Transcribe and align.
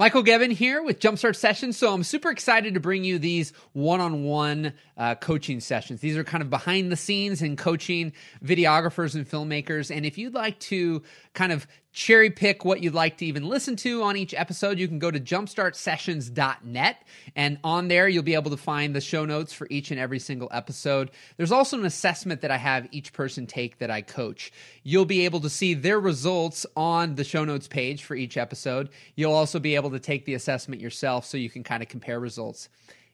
Michael 0.00 0.24
Gebben 0.24 0.50
here 0.50 0.82
with 0.82 0.98
Jumpstart 0.98 1.36
Sessions. 1.36 1.76
So 1.76 1.92
I'm 1.92 2.04
super 2.04 2.30
excited 2.30 2.72
to 2.72 2.80
bring 2.80 3.04
you 3.04 3.18
these 3.18 3.52
one-on-one 3.74 4.72
uh, 4.96 5.14
coaching 5.16 5.60
sessions. 5.60 6.00
These 6.00 6.16
are 6.16 6.24
kind 6.24 6.40
of 6.40 6.48
behind 6.48 6.90
the 6.90 6.96
scenes 6.96 7.42
in 7.42 7.54
coaching 7.54 8.14
videographers 8.42 9.14
and 9.14 9.28
filmmakers. 9.28 9.94
And 9.94 10.06
if 10.06 10.16
you'd 10.16 10.32
like 10.32 10.58
to 10.60 11.02
kind 11.34 11.52
of 11.52 11.66
cherry 11.92 12.30
pick 12.30 12.64
what 12.64 12.82
you'd 12.82 12.94
like 12.94 13.18
to 13.18 13.26
even 13.26 13.48
listen 13.48 13.76
to 13.76 14.02
on 14.02 14.16
each 14.16 14.34
episode, 14.34 14.78
you 14.78 14.86
can 14.86 14.98
go 14.98 15.10
to 15.10 15.18
jumpstartsessions.net. 15.18 17.02
And 17.34 17.58
on 17.64 17.88
there, 17.88 18.08
you'll 18.08 18.22
be 18.22 18.34
able 18.34 18.50
to 18.50 18.56
find 18.56 18.94
the 18.94 19.00
show 19.00 19.24
notes 19.24 19.52
for 19.52 19.66
each 19.70 19.90
and 19.90 19.98
every 19.98 20.18
single 20.18 20.48
episode. 20.52 21.10
There's 21.36 21.52
also 21.52 21.78
an 21.78 21.84
assessment 21.84 22.40
that 22.42 22.50
I 22.50 22.56
have 22.56 22.88
each 22.92 23.12
person 23.12 23.46
take 23.46 23.78
that 23.78 23.90
I 23.90 24.02
coach. 24.02 24.52
You'll 24.82 25.04
be 25.04 25.24
able 25.24 25.40
to 25.40 25.50
see 25.50 25.74
their 25.74 25.98
results 25.98 26.64
on 26.76 27.16
the 27.16 27.24
show 27.24 27.44
notes 27.44 27.68
page 27.68 28.04
for 28.04 28.14
each 28.14 28.36
episode. 28.36 28.90
You'll 29.16 29.34
also 29.34 29.58
be 29.58 29.74
able 29.74 29.90
to 29.90 30.00
take 30.00 30.24
the 30.24 30.34
assessment 30.34 30.80
yourself 30.80 31.26
so 31.26 31.36
you 31.36 31.50
can 31.50 31.64
kind 31.64 31.82
of 31.82 31.88
compare 31.88 32.20
results. 32.20 32.68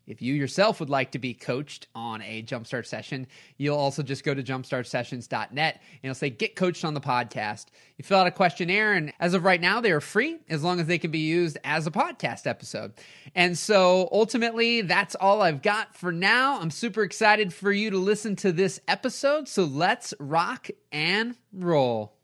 If 0.06 0.22
you 0.22 0.34
yourself 0.34 0.80
would 0.80 0.90
like 0.90 1.12
to 1.12 1.18
be 1.18 1.34
coached 1.34 1.88
on 1.94 2.22
a 2.22 2.42
Jumpstart 2.42 2.86
session, 2.86 3.26
you'll 3.56 3.76
also 3.76 4.02
just 4.02 4.24
go 4.24 4.34
to 4.34 4.42
jumpstartsessions.net 4.42 5.74
and 5.74 6.00
it'll 6.02 6.14
say 6.14 6.30
get 6.30 6.56
coached 6.56 6.84
on 6.84 6.94
the 6.94 7.00
podcast. 7.00 7.66
You 7.96 8.04
fill 8.04 8.18
out 8.18 8.26
a 8.26 8.30
questionnaire, 8.30 8.92
and 8.92 9.12
as 9.18 9.34
of 9.34 9.44
right 9.44 9.60
now, 9.60 9.80
they 9.80 9.90
are 9.90 10.00
free 10.00 10.38
as 10.48 10.62
long 10.62 10.80
as 10.80 10.86
they 10.86 10.98
can 10.98 11.10
be 11.10 11.20
used 11.20 11.58
as 11.64 11.86
a 11.86 11.90
podcast 11.90 12.46
episode. 12.46 12.92
And 13.34 13.56
so 13.56 14.08
ultimately, 14.12 14.82
that's 14.82 15.14
all 15.14 15.42
I've 15.42 15.62
got 15.62 15.96
for 15.96 16.12
now. 16.12 16.60
I'm 16.60 16.70
super 16.70 17.02
excited 17.02 17.52
for 17.52 17.72
you 17.72 17.90
to 17.90 17.98
listen 17.98 18.36
to 18.36 18.52
this 18.52 18.80
episode. 18.86 19.48
So 19.48 19.64
let's 19.64 20.14
rock 20.18 20.68
and 20.92 21.36
roll. 21.52 22.15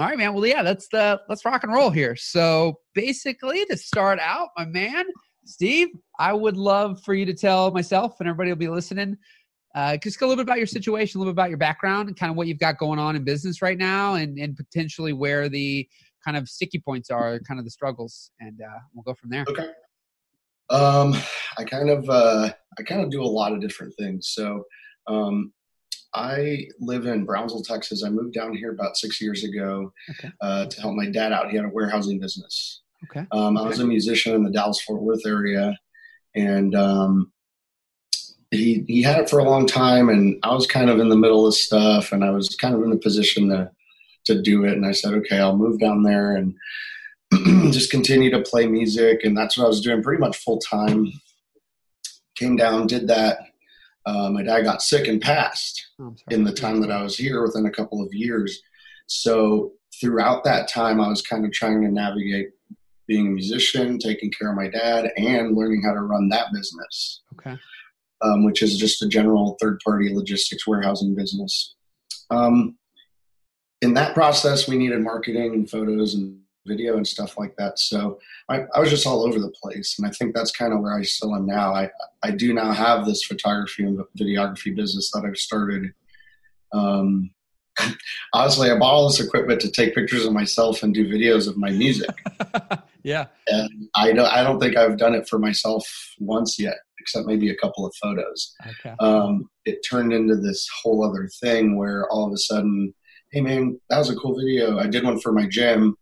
All 0.00 0.06
right, 0.06 0.18
man. 0.18 0.34
Well, 0.34 0.44
yeah, 0.44 0.62
let's 0.62 0.88
the 0.88 1.20
let's 1.28 1.44
rock 1.44 1.62
and 1.62 1.72
roll 1.72 1.90
here. 1.90 2.16
So 2.16 2.80
basically, 2.94 3.64
to 3.66 3.76
start 3.76 4.18
out, 4.18 4.48
my 4.56 4.64
man, 4.64 5.04
Steve, 5.44 5.88
I 6.18 6.32
would 6.32 6.56
love 6.56 7.00
for 7.04 7.14
you 7.14 7.24
to 7.26 7.34
tell 7.34 7.70
myself 7.70 8.16
and 8.18 8.28
everybody 8.28 8.50
will 8.50 8.56
be 8.56 8.68
listening, 8.68 9.16
uh, 9.76 9.96
just 9.96 10.20
a 10.20 10.26
little 10.26 10.42
bit 10.42 10.48
about 10.48 10.58
your 10.58 10.66
situation, 10.66 11.18
a 11.18 11.20
little 11.20 11.32
bit 11.32 11.36
about 11.36 11.50
your 11.50 11.58
background, 11.58 12.08
and 12.08 12.18
kind 12.18 12.30
of 12.30 12.36
what 12.36 12.48
you've 12.48 12.58
got 12.58 12.76
going 12.76 12.98
on 12.98 13.14
in 13.14 13.22
business 13.22 13.62
right 13.62 13.78
now, 13.78 14.14
and 14.14 14.36
and 14.36 14.56
potentially 14.56 15.12
where 15.12 15.48
the 15.48 15.88
kind 16.24 16.36
of 16.36 16.48
sticky 16.48 16.80
points 16.80 17.08
are, 17.08 17.38
kind 17.46 17.60
of 17.60 17.64
the 17.64 17.70
struggles, 17.70 18.32
and 18.40 18.60
uh, 18.60 18.78
we'll 18.94 19.04
go 19.04 19.14
from 19.14 19.30
there. 19.30 19.44
Okay. 19.48 19.68
Um, 20.70 21.14
I 21.56 21.62
kind 21.62 21.88
of 21.88 22.08
uh, 22.10 22.52
I 22.78 22.82
kind 22.82 23.02
of 23.02 23.10
do 23.10 23.22
a 23.22 23.26
lot 23.26 23.52
of 23.52 23.60
different 23.60 23.94
things. 23.96 24.30
So 24.34 24.64
um, 25.06 25.52
I 26.14 26.68
live 26.78 27.06
in 27.06 27.24
Brownsville, 27.24 27.62
Texas. 27.62 28.04
I 28.04 28.10
moved 28.10 28.34
down 28.34 28.54
here 28.54 28.70
about 28.70 28.96
six 28.96 29.20
years 29.20 29.42
ago 29.42 29.92
okay. 30.10 30.30
uh, 30.40 30.66
to 30.66 30.80
help 30.80 30.94
my 30.94 31.10
dad 31.10 31.32
out. 31.32 31.50
He 31.50 31.56
had 31.56 31.66
a 31.66 31.70
warehousing 31.70 32.20
business. 32.20 32.82
Okay. 33.04 33.26
Um, 33.32 33.58
I 33.58 33.62
was 33.62 33.80
a 33.80 33.86
musician 33.86 34.34
in 34.34 34.44
the 34.44 34.50
Dallas 34.50 34.80
Fort 34.80 35.02
Worth 35.02 35.26
area, 35.26 35.76
and 36.34 36.74
um, 36.74 37.32
he 38.50 38.84
he 38.86 39.02
had 39.02 39.20
it 39.20 39.28
for 39.28 39.40
a 39.40 39.44
long 39.44 39.66
time. 39.66 40.08
And 40.08 40.38
I 40.42 40.54
was 40.54 40.66
kind 40.66 40.88
of 40.88 41.00
in 41.00 41.08
the 41.08 41.16
middle 41.16 41.46
of 41.46 41.54
stuff, 41.54 42.12
and 42.12 42.24
I 42.24 42.30
was 42.30 42.54
kind 42.56 42.74
of 42.74 42.82
in 42.82 42.90
the 42.90 42.96
position 42.96 43.48
to 43.48 43.70
to 44.26 44.40
do 44.40 44.64
it. 44.64 44.72
And 44.72 44.86
I 44.86 44.92
said, 44.92 45.14
okay, 45.14 45.38
I'll 45.38 45.56
move 45.56 45.78
down 45.78 46.02
there 46.02 46.36
and 46.36 46.54
just 47.72 47.90
continue 47.90 48.30
to 48.30 48.40
play 48.40 48.66
music. 48.66 49.24
And 49.24 49.36
that's 49.36 49.58
what 49.58 49.64
I 49.64 49.68
was 49.68 49.80
doing 49.80 50.02
pretty 50.02 50.20
much 50.20 50.38
full 50.38 50.58
time. 50.58 51.12
Came 52.36 52.56
down, 52.56 52.86
did 52.86 53.08
that 53.08 53.38
uh, 54.06 54.30
my 54.30 54.42
dad 54.42 54.62
got 54.62 54.82
sick 54.82 55.08
and 55.08 55.20
passed 55.20 55.88
oh, 56.00 56.14
in 56.30 56.44
the 56.44 56.52
time 56.52 56.80
that 56.80 56.90
I 56.90 57.02
was 57.02 57.16
here 57.16 57.42
within 57.42 57.66
a 57.66 57.70
couple 57.70 58.02
of 58.02 58.12
years. 58.12 58.62
So 59.06 59.72
throughout 60.00 60.44
that 60.44 60.68
time, 60.68 61.00
I 61.00 61.08
was 61.08 61.22
kind 61.22 61.44
of 61.44 61.52
trying 61.52 61.82
to 61.82 61.88
navigate 61.88 62.50
being 63.06 63.28
a 63.28 63.30
musician, 63.30 63.98
taking 63.98 64.30
care 64.30 64.50
of 64.50 64.56
my 64.56 64.68
dad, 64.68 65.10
and 65.16 65.56
learning 65.56 65.82
how 65.82 65.92
to 65.92 66.00
run 66.00 66.28
that 66.30 66.46
business. 66.52 67.22
Okay. 67.34 67.58
Um, 68.22 68.44
which 68.44 68.62
is 68.62 68.78
just 68.78 69.02
a 69.02 69.08
general 69.08 69.56
third 69.60 69.80
party 69.84 70.14
logistics 70.14 70.66
warehousing 70.66 71.14
business. 71.14 71.74
Um, 72.30 72.78
in 73.82 73.92
that 73.94 74.14
process, 74.14 74.66
we 74.66 74.78
needed 74.78 75.00
marketing 75.00 75.52
and 75.52 75.68
photos 75.70 76.14
and 76.14 76.38
video 76.66 76.96
and 76.96 77.06
stuff 77.06 77.38
like 77.38 77.54
that. 77.56 77.78
So 77.78 78.18
I, 78.48 78.64
I, 78.74 78.80
was 78.80 78.90
just 78.90 79.06
all 79.06 79.26
over 79.26 79.38
the 79.38 79.52
place. 79.62 79.96
And 79.98 80.06
I 80.06 80.10
think 80.10 80.34
that's 80.34 80.50
kind 80.50 80.72
of 80.72 80.80
where 80.80 80.94
I 80.94 81.02
still 81.02 81.34
am 81.34 81.46
now. 81.46 81.74
I, 81.74 81.90
I 82.22 82.30
do 82.30 82.54
now 82.54 82.72
have 82.72 83.04
this 83.04 83.24
photography 83.24 83.84
and 83.84 83.98
videography 84.18 84.74
business 84.74 85.10
that 85.12 85.24
I've 85.26 85.36
started. 85.36 85.92
Um, 86.72 87.30
honestly, 88.32 88.70
I 88.70 88.78
bought 88.78 88.94
all 88.94 89.08
this 89.08 89.20
equipment 89.20 89.60
to 89.62 89.70
take 89.70 89.94
pictures 89.94 90.24
of 90.24 90.32
myself 90.32 90.82
and 90.82 90.94
do 90.94 91.08
videos 91.08 91.48
of 91.48 91.56
my 91.56 91.70
music. 91.70 92.10
yeah. 93.02 93.26
And 93.46 93.88
I 93.94 94.12
don't, 94.12 94.26
I 94.26 94.42
don't 94.42 94.60
think 94.60 94.76
I've 94.76 94.96
done 94.96 95.14
it 95.14 95.28
for 95.28 95.38
myself 95.38 95.86
once 96.18 96.58
yet, 96.58 96.76
except 97.00 97.26
maybe 97.26 97.50
a 97.50 97.56
couple 97.56 97.84
of 97.84 97.94
photos. 98.02 98.54
Okay. 98.66 98.94
Um, 99.00 99.48
it 99.64 99.80
turned 99.88 100.12
into 100.12 100.36
this 100.36 100.68
whole 100.82 101.04
other 101.04 101.28
thing 101.40 101.76
where 101.76 102.08
all 102.10 102.26
of 102.26 102.32
a 102.32 102.38
sudden, 102.38 102.94
hey 103.32 103.40
man, 103.40 103.78
that 103.90 103.98
was 103.98 104.10
a 104.10 104.16
cool 104.16 104.36
video. 104.36 104.78
I 104.78 104.86
did 104.86 105.04
one 105.04 105.18
for 105.18 105.32
my 105.32 105.46
gym 105.46 105.96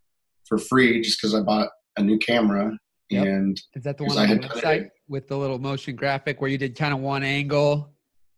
for 0.45 0.57
free 0.57 1.01
just 1.01 1.19
because 1.19 1.35
I 1.35 1.41
bought 1.41 1.69
a 1.97 2.03
new 2.03 2.17
camera. 2.17 2.77
Yep. 3.09 3.25
And 3.25 3.61
is 3.75 3.83
that 3.83 3.97
the 3.97 4.05
one 4.05 4.17
on 4.17 4.27
the 4.29 4.47
website 4.47 4.89
with 5.07 5.27
the 5.27 5.37
little 5.37 5.59
motion 5.59 5.95
graphic 5.95 6.41
where 6.41 6.49
you 6.49 6.57
did 6.57 6.77
kind 6.77 6.93
of 6.93 6.99
one 6.99 7.23
angle? 7.23 7.93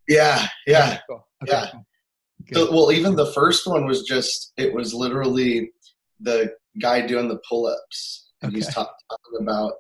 Yeah, 0.08 0.48
yeah, 0.68 1.00
cool. 1.10 1.28
okay, 1.44 1.52
yeah. 1.52 1.72
Cool. 2.54 2.66
So, 2.68 2.72
well, 2.72 2.92
even 2.92 3.16
the 3.16 3.32
first 3.32 3.66
one 3.66 3.86
was 3.86 4.04
just 4.04 4.54
it 4.58 4.74
was 4.74 4.94
literally 4.94 5.72
the 6.20 6.54
guy 6.80 7.06
doing 7.06 7.28
the 7.28 7.40
pull-ups, 7.48 8.32
and 8.42 8.50
okay. 8.50 8.58
he's 8.58 8.74
talk, 8.74 8.96
talking 9.10 9.48
about 9.48 9.74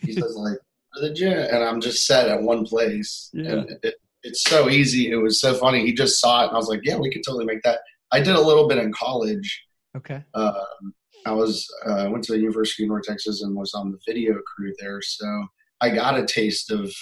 he 0.00 0.12
says 0.14 0.34
like 0.36 0.58
the 1.00 1.12
gym, 1.12 1.38
and 1.38 1.62
I'm 1.62 1.80
just 1.80 2.06
set 2.06 2.28
at 2.28 2.42
one 2.42 2.64
place, 2.64 3.30
yeah. 3.32 3.50
and 3.50 3.70
it, 3.82 3.94
it's 4.22 4.42
so 4.42 4.68
easy. 4.68 5.10
It 5.10 5.16
was 5.16 5.40
so 5.40 5.54
funny. 5.54 5.84
He 5.84 5.92
just 5.92 6.20
saw 6.20 6.42
it, 6.42 6.48
and 6.48 6.54
I 6.54 6.58
was 6.58 6.68
like, 6.68 6.80
yeah, 6.82 6.96
we 6.96 7.10
could 7.10 7.22
totally 7.24 7.44
make 7.44 7.62
that. 7.62 7.80
I 8.12 8.20
did 8.20 8.34
a 8.34 8.40
little 8.40 8.66
bit 8.66 8.78
in 8.78 8.92
college. 8.92 9.62
Okay. 9.96 10.22
Um, 10.34 10.94
I 11.26 11.32
was 11.32 11.68
uh, 11.84 12.08
went 12.08 12.24
to 12.24 12.32
the 12.32 12.38
University 12.38 12.84
of 12.84 12.90
North 12.90 13.04
Texas 13.04 13.42
and 13.42 13.54
was 13.54 13.74
on 13.74 13.90
the 13.90 13.98
video 14.06 14.34
crew 14.46 14.72
there, 14.78 15.02
so 15.02 15.46
I 15.80 15.90
got 15.90 16.18
a 16.18 16.24
taste 16.24 16.70
of 16.70 16.92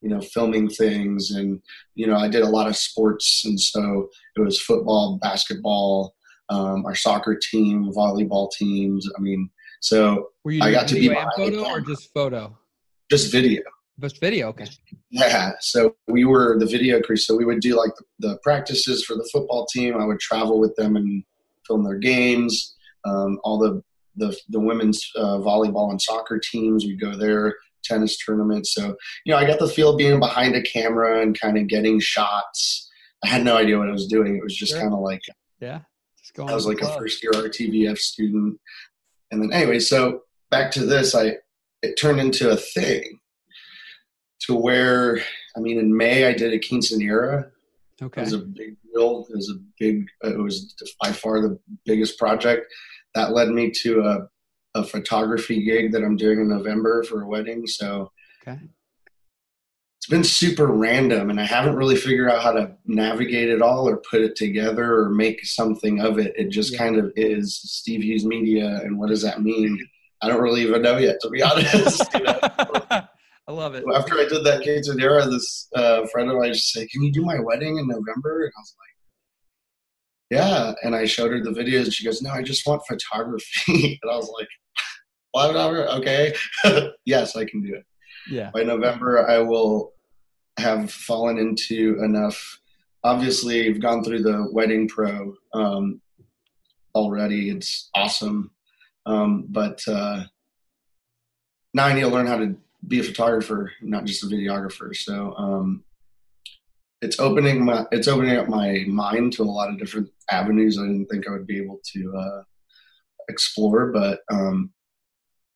you 0.00 0.08
know 0.08 0.20
filming 0.20 0.68
things, 0.68 1.32
and 1.32 1.60
you 1.96 2.06
know 2.06 2.16
I 2.16 2.28
did 2.28 2.42
a 2.42 2.48
lot 2.48 2.68
of 2.68 2.76
sports, 2.76 3.42
and 3.44 3.60
so 3.60 4.08
it 4.36 4.40
was 4.40 4.60
football, 4.60 5.18
basketball, 5.20 6.14
um, 6.50 6.86
our 6.86 6.94
soccer 6.94 7.36
team, 7.36 7.90
volleyball 7.92 8.48
teams. 8.56 9.08
I 9.18 9.20
mean, 9.20 9.50
so 9.80 10.28
I 10.60 10.70
got 10.70 10.86
to 10.88 10.94
be 10.94 11.12
photo 11.36 11.64
or 11.64 11.80
just 11.80 12.14
photo, 12.14 12.56
just 13.10 13.32
video. 13.32 13.62
Just 14.00 14.20
video, 14.20 14.48
okay. 14.48 14.66
Yeah, 15.10 15.52
so 15.60 15.94
we 16.08 16.24
were 16.24 16.58
the 16.58 16.66
video 16.66 17.00
crew. 17.00 17.16
So 17.16 17.36
we 17.36 17.44
would 17.44 17.60
do 17.60 17.76
like 17.76 17.92
the, 17.96 18.28
the 18.28 18.38
practices 18.42 19.04
for 19.04 19.14
the 19.14 19.28
football 19.32 19.66
team. 19.66 19.96
I 19.96 20.04
would 20.04 20.18
travel 20.18 20.58
with 20.58 20.74
them 20.74 20.96
and 20.96 21.22
film 21.64 21.84
their 21.84 21.98
games 21.98 22.74
um, 23.04 23.38
all 23.44 23.58
the 23.58 23.82
the, 24.16 24.36
the 24.48 24.60
women's 24.60 25.04
uh, 25.16 25.38
volleyball 25.38 25.90
and 25.90 26.00
soccer 26.00 26.38
teams. 26.38 26.84
We 26.84 26.96
go 26.96 27.16
there, 27.16 27.56
tennis 27.82 28.16
tournaments. 28.18 28.74
So 28.74 28.94
you 29.24 29.32
know, 29.32 29.36
I 29.36 29.46
got 29.46 29.58
the 29.58 29.68
feel 29.68 29.90
of 29.90 29.98
being 29.98 30.20
behind 30.20 30.54
a 30.54 30.62
camera 30.62 31.22
and 31.22 31.38
kind 31.38 31.58
of 31.58 31.66
getting 31.68 32.00
shots. 32.00 32.90
I 33.24 33.28
had 33.28 33.44
no 33.44 33.56
idea 33.56 33.78
what 33.78 33.88
I 33.88 33.92
was 33.92 34.06
doing. 34.06 34.36
It 34.36 34.42
was 34.42 34.56
just 34.56 34.72
sure. 34.72 34.80
kind 34.80 34.92
of 34.92 35.00
like 35.00 35.22
yeah. 35.60 35.80
I 36.38 36.54
was 36.54 36.66
like 36.66 36.78
club. 36.78 36.96
a 36.96 36.98
first 36.98 37.22
year 37.22 37.32
RTVF 37.32 37.98
student, 37.98 38.58
and 39.30 39.42
then 39.42 39.52
anyway, 39.52 39.78
so 39.78 40.22
back 40.50 40.70
to 40.72 40.84
this, 40.84 41.14
I 41.14 41.36
it 41.82 41.94
turned 41.94 42.20
into 42.20 42.50
a 42.50 42.56
thing 42.56 43.20
to 44.42 44.54
where 44.54 45.20
I 45.56 45.60
mean, 45.60 45.78
in 45.78 45.96
May 45.96 46.26
I 46.26 46.32
did 46.32 46.52
a 46.52 46.58
quinceanera. 46.58 47.50
Okay, 48.02 48.22
it 48.22 48.24
was 48.24 48.32
a 48.32 48.38
big 48.38 48.76
deal. 48.92 49.26
It 49.30 49.36
was 49.36 49.50
a 49.50 49.60
big. 49.78 50.06
It 50.22 50.38
was 50.38 50.74
by 51.00 51.12
far 51.12 51.40
the 51.40 51.58
biggest 51.84 52.18
project 52.18 52.66
that 53.14 53.32
led 53.32 53.48
me 53.48 53.70
to 53.70 54.00
a, 54.00 54.28
a 54.80 54.84
photography 54.84 55.64
gig 55.64 55.92
that 55.92 56.02
I'm 56.02 56.16
doing 56.16 56.40
in 56.40 56.48
November 56.48 57.02
for 57.04 57.22
a 57.22 57.28
wedding. 57.28 57.66
So 57.66 58.10
okay. 58.46 58.58
it's 59.98 60.08
been 60.08 60.24
super 60.24 60.66
random 60.66 61.30
and 61.30 61.40
I 61.40 61.44
haven't 61.44 61.76
really 61.76 61.96
figured 61.96 62.30
out 62.30 62.42
how 62.42 62.52
to 62.52 62.76
navigate 62.84 63.48
it 63.48 63.62
all 63.62 63.88
or 63.88 63.98
put 63.98 64.20
it 64.20 64.36
together 64.36 64.96
or 64.96 65.10
make 65.10 65.44
something 65.46 66.00
of 66.00 66.18
it. 66.18 66.34
It 66.36 66.48
just 66.50 66.72
yeah. 66.72 66.78
kind 66.78 66.96
of 66.96 67.12
is 67.16 67.56
Steve 67.56 68.02
Hughes 68.02 68.24
Media. 68.24 68.80
And 68.82 68.98
what 68.98 69.10
does 69.10 69.22
that 69.22 69.42
mean? 69.42 69.78
I 70.20 70.28
don't 70.28 70.42
really 70.42 70.62
even 70.62 70.82
know 70.82 70.98
yet, 70.98 71.20
to 71.20 71.30
be 71.30 71.42
honest. 71.42 72.02
You 73.48 73.54
know? 73.54 73.60
I 73.60 73.62
love 73.62 73.74
it. 73.74 73.84
After 73.94 74.14
I 74.14 74.26
did 74.26 74.44
that 74.44 74.62
quinceanera, 74.62 75.30
this 75.30 75.68
uh, 75.74 76.06
friend 76.12 76.30
of 76.30 76.36
mine 76.36 76.52
just 76.52 76.72
said, 76.72 76.88
"Can 76.90 77.02
you 77.02 77.12
do 77.12 77.22
my 77.22 77.38
wedding 77.40 77.78
in 77.78 77.86
November?" 77.86 78.44
And 78.44 78.52
I 78.56 78.60
was 78.60 78.76
like, 78.78 78.90
yeah. 80.30 80.72
And 80.82 80.94
I 80.94 81.04
showed 81.04 81.30
her 81.32 81.42
the 81.42 81.50
videos. 81.50 81.84
And 81.84 81.92
she 81.92 82.04
goes, 82.04 82.22
no, 82.22 82.30
I 82.30 82.42
just 82.42 82.66
want 82.66 82.82
photography. 82.88 84.00
and 84.02 84.10
I 84.10 84.16
was 84.16 84.32
like, 84.36 84.48
whatever. 85.32 85.86
Okay. 85.90 86.34
yes, 87.04 87.36
I 87.36 87.44
can 87.44 87.62
do 87.62 87.74
it. 87.74 87.84
Yeah. 88.28 88.50
By 88.52 88.64
November, 88.64 89.28
I 89.28 89.38
will 89.38 89.92
have 90.56 90.90
fallen 90.90 91.36
into 91.36 92.02
enough 92.02 92.58
obviously 93.04 93.68
I've 93.68 93.80
gone 93.80 94.02
through 94.02 94.22
the 94.22 94.48
wedding 94.50 94.88
pro 94.88 95.34
um, 95.52 96.00
already. 96.94 97.50
It's 97.50 97.90
awesome, 97.94 98.50
um, 99.06 99.46
but 99.50 99.80
uh, 99.86 100.24
now 101.74 101.86
I 101.86 101.92
need 101.92 102.00
to 102.00 102.08
learn 102.08 102.26
how 102.26 102.38
to 102.38 102.56
be 102.86 103.00
a 103.00 103.04
photographer, 103.04 103.72
not 103.82 104.04
just 104.04 104.22
a 104.22 104.26
videographer. 104.26 104.94
So 104.94 105.34
um, 105.36 105.84
it's 107.00 107.20
opening 107.20 107.64
my 107.64 107.84
it's 107.92 108.08
opening 108.08 108.36
up 108.36 108.48
my 108.48 108.84
mind 108.88 109.32
to 109.34 109.42
a 109.42 109.44
lot 109.44 109.70
of 109.70 109.78
different 109.78 110.10
avenues 110.30 110.78
I 110.78 110.82
didn't 110.82 111.06
think 111.06 111.28
I 111.28 111.32
would 111.32 111.46
be 111.46 111.60
able 111.60 111.80
to 111.92 112.16
uh, 112.16 112.42
explore. 113.28 113.92
But 113.92 114.20
um, 114.30 114.72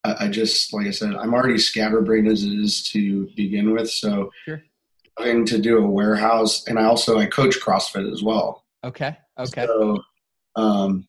I, 0.04 0.26
I, 0.26 0.28
just 0.28 0.72
like 0.72 0.86
I 0.86 0.90
said, 0.90 1.14
I'm 1.14 1.34
already 1.34 1.58
scatterbrained 1.58 2.28
as 2.28 2.44
it 2.44 2.52
is 2.52 2.88
to 2.90 3.28
begin 3.36 3.72
with. 3.72 3.90
So 3.90 4.30
sure. 4.44 4.62
having 5.18 5.44
to 5.46 5.58
do 5.58 5.78
a 5.78 5.86
warehouse, 5.86 6.66
and 6.66 6.78
I 6.78 6.84
also 6.84 7.18
I 7.18 7.26
coach 7.26 7.56
CrossFit 7.60 8.10
as 8.12 8.22
well. 8.22 8.64
Okay. 8.84 9.16
Okay. 9.38 9.66
So, 9.66 10.02
um, 10.56 11.08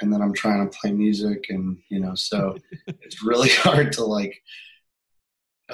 and 0.00 0.12
then 0.12 0.20
I'm 0.20 0.32
trying 0.32 0.68
to 0.68 0.78
play 0.78 0.92
music, 0.92 1.46
and 1.48 1.78
you 1.88 2.00
know, 2.00 2.14
so 2.14 2.56
it's 2.86 3.22
really 3.22 3.48
hard 3.50 3.92
to 3.92 4.04
like 4.04 4.40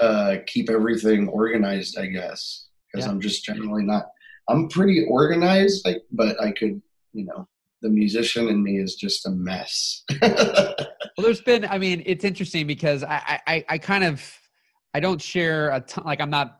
uh, 0.00 0.36
keep 0.46 0.70
everything 0.70 1.28
organized, 1.28 1.98
I 1.98 2.06
guess, 2.06 2.68
because 2.90 3.06
yeah. 3.06 3.12
I'm 3.12 3.20
just 3.20 3.44
generally 3.44 3.84
not. 3.84 4.08
I'm 4.48 4.68
pretty 4.68 5.04
organized, 5.08 5.84
like, 5.84 6.02
but 6.10 6.40
I 6.42 6.52
could, 6.52 6.80
you 7.12 7.26
know, 7.26 7.46
the 7.82 7.88
musician 7.88 8.48
in 8.48 8.62
me 8.62 8.78
is 8.78 8.96
just 8.96 9.26
a 9.26 9.30
mess. 9.30 10.04
well, 10.22 10.76
there's 11.18 11.40
been, 11.40 11.64
I 11.66 11.78
mean, 11.78 12.02
it's 12.06 12.24
interesting 12.24 12.66
because 12.66 13.04
I, 13.04 13.40
I, 13.46 13.64
I 13.68 13.78
kind 13.78 14.04
of, 14.04 14.22
I 14.94 15.00
don't 15.00 15.20
share 15.20 15.70
a 15.70 15.80
ton, 15.80 16.04
like 16.04 16.20
I'm 16.20 16.30
not, 16.30 16.58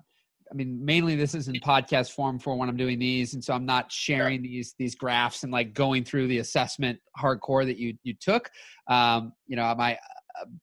I 0.50 0.54
mean, 0.54 0.82
mainly 0.82 1.14
this 1.16 1.34
is 1.34 1.48
in 1.48 1.54
podcast 1.56 2.12
form 2.12 2.38
for 2.38 2.56
when 2.56 2.68
I'm 2.68 2.76
doing 2.76 2.98
these. 2.98 3.34
And 3.34 3.44
so 3.44 3.52
I'm 3.52 3.66
not 3.66 3.92
sharing 3.92 4.42
these, 4.42 4.74
these 4.78 4.94
graphs 4.94 5.42
and 5.42 5.52
like 5.52 5.74
going 5.74 6.04
through 6.04 6.28
the 6.28 6.38
assessment 6.38 6.98
hardcore 7.18 7.66
that 7.66 7.78
you, 7.78 7.94
you 8.02 8.14
took. 8.14 8.50
Um, 8.86 9.32
you 9.46 9.56
know, 9.56 9.74
my, 9.76 9.98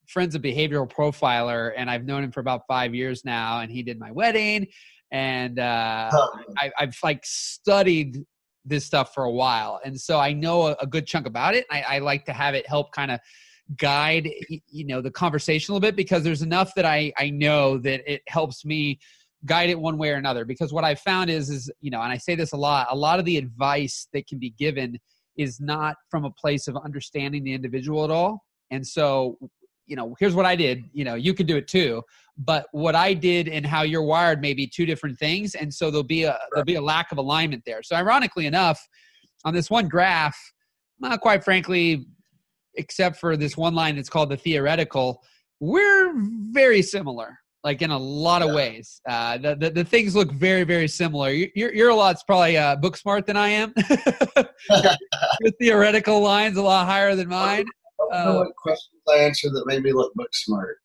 friend's 0.08 0.36
a 0.36 0.40
behavioral 0.40 0.90
profiler, 0.90 1.74
and 1.76 1.90
I've 1.90 2.06
known 2.06 2.24
him 2.24 2.32
for 2.32 2.40
about 2.40 2.62
five 2.68 2.94
years 2.94 3.24
now. 3.26 3.62
And 3.62 3.72
he 3.72 3.84
did 3.84 4.00
my 4.00 4.12
wedding, 4.12 4.68
and 5.12 5.60
uh, 5.60 6.10
oh. 6.14 6.40
I, 6.58 6.72
have 6.78 6.96
like 7.04 7.22
studied 7.24 8.26
this 8.66 8.86
stuff 8.86 9.14
for 9.14 9.26
a 9.26 9.32
while, 9.32 9.80
and 9.84 10.00
so 10.00 10.20
I 10.20 10.34
know 10.34 10.68
a, 10.68 10.76
a 10.82 10.88
good 10.88 11.06
chunk 11.06 11.28
about 11.28 11.56
it. 11.56 11.66
I, 11.72 11.82
I 11.82 12.00
like 12.00 12.26
to 12.26 12.34
have 12.34 12.56
it 12.56 12.68
help 12.68 12.92
kind 12.92 13.12
of 13.12 13.20
guide 13.78 14.30
you 14.68 14.86
know 14.86 15.02
the 15.02 15.10
conversation 15.10 15.72
a 15.72 15.74
little 15.74 15.88
bit 15.88 15.96
because 15.96 16.24
there's 16.24 16.44
enough 16.44 16.76
that 16.76 16.86
I 16.86 17.12
I 17.18 17.32
know 17.32 17.80
that 17.80 18.02
it 18.12 18.22
helps 18.28 18.64
me 18.64 19.00
guide 19.46 19.70
it 19.70 19.80
one 19.80 19.98
way 19.98 20.10
or 20.10 20.16
another 20.16 20.46
because 20.46 20.74
what 20.74 20.84
i 20.84 20.96
found 20.96 21.30
is 21.30 21.50
is 21.50 21.72
you 21.82 21.92
know 21.92 22.02
and 22.02 22.12
i 22.12 22.18
say 22.18 22.36
this 22.36 22.52
a 22.54 22.58
lot 22.58 22.88
a 22.90 22.96
lot 22.96 23.20
of 23.20 23.26
the 23.26 23.38
advice 23.38 24.08
that 24.14 24.28
can 24.28 24.40
be 24.40 24.52
given 24.52 24.98
is 25.38 25.60
not 25.60 25.96
from 26.10 26.26
a 26.26 26.32
place 26.32 26.68
of 26.68 26.76
understanding 26.78 27.44
the 27.44 27.54
individual 27.54 28.04
at 28.04 28.12
all 28.12 28.44
and 28.72 28.86
so 28.86 29.38
you 29.86 29.96
know, 29.96 30.16
here's 30.20 30.34
what 30.36 30.46
I 30.46 30.56
did. 30.56 30.84
You 30.94 31.06
know, 31.06 31.16
you 31.16 31.34
could 31.34 31.48
do 31.48 31.58
it 31.58 31.68
too. 31.68 32.02
But 32.38 32.68
what 32.72 32.96
I 32.96 33.14
did 33.14 33.48
and 33.48 33.66
how 33.66 33.84
you're 33.84 34.04
wired 34.04 34.42
may 34.42 34.54
be 34.54 34.68
two 34.68 34.86
different 34.86 35.18
things, 35.18 35.56
and 35.56 35.74
so 35.74 35.90
there'll 35.90 36.04
be 36.04 36.24
a 36.24 36.38
there'll 36.52 36.66
be 36.66 36.76
a 36.76 36.82
lack 36.82 37.12
of 37.12 37.18
alignment 37.18 37.64
there. 37.66 37.82
So 37.82 37.96
ironically 37.96 38.46
enough, 38.46 38.86
on 39.46 39.54
this 39.54 39.70
one 39.70 39.88
graph, 39.88 40.38
not 41.00 41.22
quite 41.22 41.46
frankly, 41.46 42.06
except 42.76 43.18
for 43.20 43.38
this 43.38 43.56
one 43.56 43.74
line 43.74 43.96
that's 43.96 44.10
called 44.10 44.30
the 44.30 44.38
theoretical, 44.38 45.22
we're 45.62 46.14
very 46.52 46.82
similar. 46.82 47.40
Like 47.64 47.82
in 47.82 47.90
a 47.90 47.98
lot 47.98 48.44
of 48.44 48.54
ways, 48.54 49.02
uh, 49.10 49.40
the, 49.40 49.56
the, 49.56 49.70
the 49.72 49.84
things 49.84 50.16
look 50.16 50.32
very 50.34 50.66
very 50.66 50.90
similar. 50.90 51.32
You're 51.32 51.74
you're 51.74 51.90
a 51.90 51.96
lot 51.96 52.18
probably 52.28 52.58
uh, 52.58 52.76
book 52.76 52.98
smart 52.98 53.26
than 53.26 53.38
I 53.38 53.48
am. 53.48 53.74
Your 55.40 55.52
theoretical 55.60 56.20
lines 56.20 56.58
a 56.58 56.62
lot 56.62 56.86
higher 56.86 57.16
than 57.16 57.30
mine. 57.30 57.66
I 58.12 58.24
don't 58.24 58.34
know 58.34 58.42
uh, 58.42 58.44
what 58.46 58.56
questions 58.56 59.02
I 59.10 59.18
answered 59.18 59.54
that 59.54 59.66
made 59.66 59.84
me 59.84 59.94
look 59.94 60.14
book 60.16 60.30
smart. 60.34 60.78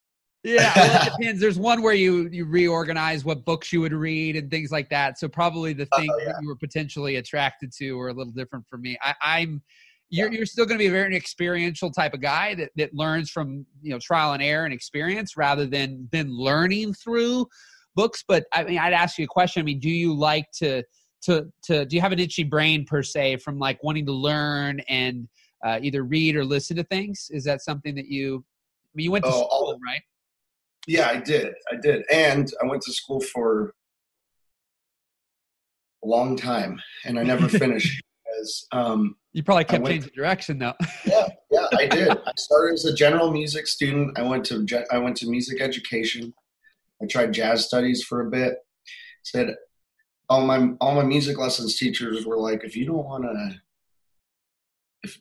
yeah, 0.43 0.73
well, 0.75 1.03
it 1.07 1.13
depends. 1.19 1.41
There's 1.41 1.59
one 1.59 1.83
where 1.83 1.95
you 1.95 2.29
you 2.31 2.45
reorganize 2.45 3.25
what 3.25 3.45
books 3.45 3.73
you 3.73 3.81
would 3.81 3.93
read 3.93 4.37
and 4.37 4.51
things 4.51 4.71
like 4.71 4.89
that. 4.91 5.19
So 5.19 5.29
probably 5.29 5.73
the 5.73 5.87
things 5.97 6.13
oh, 6.15 6.19
yeah. 6.19 6.33
that 6.33 6.37
you 6.43 6.49
were 6.49 6.57
potentially 6.57 7.17
attracted 7.17 7.73
to 7.79 7.93
were 7.93 8.09
a 8.09 8.15
little 8.15 8.33
different 8.33 8.67
for 8.69 8.79
me. 8.79 8.99
I, 9.03 9.41
am 9.41 9.63
you're 10.11 10.33
you're 10.33 10.47
still 10.47 10.67
going 10.67 10.79
to 10.79 10.83
be 10.83 10.89
a 10.89 10.91
very 10.91 11.17
experiential 11.17 11.91
type 11.91 12.15
of 12.15 12.21
guy 12.21 12.55
that 12.57 12.71
that 12.77 12.95
learns 12.95 13.31
from 13.31 13.65
you 13.81 13.91
know 13.91 13.99
trial 13.99 14.33
and 14.33 14.43
error 14.43 14.65
and 14.65 14.75
experience 14.75 15.37
rather 15.37 15.67
than 15.67 16.09
than 16.13 16.29
learning 16.31 16.95
through 16.95 17.47
books. 17.95 18.25
But 18.27 18.45
I 18.53 18.65
mean, 18.65 18.79
I'd 18.79 18.93
ask 18.93 19.19
you 19.19 19.25
a 19.25 19.29
question. 19.29 19.61
I 19.61 19.65
mean, 19.65 19.79
do 19.79 19.91
you 19.91 20.15
like 20.15 20.51
to 20.59 20.83
to 21.23 21.47
to 21.65 21.85
do 21.85 21.97
you 21.97 22.03
have 22.03 22.13
an 22.13 22.19
itchy 22.19 22.45
brain 22.45 22.85
per 22.85 23.03
se 23.03 23.37
from 23.39 23.59
like 23.59 23.83
wanting 23.83 24.07
to 24.07 24.13
learn 24.13 24.81
and 24.89 25.29
uh, 25.65 25.79
either 25.83 26.03
read 26.03 26.37
or 26.37 26.45
listen 26.45 26.77
to 26.77 26.85
things? 26.85 27.29
Is 27.31 27.45
that 27.45 27.63
something 27.63 27.95
that 27.95 28.07
you? 28.07 28.45
I 28.47 28.93
mean, 28.95 29.05
you 29.05 29.13
went 29.13 29.25
to 29.25 29.31
oh, 29.31 29.47
school, 29.47 29.79
right? 29.87 30.03
Yeah, 30.87 31.09
I 31.09 31.19
did. 31.19 31.55
I 31.71 31.77
did, 31.77 32.03
and 32.11 32.51
I 32.63 32.67
went 32.67 32.83
to 32.83 32.93
school 32.93 33.21
for 33.21 33.75
a 36.03 36.07
long 36.09 36.37
time, 36.37 36.81
and 37.05 37.19
I 37.19 37.23
never 37.23 37.49
finished 37.65 38.03
because 38.25 38.67
um, 38.73 39.17
you 39.33 39.43
probably 39.43 39.65
kept 39.65 39.87
changing 39.87 40.11
direction, 40.15 40.59
though. 40.59 40.75
yeah, 41.05 41.29
yeah, 41.51 41.67
I 41.77 41.87
did. 41.87 42.11
I 42.11 42.33
started 42.37 42.75
as 42.75 42.85
a 42.85 42.95
general 42.95 43.31
music 43.31 43.67
student. 43.67 44.19
I 44.19 44.23
went 44.23 44.45
to 44.47 44.67
I 44.91 44.99
went 44.99 45.17
to 45.19 45.29
music 45.29 45.61
education. 45.61 46.33
I 47.03 47.07
tried 47.07 47.33
jazz 47.33 47.67
studies 47.67 48.03
for 48.03 48.27
a 48.27 48.31
bit. 48.31 48.55
Said 49.23 49.55
all 50.29 50.45
my 50.45 50.71
all 50.81 50.95
my 50.95 51.05
music 51.05 51.39
lessons 51.39 51.77
teachers 51.77 52.27
were 52.27 52.39
like, 52.39 52.65
if 52.65 52.77
you 52.77 52.87
don't 52.87 53.05
want 53.05 53.25
to 53.25 53.61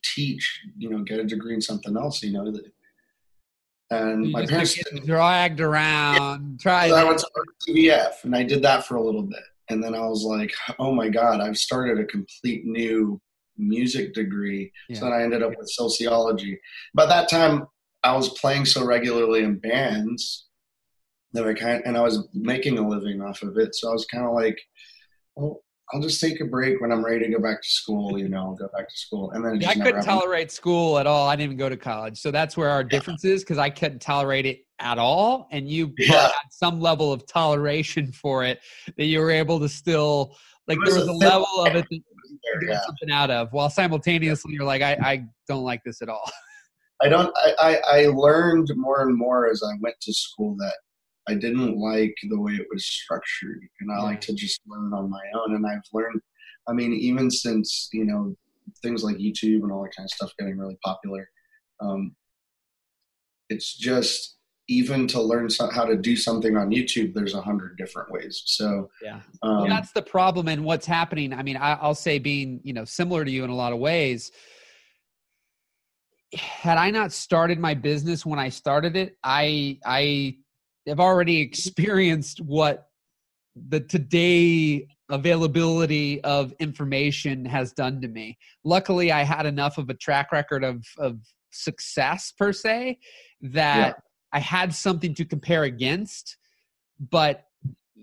teach, 0.03 0.61
you 0.77 0.89
know, 0.89 1.03
get 1.03 1.19
a 1.19 1.23
degree 1.23 1.53
in 1.53 1.61
something 1.61 1.95
else, 1.97 2.21
you 2.23 2.33
know. 2.33 2.51
That, 2.51 2.71
and 3.91 4.25
you 4.25 4.31
my 4.31 4.45
parents 4.45 4.77
dragged 5.05 5.61
around. 5.61 6.57
Yeah. 6.59 6.61
Try. 6.61 6.89
So 6.89 6.95
I 6.95 7.03
went 7.03 7.19
to 7.19 7.27
TVF, 7.67 8.23
and 8.23 8.35
I 8.35 8.43
did 8.43 8.61
that 8.63 8.85
for 8.85 8.95
a 8.95 9.03
little 9.03 9.23
bit, 9.23 9.43
and 9.69 9.83
then 9.83 9.95
I 9.95 10.01
was 10.01 10.23
like, 10.23 10.53
"Oh 10.77 10.93
my 10.93 11.09
god, 11.09 11.41
I've 11.41 11.57
started 11.57 11.99
a 11.99 12.05
complete 12.05 12.65
new 12.65 13.19
music 13.57 14.13
degree." 14.13 14.71
Yeah. 14.89 14.99
So 14.99 15.05
then 15.05 15.13
I 15.13 15.23
ended 15.23 15.43
up 15.43 15.57
with 15.57 15.69
sociology. 15.69 16.59
By 16.93 17.05
that 17.07 17.29
time, 17.29 17.67
I 18.03 18.15
was 18.15 18.29
playing 18.29 18.65
so 18.65 18.85
regularly 18.85 19.43
in 19.43 19.59
bands 19.59 20.45
that 21.33 21.47
I 21.47 21.53
kind 21.53 21.77
of, 21.77 21.81
and 21.85 21.97
I 21.97 22.01
was 22.01 22.27
making 22.33 22.77
a 22.77 22.87
living 22.87 23.21
off 23.21 23.43
of 23.43 23.57
it. 23.57 23.75
So 23.75 23.89
I 23.89 23.93
was 23.93 24.05
kind 24.05 24.25
of 24.25 24.33
like, 24.33 24.59
well, 25.35 25.61
I'll 25.91 26.01
just 26.01 26.21
take 26.21 26.39
a 26.39 26.45
break 26.45 26.79
when 26.81 26.91
I'm 26.91 27.03
ready 27.03 27.25
to 27.25 27.31
go 27.31 27.39
back 27.39 27.61
to 27.61 27.69
school. 27.69 28.17
You 28.17 28.29
know, 28.29 28.55
go 28.59 28.69
back 28.77 28.87
to 28.87 28.95
school, 28.95 29.31
and 29.31 29.43
then 29.43 29.59
yeah, 29.59 29.69
I 29.69 29.75
couldn't 29.75 30.03
tolerate 30.03 30.51
school 30.51 30.99
at 30.99 31.07
all. 31.07 31.27
I 31.27 31.35
didn't 31.35 31.45
even 31.45 31.57
go 31.57 31.69
to 31.69 31.77
college, 31.77 32.19
so 32.19 32.31
that's 32.31 32.55
where 32.55 32.69
our 32.69 32.83
difference 32.83 33.25
is 33.25 33.43
because 33.43 33.57
I 33.57 33.69
couldn't 33.69 33.99
tolerate 33.99 34.45
it 34.45 34.59
at 34.79 34.99
all, 34.99 35.47
and 35.51 35.67
you 35.67 35.93
yeah. 35.97 36.27
had 36.27 36.31
some 36.51 36.79
level 36.79 37.11
of 37.11 37.25
toleration 37.25 38.11
for 38.11 38.43
it 38.43 38.59
that 38.97 39.05
you 39.05 39.19
were 39.19 39.31
able 39.31 39.59
to 39.59 39.69
still 39.69 40.35
like 40.67 40.79
was 40.79 40.89
there 40.89 40.99
was 40.99 41.07
a, 41.07 41.11
a 41.11 41.13
level 41.13 41.65
of 41.65 41.75
it 41.75 41.85
that 41.89 41.95
you 41.95 42.59
get 42.61 42.69
yeah. 42.69 42.81
something 42.85 43.11
out 43.11 43.31
of, 43.31 43.51
while 43.51 43.69
simultaneously 43.69 44.53
you're 44.53 44.65
like, 44.65 44.83
I, 44.83 44.93
I 45.01 45.25
don't 45.47 45.63
like 45.63 45.81
this 45.83 46.01
at 46.01 46.09
all. 46.09 46.29
I 47.01 47.09
don't. 47.09 47.31
I, 47.35 47.53
I 47.59 48.01
I 48.01 48.05
learned 48.07 48.67
more 48.75 49.01
and 49.07 49.17
more 49.17 49.49
as 49.49 49.63
I 49.63 49.73
went 49.81 49.95
to 50.01 50.13
school 50.13 50.55
that 50.57 50.75
I 51.29 51.35
didn't 51.35 51.77
like 51.77 52.15
the 52.27 52.39
way 52.39 52.53
it 52.53 52.65
was 52.73 52.85
structured, 52.85 53.61
and 53.79 53.91
I 53.91 54.01
like 54.01 54.19
to 54.21 54.33
just 54.33 54.59
learn 54.67 54.93
on 54.93 55.09
my 55.09 55.21
own. 55.35 55.55
And 55.55 55.65
I've 55.65 55.83
learned, 55.93 56.19
I 56.67 56.73
mean, 56.73 56.91
even 56.93 57.29
since 57.29 57.89
you 57.93 58.05
know 58.05 58.35
things 58.81 59.03
like 59.03 59.17
YouTube 59.17 59.61
and 59.63 59.71
all 59.71 59.83
that 59.83 59.95
kind 59.95 60.07
of 60.07 60.11
stuff 60.11 60.31
getting 60.39 60.57
really 60.57 60.77
popular, 60.83 61.29
um, 61.81 62.15
it's 63.49 63.77
just 63.77 64.37
even 64.67 65.07
to 65.07 65.21
learn 65.21 65.49
how 65.71 65.85
to 65.85 65.95
do 65.95 66.15
something 66.15 66.55
on 66.55 66.69
YouTube, 66.69 67.13
there's 67.13 67.33
a 67.33 67.41
hundred 67.41 67.77
different 67.77 68.11
ways. 68.11 68.41
So 68.45 68.89
yeah, 69.03 69.21
um, 69.43 69.57
well, 69.57 69.67
that's 69.67 69.91
the 69.91 70.01
problem. 70.01 70.47
And 70.47 70.65
what's 70.65 70.87
happening? 70.87 71.31
I 71.31 71.43
mean, 71.43 71.57
I, 71.57 71.73
I'll 71.73 71.95
say 71.95 72.17
being 72.17 72.59
you 72.63 72.73
know 72.73 72.85
similar 72.85 73.23
to 73.23 73.29
you 73.29 73.43
in 73.43 73.51
a 73.51 73.55
lot 73.55 73.71
of 73.71 73.77
ways 73.77 74.31
had 76.33 76.77
I 76.77 76.91
not 76.91 77.11
started 77.11 77.59
my 77.59 77.73
business 77.73 78.25
when 78.25 78.39
I 78.39 78.49
started 78.49 78.95
it, 78.95 79.17
I 79.23 79.79
I 79.85 80.37
have 80.87 80.99
already 80.99 81.39
experienced 81.39 82.41
what 82.41 82.89
the 83.67 83.79
today 83.79 84.87
availability 85.09 86.23
of 86.23 86.53
information 86.59 87.43
has 87.45 87.73
done 87.73 88.01
to 88.01 88.07
me. 88.07 88.37
Luckily, 88.63 89.11
I 89.11 89.23
had 89.23 89.45
enough 89.45 89.77
of 89.77 89.89
a 89.89 89.93
track 89.93 90.31
record 90.31 90.63
of, 90.63 90.85
of 90.97 91.19
success 91.51 92.31
per 92.31 92.53
se 92.53 92.99
that 93.41 93.87
yeah. 93.87 93.93
I 94.31 94.39
had 94.39 94.73
something 94.73 95.13
to 95.15 95.25
compare 95.25 95.63
against. 95.63 96.37
But 97.11 97.45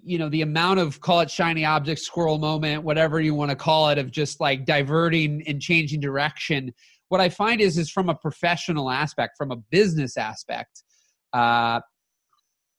you 0.06 0.18
know 0.18 0.28
the 0.28 0.42
amount 0.42 0.78
of 0.78 1.00
call 1.00 1.20
it 1.20 1.30
shiny 1.30 1.64
object 1.64 2.00
squirrel 2.00 2.38
moment 2.38 2.82
whatever 2.82 3.20
you 3.20 3.34
want 3.34 3.50
to 3.50 3.56
call 3.56 3.88
it 3.88 3.98
of 3.98 4.10
just 4.10 4.40
like 4.40 4.64
diverting 4.64 5.42
and 5.48 5.60
changing 5.60 6.00
direction 6.00 6.72
what 7.08 7.20
i 7.20 7.28
find 7.28 7.60
is 7.60 7.76
is 7.76 7.90
from 7.90 8.08
a 8.08 8.14
professional 8.14 8.90
aspect 8.90 9.36
from 9.36 9.50
a 9.50 9.56
business 9.56 10.16
aspect 10.16 10.84
uh, 11.32 11.80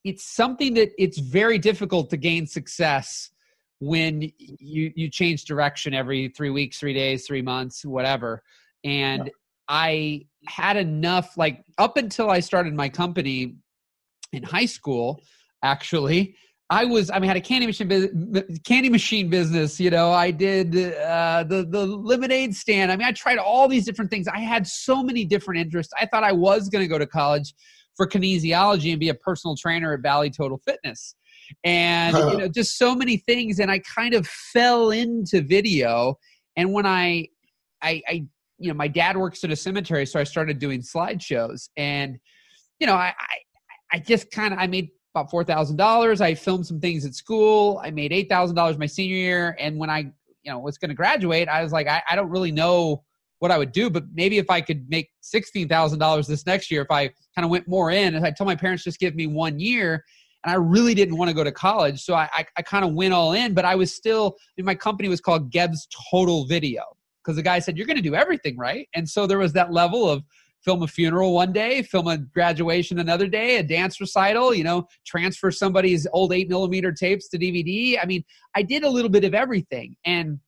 it's 0.07 0.23
something 0.23 0.73
that 0.75 0.91
it's 0.97 1.17
very 1.17 1.57
difficult 1.57 2.09
to 2.11 2.17
gain 2.17 2.47
success 2.47 3.31
when 3.79 4.21
you 4.37 4.91
you 4.95 5.09
change 5.09 5.45
direction 5.45 5.93
every 5.93 6.29
three 6.29 6.49
weeks, 6.49 6.79
three 6.79 6.93
days, 6.93 7.27
three 7.27 7.41
months, 7.41 7.85
whatever. 7.85 8.41
And 8.83 9.25
yeah. 9.25 9.31
I 9.67 10.25
had 10.47 10.77
enough, 10.77 11.37
like 11.37 11.63
up 11.77 11.97
until 11.97 12.29
I 12.29 12.39
started 12.39 12.73
my 12.73 12.87
company 12.87 13.57
in 14.31 14.43
high 14.43 14.65
school, 14.65 15.21
actually. 15.61 16.35
I 16.69 16.85
was 16.85 17.09
I 17.09 17.15
mean, 17.19 17.25
I 17.25 17.33
had 17.33 17.37
a 17.37 17.41
candy 17.41 17.65
machine 17.65 17.89
candy 18.65 18.89
machine 18.89 19.29
business. 19.29 19.79
You 19.79 19.89
know, 19.89 20.11
I 20.11 20.31
did 20.31 20.75
uh, 20.75 21.43
the 21.47 21.65
the 21.69 21.85
lemonade 21.85 22.55
stand. 22.55 22.91
I 22.91 22.95
mean, 22.95 23.07
I 23.07 23.11
tried 23.11 23.37
all 23.37 23.67
these 23.67 23.85
different 23.85 24.09
things. 24.09 24.27
I 24.27 24.39
had 24.39 24.65
so 24.67 25.03
many 25.03 25.25
different 25.25 25.59
interests. 25.61 25.93
I 25.99 26.05
thought 26.05 26.23
I 26.23 26.31
was 26.31 26.69
going 26.69 26.83
to 26.83 26.87
go 26.87 26.97
to 26.97 27.07
college 27.07 27.53
for 27.97 28.07
kinesiology 28.07 28.91
and 28.91 28.99
be 28.99 29.09
a 29.09 29.13
personal 29.13 29.57
trainer 29.57 29.93
at 29.93 30.01
Valley 30.01 30.29
Total 30.29 30.61
Fitness. 30.65 31.15
And 31.63 32.15
huh. 32.15 32.29
you 32.31 32.37
know 32.37 32.47
just 32.47 32.77
so 32.77 32.93
many 32.93 33.17
things 33.17 33.59
and 33.59 33.71
i 33.71 33.79
kind 33.79 34.13
of 34.13 34.27
fell 34.27 34.91
into 34.91 35.41
video. 35.41 36.17
And 36.55 36.71
when 36.71 36.85
i 36.85 37.27
i 37.81 38.01
i 38.07 38.25
you 38.59 38.69
know 38.69 38.73
my 38.73 38.87
dad 38.87 39.17
works 39.17 39.43
at 39.43 39.51
a 39.51 39.55
cemetery 39.55 40.05
so 40.05 40.19
i 40.19 40.23
started 40.23 40.59
doing 40.59 40.81
slideshows. 40.81 41.69
And 41.75 42.17
you 42.79 42.87
know 42.87 42.95
i 42.95 43.13
i, 43.19 43.37
I 43.93 43.99
just 43.99 44.29
kind 44.31 44.53
of 44.53 44.59
i 44.59 44.67
made 44.67 44.89
about 45.15 45.31
four 45.31 45.43
thousand 45.43 45.77
dollars. 45.77 46.21
I 46.21 46.35
filmed 46.35 46.67
some 46.67 46.79
things 46.79 47.05
at 47.05 47.15
school. 47.15 47.81
I 47.83 47.91
made 47.91 48.13
eight 48.13 48.29
thousand 48.29 48.55
dollars 48.55 48.77
my 48.77 48.85
senior 48.85 49.15
year. 49.15 49.55
And 49.59 49.77
when 49.77 49.89
i 49.89 50.11
you 50.43 50.53
know 50.53 50.59
was 50.59 50.77
going 50.77 50.89
to 50.89 50.95
graduate 50.95 51.49
i 51.49 51.61
was 51.61 51.73
like 51.73 51.87
I, 51.87 52.01
I 52.09 52.15
don't 52.15 52.29
really 52.29 52.51
know 52.51 53.03
what 53.39 53.51
I 53.51 53.57
would 53.57 53.71
do, 53.71 53.89
but 53.89 54.05
maybe 54.13 54.37
if 54.37 54.49
I 54.49 54.61
could 54.61 54.89
make 54.89 55.09
sixteen 55.21 55.67
thousand 55.67 55.99
dollars 55.99 56.27
this 56.27 56.45
next 56.45 56.71
year, 56.71 56.81
if 56.81 56.91
I 56.91 57.07
kind 57.35 57.45
of 57.45 57.49
went 57.49 57.67
more 57.67 57.91
in, 57.91 58.15
and 58.15 58.25
I 58.25 58.31
told 58.31 58.47
my 58.47 58.55
parents 58.55 58.83
just 58.83 58.99
give 58.99 59.15
me 59.15 59.27
one 59.27 59.59
year, 59.59 60.03
and 60.43 60.51
I 60.51 60.55
really 60.55 60.93
didn't 60.93 61.17
want 61.17 61.29
to 61.29 61.35
go 61.35 61.43
to 61.43 61.51
college. 61.51 62.01
So 62.01 62.15
I, 62.15 62.29
I, 62.33 62.45
I 62.57 62.61
kind 62.61 62.85
of 62.85 62.93
went 62.93 63.13
all 63.13 63.33
in, 63.33 63.53
but 63.53 63.65
I 63.65 63.75
was 63.75 63.93
still, 63.93 64.37
I 64.39 64.51
mean, 64.57 64.65
my 64.65 64.75
company 64.75 65.09
was 65.09 65.21
called 65.21 65.51
Geb's 65.51 65.87
Total 66.11 66.45
Video 66.45 66.83
because 67.23 67.35
the 67.35 67.43
guy 67.43 67.59
said, 67.59 67.77
You're 67.77 67.87
going 67.87 67.97
to 67.97 68.03
do 68.03 68.15
everything, 68.15 68.57
right? 68.57 68.87
And 68.95 69.07
so 69.07 69.27
there 69.27 69.37
was 69.37 69.53
that 69.53 69.71
level 69.71 70.09
of 70.09 70.23
film 70.63 70.83
a 70.83 70.87
funeral 70.87 71.33
one 71.33 71.53
day, 71.53 71.81
film 71.83 72.07
a 72.07 72.17
graduation 72.17 72.99
another 72.99 73.27
day, 73.27 73.57
a 73.57 73.63
dance 73.63 74.01
recital, 74.01 74.53
you 74.53 74.63
know, 74.63 74.87
transfer 75.05 75.51
somebody's 75.51 76.07
old 76.13 76.33
eight 76.33 76.49
millimeter 76.49 76.91
tapes 76.91 77.27
to 77.29 77.37
DVD. 77.37 77.97
I 78.01 78.05
mean, 78.05 78.23
I 78.55 78.63
did 78.63 78.83
a 78.83 78.89
little 78.89 79.09
bit 79.09 79.23
of 79.23 79.33
everything. 79.33 79.95
And 80.05 80.39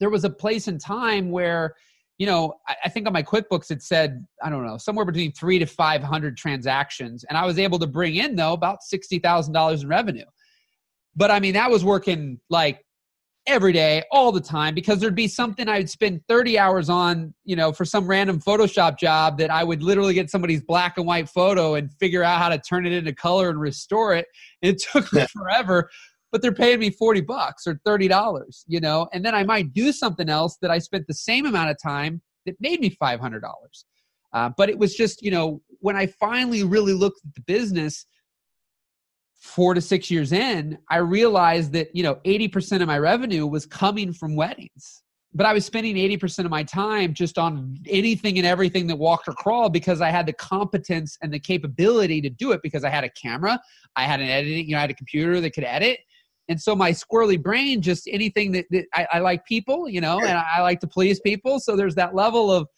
there 0.00 0.10
was 0.10 0.24
a 0.24 0.30
place 0.30 0.68
in 0.68 0.78
time 0.78 1.30
where 1.30 1.74
you 2.18 2.26
know, 2.26 2.54
I, 2.66 2.74
I, 2.84 2.88
think 2.88 3.06
on 3.06 3.12
my 3.12 3.22
QuickBooks 3.22 3.70
it 3.70 3.82
said, 3.82 4.26
I 4.42 4.50
don't 4.50 4.66
know, 4.66 4.76
somewhere 4.76 5.04
between 5.04 5.32
three 5.32 5.58
to 5.60 5.66
500 5.66 6.36
transactions. 6.36 7.24
And 7.28 7.38
I 7.38 7.46
was 7.46 7.58
able 7.58 7.78
to 7.78 7.86
bring 7.86 8.16
in, 8.16 8.34
though, 8.34 8.52
about 8.52 8.80
$60,000 8.92 9.82
in 9.82 9.88
revenue. 9.88 10.24
But 11.14 11.30
I 11.30 11.40
mean, 11.40 11.54
that 11.54 11.70
was 11.70 11.84
working 11.84 12.40
like 12.50 12.84
every 13.46 13.72
day, 13.72 14.02
all 14.12 14.30
the 14.30 14.40
time, 14.40 14.74
because 14.74 15.00
there'd 15.00 15.14
be 15.14 15.28
something 15.28 15.68
I'd 15.68 15.88
spend 15.88 16.20
30 16.28 16.58
hours 16.58 16.90
on, 16.90 17.34
you 17.44 17.56
know, 17.56 17.72
for 17.72 17.84
some 17.84 18.06
random 18.06 18.40
Photoshop 18.40 18.98
job 18.98 19.38
that 19.38 19.50
I 19.50 19.64
would 19.64 19.82
literally 19.82 20.12
get 20.12 20.30
somebody's 20.30 20.62
black 20.62 20.98
and 20.98 21.06
white 21.06 21.28
photo 21.28 21.74
and 21.74 21.90
figure 21.94 22.22
out 22.22 22.38
how 22.38 22.50
to 22.50 22.58
turn 22.58 22.84
it 22.84 22.92
into 22.92 23.14
color 23.14 23.48
and 23.48 23.58
restore 23.58 24.14
it. 24.14 24.26
And 24.62 24.74
it 24.74 24.82
took 24.92 25.10
me 25.12 25.24
forever 25.32 25.88
but 26.30 26.42
they're 26.42 26.52
paying 26.52 26.80
me 26.80 26.90
40 26.90 27.22
bucks 27.22 27.66
or 27.66 27.80
$30, 27.86 28.64
you 28.66 28.80
know, 28.80 29.08
and 29.12 29.24
then 29.24 29.34
I 29.34 29.44
might 29.44 29.72
do 29.72 29.92
something 29.92 30.28
else 30.28 30.58
that 30.62 30.70
I 30.70 30.78
spent 30.78 31.06
the 31.06 31.14
same 31.14 31.46
amount 31.46 31.70
of 31.70 31.76
time 31.82 32.20
that 32.46 32.56
made 32.60 32.80
me 32.80 32.96
$500. 33.02 33.40
Uh, 34.32 34.50
but 34.56 34.68
it 34.68 34.78
was 34.78 34.94
just, 34.94 35.22
you 35.22 35.30
know, 35.30 35.62
when 35.80 35.96
I 35.96 36.06
finally 36.06 36.62
really 36.64 36.92
looked 36.92 37.20
at 37.24 37.34
the 37.34 37.40
business 37.42 38.06
four 39.38 39.72
to 39.74 39.80
six 39.80 40.10
years 40.10 40.32
in, 40.32 40.78
I 40.90 40.98
realized 40.98 41.72
that, 41.72 41.94
you 41.94 42.02
know, 42.02 42.16
80% 42.26 42.82
of 42.82 42.88
my 42.88 42.98
revenue 42.98 43.46
was 43.46 43.64
coming 43.66 44.12
from 44.12 44.36
weddings. 44.36 45.02
But 45.34 45.46
I 45.46 45.52
was 45.52 45.64
spending 45.64 45.96
80% 45.96 46.46
of 46.46 46.50
my 46.50 46.62
time 46.62 47.12
just 47.12 47.38
on 47.38 47.76
anything 47.86 48.38
and 48.38 48.46
everything 48.46 48.86
that 48.88 48.96
walked 48.96 49.28
or 49.28 49.34
crawled 49.34 49.72
because 49.72 50.00
I 50.00 50.10
had 50.10 50.26
the 50.26 50.32
competence 50.32 51.18
and 51.22 51.32
the 51.32 51.38
capability 51.38 52.20
to 52.22 52.30
do 52.30 52.52
it 52.52 52.60
because 52.62 52.82
I 52.82 52.88
had 52.88 53.04
a 53.04 53.10
camera, 53.10 53.60
I 53.94 54.04
had 54.04 54.20
an 54.20 54.28
editing, 54.28 54.66
you 54.66 54.72
know, 54.72 54.78
I 54.78 54.82
had 54.82 54.90
a 54.90 54.94
computer 54.94 55.40
that 55.40 55.50
could 55.50 55.64
edit, 55.64 56.00
and 56.48 56.60
so 56.60 56.74
my 56.74 56.90
squirrely 56.90 57.40
brain 57.40 57.82
just 57.82 58.08
anything 58.10 58.52
that, 58.52 58.66
that 58.70 58.86
I, 58.94 59.06
I, 59.14 59.18
like 59.20 59.44
people 59.44 59.88
you 59.88 60.00
know 60.00 60.18
and 60.18 60.36
I, 60.36 60.44
I 60.56 60.60
like 60.62 60.80
to 60.80 60.86
please 60.86 61.20
people. 61.20 61.60
So 61.60 61.76
there's 61.76 61.94
that 61.96 62.14
level 62.14 62.50
of 62.50 62.68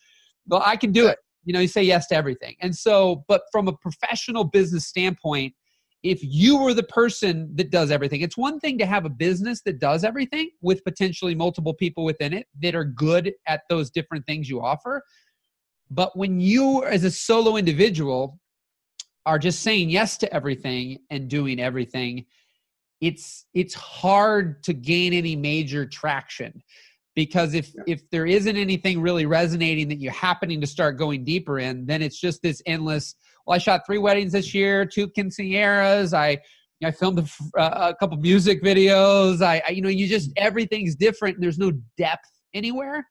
well 0.48 0.62
i 0.64 0.76
can 0.76 0.92
do 0.92 1.06
it. 1.06 1.18
You 1.44 1.54
know 1.54 1.60
you 1.60 1.68
say 1.68 1.82
yes 1.82 2.06
to 2.08 2.16
everything. 2.16 2.56
And 2.60 2.74
so 2.74 3.24
but 3.28 3.42
from 3.52 3.68
a 3.68 3.72
professional 3.72 4.44
business 4.44 4.86
standpoint 4.86 5.54
if 6.02 6.18
you 6.22 6.56
were 6.56 6.72
the 6.72 6.82
person 6.84 7.50
that 7.56 7.70
does 7.70 7.90
everything 7.90 8.22
it's 8.22 8.36
one 8.36 8.58
thing 8.58 8.78
to 8.78 8.86
have 8.86 9.04
a 9.04 9.10
business 9.10 9.60
that 9.62 9.78
does 9.78 10.02
everything 10.02 10.50
with 10.62 10.82
potentially 10.84 11.34
multiple 11.34 11.74
people 11.74 12.04
within 12.04 12.32
it 12.32 12.46
that 12.62 12.74
are 12.74 12.84
good 12.84 13.32
at 13.46 13.62
those 13.68 13.90
different 13.90 14.26
things 14.26 14.48
you 14.48 14.60
offer. 14.60 15.02
But 15.90 16.16
when 16.16 16.40
you 16.40 16.84
as 16.84 17.04
a 17.04 17.10
solo 17.10 17.56
individual 17.56 18.38
are 19.26 19.38
just 19.38 19.60
saying 19.60 19.90
yes 19.90 20.16
to 20.18 20.32
everything 20.34 20.98
and 21.10 21.28
doing 21.28 21.60
everything 21.60 22.24
it's 23.00 23.46
it's 23.54 23.74
hard 23.74 24.62
to 24.64 24.72
gain 24.72 25.12
any 25.12 25.36
major 25.36 25.86
traction 25.86 26.62
because 27.14 27.54
if 27.54 27.72
yeah. 27.74 27.82
if 27.86 28.10
there 28.10 28.26
isn't 28.26 28.56
anything 28.56 29.00
really 29.00 29.26
resonating 29.26 29.88
that 29.88 30.00
you're 30.00 30.12
happening 30.12 30.60
to 30.60 30.66
start 30.66 30.98
going 30.98 31.24
deeper 31.24 31.58
in 31.58 31.86
then 31.86 32.02
it's 32.02 32.20
just 32.20 32.42
this 32.42 32.62
endless 32.66 33.14
well 33.46 33.54
i 33.54 33.58
shot 33.58 33.82
three 33.86 33.98
weddings 33.98 34.32
this 34.32 34.54
year 34.54 34.84
two 34.84 35.08
quinceañeras 35.08 36.12
i 36.12 36.38
I 36.82 36.90
filmed 36.90 37.18
a, 37.18 37.62
a 37.62 37.94
couple 37.94 38.16
music 38.18 38.62
videos. 38.62 39.42
I, 39.42 39.62
I, 39.66 39.70
you 39.70 39.82
know, 39.82 39.88
you 39.88 40.06
just 40.06 40.30
everything's 40.36 40.94
different. 40.94 41.36
And 41.36 41.42
there's 41.42 41.58
no 41.58 41.72
depth 41.98 42.28
anywhere. 42.54 43.06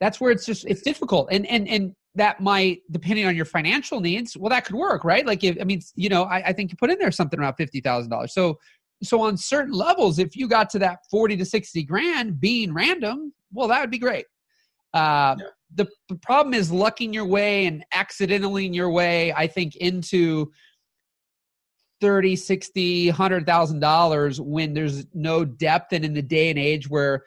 That's 0.00 0.20
where 0.20 0.30
it's 0.30 0.44
just 0.44 0.66
it's 0.66 0.82
difficult. 0.82 1.28
And 1.30 1.46
and 1.46 1.66
and 1.68 1.92
that 2.14 2.40
might 2.40 2.82
depending 2.90 3.24
on 3.26 3.34
your 3.34 3.44
financial 3.44 4.00
needs 4.00 4.36
well 4.36 4.50
that 4.50 4.64
could 4.64 4.76
work 4.76 5.04
right? 5.04 5.26
Like 5.26 5.44
if 5.44 5.56
i 5.60 5.64
mean 5.64 5.80
you 5.94 6.08
know 6.08 6.24
i, 6.24 6.48
I 6.48 6.52
think 6.52 6.70
you 6.70 6.76
put 6.76 6.90
in 6.90 6.98
there 6.98 7.10
something 7.10 7.38
around 7.38 7.54
$50000 7.54 8.30
so 8.30 8.58
so 9.02 9.20
on 9.20 9.36
certain 9.36 9.72
levels 9.72 10.18
if 10.18 10.36
you 10.36 10.46
got 10.48 10.70
to 10.70 10.78
that 10.78 11.00
40 11.10 11.36
to 11.38 11.44
60 11.44 11.82
grand 11.84 12.40
being 12.40 12.72
random 12.72 13.32
well 13.52 13.68
that 13.68 13.80
would 13.80 13.90
be 13.90 13.98
great. 13.98 14.26
Uh, 14.94 15.36
yeah. 15.38 15.46
the, 15.74 15.88
the 16.10 16.16
problem 16.16 16.52
is 16.52 16.70
lucking 16.70 17.14
your 17.14 17.24
way 17.24 17.64
and 17.64 17.82
accidentally 17.94 18.66
your 18.68 18.90
way 18.90 19.32
i 19.32 19.46
think 19.46 19.76
into 19.76 20.52
30 22.02 22.36
60 22.36 23.08
100000 23.08 23.80
dollars 23.80 24.40
when 24.40 24.74
there's 24.74 25.06
no 25.14 25.44
depth 25.44 25.92
and 25.92 26.04
in 26.04 26.12
the 26.12 26.20
day 26.20 26.50
and 26.50 26.58
age 26.58 26.90
where 26.90 27.24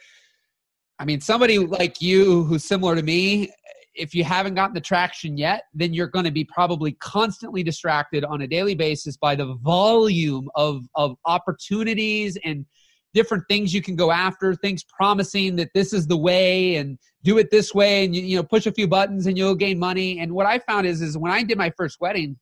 i 0.99 1.05
mean 1.05 1.19
somebody 1.19 1.57
like 1.57 2.01
you 2.01 2.43
who's 2.43 2.63
similar 2.63 2.95
to 2.95 3.01
me 3.01 3.49
if 3.95 4.13
you 4.13 4.23
haven't 4.23 4.55
gotten 4.55 4.73
the 4.73 4.81
traction 4.81 5.37
yet, 5.37 5.63
then 5.73 5.93
you're 5.93 6.07
going 6.07 6.25
to 6.25 6.31
be 6.31 6.43
probably 6.43 6.93
constantly 6.93 7.63
distracted 7.63 8.23
on 8.25 8.41
a 8.41 8.47
daily 8.47 8.75
basis 8.75 9.17
by 9.17 9.35
the 9.35 9.55
volume 9.55 10.49
of, 10.55 10.83
of 10.95 11.15
opportunities 11.25 12.37
and 12.43 12.65
different 13.13 13.43
things 13.47 13.73
you 13.73 13.81
can 13.81 13.95
go 13.95 14.11
after, 14.11 14.53
things 14.53 14.83
promising 14.83 15.55
that 15.55 15.69
this 15.73 15.93
is 15.93 16.05
the 16.05 16.17
way 16.17 16.75
and 16.75 16.99
do 17.23 17.37
it 17.37 17.49
this 17.49 17.73
way 17.73 18.03
and 18.03 18.15
you, 18.15 18.21
you 18.21 18.35
know 18.35 18.43
push 18.43 18.67
a 18.67 18.71
few 18.71 18.87
buttons 18.87 19.25
and 19.25 19.37
you'll 19.37 19.55
gain 19.55 19.79
money. 19.79 20.19
And 20.19 20.33
what 20.33 20.45
I 20.45 20.59
found 20.59 20.85
is 20.85 21.01
is 21.01 21.17
when 21.17 21.31
I 21.31 21.41
did 21.41 21.57
my 21.57 21.71
first 21.77 21.99
wedding, 22.01 22.37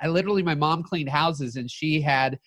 I 0.00 0.08
literally 0.08 0.42
my 0.42 0.54
mom 0.54 0.82
cleaned 0.82 1.08
houses 1.08 1.56
and 1.56 1.70
she 1.70 2.00
had 2.00 2.38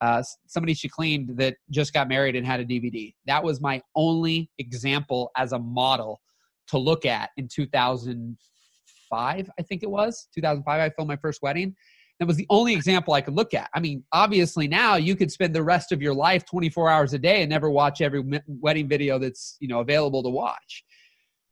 uh, 0.00 0.22
somebody 0.46 0.74
she 0.74 0.88
cleaned 0.88 1.36
that 1.38 1.56
just 1.70 1.94
got 1.94 2.08
married 2.08 2.36
and 2.36 2.46
had 2.46 2.60
a 2.60 2.64
DVD. 2.64 3.14
That 3.26 3.42
was 3.42 3.60
my 3.60 3.80
only 3.94 4.50
example 4.58 5.30
as 5.36 5.52
a 5.52 5.58
model 5.58 6.20
to 6.68 6.78
look 6.78 7.06
at 7.06 7.30
in 7.36 7.48
2005, 7.48 9.50
I 9.58 9.62
think 9.62 9.82
it 9.82 9.90
was 9.90 10.28
2005. 10.34 10.80
I 10.80 10.90
filmed 10.90 11.08
my 11.08 11.16
first 11.16 11.42
wedding. 11.42 11.74
That 12.18 12.26
was 12.26 12.36
the 12.36 12.46
only 12.48 12.72
example 12.72 13.12
I 13.12 13.20
could 13.20 13.34
look 13.34 13.52
at. 13.52 13.68
I 13.74 13.80
mean, 13.80 14.02
obviously 14.12 14.66
now 14.66 14.96
you 14.96 15.16
could 15.16 15.30
spend 15.30 15.54
the 15.54 15.62
rest 15.62 15.92
of 15.92 16.00
your 16.00 16.14
life 16.14 16.46
24 16.46 16.88
hours 16.88 17.12
a 17.12 17.18
day 17.18 17.42
and 17.42 17.50
never 17.50 17.70
watch 17.70 18.00
every 18.00 18.22
wedding 18.46 18.88
video 18.88 19.18
that's 19.18 19.56
you 19.60 19.68
know 19.68 19.80
available 19.80 20.22
to 20.22 20.30
watch. 20.30 20.84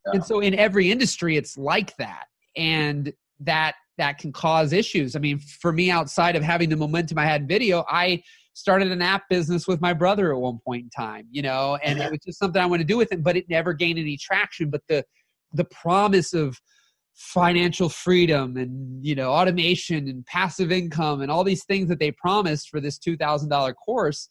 Yeah. 0.06 0.12
And 0.14 0.24
so 0.24 0.40
in 0.40 0.54
every 0.54 0.90
industry, 0.90 1.36
it's 1.36 1.58
like 1.58 1.94
that, 1.98 2.26
and 2.56 3.12
that 3.40 3.74
that 3.98 4.18
can 4.18 4.32
cause 4.32 4.72
issues. 4.72 5.16
I 5.16 5.18
mean, 5.18 5.38
for 5.38 5.72
me, 5.72 5.90
outside 5.90 6.34
of 6.34 6.42
having 6.42 6.70
the 6.70 6.76
momentum 6.76 7.18
I 7.18 7.26
had 7.26 7.42
in 7.42 7.46
video, 7.46 7.84
I 7.88 8.22
started 8.54 8.90
an 8.90 9.02
app 9.02 9.28
business 9.28 9.66
with 9.66 9.80
my 9.80 9.92
brother 9.92 10.32
at 10.32 10.38
one 10.38 10.58
point 10.64 10.84
in 10.84 10.90
time, 10.90 11.26
you 11.30 11.42
know, 11.42 11.76
and 11.84 12.00
it 12.00 12.10
was 12.10 12.20
just 12.24 12.38
something 12.38 12.62
I 12.62 12.66
want 12.66 12.80
to 12.80 12.86
do 12.86 12.96
with 12.96 13.12
him, 13.12 13.20
but 13.20 13.36
it 13.36 13.48
never 13.48 13.72
gained 13.72 13.98
any 13.98 14.16
traction. 14.16 14.70
But 14.70 14.82
the 14.88 15.04
the 15.52 15.64
promise 15.64 16.32
of 16.32 16.58
financial 17.14 17.88
freedom 17.88 18.56
and 18.56 19.04
you 19.04 19.14
know 19.14 19.30
automation 19.30 20.08
and 20.08 20.24
passive 20.26 20.72
income 20.72 21.20
and 21.20 21.30
all 21.30 21.44
these 21.44 21.64
things 21.64 21.88
that 21.88 22.00
they 22.00 22.10
promised 22.12 22.70
for 22.70 22.80
this 22.80 22.98
two 22.98 23.16
thousand 23.16 23.48
dollar 23.48 23.74
course, 23.74 24.30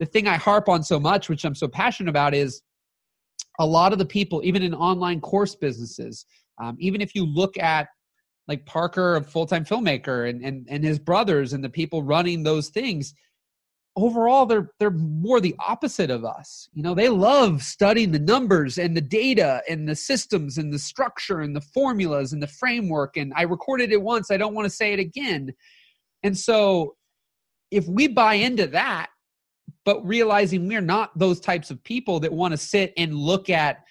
the 0.00 0.06
thing 0.06 0.26
I 0.26 0.36
harp 0.36 0.68
on 0.68 0.82
so 0.82 0.98
much, 0.98 1.28
which 1.28 1.44
I'm 1.44 1.54
so 1.54 1.68
passionate 1.68 2.10
about, 2.10 2.34
is 2.34 2.62
a 3.58 3.66
lot 3.66 3.92
of 3.92 3.98
the 3.98 4.06
people, 4.06 4.40
even 4.42 4.62
in 4.62 4.74
online 4.74 5.20
course 5.20 5.54
businesses, 5.54 6.24
um, 6.62 6.76
even 6.80 7.02
if 7.02 7.14
you 7.14 7.26
look 7.26 7.58
at 7.58 7.88
like 8.48 8.64
Parker, 8.64 9.16
a 9.16 9.22
full 9.22 9.46
time 9.46 9.66
filmmaker, 9.66 10.30
and, 10.30 10.42
and 10.42 10.66
and 10.70 10.82
his 10.82 10.98
brothers 10.98 11.52
and 11.52 11.62
the 11.62 11.68
people 11.68 12.02
running 12.02 12.42
those 12.42 12.70
things 12.70 13.12
overall 14.00 14.46
they're 14.46 14.70
they're 14.78 14.90
more 14.90 15.40
the 15.40 15.54
opposite 15.58 16.10
of 16.10 16.24
us. 16.24 16.68
You 16.72 16.82
know 16.82 16.94
they 16.94 17.08
love 17.08 17.62
studying 17.62 18.12
the 18.12 18.18
numbers 18.18 18.78
and 18.78 18.96
the 18.96 19.00
data 19.00 19.62
and 19.68 19.88
the 19.88 19.96
systems 19.96 20.58
and 20.58 20.72
the 20.72 20.78
structure 20.78 21.40
and 21.40 21.54
the 21.54 21.60
formulas 21.60 22.32
and 22.32 22.42
the 22.42 22.46
framework. 22.46 23.16
And 23.16 23.32
i 23.36 23.42
recorded 23.42 23.92
it 23.92 24.02
once. 24.02 24.30
I 24.30 24.36
don't 24.36 24.54
want 24.54 24.66
to 24.66 24.74
say 24.74 24.92
it 24.92 24.98
again. 24.98 25.52
And 26.22 26.36
so 26.36 26.96
if 27.70 27.86
we 27.86 28.08
buy 28.08 28.34
into 28.34 28.66
that 28.68 29.10
but 29.84 30.06
realizing 30.06 30.68
we're 30.68 30.80
not 30.80 31.16
those 31.18 31.40
types 31.40 31.70
of 31.70 31.82
people 31.84 32.20
that 32.20 32.32
want 32.32 32.52
to 32.52 32.58
sit 32.58 32.92
and 32.96 33.14
look 33.14 33.48
at 33.48 33.84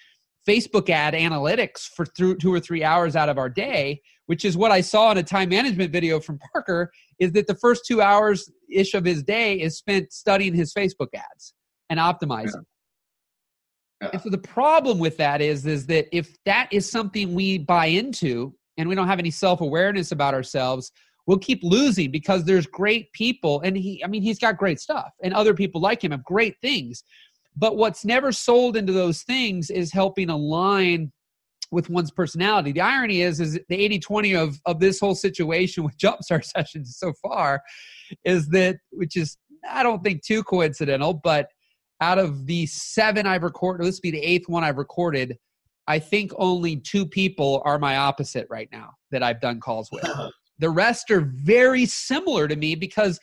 facebook 0.48 0.90
ad 0.90 1.14
analytics 1.14 1.88
for 1.88 2.06
through 2.06 2.36
two 2.36 2.54
or 2.54 2.60
three 2.60 2.84
hours 2.84 3.16
out 3.16 3.30
of 3.30 3.38
our 3.38 3.50
day 3.50 4.02
which 4.28 4.46
is 4.46 4.58
what 4.58 4.72
i 4.72 4.82
saw 4.82 5.12
in 5.12 5.18
a 5.18 5.24
time 5.24 5.50
management 5.50 5.92
video 5.92 6.20
from 6.20 6.40
parker 6.54 6.92
is 7.20 7.32
that 7.34 7.48
the 7.48 7.56
first 7.56 7.86
two 7.86 8.02
hours 8.02 8.50
ish 8.72 8.94
of 8.94 9.06
his 9.06 9.24
day 9.24 9.56
is 9.56 9.78
spent 9.78 10.12
studying 10.12 10.54
his 10.54 10.74
Facebook 10.74 11.10
ads 11.14 11.54
and 11.90 12.00
optimizing. 12.00 12.54
Yeah. 12.56 12.62
Yeah. 14.02 14.10
And 14.14 14.22
so 14.22 14.30
the 14.30 14.38
problem 14.38 14.98
with 14.98 15.18
that 15.18 15.42
is, 15.42 15.66
is 15.66 15.86
that 15.88 16.08
if 16.16 16.38
that 16.46 16.70
is 16.72 16.90
something 16.90 17.36
we 17.36 17.58
buy 17.58 17.88
into 17.88 18.56
and 18.78 18.88
we 18.88 18.96
don't 18.96 19.08
have 19.08 19.20
any 19.20 19.32
self 19.32 19.60
awareness 19.60 20.14
about 20.14 20.34
ourselves, 20.34 20.92
we'll 21.28 21.40
keep 21.40 21.60
losing 21.64 22.10
because 22.10 22.46
there's 22.46 22.66
great 22.66 23.12
people 23.12 23.60
and 23.62 23.76
he, 23.76 24.02
I 24.04 24.08
mean, 24.08 24.22
he's 24.22 24.40
got 24.40 24.58
great 24.58 24.80
stuff 24.80 25.12
and 25.22 25.34
other 25.34 25.54
people 25.54 25.82
like 25.82 26.02
him 26.02 26.12
have 26.12 26.24
great 26.24 26.56
things. 26.62 27.04
But 27.56 27.78
what's 27.78 28.06
never 28.06 28.32
sold 28.32 28.78
into 28.78 28.94
those 28.94 29.24
things 29.24 29.70
is 29.70 29.92
helping 29.92 30.30
align 30.30 31.12
with 31.72 31.90
one's 31.90 32.12
personality. 32.12 32.72
The 32.72 32.82
irony 32.82 33.22
is, 33.22 33.40
is 33.40 33.60
the 33.70 33.76
80 33.76 34.00
20 34.00 34.34
of, 34.36 34.60
of 34.66 34.80
this 34.80 35.00
whole 35.00 35.16
situation 35.16 35.84
with 35.84 35.98
Jumpstart 36.04 36.46
sessions 36.46 36.98
so 36.98 37.14
far 37.22 37.62
is 38.24 38.48
that, 38.50 38.78
which 38.92 39.16
is, 39.16 39.38
I 39.70 39.84
don't 39.84 40.04
think 40.04 40.24
too 40.24 40.44
coincidental, 40.44 41.14
but 41.14 41.50
out 42.02 42.18
of 42.18 42.46
the 42.46 42.66
seven 42.66 43.28
I've 43.28 43.44
recorded, 43.44 43.86
this 43.86 43.98
will 43.98 44.12
be 44.12 44.12
the 44.12 44.24
eighth 44.24 44.48
one 44.48 44.64
I've 44.64 44.78
recorded. 44.78 45.38
I 45.88 46.00
think 46.00 46.32
only 46.38 46.78
two 46.78 47.06
people 47.06 47.62
are 47.66 47.78
my 47.78 47.98
opposite 47.98 48.48
right 48.50 48.70
now 48.72 48.92
that 49.12 49.24
I've 49.24 49.42
done 49.42 49.60
calls 49.60 49.90
with. 49.92 50.08
The 50.62 50.70
rest 50.70 51.10
are 51.10 51.22
very 51.22 51.86
similar 51.86 52.46
to 52.50 52.56
me 52.58 52.76
because 52.76 53.18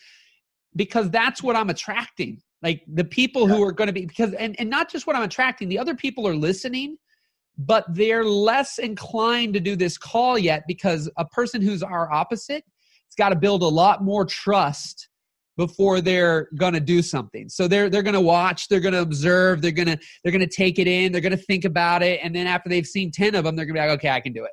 because 0.75 1.11
that's 1.11 1.43
what 1.43 1.55
I'm 1.55 1.69
attracting. 1.69 2.41
Like 2.63 2.83
the 2.89 3.05
people 3.05 3.47
who 3.47 3.63
are 3.63 3.73
going 3.73 3.87
to 3.87 3.93
be 3.93 4.07
because 4.07 4.33
and, 4.33 4.59
and 4.59 4.69
not 4.71 4.91
just 4.91 5.07
what 5.07 5.15
I'm 5.15 5.23
attracting, 5.23 5.69
the 5.69 5.79
other 5.79 5.95
people 5.95 6.27
are 6.27 6.37
listening 6.37 6.97
but 7.59 7.85
they're 7.89 8.25
less 8.25 8.79
inclined 8.79 9.55
to 9.55 9.61
do 9.61 9.77
this 9.77 9.97
call 9.97 10.39
yet 10.39 10.65
because 10.67 11.09
a 11.17 11.25
person 11.25 11.63
who's 11.63 11.83
our 11.83 12.13
opposite 12.13 12.65
it's 13.07 13.17
got 13.17 13.31
to 13.31 13.37
build 13.37 13.63
a 13.63 13.69
lot 13.69 14.03
more 14.03 14.25
trust 14.25 15.09
before 15.57 16.03
they're 16.03 16.49
going 16.57 16.75
to 16.75 16.81
do 16.81 17.01
something. 17.01 17.49
So 17.49 17.67
they're 17.67 17.89
they're 17.89 18.03
going 18.03 18.15
to 18.15 18.21
watch, 18.21 18.69
they're 18.69 18.81
going 18.81 18.93
to 18.93 19.01
observe, 19.01 19.63
they're 19.63 19.71
going 19.71 19.89
to 19.89 19.99
they're 20.23 20.33
going 20.33 20.47
to 20.47 20.55
take 20.55 20.79
it 20.79 20.87
in, 20.87 21.13
they're 21.13 21.23
going 21.23 21.37
to 21.37 21.43
think 21.43 21.65
about 21.65 22.03
it 22.03 22.21
and 22.23 22.35
then 22.35 22.47
after 22.47 22.69
they've 22.69 22.87
seen 22.87 23.11
10 23.11 23.35
of 23.35 23.45
them 23.45 23.57
they're 23.57 23.65
going 23.65 23.75
to 23.75 23.81
be 23.81 23.87
like 23.87 23.99
okay, 23.99 24.11
I 24.11 24.21
can 24.21 24.33
do 24.33 24.45
it. 24.45 24.51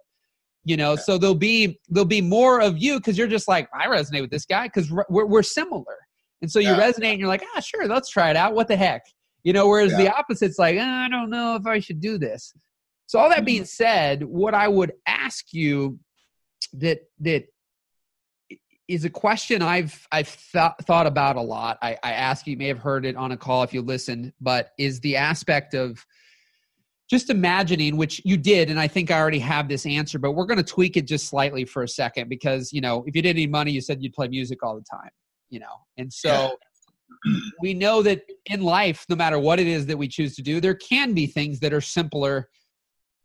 You 0.65 0.77
know, 0.77 0.95
so 0.95 1.17
there'll 1.17 1.35
be 1.35 1.79
there'll 1.89 2.05
be 2.05 2.21
more 2.21 2.61
of 2.61 2.77
you 2.77 3.01
cuz 3.01 3.17
you're 3.17 3.27
just 3.27 3.47
like 3.47 3.67
I 3.73 3.87
resonate 3.87 4.21
with 4.21 4.31
this 4.31 4.45
guy 4.45 4.69
cuz 4.69 4.89
we're 4.91 5.25
we're 5.25 5.43
similar. 5.43 5.97
And 6.41 6.51
so 6.51 6.59
you 6.59 6.69
yeah. 6.69 6.79
resonate 6.79 7.11
and 7.11 7.19
you're 7.19 7.29
like, 7.29 7.43
"Ah, 7.55 7.59
sure, 7.59 7.87
let's 7.87 8.09
try 8.09 8.29
it 8.29 8.35
out. 8.35 8.53
What 8.53 8.67
the 8.67 8.75
heck?" 8.75 9.03
You 9.43 9.51
know, 9.51 9.67
whereas 9.67 9.91
yeah. 9.91 9.97
the 9.97 10.17
opposite's 10.17 10.57
like, 10.57 10.77
oh, 10.77 10.81
I 10.81 11.09
don't 11.09 11.29
know 11.29 11.55
if 11.55 11.67
I 11.67 11.79
should 11.79 11.99
do 11.99 12.17
this. 12.17 12.53
So 13.07 13.19
all 13.19 13.29
that 13.29 13.45
being 13.45 13.63
mm-hmm. 13.63 13.65
said, 13.65 14.23
what 14.23 14.53
I 14.53 14.67
would 14.67 14.93
ask 15.05 15.53
you 15.53 15.99
that 16.73 17.01
that 17.19 17.45
is 18.87 19.05
a 19.05 19.09
question 19.09 19.61
I've 19.61 20.07
I've 20.11 20.35
th- 20.51 20.71
thought 20.83 21.07
about 21.07 21.35
a 21.35 21.41
lot. 21.41 21.77
I, 21.81 21.97
I 22.03 22.13
ask 22.13 22.47
you, 22.47 22.51
you 22.51 22.57
may 22.57 22.67
have 22.67 22.79
heard 22.79 23.05
it 23.05 23.15
on 23.15 23.31
a 23.31 23.37
call 23.37 23.63
if 23.63 23.73
you 23.73 23.81
listened, 23.81 24.33
but 24.41 24.71
is 24.77 24.99
the 25.01 25.17
aspect 25.17 25.73
of 25.73 26.05
just 27.09 27.29
imagining, 27.29 27.97
which 27.97 28.21
you 28.25 28.37
did, 28.37 28.69
and 28.69 28.79
I 28.79 28.87
think 28.87 29.11
I 29.11 29.19
already 29.19 29.39
have 29.39 29.67
this 29.67 29.85
answer, 29.85 30.19
but 30.19 30.31
we're 30.31 30.45
going 30.45 30.57
to 30.57 30.63
tweak 30.63 30.97
it 30.97 31.05
just 31.05 31.27
slightly 31.27 31.65
for 31.65 31.83
a 31.83 31.87
second 31.87 32.29
because 32.29 32.71
you 32.71 32.81
know 32.81 33.03
if 33.05 33.15
you 33.15 33.21
didn't 33.21 33.37
need 33.37 33.51
money, 33.51 33.71
you 33.71 33.81
said 33.81 34.01
you'd 34.01 34.13
play 34.13 34.29
music 34.29 34.63
all 34.63 34.75
the 34.75 34.85
time, 34.89 35.11
you 35.53 35.59
know, 35.59 35.75
and 35.97 36.11
so. 36.11 36.57
We 37.61 37.73
know 37.73 38.01
that 38.01 38.23
in 38.47 38.61
life, 38.63 39.05
no 39.07 39.15
matter 39.15 39.39
what 39.39 39.57
it 39.57 39.67
is 39.67 39.85
that 39.85 39.97
we 39.97 40.09
choose 40.09 40.35
to 40.35 40.41
do, 40.41 40.59
there 40.59 40.73
can 40.73 41.13
be 41.13 41.25
things 41.25 41.59
that 41.61 41.71
are 41.71 41.79
simpler 41.79 42.49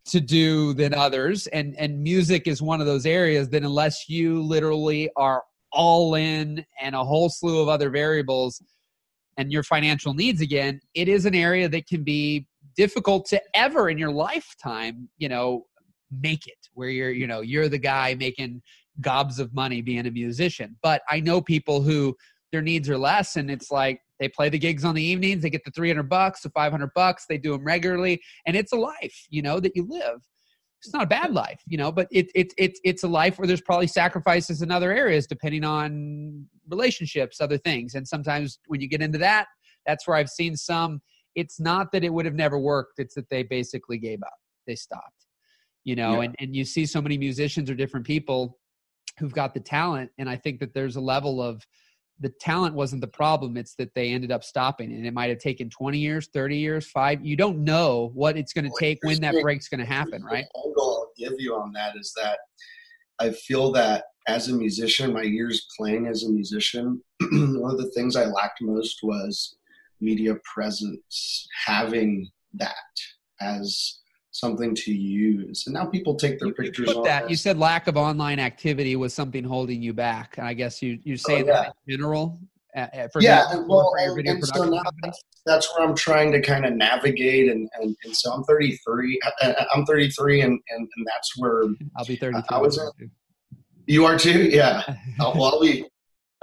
to 0.09 0.21
do 0.21 0.73
than 0.73 0.95
others 0.95 1.47
and 1.49 1.75
and 1.79 2.03
music 2.03 2.47
is 2.47 2.63
one 2.63 2.81
of 2.81 2.87
those 2.87 3.05
areas 3.05 3.51
that 3.51 3.63
unless 3.63 4.09
you 4.09 4.41
literally 4.43 5.11
are 5.17 5.43
all 5.71 6.15
in 6.15 6.65
and 6.81 6.95
a 6.95 7.05
whole 7.05 7.29
slew 7.29 7.61
of 7.61 7.69
other 7.69 7.91
variables 7.91 8.63
and 9.37 9.53
your 9.53 9.63
financial 9.63 10.15
needs 10.15 10.41
again 10.41 10.81
it 10.95 11.09
is 11.09 11.27
an 11.27 11.35
area 11.35 11.69
that 11.69 11.87
can 11.87 12.03
be 12.03 12.47
difficult 12.75 13.27
to 13.27 13.41
ever 13.55 13.91
in 13.91 13.99
your 13.99 14.11
lifetime 14.11 15.11
you 15.19 15.29
know 15.29 15.67
make 16.23 16.47
it 16.47 16.69
where 16.73 16.89
you're 16.89 17.11
you 17.11 17.27
know 17.27 17.43
you're 17.43 17.69
the 17.69 17.77
guy 17.77 18.15
making 18.15 18.63
gobs 19.01 19.39
of 19.39 19.55
money 19.55 19.81
being 19.81 20.07
a 20.07 20.11
musician 20.11 20.77
but 20.83 21.03
i 21.09 21.21
know 21.21 21.41
people 21.41 21.83
who 21.83 22.17
their 22.53 22.63
needs 22.63 22.89
are 22.89 22.99
less 22.99 23.37
and 23.37 23.51
it's 23.51 23.71
like 23.71 24.01
they 24.19 24.29
play 24.29 24.49
the 24.49 24.59
gigs 24.59 24.85
on 24.85 24.95
the 24.95 25.03
evenings. 25.03 25.43
They 25.43 25.51
get 25.51 25.65
the 25.65 25.71
300 25.71 26.09
bucks, 26.09 26.43
the 26.43 26.51
500 26.51 26.91
bucks. 26.95 27.27
They 27.29 27.39
do 27.39 27.53
them 27.53 27.65
regularly, 27.65 28.21
and 28.47 28.57
it's 28.57 28.73
a 28.73 28.77
life, 28.77 29.27
you 29.31 29.43
know, 29.43 29.61
that 29.61 29.77
you 29.77 29.87
live. 29.89 30.21
It's 30.81 30.93
not 30.93 31.05
a 31.05 31.07
bad 31.07 31.33
life, 31.33 31.61
you 31.67 31.77
know, 31.77 31.91
but 31.91 32.07
it's 32.11 32.31
it, 32.35 32.53
it, 32.57 32.79
it's 32.85 33.03
a 33.03 33.09
life 33.09 33.39
where 33.39 33.49
there's 33.49 33.61
probably 33.61 33.89
sacrifices 33.89 34.63
in 34.63 34.71
other 34.71 34.93
areas 34.93 35.27
depending 35.27 35.65
on 35.65 36.47
relationships, 36.69 37.41
other 37.41 37.59
things. 37.59 37.95
And 37.95 38.07
sometimes 38.07 38.61
when 38.69 38.81
you 38.81 38.89
get 38.89 39.03
into 39.03 39.19
that, 39.19 39.47
that's 39.87 40.07
where 40.07 40.17
I've 40.17 40.29
seen 40.29 40.57
some. 40.57 41.01
It's 41.35 41.59
not 41.59 41.91
that 41.93 42.05
it 42.05 42.13
would 42.13 42.27
have 42.27 42.35
never 42.35 42.59
worked; 42.59 42.99
it's 42.99 43.15
that 43.15 43.29
they 43.29 43.43
basically 43.43 43.99
gave 43.99 44.23
up. 44.23 44.39
They 44.67 44.77
stopped, 44.77 45.27
you 45.85 45.97
know. 45.97 46.15
Yeah. 46.15 46.27
And 46.27 46.37
and 46.39 46.57
you 46.57 46.65
see 46.65 46.87
so 46.87 47.03
many 47.03 47.19
musicians 47.19 47.71
or 47.71 47.75
different 47.75 48.07
people 48.07 48.58
who've 49.19 49.33
got 49.33 49.55
the 49.55 49.61
talent, 49.61 50.11
and 50.19 50.29
I 50.29 50.37
think 50.37 50.61
that 50.61 50.75
there's 50.75 50.97
a 50.97 51.01
level 51.01 51.43
of 51.43 51.67
the 52.21 52.29
talent 52.41 52.75
wasn't 52.75 53.01
the 53.01 53.07
problem 53.07 53.57
it's 53.57 53.75
that 53.75 53.95
they 53.95 54.11
ended 54.11 54.33
up 54.33 54.43
stopping 54.43 54.93
and 54.93 55.07
it 55.07 55.15
might 55.15 55.31
have 55.31 55.39
taken 55.39 55.71
20 55.71 55.99
years 55.99 56.29
30 56.33 56.57
years 56.57 56.91
5 56.91 57.25
you 57.25 57.37
don't 57.37 57.59
know 57.59 58.11
what 58.15 58.37
it's 58.37 58.53
going 58.53 58.65
to 58.65 58.73
take 58.79 58.99
when 59.03 59.21
that 59.21 59.35
break's 59.41 59.69
going 59.69 59.81
to 59.81 59.87
happen 59.87 60.23
right? 60.25 60.45
i'll 60.57 61.11
give 61.17 61.35
you 61.39 61.55
on 61.55 61.73
that 61.73 61.97
is 61.97 62.13
that 62.17 62.39
i 63.21 63.31
feel 63.31 63.71
that 63.73 64.05
as 64.27 64.49
a 64.49 64.53
musician 64.53 65.13
my 65.13 65.23
years 65.23 65.67
playing 65.77 66.07
as 66.07 66.25
a 66.25 66.29
musician 66.29 67.01
one 67.21 67.71
of 67.71 67.79
the 67.79 67.91
things 67.95 68.17
i 68.17 68.25
lacked 68.25 68.61
most 68.63 68.99
was 69.03 69.57
media 70.01 70.35
presence 70.53 71.47
having 71.67 72.29
that 72.55 72.75
as 73.41 74.01
something 74.31 74.75
to 74.75 74.93
use. 74.93 75.67
And 75.67 75.75
now 75.75 75.87
people 75.87 76.15
take 76.15 76.39
their 76.39 76.49
you 76.49 76.55
pictures. 76.55 76.93
Put 76.93 77.05
that 77.05 77.31
you 77.31 77.37
said 77.37 77.59
lack 77.59 77.87
of 77.87 77.97
online 77.97 78.39
activity 78.39 78.97
was 78.97 79.15
something 79.15 79.45
holding 79.45 79.83
you 79.83 79.93
back, 79.93 80.39
and 80.39 80.47
I 80.47 80.55
guess 80.55 80.83
you 80.83 80.99
you 81.03 81.17
say 81.17 81.43
oh, 81.43 81.47
yeah. 81.47 81.53
that 81.53 81.77
in 81.87 81.97
general. 81.97 82.41
Uh, 82.77 83.09
for 83.13 83.21
yeah, 83.21 83.51
and, 83.51 83.67
well, 83.67 83.93
and, 83.99 84.29
and 84.29 84.47
so 84.47 84.65
now 84.65 84.83
that's, 85.03 85.25
that's, 85.47 85.75
where 85.75 85.89
I'm 85.89 85.97
trying 85.97 86.31
to 86.33 86.41
kind 86.41 86.67
of 86.67 86.75
navigate, 86.75 87.51
and, 87.51 87.69
and, 87.81 87.97
and 88.05 88.15
so 88.15 88.31
I'm 88.31 88.45
33. 88.45 89.19
Uh, 89.25 89.47
uh, 89.47 89.65
I'm 89.75 89.87
33, 89.87 90.43
and, 90.43 90.53
and, 90.53 90.89
and 90.97 91.07
that's 91.07 91.37
where 91.39 91.63
I'll 91.97 92.05
be 92.05 92.17
32. 92.17 92.45
I 92.51 92.59
was. 92.59 92.79
You 93.87 94.05
are 94.05 94.19
too, 94.19 94.51
yeah. 94.51 94.83
Well, 95.19 95.45
I'll 95.45 95.61
be. 95.61 95.87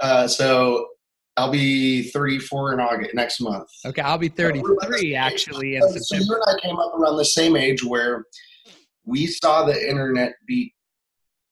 Uh, 0.00 0.26
so 0.26 0.88
I'll 1.36 1.50
be 1.50 2.10
34 2.10 2.74
in 2.74 2.80
August 2.80 3.14
next 3.14 3.40
month. 3.40 3.68
Okay, 3.84 4.00
I'll 4.00 4.18
be 4.18 4.28
33 4.28 5.14
actually. 5.14 5.78
So, 5.80 5.98
so 5.98 6.16
you 6.16 6.34
and 6.34 6.42
I 6.46 6.60
came 6.60 6.78
up 6.78 6.94
around 6.94 7.16
the 7.16 7.24
same 7.24 7.56
age 7.56 7.84
where 7.84 8.24
we 9.04 9.26
saw 9.26 9.64
the 9.64 9.88
internet 9.88 10.32
be 10.46 10.74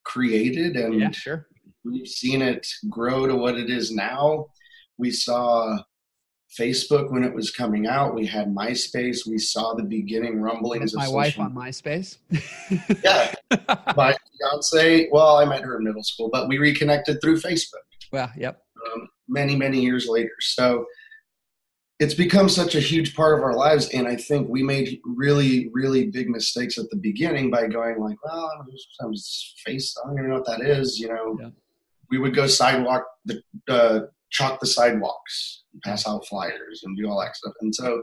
created, 0.05 0.77
and 0.77 1.01
yeah, 1.01 1.11
sure. 1.11 1.47
we've 1.85 2.09
seen 2.09 2.43
it 2.43 2.67
grow 2.89 3.27
to 3.27 3.37
what 3.37 3.57
it 3.57 3.71
is 3.71 3.93
now. 3.93 4.47
We 4.97 5.11
saw 5.11 5.79
Facebook 6.59 7.11
when 7.11 7.25
it 7.25 7.35
was 7.35 7.51
coming 7.51 7.87
out. 7.87 8.15
We 8.15 8.27
had 8.27 8.55
MySpace. 8.55 9.27
We 9.27 9.39
saw 9.39 9.75
the 9.75 9.83
beginning 9.83 10.41
rumblings. 10.41 10.95
My 10.95 11.09
wife 11.09 11.39
on 11.39 11.55
MySpace. 11.55 12.19
yeah, 13.05 13.35
my 13.97 14.17
fiance. 14.41 15.09
Well, 15.11 15.37
I 15.37 15.45
met 15.45 15.63
her 15.63 15.77
in 15.79 15.85
middle 15.85 16.05
school, 16.05 16.31
but 16.33 16.49
we 16.49 16.59
reconnected 16.59 17.21
through 17.21 17.41
Facebook. 17.41 17.85
Well, 18.13 18.31
yep. 18.37 18.63
Um, 18.87 19.09
many, 19.29 19.57
many 19.57 19.81
years 19.81 20.07
later. 20.09 20.33
So 20.41 20.87
it's 22.01 22.15
become 22.15 22.49
such 22.49 22.75
a 22.75 22.81
huge 22.81 23.15
part 23.15 23.39
of 23.39 23.45
our 23.45 23.55
lives. 23.55 23.89
And 23.91 24.09
I 24.09 24.17
think 24.17 24.49
we 24.49 24.63
made 24.63 25.01
really, 25.05 25.71
really 25.73 26.09
big 26.09 26.29
mistakes 26.29 26.77
at 26.77 26.91
the 26.91 26.97
beginning 26.97 27.51
by 27.51 27.67
going 27.69 28.01
like, 28.01 28.17
well, 28.25 28.51
I'm 29.01 29.15
face. 29.65 29.97
I 30.03 30.09
don't 30.09 30.19
even 30.19 30.31
know 30.31 30.37
what 30.37 30.47
that 30.47 30.61
is. 30.61 30.99
You 30.99 31.09
know, 31.09 31.39
yeah. 31.41 31.51
we 32.11 32.19
would 32.19 32.35
go 32.35 32.47
sidewalk, 32.47 33.05
the, 33.25 33.41
uh, 33.69 34.01
chalk 34.31 34.59
the 34.59 34.67
sidewalks, 34.67 35.65
pass 35.85 36.07
out 36.09 36.27
flyers 36.27 36.83
and 36.85 36.97
do 36.97 37.09
all 37.09 37.21
that 37.21 37.37
stuff. 37.37 37.55
And 37.61 37.73
so 37.73 38.03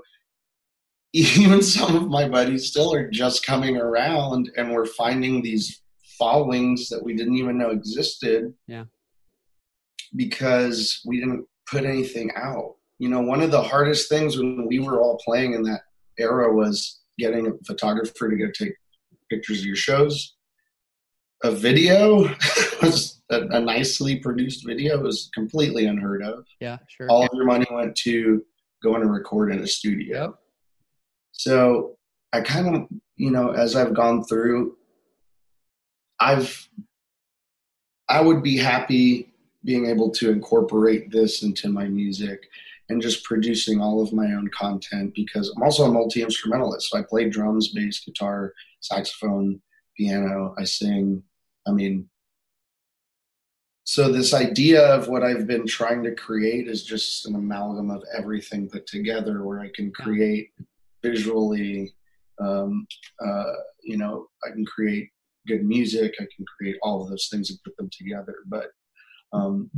even 1.13 1.62
some 1.62 1.95
of 1.95 2.07
my 2.07 2.29
buddies 2.29 2.69
still 2.69 2.93
are 2.93 3.10
just 3.10 3.45
coming 3.45 3.75
around 3.75 4.49
and 4.55 4.71
we're 4.71 4.86
finding 4.86 5.41
these 5.41 5.81
followings 6.17 6.88
that 6.88 7.03
we 7.03 7.13
didn't 7.13 7.36
even 7.36 7.57
know 7.57 7.71
existed. 7.71 8.53
Yeah 8.67 8.86
because 10.15 11.02
we 11.06 11.19
didn't 11.19 11.45
put 11.69 11.86
anything 11.86 12.32
out. 12.36 12.76
you 13.00 13.10
know, 13.10 13.21
one 13.21 13.41
of 13.41 13.50
the 13.50 13.62
hardest 13.62 14.10
things 14.10 14.38
when 14.38 14.67
we 14.67 14.78
were 14.80 15.02
all 15.02 15.19
playing 15.26 15.54
in 15.54 15.63
that 15.63 15.82
era 16.19 16.54
was 16.54 17.02
getting 17.17 17.47
a 17.47 17.52
photographer 17.65 18.30
to 18.30 18.36
go 18.36 18.52
take 18.54 18.74
pictures 19.30 19.60
of 19.60 19.65
your 19.65 19.76
shows. 19.76 20.36
A 21.43 21.52
video 21.52 22.30
was 22.82 23.21
a, 23.32 23.41
a 23.47 23.60
nicely 23.60 24.17
produced 24.17 24.65
video 24.65 25.02
was 25.02 25.32
completely 25.34 25.86
unheard 25.86 26.21
of. 26.21 26.45
Yeah, 26.60 26.78
sure. 26.88 27.08
All 27.10 27.24
of 27.24 27.30
your 27.34 27.45
money 27.45 27.65
went 27.71 27.95
to 27.97 28.43
going 28.84 29.02
to 29.02 29.08
record 29.08 29.52
in 29.52 29.60
a 29.60 29.67
studio. 29.67 30.21
Yep. 30.21 30.36
So 31.32 31.97
I 32.34 32.41
kind 32.41 32.76
of, 32.76 32.88
you 33.15 33.32
know, 33.32 33.52
as 33.52 33.76
I've 33.76 33.95
gone 33.95 34.24
through, 34.24 34.76
I've, 36.19 36.69
I 38.08 38.21
would 38.21 38.43
be 38.43 38.58
happy 38.58 39.31
being 39.63 39.86
able 39.88 40.10
to 40.10 40.32
incorporate 40.32 41.12
this 41.12 41.43
into 41.43 41.69
my 41.69 41.88
music 41.88 42.47
and 42.89 43.02
just 43.02 43.24
producing 43.24 43.80
all 43.80 44.02
of 44.02 44.12
my 44.12 44.26
own 44.26 44.50
content 44.50 45.13
because 45.15 45.54
I'm 45.56 45.63
also 45.63 45.86
a 45.86 45.91
multi 45.91 46.21
instrumentalist. 46.21 46.89
So 46.89 47.00
I 47.00 47.04
play 47.04 47.30
drums, 47.30 47.69
bass, 47.69 48.04
guitar, 48.04 48.54
saxophone, 48.82 49.62
piano, 49.97 50.54
I 50.58 50.65
sing. 50.65 51.24
I 51.67 51.71
mean, 51.71 52.10
so 53.84 54.12
this 54.12 54.34
idea 54.34 54.86
of 54.93 55.08
what 55.08 55.24
I've 55.24 55.47
been 55.47 55.65
trying 55.65 56.04
to 56.04 56.15
create 56.15 56.67
is 56.67 56.84
just 56.84 57.26
an 57.26 57.36
amalgam 57.36 57.89
of 57.89 58.04
everything 58.17 58.69
put 58.69 58.88
together 58.88 59.43
where 59.43 59.60
I 59.60 59.69
can 59.76 59.91
create 59.91 60.52
visually, 61.04 61.93
um, 62.39 62.86
uh, 63.24 63.54
you 63.84 63.97
know, 63.97 64.28
I 64.45 64.52
can 64.52 64.65
create 64.65 65.10
good 65.47 65.65
music, 65.65 66.13
I 66.19 66.28
can 66.36 66.45
create 66.58 66.78
all 66.84 67.04
of 67.04 67.10
those 67.10 67.28
things 67.32 67.50
and 67.50 67.60
put 67.63 67.76
them 67.78 67.89
together. 67.91 68.36
But 68.47 68.67
um, 69.34 69.70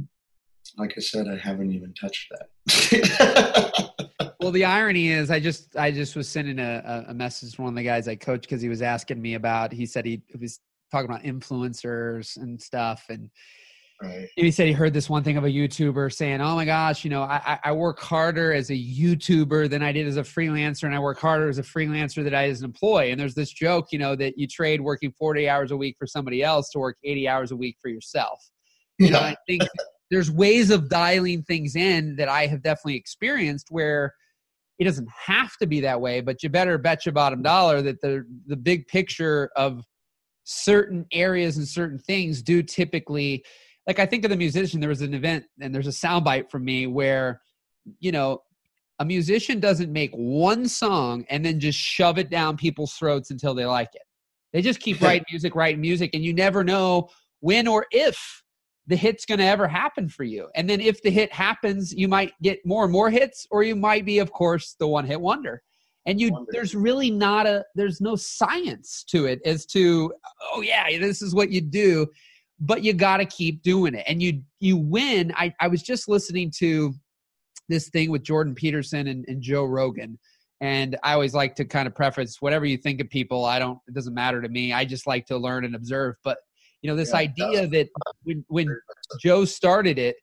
like 0.78 0.94
I 0.98 1.02
said, 1.02 1.28
I 1.28 1.38
haven't 1.38 1.72
even 1.72 1.94
touched 1.94 2.32
that. 2.32 3.94
well, 4.40 4.52
the 4.52 4.66
irony 4.66 5.10
is, 5.10 5.30
I 5.30 5.40
just 5.40 5.76
I 5.76 5.92
just 5.92 6.16
was 6.16 6.28
sending 6.28 6.60
a, 6.60 7.06
a 7.10 7.14
message 7.14 7.56
to 7.56 7.62
one 7.62 7.70
of 7.74 7.76
the 7.76 7.84
guys 7.84 8.08
I 8.08 8.16
coach 8.16 8.42
because 8.42 8.62
he 8.62 8.70
was 8.70 8.82
asking 8.82 9.22
me 9.22 9.36
about. 9.36 9.72
He 9.72 9.86
said 9.86 10.06
he, 10.06 10.22
he 10.28 10.38
was 10.38 10.60
talking 10.92 11.10
about 11.10 11.24
influencers 11.24 12.38
and 12.38 12.60
stuff, 12.60 13.06
and 13.10 13.30
right. 14.02 14.28
he 14.36 14.50
said 14.50 14.68
he 14.68 14.74
heard 14.74 14.94
this 14.94 15.10
one 15.10 15.24
thing 15.24 15.38
of 15.38 15.44
a 15.44 15.50
YouTuber 15.50 16.12
saying, 16.12 16.42
"Oh 16.42 16.56
my 16.56 16.66
gosh, 16.66 17.04
you 17.04 17.12
know, 17.12 17.22
I, 17.24 17.60
I 17.64 17.72
work 17.72 18.00
harder 18.00 18.52
as 18.52 18.72
a 18.72 18.74
YouTuber 18.74 19.70
than 19.70 19.84
I 19.84 19.92
did 19.92 20.08
as 20.08 20.18
a 20.18 20.24
freelancer, 20.24 20.84
and 20.84 20.96
I 20.96 21.00
work 21.00 21.20
harder 21.20 21.50
as 21.50 21.60
a 21.60 21.64
freelancer 21.64 22.24
than 22.24 22.34
I 22.34 22.50
as 22.50 22.60
an 22.60 22.66
employee." 22.66 23.12
And 23.12 23.20
there's 23.20 23.36
this 23.36 23.52
joke, 23.52 23.92
you 23.92 24.00
know, 24.00 24.16
that 24.16 24.40
you 24.40 24.48
trade 24.48 24.82
working 24.82 25.12
40 25.12 25.48
hours 25.48 25.72
a 25.72 25.78
week 25.78 25.98
for 26.00 26.08
somebody 26.08 26.42
else 26.42 26.70
to 26.72 26.80
work 26.80 26.98
80 27.04 27.28
hours 27.28 27.52
a 27.52 27.56
week 27.56 27.78
for 27.80 27.90
yourself. 27.90 28.40
You 29.08 29.12
know, 29.12 29.20
I 29.20 29.36
think 29.48 29.64
there's 30.12 30.32
ways 30.32 30.70
of 30.70 30.90
dialing 30.90 31.44
things 31.44 31.76
in 31.76 32.16
that 32.18 32.30
I 32.30 32.48
have 32.48 32.62
definitely 32.62 32.96
experienced 32.96 33.68
where 33.70 34.14
it 34.80 34.86
doesn't 34.86 35.10
have 35.26 35.56
to 35.58 35.68
be 35.68 35.82
that 35.82 36.02
way, 36.02 36.22
but 36.22 36.44
you 36.44 36.50
better 36.50 36.78
bet 36.78 37.06
your 37.06 37.14
bottom 37.14 37.42
dollar 37.42 37.82
that 37.82 38.02
the 38.02 38.26
the 38.48 38.56
big 38.56 38.88
picture 38.88 39.50
of 39.56 39.84
certain 40.44 41.06
areas 41.12 41.58
and 41.58 41.68
certain 41.68 42.00
things 42.00 42.42
do 42.42 42.62
typically 42.62 43.44
like 43.88 44.00
I 44.00 44.06
think 44.06 44.24
of 44.24 44.30
the 44.30 44.38
musician, 44.38 44.80
there 44.80 44.90
was 44.90 45.02
an 45.02 45.14
event 45.14 45.46
and 45.60 45.74
there's 45.74 45.88
a 45.88 45.92
soundbite 45.92 46.50
from 46.50 46.64
me 46.64 46.88
where, 46.88 47.42
you 48.00 48.12
know, 48.12 48.42
a 49.00 49.06
musician 49.06 49.60
doesn't 49.60 49.92
make 49.92 50.12
one 50.14 50.68
song 50.68 51.26
and 51.30 51.44
then 51.44 51.60
just 51.60 51.78
shove 51.78 52.18
it 52.18 52.30
down 52.30 52.56
people's 52.56 52.94
throats 52.94 53.32
until 53.32 53.54
they 53.54 53.66
like 53.66 53.90
it. 53.94 54.04
They 54.54 54.62
just 54.62 54.80
keep 54.80 55.02
writing 55.02 55.26
music, 55.32 55.56
writing 55.56 55.82
music, 55.82 56.12
and 56.14 56.24
you 56.24 56.34
never 56.34 56.64
know 56.64 57.10
when 57.40 57.68
or 57.68 57.88
if 57.92 58.43
the 58.88 58.96
hit's 58.96 59.26
going 59.26 59.40
to 59.40 59.46
ever 59.46 59.68
happen 59.68 60.10
for 60.10 60.24
you. 60.24 60.50
And 60.56 60.70
then 60.70 60.82
if 60.82 61.02
the 61.02 61.10
hit 61.10 61.32
happens, 61.32 61.94
you 61.94 62.08
might 62.08 62.34
get 62.42 62.66
more 62.66 62.84
and 62.84 62.92
more 62.92 63.10
hits, 63.10 63.48
or 63.50 63.64
you 63.64 63.76
might 63.76 64.06
be, 64.06 64.20
of 64.20 64.32
course, 64.32 64.76
the 64.80 64.88
one 64.88 65.06
hit 65.06 65.22
wonder. 65.22 65.62
And 66.06 66.20
you, 66.20 66.32
wonder. 66.32 66.52
there's 66.52 66.76
really 66.76 67.10
not 67.10 67.48
a, 67.48 67.64
there's 67.76 68.02
no 68.02 68.18
science 68.18 69.06
to 69.06 69.26
it 69.26 69.40
as 69.46 69.66
to, 69.68 70.14
oh 70.52 70.62
yeah, 70.62 70.98
this 71.00 71.22
is 71.22 71.34
what 71.34 71.50
you 71.50 71.62
do, 71.62 72.08
but 72.60 72.84
you 72.84 72.94
got 72.94 73.18
to 73.18 73.26
keep 73.26 73.64
doing 73.64 73.96
it. 73.96 74.04
And 74.06 74.22
you, 74.22 74.42
you 74.60 74.76
win. 74.76 75.32
I, 75.38 75.54
I 75.62 75.70
was 75.70 75.82
just 75.82 76.10
listening 76.10 76.52
to 76.58 76.94
this 77.70 77.88
thing 77.90 78.12
with 78.12 78.24
Jordan 78.24 78.54
Peterson 78.54 79.08
and, 79.08 79.24
and 79.30 79.42
Joe 79.42 79.64
Rogan. 79.64 80.20
And 80.60 80.98
I 81.04 81.14
always 81.14 81.34
like 81.34 81.56
to 81.56 81.66
kind 81.66 81.88
of 81.88 81.96
preface 81.96 82.42
whatever 82.42 82.66
you 82.66 82.78
think 82.78 83.00
of 83.00 83.10
people. 83.10 83.46
I 83.46 83.60
don't, 83.60 83.80
it 83.88 83.94
doesn't 83.94 84.14
matter 84.14 84.42
to 84.42 84.50
me. 84.50 84.74
I 84.74 84.84
just 84.84 85.08
like 85.08 85.26
to 85.28 85.38
learn 85.38 85.64
and 85.64 85.76
observe. 85.76 86.16
But 86.24 86.40
you 86.84 86.90
know, 86.90 86.96
this 86.96 87.12
yeah, 87.12 87.20
idea 87.20 87.68
that 87.68 87.88
when 88.24 88.46
when 88.50 88.68
Joe 89.22 89.46
started 89.46 89.98
it, 89.98 90.18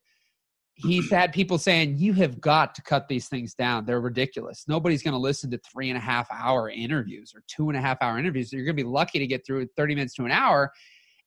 he's 0.74 1.10
had 1.10 1.32
people 1.32 1.56
saying, 1.58 1.96
You 1.96 2.12
have 2.14 2.40
got 2.40 2.74
to 2.74 2.82
cut 2.82 3.08
these 3.08 3.28
things 3.28 3.54
down. 3.54 3.86
They're 3.86 4.00
ridiculous. 4.00 4.64
Nobody's 4.68 5.02
going 5.02 5.12
to 5.12 5.18
listen 5.18 5.50
to 5.52 5.60
three 5.72 5.88
and 5.88 5.96
a 5.96 6.00
half 6.00 6.28
hour 6.30 6.68
interviews 6.68 7.32
or 7.34 7.42
two 7.48 7.70
and 7.70 7.78
a 7.78 7.80
half 7.80 7.96
hour 8.02 8.18
interviews. 8.18 8.52
You're 8.52 8.64
going 8.64 8.76
to 8.76 8.82
be 8.82 8.88
lucky 8.88 9.18
to 9.18 9.26
get 9.26 9.44
through 9.46 9.68
30 9.76 9.94
minutes 9.94 10.14
to 10.16 10.26
an 10.26 10.30
hour. 10.30 10.70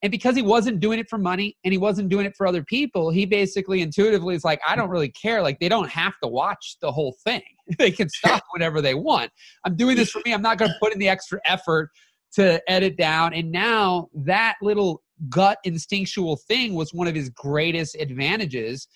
And 0.04 0.12
because 0.12 0.36
he 0.36 0.42
wasn't 0.42 0.82
doing 0.82 1.00
it 1.00 1.10
for 1.10 1.18
money 1.18 1.58
and 1.64 1.72
he 1.72 1.78
wasn't 1.78 2.10
doing 2.10 2.26
it 2.26 2.36
for 2.36 2.46
other 2.46 2.62
people, 2.62 3.10
he 3.10 3.26
basically 3.26 3.82
intuitively 3.82 4.36
is 4.36 4.44
like, 4.44 4.60
I 4.68 4.76
don't 4.76 4.90
really 4.90 5.10
care. 5.10 5.42
Like, 5.42 5.60
they 5.60 5.70
don't 5.70 5.90
have 5.90 6.14
to 6.22 6.28
watch 6.28 6.76
the 6.82 6.92
whole 6.92 7.16
thing. 7.24 7.42
they 7.80 7.90
can 7.90 8.10
stop 8.10 8.44
whenever 8.52 8.82
they 8.82 8.94
want. 8.94 9.32
I'm 9.66 9.76
doing 9.78 9.96
this 9.96 10.12
for 10.12 10.22
me. 10.26 10.34
I'm 10.34 10.42
not 10.42 10.60
going 10.60 10.70
to 10.70 10.78
put 10.80 10.94
in 10.94 11.00
the 11.00 11.10
extra 11.10 11.40
effort 11.46 11.90
to 12.34 12.62
edit 12.70 12.98
down. 12.98 13.34
And 13.34 13.52
now 13.52 14.10
that 14.14 14.56
little 14.62 15.02
gut 15.30 15.60
instinctual 15.64 16.38
thing 16.48 16.74
was 16.74 16.94
one 16.94 17.08
of 17.08 17.16
his 17.16 17.30
greatest 17.30 17.96
advantages. 17.96 18.88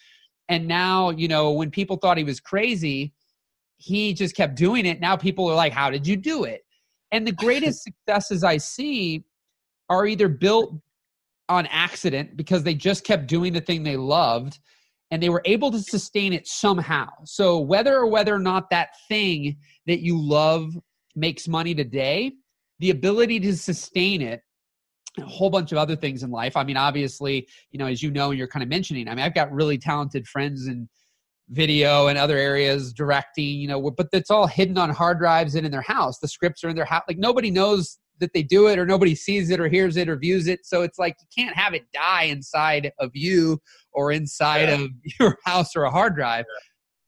And 0.50 0.68
now, 0.68 1.10
you 1.10 1.28
know, 1.28 1.52
when 1.52 1.72
people 1.72 1.98
thought 1.98 2.18
he 2.18 2.24
was 2.24 2.40
crazy, 2.40 3.14
he 3.78 4.14
just 4.14 4.36
kept 4.36 4.56
doing 4.56 4.86
it. 4.86 5.00
Now 5.00 5.16
people 5.16 5.50
are 5.50 5.56
like, 5.56 5.74
How 5.74 5.90
did 5.90 6.08
you 6.08 6.16
do 6.16 6.44
it? 6.44 6.62
And 7.12 7.26
the 7.26 7.32
greatest 7.32 7.84
successes 8.08 8.44
I 8.44 8.58
see 8.58 9.24
are 9.90 10.06
either 10.06 10.28
built 10.28 10.74
on 11.50 11.66
accident 11.68 12.36
because 12.36 12.64
they 12.64 12.74
just 12.74 13.06
kept 13.06 13.28
doing 13.28 13.54
the 13.54 13.62
thing 13.62 13.84
they 13.84 13.98
loved 13.98 14.60
and 15.12 15.24
they 15.24 15.30
were 15.30 15.42
able 15.46 15.72
to 15.72 15.80
sustain 15.80 16.34
it 16.34 16.48
somehow. 16.48 17.08
So, 17.24 17.60
whether 17.60 17.96
or 17.96 18.08
whether 18.08 18.36
or 18.36 18.40
not 18.40 18.70
that 18.72 18.90
thing 19.08 19.58
that 19.86 20.02
you 20.02 20.20
love 20.20 20.78
makes 21.16 21.48
money 21.48 21.74
today, 21.74 22.34
the 22.80 22.90
ability 22.90 23.40
to 23.42 23.56
sustain 23.56 24.22
it 24.22 24.42
a 25.18 25.26
whole 25.26 25.50
bunch 25.50 25.72
of 25.72 25.78
other 25.78 25.96
things 25.96 26.24
in 26.24 26.32
life. 26.32 26.56
I 26.56 26.64
mean, 26.64 26.78
obviously, 26.78 27.48
you 27.72 27.80
know, 27.80 27.88
as 27.88 28.02
you 28.04 28.12
know, 28.12 28.32
you're 28.32 28.48
kind 28.48 28.64
of 28.64 28.70
mentioning, 28.70 29.08
I 29.08 29.16
mean, 29.16 29.26
I've 29.26 29.34
got 29.34 29.52
really 29.52 29.78
talented 29.78 30.28
friends 30.28 30.68
in 30.68 30.88
video 31.50 32.08
and 32.08 32.18
other 32.18 32.38
areas, 32.38 32.94
directing, 32.94 33.58
you 33.60 33.68
know, 33.68 33.92
but 33.92 34.08
it's 34.12 34.30
all 34.30 34.48
hidden 34.48 34.78
on 34.78 34.90
hard 34.90 35.20
drives 35.20 35.56
and 35.56 35.66
in 35.66 35.72
their 35.72 35.82
house. 35.82 36.20
The 36.20 36.28
scripts 36.28 36.64
are 36.64 36.70
in 36.70 36.76
their 36.76 36.86
house. 36.86 37.04
Like 37.08 37.18
nobody 37.18 37.52
knows 37.52 37.98
that 38.20 38.34
they 38.34 38.44
do 38.44 38.68
it 38.68 38.80
or 38.80 38.86
nobody 38.86 39.16
sees 39.16 39.50
it 39.50 39.60
or 39.60 39.68
hears 39.68 39.96
it 39.96 40.10
or 40.10 40.18
views 40.18 40.48
it. 40.48 40.66
So 40.66 40.82
it's 40.82 40.98
like 40.98 41.16
you 41.22 41.44
can't 41.44 41.56
have 41.56 41.74
it 41.74 41.86
die 41.94 42.24
inside 42.24 42.92
of 43.00 43.12
you 43.14 43.60
or 43.94 44.12
inside 44.12 44.70
yeah. 44.70 44.82
of 44.82 44.90
your 45.20 45.38
house 45.46 45.76
or 45.76 45.84
a 45.84 45.92
hard 45.92 46.16
drive. 46.16 46.46
Yeah 46.48 46.64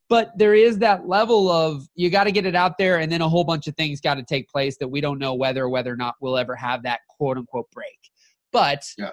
but 0.09 0.35
there 0.35 0.55
is 0.55 0.79
that 0.79 1.07
level 1.07 1.49
of 1.49 1.87
you 1.95 2.09
got 2.09 2.23
to 2.25 2.31
get 2.31 2.45
it 2.45 2.55
out 2.55 2.77
there 2.77 2.97
and 2.97 3.11
then 3.11 3.21
a 3.21 3.29
whole 3.29 3.43
bunch 3.43 3.67
of 3.67 3.75
things 3.75 4.01
got 4.01 4.15
to 4.15 4.23
take 4.23 4.49
place 4.49 4.75
that 4.77 4.87
we 4.87 4.99
don't 4.99 5.19
know 5.19 5.33
whether 5.33 5.63
or 5.63 5.69
whether 5.69 5.93
or 5.93 5.95
not 5.95 6.15
we'll 6.19 6.37
ever 6.37 6.55
have 6.55 6.83
that 6.83 6.99
quote 7.07 7.37
unquote 7.37 7.69
break 7.71 7.97
but 8.51 8.83
yeah. 8.97 9.11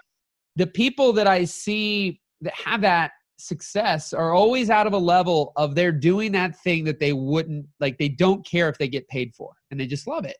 the 0.56 0.66
people 0.66 1.12
that 1.12 1.26
i 1.26 1.44
see 1.44 2.20
that 2.40 2.54
have 2.54 2.80
that 2.80 3.12
success 3.38 4.14
are 4.14 4.32
always 4.32 4.70
out 4.70 4.86
of 4.86 4.94
a 4.94 4.98
level 4.98 5.52
of 5.56 5.74
they're 5.74 5.92
doing 5.92 6.32
that 6.32 6.58
thing 6.60 6.84
that 6.84 6.98
they 6.98 7.12
wouldn't 7.12 7.66
like 7.80 7.98
they 7.98 8.08
don't 8.08 8.46
care 8.46 8.68
if 8.68 8.78
they 8.78 8.88
get 8.88 9.06
paid 9.08 9.34
for 9.34 9.52
and 9.70 9.78
they 9.78 9.86
just 9.86 10.06
love 10.06 10.24
it 10.24 10.36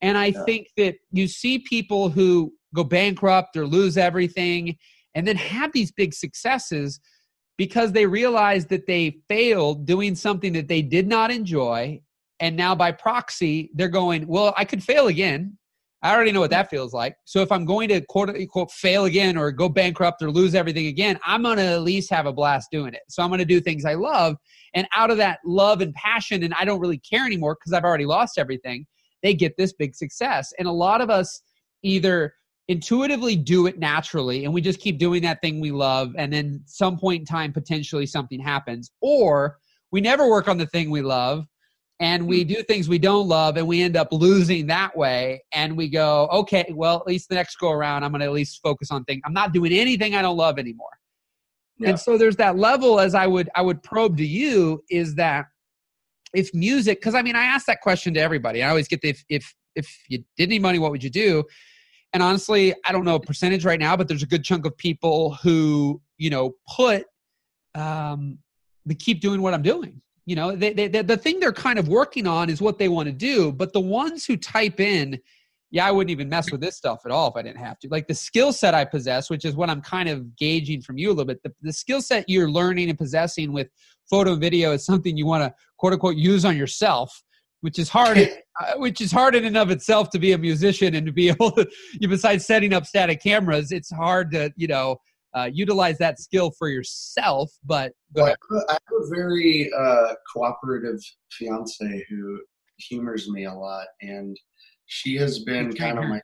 and 0.00 0.16
i 0.16 0.26
yeah. 0.26 0.44
think 0.44 0.66
that 0.76 0.96
you 1.12 1.28
see 1.28 1.58
people 1.58 2.08
who 2.08 2.50
go 2.74 2.82
bankrupt 2.82 3.56
or 3.56 3.66
lose 3.66 3.98
everything 3.98 4.74
and 5.14 5.26
then 5.26 5.36
have 5.36 5.72
these 5.72 5.92
big 5.92 6.14
successes 6.14 7.00
because 7.60 7.92
they 7.92 8.06
realized 8.06 8.70
that 8.70 8.86
they 8.86 9.18
failed 9.28 9.84
doing 9.84 10.14
something 10.14 10.54
that 10.54 10.66
they 10.66 10.80
did 10.80 11.06
not 11.06 11.30
enjoy. 11.30 12.00
And 12.40 12.56
now 12.56 12.74
by 12.74 12.90
proxy, 12.90 13.70
they're 13.74 13.88
going, 13.88 14.26
well, 14.26 14.54
I 14.56 14.64
could 14.64 14.82
fail 14.82 15.08
again. 15.08 15.58
I 16.02 16.14
already 16.14 16.32
know 16.32 16.40
what 16.40 16.52
that 16.52 16.70
feels 16.70 16.94
like. 16.94 17.16
So 17.26 17.42
if 17.42 17.52
I'm 17.52 17.66
going 17.66 17.90
to 17.90 18.00
quote 18.00 18.30
unquote 18.30 18.70
fail 18.70 19.04
again 19.04 19.36
or 19.36 19.52
go 19.52 19.68
bankrupt 19.68 20.22
or 20.22 20.30
lose 20.30 20.54
everything 20.54 20.86
again, 20.86 21.18
I'm 21.22 21.42
going 21.42 21.58
to 21.58 21.64
at 21.64 21.82
least 21.82 22.08
have 22.08 22.24
a 22.24 22.32
blast 22.32 22.70
doing 22.72 22.94
it. 22.94 23.02
So 23.10 23.22
I'm 23.22 23.28
going 23.28 23.40
to 23.40 23.44
do 23.44 23.60
things 23.60 23.84
I 23.84 23.92
love. 23.92 24.36
And 24.72 24.88
out 24.96 25.10
of 25.10 25.18
that 25.18 25.40
love 25.44 25.82
and 25.82 25.92
passion, 25.92 26.42
and 26.44 26.54
I 26.54 26.64
don't 26.64 26.80
really 26.80 27.00
care 27.00 27.26
anymore 27.26 27.58
because 27.60 27.74
I've 27.74 27.84
already 27.84 28.06
lost 28.06 28.38
everything, 28.38 28.86
they 29.22 29.34
get 29.34 29.58
this 29.58 29.74
big 29.74 29.94
success. 29.94 30.50
And 30.58 30.66
a 30.66 30.72
lot 30.72 31.02
of 31.02 31.10
us 31.10 31.42
either 31.82 32.32
intuitively 32.70 33.34
do 33.34 33.66
it 33.66 33.80
naturally 33.80 34.44
and 34.44 34.54
we 34.54 34.60
just 34.60 34.78
keep 34.78 34.96
doing 34.96 35.20
that 35.20 35.42
thing 35.42 35.58
we 35.58 35.72
love 35.72 36.12
and 36.16 36.32
then 36.32 36.62
some 36.66 36.96
point 36.96 37.18
in 37.18 37.26
time 37.26 37.52
potentially 37.52 38.06
something 38.06 38.38
happens 38.38 38.92
or 39.00 39.58
we 39.90 40.00
never 40.00 40.30
work 40.30 40.46
on 40.46 40.56
the 40.56 40.66
thing 40.66 40.88
we 40.88 41.02
love 41.02 41.44
and 41.98 42.24
we 42.24 42.44
hmm. 42.44 42.48
do 42.48 42.62
things 42.62 42.88
we 42.88 42.96
don't 42.96 43.26
love 43.26 43.56
and 43.56 43.66
we 43.66 43.82
end 43.82 43.96
up 43.96 44.06
losing 44.12 44.68
that 44.68 44.96
way 44.96 45.42
and 45.52 45.76
we 45.76 45.88
go 45.88 46.28
okay 46.30 46.64
well 46.72 46.98
at 46.98 47.08
least 47.08 47.28
the 47.28 47.34
next 47.34 47.56
go 47.56 47.72
around 47.72 48.04
i'm 48.04 48.12
going 48.12 48.20
to 48.20 48.26
at 48.26 48.32
least 48.32 48.60
focus 48.62 48.92
on 48.92 49.02
things 49.02 49.20
i'm 49.24 49.32
not 49.32 49.52
doing 49.52 49.72
anything 49.72 50.14
i 50.14 50.22
don't 50.22 50.36
love 50.36 50.56
anymore 50.56 50.90
Yeah. 51.80 51.88
And 51.88 51.98
so 51.98 52.16
there's 52.16 52.36
that 52.36 52.56
level 52.56 53.00
as 53.00 53.14
I 53.14 53.26
would 53.26 53.48
I 53.56 53.62
would 53.62 53.82
probe 53.82 54.16
to 54.18 54.26
you 54.26 54.84
is 54.90 55.16
that 55.16 55.46
if 56.34 56.54
music 56.54 57.00
because 57.00 57.16
I 57.16 57.22
mean 57.22 57.34
I 57.34 57.44
ask 57.44 57.66
that 57.66 57.80
question 57.80 58.14
to 58.14 58.20
everybody. 58.20 58.62
I 58.62 58.68
always 58.68 58.86
get 58.86 59.00
the 59.00 59.08
if 59.08 59.24
if 59.28 59.54
if 59.74 59.86
you 60.08 60.22
did 60.36 60.50
need 60.50 60.62
money, 60.62 60.78
what 60.78 60.90
would 60.92 61.02
you 61.02 61.10
do? 61.10 61.44
And 62.12 62.22
honestly, 62.22 62.74
I 62.84 62.92
don't 62.92 63.04
know 63.04 63.14
a 63.16 63.20
percentage 63.20 63.64
right 63.64 63.78
now, 63.78 63.96
but 63.96 64.08
there's 64.08 64.22
a 64.22 64.26
good 64.26 64.42
chunk 64.42 64.66
of 64.66 64.76
people 64.76 65.34
who, 65.42 66.00
you 66.18 66.30
know, 66.30 66.54
put 66.68 67.06
um 67.74 68.38
the 68.86 68.94
keep 68.94 69.20
doing 69.20 69.42
what 69.42 69.54
I'm 69.54 69.62
doing. 69.62 70.00
You 70.26 70.36
know, 70.36 70.54
they, 70.54 70.72
they, 70.72 70.88
they, 70.88 71.02
the 71.02 71.16
thing 71.16 71.40
they're 71.40 71.52
kind 71.52 71.78
of 71.78 71.88
working 71.88 72.26
on 72.26 72.50
is 72.50 72.60
what 72.60 72.78
they 72.78 72.88
want 72.88 73.06
to 73.06 73.12
do. 73.12 73.52
But 73.52 73.72
the 73.72 73.80
ones 73.80 74.24
who 74.24 74.36
type 74.36 74.80
in, 74.80 75.18
yeah, 75.70 75.86
I 75.86 75.90
wouldn't 75.90 76.10
even 76.10 76.28
mess 76.28 76.50
with 76.50 76.60
this 76.60 76.76
stuff 76.76 77.00
at 77.04 77.10
all 77.10 77.28
if 77.28 77.36
I 77.36 77.42
didn't 77.42 77.58
have 77.58 77.78
to. 77.80 77.88
Like 77.88 78.06
the 78.06 78.14
skill 78.14 78.52
set 78.52 78.74
I 78.74 78.84
possess, 78.84 79.30
which 79.30 79.44
is 79.44 79.54
what 79.54 79.70
I'm 79.70 79.80
kind 79.80 80.08
of 80.08 80.36
gauging 80.36 80.82
from 80.82 80.98
you 80.98 81.08
a 81.08 81.12
little 81.12 81.24
bit. 81.24 81.42
The, 81.42 81.52
the 81.62 81.72
skill 81.72 82.00
set 82.00 82.28
you're 82.28 82.50
learning 82.50 82.90
and 82.90 82.98
possessing 82.98 83.52
with 83.52 83.68
photo 84.08 84.32
and 84.32 84.40
video 84.40 84.72
is 84.72 84.84
something 84.84 85.16
you 85.16 85.26
want 85.26 85.44
to 85.44 85.54
quote 85.78 85.92
unquote 85.92 86.16
use 86.16 86.44
on 86.44 86.56
yourself 86.56 87.22
which 87.60 87.78
is 87.78 87.88
hard 87.88 88.18
uh, 88.18 88.72
which 88.76 89.00
is 89.00 89.12
hard 89.12 89.34
in 89.34 89.44
and 89.44 89.56
of 89.56 89.70
itself 89.70 90.10
to 90.10 90.18
be 90.18 90.32
a 90.32 90.38
musician 90.38 90.94
and 90.94 91.06
to 91.06 91.12
be 91.12 91.28
able 91.30 91.50
to 91.50 91.68
you 92.00 92.08
besides 92.08 92.46
setting 92.46 92.72
up 92.72 92.86
static 92.86 93.22
cameras 93.22 93.72
it's 93.72 93.90
hard 93.90 94.30
to 94.30 94.52
you 94.56 94.66
know 94.66 94.96
uh, 95.34 95.48
utilize 95.52 95.96
that 95.98 96.18
skill 96.18 96.50
for 96.58 96.68
yourself 96.68 97.50
but 97.64 97.92
well, 98.14 98.34
i 98.68 98.72
have 98.72 98.80
a 99.02 99.14
very 99.14 99.70
uh, 99.78 100.14
cooperative 100.32 100.98
fiance 101.30 102.04
who 102.08 102.40
humors 102.78 103.28
me 103.28 103.44
a 103.44 103.52
lot 103.52 103.86
and 104.00 104.36
she 104.86 105.14
has 105.14 105.40
been 105.40 105.72
kind 105.72 105.98
of 105.98 106.04
my 106.06 106.20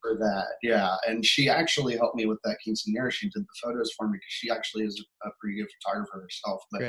for 0.00 0.16
that 0.16 0.46
yeah 0.62 0.96
and 1.06 1.24
she 1.24 1.48
actually 1.48 1.96
helped 1.96 2.16
me 2.16 2.26
with 2.26 2.38
that 2.42 2.56
quinceanera. 2.66 3.10
She 3.10 3.28
did 3.28 3.42
the 3.42 3.60
photos 3.62 3.92
for 3.92 4.08
me 4.08 4.16
because 4.16 4.24
she 4.28 4.50
actually 4.50 4.84
is 4.84 5.04
a 5.24 5.28
pretty 5.38 5.58
good 5.58 5.68
photographer 5.80 6.22
herself 6.22 6.62
but 6.70 6.82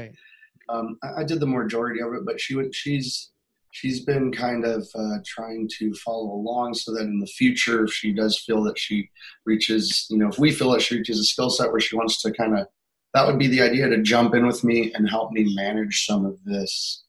um, 0.70 0.98
I, 1.04 1.22
I, 1.22 1.24
did 1.24 1.40
the 1.42 1.48
majority 1.48 2.02
of 2.02 2.14
it 2.14 2.26
but 2.26 2.40
she 2.40 2.56
would 2.56 2.74
she's 2.74 3.33
she's 3.74 4.06
been 4.06 4.32
kind 4.32 4.66
of 4.66 4.88
uh, 4.96 5.18
trying 5.26 5.68
to 5.80 5.94
follow 5.96 6.32
along 6.32 6.76
so 6.76 6.94
that 6.94 7.02
in 7.02 7.20
the 7.20 7.28
future, 7.28 7.84
if 7.84 7.92
she 7.92 8.14
does 8.14 8.40
feel 8.40 8.64
that 8.64 8.78
she 8.78 9.10
reaches, 9.46 10.06
you 10.10 10.18
know, 10.18 10.30
if 10.30 10.38
we 10.38 10.52
feel 10.52 10.72
that 10.72 10.82
she 10.82 10.98
reaches 10.98 11.20
a 11.20 11.24
skill 11.24 11.50
set 11.50 11.72
where 11.72 11.82
she 11.82 11.96
wants 11.96 12.22
to 12.22 12.32
kind 12.32 12.58
of, 12.58 12.68
that 13.16 13.26
would 13.26 13.40
be 13.40 13.48
the 13.48 13.62
idea 13.62 13.90
to 13.90 14.02
jump 14.02 14.36
in 14.36 14.46
with 14.46 14.64
me 14.64 14.94
and 14.94 15.10
help 15.10 15.32
me 15.32 15.56
manage 15.56 16.06
some 16.06 16.24
of 16.24 16.38
this. 16.46 17.04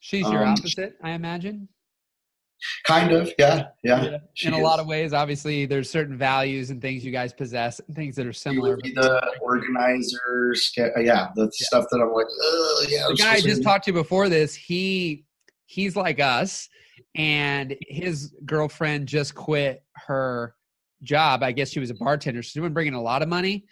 She's 0.00 0.28
your 0.30 0.44
um, 0.44 0.50
opposite, 0.50 0.94
I 1.02 1.10
imagine. 1.10 1.68
Kind 2.86 3.12
of, 3.12 3.32
yeah, 3.36 3.66
yeah. 3.82 4.04
yeah. 4.04 4.18
In 4.44 4.54
a 4.54 4.58
is. 4.58 4.62
lot 4.62 4.78
of 4.78 4.86
ways, 4.86 5.12
obviously, 5.12 5.66
there's 5.66 5.90
certain 5.90 6.16
values 6.16 6.70
and 6.70 6.80
things 6.80 7.04
you 7.04 7.10
guys 7.10 7.32
possess, 7.32 7.80
and 7.80 7.96
things 7.96 8.14
that 8.16 8.26
are 8.26 8.32
similar. 8.32 8.76
the 8.76 9.20
organizer, 9.42 10.54
yeah, 10.76 11.28
the 11.34 11.42
yeah. 11.42 11.48
stuff 11.52 11.86
that 11.90 12.00
I'm 12.00 12.12
like, 12.12 12.26
yeah. 12.88 13.06
The 13.08 13.16
guy 13.16 13.32
I 13.32 13.40
just 13.40 13.64
talked 13.64 13.84
to 13.86 13.92
before 13.92 14.28
this, 14.28 14.54
he 14.54 15.24
he's 15.66 15.96
like 15.96 16.20
us 16.20 16.68
and 17.14 17.76
his 17.88 18.34
girlfriend 18.44 19.06
just 19.06 19.34
quit 19.34 19.82
her 19.94 20.54
job 21.02 21.42
i 21.42 21.52
guess 21.52 21.70
she 21.70 21.80
was 21.80 21.90
a 21.90 21.94
bartender 21.94 22.42
she's 22.42 22.60
been 22.60 22.72
bringing 22.72 22.94
a 22.94 23.02
lot 23.02 23.22
of 23.22 23.28
money 23.28 23.64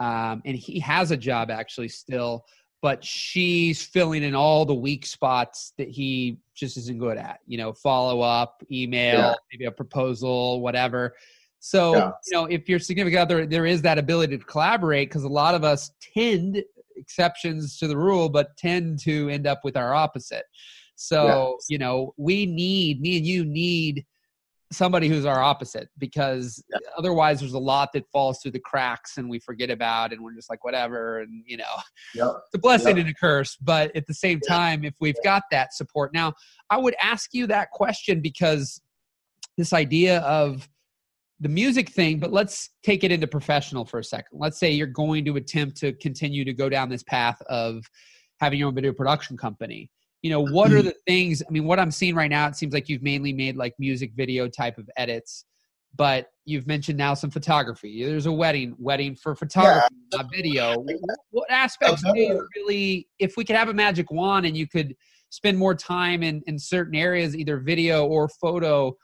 um, 0.00 0.40
and 0.46 0.56
he 0.56 0.80
has 0.80 1.10
a 1.10 1.16
job 1.16 1.50
actually 1.50 1.88
still 1.88 2.44
but 2.82 3.04
she's 3.04 3.82
filling 3.82 4.22
in 4.22 4.34
all 4.34 4.64
the 4.64 4.74
weak 4.74 5.04
spots 5.04 5.74
that 5.76 5.88
he 5.88 6.38
just 6.54 6.76
isn't 6.76 6.98
good 6.98 7.16
at 7.16 7.40
you 7.46 7.58
know 7.58 7.72
follow 7.72 8.20
up 8.20 8.62
email 8.70 9.18
yeah. 9.18 9.34
maybe 9.52 9.66
a 9.66 9.70
proposal 9.70 10.60
whatever 10.60 11.14
so 11.58 11.94
yeah. 11.94 12.10
you 12.26 12.32
know 12.32 12.46
if 12.46 12.68
your 12.68 12.78
significant 12.78 13.20
other 13.20 13.46
there 13.46 13.66
is 13.66 13.82
that 13.82 13.98
ability 13.98 14.36
to 14.36 14.44
collaborate 14.44 15.08
because 15.08 15.24
a 15.24 15.28
lot 15.28 15.54
of 15.54 15.64
us 15.64 15.92
tend 16.14 16.62
exceptions 16.96 17.78
to 17.78 17.86
the 17.86 17.96
rule 17.96 18.28
but 18.28 18.56
tend 18.56 18.98
to 18.98 19.28
end 19.28 19.46
up 19.46 19.60
with 19.64 19.76
our 19.76 19.94
opposite 19.94 20.44
so, 21.00 21.56
you 21.70 21.78
know, 21.78 22.12
we 22.18 22.44
need, 22.44 23.00
me 23.00 23.16
and 23.16 23.26
you 23.26 23.42
need 23.42 24.04
somebody 24.70 25.08
who's 25.08 25.24
our 25.24 25.42
opposite 25.42 25.88
because 25.96 26.62
yeah. 26.70 26.76
otherwise 26.96 27.40
there's 27.40 27.54
a 27.54 27.58
lot 27.58 27.88
that 27.94 28.04
falls 28.12 28.40
through 28.40 28.50
the 28.50 28.60
cracks 28.60 29.16
and 29.16 29.28
we 29.28 29.38
forget 29.38 29.70
about 29.70 30.12
and 30.12 30.22
we're 30.22 30.34
just 30.34 30.50
like 30.50 30.62
whatever. 30.62 31.20
And 31.20 31.42
you 31.46 31.56
know 31.56 31.64
it's 32.14 32.54
a 32.54 32.58
blessing 32.58 32.98
and 32.98 33.08
a 33.08 33.14
curse 33.14 33.56
but 33.56 33.94
at 33.96 34.06
the 34.06 34.14
same 34.14 34.40
time 34.40 34.84
if 34.84 34.94
we've 35.00 35.16
got 35.24 35.44
that 35.50 35.72
support. 35.74 36.12
Now 36.12 36.34
i 36.68 36.76
would 36.76 36.94
ask 37.02 37.30
you 37.32 37.46
that 37.46 37.70
question 37.70 38.20
because 38.20 38.80
this 39.56 39.72
idea 39.72 40.20
of 40.20 40.68
the 41.40 41.48
music 41.48 41.88
thing 41.88 42.20
but 42.20 42.30
let's 42.30 42.70
take 42.84 43.02
it 43.02 43.10
into 43.10 43.26
professional 43.26 43.86
for 43.86 43.98
a 43.98 44.04
second. 44.04 44.38
Let's 44.38 44.60
say 44.60 44.70
you're 44.70 44.86
going 44.86 45.24
to 45.24 45.36
attempt 45.36 45.78
to 45.78 45.94
continue 45.94 46.44
to 46.44 46.52
go 46.52 46.68
down 46.68 46.90
this 46.90 47.02
path 47.02 47.40
of 47.48 47.84
having 48.38 48.58
your 48.58 48.68
own 48.68 48.74
video 48.74 48.92
production 48.92 49.36
company 49.36 49.90
you 50.22 50.30
know 50.30 50.44
what 50.44 50.72
are 50.72 50.82
the 50.82 50.94
things 51.06 51.42
i 51.46 51.50
mean 51.50 51.64
what 51.64 51.78
i'm 51.78 51.90
seeing 51.90 52.14
right 52.14 52.30
now 52.30 52.46
it 52.46 52.56
seems 52.56 52.74
like 52.74 52.88
you've 52.88 53.02
mainly 53.02 53.32
made 53.32 53.56
like 53.56 53.74
music 53.78 54.12
video 54.14 54.48
type 54.48 54.78
of 54.78 54.88
edits 54.96 55.44
but 55.96 56.28
you've 56.44 56.66
mentioned 56.66 56.98
now 56.98 57.14
some 57.14 57.30
photography. 57.30 58.04
There's 58.04 58.26
a 58.26 58.32
wedding 58.32 58.74
wedding 58.78 59.14
for 59.14 59.34
photography 59.34 59.88
yeah. 60.12 60.18
not 60.18 60.30
video. 60.32 60.84
What 61.30 61.50
aspects 61.50 62.02
do 62.02 62.18
you 62.18 62.46
really 62.56 63.08
if 63.18 63.36
we 63.36 63.44
could 63.44 63.56
have 63.56 63.68
a 63.68 63.74
magic 63.74 64.10
wand 64.10 64.46
and 64.46 64.56
you 64.56 64.66
could 64.66 64.94
spend 65.30 65.58
more 65.58 65.74
time 65.74 66.22
in 66.22 66.42
in 66.46 66.58
certain 66.58 66.94
areas 66.94 67.36
either 67.36 67.58
video 67.58 68.06
or 68.06 68.28
photo 68.28 68.94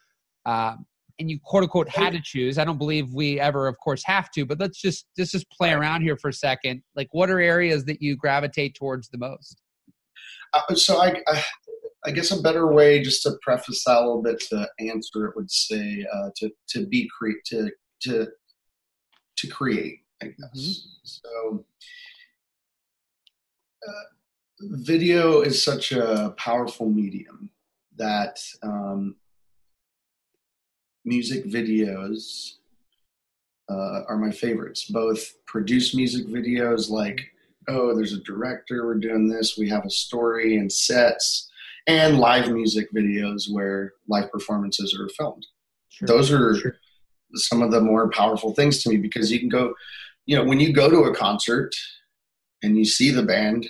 uh, 0.44 0.74
and 1.18 1.31
you 1.31 1.38
quote 1.42 1.62
unquote 1.62 1.88
had 1.88 2.12
to 2.12 2.20
choose 2.22 2.59
i 2.59 2.64
don't 2.64 2.79
believe 2.79 3.14
we 3.14 3.38
ever 3.40 3.68
of 3.68 3.76
course 3.79 4.02
have 4.05 4.31
to 4.33 4.44
but 4.44 4.59
let's 4.59 4.81
just 4.81 5.07
let's 5.16 5.31
just 5.31 5.48
play 5.50 5.72
around 5.72 6.02
here 6.02 6.16
for 6.16 6.29
a 6.29 6.33
second. 6.33 6.83
Like 6.94 7.09
what 7.12 7.31
are 7.31 7.40
areas 7.40 7.85
that 7.85 8.02
you 8.02 8.16
gravitate 8.16 8.74
towards 8.74 9.09
the 9.09 9.18
most 9.18 9.62
uh, 10.53 10.75
so 10.75 11.01
I, 11.01 11.23
I, 11.27 11.45
I, 12.07 12.11
guess 12.11 12.31
a 12.31 12.41
better 12.41 12.73
way, 12.73 13.03
just 13.03 13.23
to 13.23 13.39
preface 13.43 13.85
that 13.85 13.99
a 13.99 14.01
little 14.01 14.23
bit 14.23 14.41
to 14.51 14.69
answer 14.81 15.27
it, 15.27 15.37
would 15.37 15.51
say 15.51 16.07
uh, 16.13 16.31
to 16.37 16.51
to 16.69 16.87
be 16.87 17.09
create 17.17 17.45
to 17.47 17.71
to 18.03 18.29
to 19.37 19.47
create. 19.49 20.01
I 20.23 20.27
guess 20.27 20.37
mm-hmm. 20.57 20.81
so. 21.05 21.65
Uh, 23.87 24.03
video 24.61 25.43
is 25.43 25.63
such 25.63 25.93
a 25.93 26.35
powerful 26.39 26.89
medium 26.89 27.51
that 27.97 28.39
um, 28.63 29.17
music 31.05 31.45
videos 31.47 32.55
uh, 33.71 34.03
are 34.09 34.19
my 34.19 34.31
favorites. 34.31 34.85
Both 34.85 35.45
produce 35.47 35.95
music 35.95 36.27
videos 36.27 36.91
like 36.91 37.21
oh, 37.68 37.94
there's 37.94 38.12
a 38.12 38.22
director, 38.22 38.87
we're 38.87 38.94
doing 38.94 39.29
this, 39.29 39.57
we 39.59 39.68
have 39.68 39.85
a 39.85 39.90
story 39.90 40.57
and 40.57 40.72
sets, 40.72 41.50
and 41.87 42.18
live 42.18 42.50
music 42.50 42.88
videos 42.94 43.50
where 43.50 43.94
live 44.09 44.31
performances 44.31 44.96
are 44.98 45.09
filmed. 45.11 45.46
Sure. 45.88 46.09
Those 46.09 46.33
are 46.33 46.57
sure. 46.57 46.76
some 47.35 47.62
of 47.62 47.70
the 47.70 47.81
more 47.81 48.11
powerful 48.11 48.55
things 48.55 48.83
to 48.83 48.90
me 48.90 48.96
because 48.96 49.31
you 49.31 49.40
can 49.40 49.48
go, 49.48 49.74
you 50.26 50.37
know, 50.37 50.44
when 50.44 50.61
you 50.61 50.72
go 50.72 50.90
to 50.90 51.05
a 51.05 51.14
concert 51.14 51.74
and 52.62 52.76
you 52.76 52.85
see 52.85 53.11
the 53.11 53.22
band, 53.22 53.66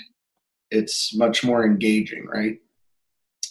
it's 0.70 1.14
much 1.14 1.44
more 1.44 1.64
engaging, 1.64 2.26
right? 2.26 2.58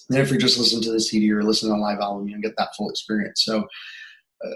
Than 0.09 0.21
if 0.21 0.29
you're 0.29 0.39
just 0.39 0.57
listening 0.57 0.83
to 0.83 0.91
the 0.91 0.99
CD 0.99 1.31
or 1.31 1.43
listening 1.43 1.73
to 1.73 1.79
a 1.79 1.81
live 1.81 1.99
album, 1.99 2.27
you 2.27 2.33
don't 2.33 2.41
get 2.41 2.55
that 2.57 2.75
full 2.75 2.89
experience. 2.89 3.43
So, 3.45 3.59
uh, 4.43 4.55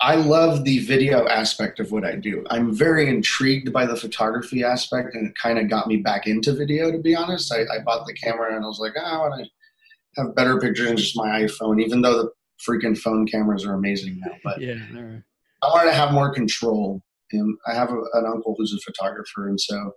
I 0.00 0.14
love 0.14 0.64
the 0.64 0.78
video 0.78 1.28
aspect 1.28 1.78
of 1.78 1.92
what 1.92 2.04
I 2.04 2.16
do. 2.16 2.44
I'm 2.48 2.74
very 2.74 3.08
intrigued 3.08 3.70
by 3.70 3.84
the 3.84 3.96
photography 3.96 4.64
aspect, 4.64 5.14
and 5.14 5.28
it 5.28 5.34
kind 5.40 5.58
of 5.58 5.68
got 5.68 5.88
me 5.88 5.98
back 5.98 6.26
into 6.26 6.54
video. 6.54 6.90
To 6.90 6.98
be 6.98 7.14
honest, 7.14 7.52
I, 7.52 7.62
I 7.74 7.80
bought 7.84 8.06
the 8.06 8.14
camera 8.14 8.54
and 8.54 8.64
I 8.64 8.66
was 8.68 8.78
like, 8.80 8.92
oh, 8.96 9.04
I 9.04 9.18
want 9.18 9.44
to 9.44 10.22
have 10.22 10.34
better 10.34 10.58
pictures 10.58 10.88
than 10.88 10.96
just 10.96 11.16
my 11.16 11.42
iPhone, 11.42 11.82
even 11.82 12.00
though 12.00 12.16
the 12.22 12.30
freaking 12.66 12.96
phone 12.96 13.26
cameras 13.26 13.66
are 13.66 13.74
amazing 13.74 14.20
now. 14.24 14.32
But 14.42 14.60
yeah, 14.60 14.78
right. 14.94 15.22
I 15.62 15.66
wanted 15.68 15.90
to 15.90 15.96
have 15.96 16.12
more 16.12 16.32
control. 16.32 17.02
And 17.32 17.56
I 17.66 17.74
have 17.74 17.90
a, 17.90 18.00
an 18.14 18.26
uncle 18.26 18.54
who's 18.56 18.74
a 18.74 18.90
photographer, 18.90 19.48
and 19.48 19.60
so 19.60 19.92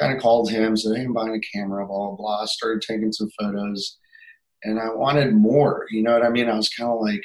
kind 0.00 0.14
of 0.14 0.22
called 0.22 0.50
him, 0.50 0.76
said, 0.76 0.96
"Hey, 0.96 1.04
I'm 1.04 1.12
buying 1.12 1.34
a 1.34 1.58
camera." 1.58 1.86
Blah 1.86 2.08
blah 2.08 2.16
blah. 2.16 2.46
Started 2.46 2.80
taking 2.80 3.12
some 3.12 3.28
photos, 3.38 3.98
and 4.62 4.80
I 4.80 4.88
wanted 4.94 5.34
more. 5.34 5.84
You 5.90 6.02
know 6.02 6.14
what 6.14 6.24
I 6.24 6.30
mean? 6.30 6.48
I 6.48 6.56
was 6.56 6.70
kind 6.70 6.90
of 6.90 7.00
like 7.02 7.22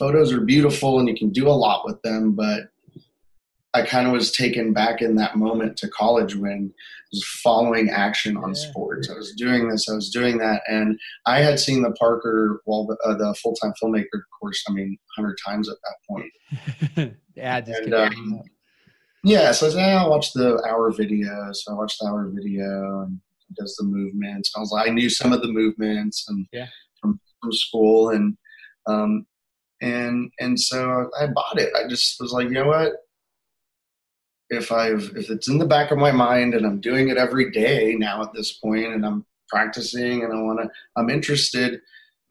photos 0.00 0.32
are 0.32 0.40
beautiful 0.40 0.98
and 0.98 1.08
you 1.08 1.14
can 1.14 1.30
do 1.30 1.46
a 1.46 1.52
lot 1.52 1.84
with 1.84 2.00
them, 2.02 2.32
but 2.32 2.70
I 3.74 3.82
kind 3.82 4.06
of 4.06 4.12
was 4.12 4.32
taken 4.32 4.72
back 4.72 5.02
in 5.02 5.14
that 5.16 5.36
moment 5.36 5.76
to 5.76 5.88
college 5.88 6.34
when 6.34 6.72
I 6.74 7.06
was 7.12 7.24
following 7.42 7.90
action 7.90 8.36
on 8.36 8.54
yeah. 8.54 8.68
sports. 8.68 9.10
I 9.10 9.14
was 9.14 9.32
doing 9.36 9.68
this, 9.68 9.88
I 9.88 9.94
was 9.94 10.08
doing 10.08 10.38
that, 10.38 10.62
and 10.66 10.98
I 11.26 11.40
had 11.40 11.60
seen 11.60 11.82
the 11.82 11.92
Parker, 11.92 12.62
well, 12.66 12.86
the, 12.86 12.96
uh, 13.06 13.16
the 13.16 13.34
full 13.34 13.54
time 13.54 13.72
filmmaker 13.80 14.22
course. 14.40 14.64
I 14.68 14.72
mean, 14.72 14.98
hundred 15.14 15.38
times 15.46 15.68
at 15.68 15.76
that 15.84 15.96
point. 16.96 17.14
yeah, 17.36 17.60
just 17.60 17.82
and, 17.82 17.94
um, 17.94 18.42
yeah. 19.22 19.52
So 19.52 19.68
I 19.68 19.70
said, 19.70 19.96
I'll 19.96 20.10
watch 20.10 20.32
the 20.32 20.60
hour 20.68 20.90
video. 20.90 21.50
So 21.52 21.72
I 21.72 21.74
watched 21.76 21.98
the 22.00 22.08
hour 22.08 22.28
video 22.34 23.02
and 23.02 23.20
does 23.56 23.76
the 23.76 23.84
movements. 23.84 24.50
I 24.56 24.60
was 24.60 24.72
like, 24.72 24.88
I 24.88 24.92
knew 24.92 25.10
some 25.10 25.32
of 25.32 25.42
the 25.42 25.52
movements 25.52 26.24
and 26.28 26.46
yeah. 26.52 26.66
from 27.00 27.20
from 27.40 27.52
school, 27.52 28.10
and 28.10 28.36
um, 28.88 29.26
and 29.80 30.30
and 30.38 30.58
so 30.58 31.10
I 31.20 31.26
bought 31.28 31.58
it. 31.58 31.72
I 31.74 31.88
just 31.88 32.16
was 32.20 32.32
like, 32.32 32.48
you 32.48 32.54
know 32.54 32.68
what? 32.68 32.92
if 34.50 34.72
I've 34.72 35.12
if 35.16 35.30
it's 35.30 35.48
in 35.48 35.58
the 35.58 35.66
back 35.66 35.90
of 35.90 35.98
my 35.98 36.10
mind 36.10 36.54
and 36.54 36.66
I'm 36.66 36.80
doing 36.80 37.08
it 37.08 37.16
every 37.16 37.50
day 37.50 37.94
now 37.96 38.22
at 38.22 38.32
this 38.34 38.54
point 38.54 38.92
and 38.92 39.06
I'm 39.06 39.24
practicing 39.48 40.24
and 40.24 40.32
I 40.32 40.42
want 40.42 40.60
to 40.60 40.68
I'm 40.96 41.08
interested 41.08 41.80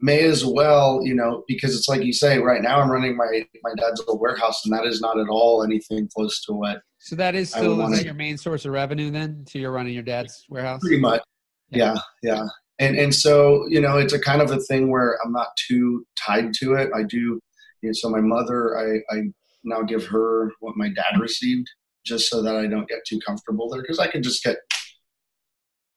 may 0.00 0.22
as 0.24 0.44
well 0.44 1.00
you 1.02 1.14
know 1.14 1.44
because 1.48 1.76
it's 1.76 1.88
like 1.88 2.04
you 2.04 2.12
say 2.12 2.38
right 2.38 2.62
now 2.62 2.80
I'm 2.80 2.90
running 2.90 3.16
my 3.16 3.44
my 3.62 3.72
dad's 3.76 4.00
little 4.00 4.18
warehouse 4.18 4.64
and 4.64 4.72
that 4.72 4.86
is 4.86 5.00
not 5.00 5.18
at 5.18 5.28
all 5.28 5.62
anything 5.62 6.08
close 6.14 6.42
to 6.44 6.52
what 6.52 6.82
so 6.98 7.16
that 7.16 7.34
is 7.34 7.50
still 7.50 7.80
is 7.80 7.98
that 7.98 8.04
your 8.04 8.14
main 8.14 8.36
source 8.36 8.64
of 8.64 8.72
revenue 8.72 9.10
then 9.10 9.44
so 9.48 9.58
you're 9.58 9.72
running 9.72 9.94
your 9.94 10.02
dad's 10.02 10.44
warehouse? 10.48 10.80
Pretty 10.80 11.00
much. 11.00 11.22
Yeah 11.70 11.96
yeah 12.22 12.46
and 12.80 12.96
and 12.96 13.14
so 13.14 13.64
you 13.68 13.80
know 13.80 13.96
it's 13.98 14.12
a 14.12 14.18
kind 14.18 14.42
of 14.42 14.50
a 14.50 14.58
thing 14.58 14.90
where 14.90 15.18
I'm 15.24 15.32
not 15.32 15.48
too 15.68 16.04
tied 16.18 16.52
to 16.54 16.74
it 16.74 16.90
I 16.94 17.04
do 17.04 17.38
you 17.82 17.88
know, 17.88 17.92
so 17.92 18.10
my 18.10 18.20
mother 18.20 18.76
I 18.76 19.14
I 19.14 19.20
now 19.62 19.82
give 19.82 20.06
her 20.06 20.50
what 20.60 20.76
my 20.76 20.88
dad 20.88 21.20
received 21.20 21.68
just 22.04 22.28
so 22.28 22.42
that 22.42 22.56
I 22.56 22.66
don't 22.66 22.88
get 22.88 23.04
too 23.06 23.20
comfortable 23.24 23.68
there 23.70 23.82
because 23.82 23.98
I 23.98 24.08
could 24.08 24.24
just 24.24 24.42
get 24.42 24.56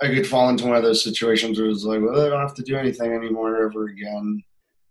I 0.02 0.08
could 0.14 0.28
fall 0.28 0.50
into 0.50 0.66
one 0.66 0.76
of 0.76 0.84
those 0.84 1.04
situations 1.04 1.60
where 1.60 1.70
it's 1.70 1.86
like, 1.86 2.02
well, 2.02 2.26
I 2.26 2.30
don't 2.30 2.42
have 2.42 2.56
to 2.56 2.64
do 2.64 2.76
anything 2.76 3.14
anymore 3.14 3.64
ever 3.64 3.86
again 3.86 4.44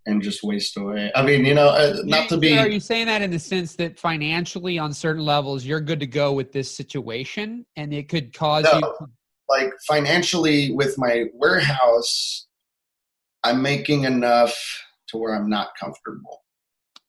and 0.07 0.23
just 0.23 0.43
waste 0.43 0.77
away. 0.77 1.13
I 1.15 1.23
mean, 1.23 1.45
you 1.45 1.55
know, 1.55 1.69
uh, 1.69 1.97
not 2.05 2.29
to 2.31 2.37
be. 2.37 2.57
Are 2.57 2.69
you 2.69 2.81
saying 2.81 3.07
that 3.07 3.23
in 3.23 3.31
the 3.31 3.39
sense 3.39 3.77
that 3.77 3.99
financially, 3.99 4.79
on 4.79 4.93
certain 4.93 5.25
levels, 5.25 5.65
you're 5.65 5.81
good 5.81 6.01
to 6.01 6.07
go 6.07 6.33
with 6.33 6.51
this 6.51 6.75
situation, 6.75 7.67
and 7.77 7.93
it 7.93 8.09
could 8.09 8.33
cause 8.33 8.65
no, 8.65 8.79
you? 8.79 9.07
Like 9.49 9.73
financially, 9.87 10.73
with 10.73 10.97
my 10.99 11.25
warehouse, 11.35 12.47
I'm 13.45 13.61
making 13.61 14.05
enough 14.05 14.57
to 15.09 15.19
where 15.19 15.35
I'm 15.35 15.51
not 15.51 15.71
comfortable. 15.79 16.43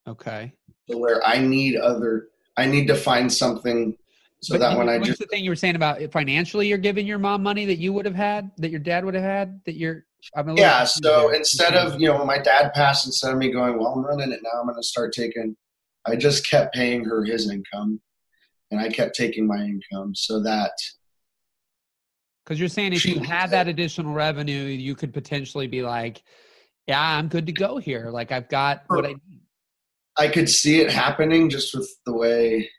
Okay. 0.08 0.54
To 0.90 0.98
where 0.98 1.26
I 1.26 1.38
need 1.38 1.78
other 1.78 2.28
I 2.58 2.66
need 2.66 2.88
to 2.88 2.96
find 2.96 3.32
something 3.32 3.98
so 4.42 4.56
but 4.56 4.60
that 4.60 4.78
when 4.78 4.90
I 4.90 5.00
just 5.00 5.20
the 5.20 5.26
thing 5.26 5.44
you 5.44 5.52
were 5.52 5.56
saying 5.56 5.78
about 5.78 6.02
financially, 6.12 6.68
you're 6.68 6.78
giving 6.78 7.08
your 7.08 7.18
mom 7.18 7.42
money 7.42 7.66
that 7.66 7.78
you 7.78 7.94
would 7.94 8.06
have 8.06 8.16
had, 8.16 8.52
that 8.58 8.72
your 8.72 8.80
dad 8.82 9.06
would 9.06 9.14
have 9.14 9.24
had, 9.24 9.62
that 9.66 9.76
you're. 9.76 10.06
I'm 10.36 10.58
yeah. 10.58 10.84
So 10.84 11.28
there. 11.30 11.36
instead 11.36 11.76
of 11.76 12.00
you 12.00 12.08
know 12.08 12.18
when 12.18 12.28
my 12.28 12.40
dad 12.40 12.74
passed, 12.74 13.06
instead 13.06 13.32
of 13.32 13.38
me 13.38 13.52
going, 13.52 13.78
well, 13.78 13.88
I'm 13.88 14.06
running 14.06 14.34
it 14.34 14.42
now, 14.44 14.60
I'm 14.60 14.66
going 14.66 14.76
to 14.76 14.84
start 14.84 15.14
taking. 15.14 15.56
I 16.06 16.18
just 16.18 16.50
kept 16.50 16.76
paying 16.76 17.06
her 17.06 17.24
his 17.24 17.50
income, 17.50 18.02
and 18.70 18.82
I 18.82 18.90
kept 18.90 19.16
taking 19.16 19.48
my 19.48 19.64
income 19.64 20.14
so 20.14 20.42
that. 20.44 20.74
Because 22.44 22.60
you're 22.60 22.70
saying 22.70 22.94
if 22.94 23.06
you 23.06 23.20
had 23.20 23.52
that 23.52 23.68
additional 23.68 24.14
revenue, 24.14 24.64
you 24.64 24.96
could 24.96 25.14
potentially 25.14 25.68
be 25.68 25.82
like, 25.82 26.24
"Yeah, 26.88 27.00
I'm 27.02 27.30
good 27.30 27.46
to 27.46 27.54
go 27.54 27.78
here. 27.78 28.10
Like 28.12 28.32
I've 28.32 28.50
got 28.50 28.84
what 28.88 29.06
I 29.06 29.10
need." 29.10 29.42
I 30.18 30.28
could 30.28 30.50
see 30.50 30.82
it 30.82 30.92
happening 30.92 31.50
just 31.50 31.74
with 31.74 31.90
the 32.06 32.14
way 32.14 32.70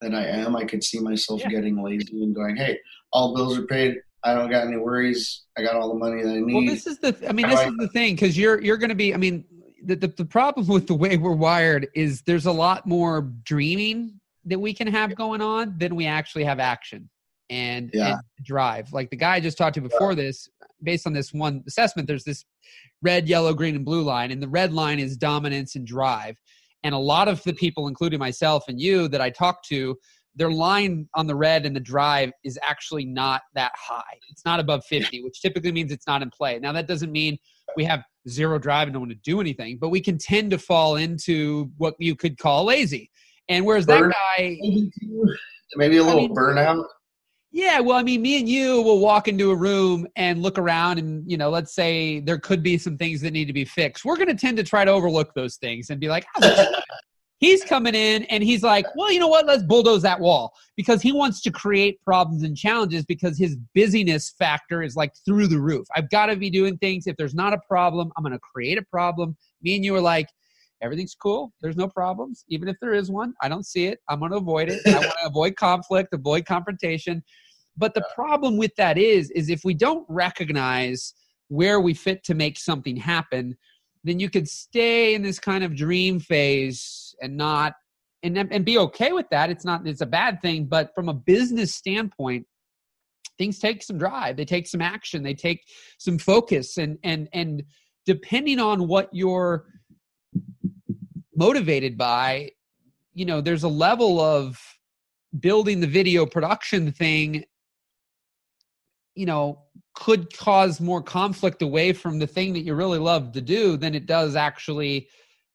that 0.00 0.14
I 0.14 0.24
am. 0.24 0.56
I 0.56 0.64
could 0.64 0.82
see 0.84 1.00
myself 1.00 1.40
yeah. 1.40 1.50
getting 1.50 1.82
lazy 1.82 2.22
and 2.22 2.34
going, 2.34 2.56
"Hey, 2.56 2.78
all 3.12 3.34
bills 3.34 3.58
are 3.58 3.66
paid. 3.66 3.96
I 4.22 4.34
don't 4.34 4.50
got 4.50 4.66
any 4.66 4.76
worries. 4.76 5.44
I 5.58 5.62
got 5.62 5.74
all 5.74 5.88
the 5.88 5.98
money 5.98 6.22
that 6.22 6.30
I 6.30 6.40
need." 6.40 6.54
Well, 6.54 6.64
this 6.64 6.86
is 6.86 6.98
the. 6.98 7.16
I 7.28 7.32
mean, 7.32 7.48
this 7.48 7.58
I, 7.58 7.68
is 7.68 7.76
the 7.76 7.88
thing 7.88 8.14
because 8.14 8.38
you're 8.38 8.60
you're 8.60 8.78
going 8.78 8.90
to 8.90 8.94
be. 8.94 9.12
I 9.12 9.16
mean, 9.16 9.44
the, 9.82 9.96
the 9.96 10.08
the 10.08 10.24
problem 10.24 10.66
with 10.68 10.86
the 10.86 10.94
way 10.94 11.16
we're 11.16 11.32
wired 11.32 11.88
is 11.94 12.22
there's 12.22 12.46
a 12.46 12.52
lot 12.52 12.86
more 12.86 13.22
dreaming 13.42 14.20
that 14.44 14.60
we 14.60 14.74
can 14.74 14.86
have 14.86 15.16
going 15.16 15.40
on 15.40 15.76
than 15.78 15.96
we 15.96 16.06
actually 16.06 16.44
have 16.44 16.60
action 16.60 17.08
and, 17.50 17.90
yeah. 17.92 18.12
and 18.12 18.20
drive. 18.44 18.92
Like 18.92 19.10
the 19.10 19.16
guy 19.16 19.36
I 19.36 19.40
just 19.40 19.58
talked 19.58 19.74
to 19.74 19.80
before 19.80 20.12
yeah. 20.12 20.16
this, 20.16 20.48
based 20.82 21.06
on 21.06 21.12
this 21.12 21.32
one 21.32 21.62
assessment, 21.66 22.08
there's 22.08 22.24
this 22.24 22.44
red, 23.02 23.28
yellow, 23.28 23.54
green, 23.54 23.76
and 23.76 23.84
blue 23.84 24.02
line. 24.02 24.30
And 24.30 24.42
the 24.42 24.48
red 24.48 24.72
line 24.72 24.98
is 24.98 25.16
dominance 25.16 25.76
and 25.76 25.86
drive. 25.86 26.36
And 26.82 26.94
a 26.94 26.98
lot 26.98 27.28
of 27.28 27.42
the 27.44 27.54
people, 27.54 27.88
including 27.88 28.18
myself 28.18 28.64
and 28.68 28.80
you, 28.80 29.08
that 29.08 29.20
I 29.20 29.30
talk 29.30 29.62
to, 29.64 29.96
their 30.36 30.50
line 30.50 31.08
on 31.14 31.26
the 31.26 31.34
red 31.34 31.64
and 31.64 31.74
the 31.74 31.80
drive 31.80 32.32
is 32.42 32.58
actually 32.62 33.04
not 33.04 33.42
that 33.54 33.72
high. 33.76 34.18
It's 34.30 34.44
not 34.44 34.60
above 34.60 34.84
50, 34.84 35.22
which 35.22 35.40
typically 35.40 35.72
means 35.72 35.92
it's 35.92 36.06
not 36.06 36.22
in 36.22 36.30
play. 36.30 36.58
Now, 36.58 36.72
that 36.72 36.88
doesn't 36.88 37.12
mean 37.12 37.38
we 37.76 37.84
have 37.84 38.02
zero 38.28 38.58
drive 38.58 38.88
and 38.88 38.94
don't 38.94 39.02
want 39.02 39.12
to 39.12 39.18
do 39.22 39.40
anything, 39.40 39.78
but 39.80 39.90
we 39.90 40.00
can 40.00 40.18
tend 40.18 40.50
to 40.50 40.58
fall 40.58 40.96
into 40.96 41.70
what 41.76 41.94
you 41.98 42.16
could 42.16 42.36
call 42.36 42.64
lazy. 42.64 43.10
And 43.48 43.64
whereas 43.64 43.86
Burn, 43.86 44.08
that 44.08 44.16
guy. 44.38 44.58
Maybe 45.76 45.98
a 45.98 46.02
little 46.02 46.20
I 46.20 46.22
mean, 46.22 46.34
burnout. 46.34 46.84
Yeah, 47.54 47.78
well, 47.78 47.96
I 47.96 48.02
mean, 48.02 48.20
me 48.20 48.40
and 48.40 48.48
you 48.48 48.82
will 48.82 48.98
walk 48.98 49.28
into 49.28 49.52
a 49.52 49.54
room 49.54 50.08
and 50.16 50.42
look 50.42 50.58
around, 50.58 50.98
and 50.98 51.22
you 51.30 51.36
know, 51.36 51.50
let's 51.50 51.72
say 51.72 52.18
there 52.18 52.36
could 52.36 52.64
be 52.64 52.76
some 52.78 52.98
things 52.98 53.20
that 53.20 53.32
need 53.32 53.44
to 53.44 53.52
be 53.52 53.64
fixed. 53.64 54.04
We're 54.04 54.16
going 54.16 54.26
to 54.26 54.34
tend 54.34 54.56
to 54.56 54.64
try 54.64 54.84
to 54.84 54.90
overlook 54.90 55.32
those 55.34 55.54
things 55.54 55.90
and 55.90 56.00
be 56.00 56.08
like, 56.08 56.26
oh, 56.42 56.66
he's 57.38 57.62
coming 57.62 57.94
in 57.94 58.24
and 58.24 58.42
he's 58.42 58.64
like, 58.64 58.86
well, 58.96 59.12
you 59.12 59.20
know 59.20 59.28
what? 59.28 59.46
Let's 59.46 59.62
bulldoze 59.62 60.02
that 60.02 60.18
wall 60.18 60.52
because 60.76 61.00
he 61.00 61.12
wants 61.12 61.42
to 61.42 61.52
create 61.52 62.02
problems 62.02 62.42
and 62.42 62.56
challenges 62.56 63.04
because 63.04 63.38
his 63.38 63.56
busyness 63.72 64.34
factor 64.36 64.82
is 64.82 64.96
like 64.96 65.12
through 65.24 65.46
the 65.46 65.60
roof. 65.60 65.86
I've 65.94 66.10
got 66.10 66.26
to 66.26 66.36
be 66.36 66.50
doing 66.50 66.76
things. 66.78 67.06
If 67.06 67.16
there's 67.16 67.36
not 67.36 67.52
a 67.52 67.60
problem, 67.68 68.10
I'm 68.16 68.24
going 68.24 68.32
to 68.32 68.40
create 68.40 68.78
a 68.78 68.84
problem. 68.90 69.36
Me 69.62 69.76
and 69.76 69.84
you 69.84 69.94
are 69.94 70.00
like, 70.00 70.28
everything's 70.82 71.14
cool. 71.14 71.52
There's 71.62 71.76
no 71.76 71.86
problems. 71.86 72.44
Even 72.48 72.66
if 72.66 72.74
there 72.80 72.94
is 72.94 73.12
one, 73.12 73.32
I 73.40 73.48
don't 73.48 73.64
see 73.64 73.86
it. 73.86 74.00
I'm 74.08 74.18
going 74.18 74.32
to 74.32 74.38
avoid 74.38 74.70
it. 74.70 74.80
I 74.88 74.94
want 74.94 75.04
to 75.04 75.26
avoid 75.26 75.54
conflict, 75.54 76.12
avoid 76.12 76.46
confrontation. 76.46 77.22
But 77.76 77.94
the 77.94 78.06
problem 78.14 78.56
with 78.56 78.74
that 78.76 78.98
is, 78.98 79.30
is 79.30 79.50
if 79.50 79.64
we 79.64 79.74
don't 79.74 80.06
recognize 80.08 81.14
where 81.48 81.80
we 81.80 81.94
fit 81.94 82.24
to 82.24 82.34
make 82.34 82.58
something 82.58 82.96
happen, 82.96 83.56
then 84.04 84.20
you 84.20 84.30
could 84.30 84.48
stay 84.48 85.14
in 85.14 85.22
this 85.22 85.38
kind 85.38 85.64
of 85.64 85.74
dream 85.74 86.20
phase 86.20 87.14
and 87.20 87.36
not 87.36 87.74
and 88.22 88.38
and 88.38 88.64
be 88.64 88.78
okay 88.78 89.12
with 89.12 89.28
that. 89.30 89.50
It's 89.50 89.64
not 89.64 89.86
it's 89.86 90.00
a 90.00 90.06
bad 90.06 90.40
thing, 90.40 90.66
but 90.66 90.94
from 90.94 91.08
a 91.08 91.14
business 91.14 91.74
standpoint, 91.74 92.46
things 93.38 93.58
take 93.58 93.82
some 93.82 93.98
drive, 93.98 94.36
they 94.36 94.44
take 94.44 94.66
some 94.66 94.80
action, 94.80 95.22
they 95.22 95.34
take 95.34 95.64
some 95.98 96.18
focus, 96.18 96.78
and 96.78 96.98
and 97.02 97.28
and 97.32 97.62
depending 98.06 98.58
on 98.60 98.88
what 98.88 99.08
you're 99.12 99.66
motivated 101.36 101.98
by, 101.98 102.50
you 103.12 103.24
know, 103.24 103.40
there's 103.40 103.64
a 103.64 103.68
level 103.68 104.20
of 104.20 104.58
building 105.40 105.80
the 105.80 105.86
video 105.86 106.24
production 106.24 106.92
thing 106.92 107.44
you 109.14 109.26
know 109.26 109.60
could 109.94 110.34
cause 110.36 110.80
more 110.80 111.02
conflict 111.02 111.62
away 111.62 111.92
from 111.92 112.18
the 112.18 112.26
thing 112.26 112.52
that 112.52 112.60
you 112.60 112.74
really 112.74 112.98
love 112.98 113.32
to 113.32 113.40
do 113.40 113.76
than 113.76 113.94
it 113.94 114.06
does 114.06 114.34
actually 114.34 115.08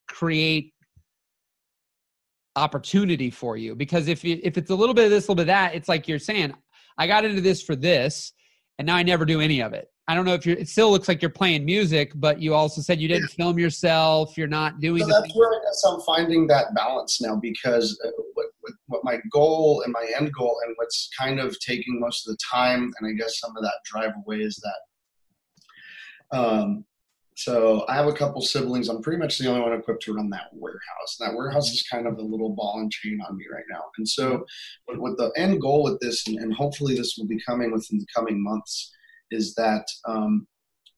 create 0.07 0.73
opportunity 2.55 3.29
for 3.29 3.57
you 3.57 3.75
because 3.75 4.07
if 4.07 4.23
you, 4.23 4.39
if 4.43 4.57
it's 4.57 4.69
a 4.69 4.75
little 4.75 4.95
bit 4.95 5.05
of 5.05 5.11
this 5.11 5.27
a 5.27 5.31
little 5.31 5.35
bit 5.35 5.43
of 5.43 5.47
that 5.47 5.75
it's 5.75 5.87
like 5.87 6.07
you're 6.07 6.19
saying 6.19 6.53
i 6.97 7.05
got 7.05 7.23
into 7.23 7.41
this 7.41 7.61
for 7.61 7.75
this 7.75 8.33
and 8.77 8.85
now 8.85 8.95
i 8.95 9.03
never 9.03 9.25
do 9.25 9.39
any 9.39 9.61
of 9.61 9.73
it 9.73 9.89
I 10.09 10.15
don't 10.15 10.25
know 10.25 10.33
if 10.33 10.43
you're. 10.43 10.57
It 10.57 10.67
still 10.67 10.89
looks 10.89 11.07
like 11.07 11.21
you're 11.21 11.29
playing 11.29 11.65
music, 11.65 12.13
but 12.15 12.41
you 12.41 12.55
also 12.55 12.81
said 12.81 12.99
you 12.99 13.07
didn't 13.07 13.27
film 13.27 13.59
yourself. 13.59 14.35
You're 14.35 14.47
not 14.47 14.79
doing. 14.79 15.03
So 15.03 15.07
that's 15.07 15.35
where 15.35 15.49
I 15.49 15.59
guess 15.63 15.83
I'm 15.87 16.01
finding 16.01 16.47
that 16.47 16.73
balance 16.73 17.21
now 17.21 17.35
because 17.35 17.95
uh, 18.03 18.09
what, 18.89 19.03
my 19.03 19.17
goal 19.31 19.81
and 19.83 19.93
my 19.93 20.05
end 20.17 20.31
goal 20.37 20.57
and 20.65 20.75
what's 20.77 21.09
kind 21.17 21.39
of 21.39 21.57
taking 21.59 21.99
most 21.99 22.27
of 22.27 22.33
the 22.33 22.39
time 22.51 22.91
and 22.99 23.07
I 23.07 23.13
guess 23.13 23.39
some 23.39 23.55
of 23.55 23.63
that 23.63 23.79
drive 23.85 24.11
away 24.25 24.37
is 24.37 24.61
that. 26.31 26.37
Um, 26.37 26.85
so 27.39 27.85
I 27.87 27.95
have 27.95 28.07
a 28.07 28.13
couple 28.13 28.41
siblings. 28.41 28.89
I'm 28.89 29.01
pretty 29.01 29.17
much 29.17 29.37
the 29.37 29.47
only 29.47 29.61
one 29.61 29.71
equipped 29.71 30.03
to 30.03 30.13
run 30.13 30.29
that 30.31 30.49
warehouse. 30.51 31.15
That 31.21 31.33
warehouse 31.33 31.71
is 31.71 31.87
kind 31.89 32.05
of 32.05 32.17
a 32.17 32.21
little 32.21 32.49
ball 32.49 32.79
and 32.81 32.91
chain 32.91 33.17
on 33.25 33.37
me 33.37 33.45
right 33.49 33.63
now. 33.71 33.81
And 33.97 34.05
so, 34.05 34.43
what, 34.85 34.99
what 34.99 35.17
the 35.17 35.31
end 35.37 35.61
goal 35.61 35.83
with 35.85 36.01
this, 36.01 36.27
and, 36.27 36.37
and 36.37 36.53
hopefully 36.53 36.95
this 36.95 37.15
will 37.17 37.27
be 37.27 37.39
coming 37.47 37.71
within 37.71 37.97
the 37.97 38.05
coming 38.13 38.43
months 38.43 38.91
is 39.31 39.55
that 39.55 39.85
um, 40.05 40.47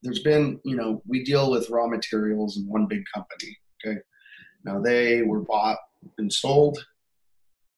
there's 0.02 0.24
been, 0.24 0.60
you 0.66 0.76
know, 0.76 1.04
we 1.08 1.24
deal 1.24 1.52
with 1.52 1.70
raw 1.70 1.88
materials 1.88 2.58
in 2.58 2.64
one 2.68 2.88
big 2.88 3.04
company. 3.14 3.56
Okay. 3.86 4.00
Now 4.66 4.82
they 4.82 5.22
were 5.22 5.42
bought 5.42 5.78
and 6.18 6.34
sold. 6.34 6.84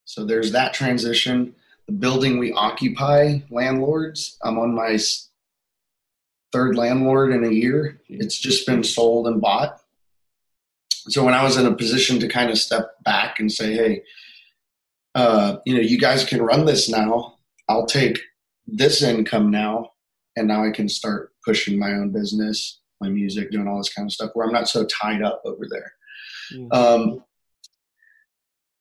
So 0.05 0.25
there's 0.25 0.51
that 0.51 0.73
transition. 0.73 1.55
The 1.87 1.93
building 1.93 2.37
we 2.37 2.53
occupy, 2.53 3.39
landlords, 3.49 4.37
I'm 4.43 4.57
on 4.57 4.73
my 4.73 4.97
third 6.51 6.75
landlord 6.77 7.33
in 7.33 7.43
a 7.43 7.49
year. 7.49 8.01
It's 8.07 8.39
just 8.39 8.65
been 8.65 8.83
sold 8.83 9.27
and 9.27 9.41
bought. 9.41 9.79
So 11.09 11.23
when 11.25 11.33
I 11.33 11.43
was 11.43 11.57
in 11.57 11.65
a 11.65 11.75
position 11.75 12.19
to 12.19 12.27
kind 12.27 12.49
of 12.49 12.57
step 12.57 13.03
back 13.03 13.39
and 13.39 13.51
say, 13.51 13.73
hey, 13.73 14.03
uh, 15.15 15.57
you 15.65 15.75
know, 15.75 15.81
you 15.81 15.99
guys 15.99 16.23
can 16.23 16.41
run 16.41 16.65
this 16.65 16.89
now. 16.89 17.37
I'll 17.67 17.85
take 17.85 18.19
this 18.65 19.01
income 19.01 19.51
now 19.51 19.91
and 20.35 20.47
now 20.47 20.65
I 20.65 20.71
can 20.71 20.87
start 20.89 21.31
pushing 21.45 21.77
my 21.77 21.91
own 21.91 22.11
business, 22.11 22.79
my 23.01 23.09
music, 23.09 23.51
doing 23.51 23.67
all 23.67 23.77
this 23.77 23.93
kind 23.93 24.07
of 24.07 24.13
stuff 24.13 24.31
where 24.33 24.47
I'm 24.47 24.53
not 24.53 24.69
so 24.69 24.85
tied 24.85 25.21
up 25.21 25.41
over 25.45 25.67
there. 25.69 25.93
Mm-hmm. 26.53 26.71
Um, 26.71 27.23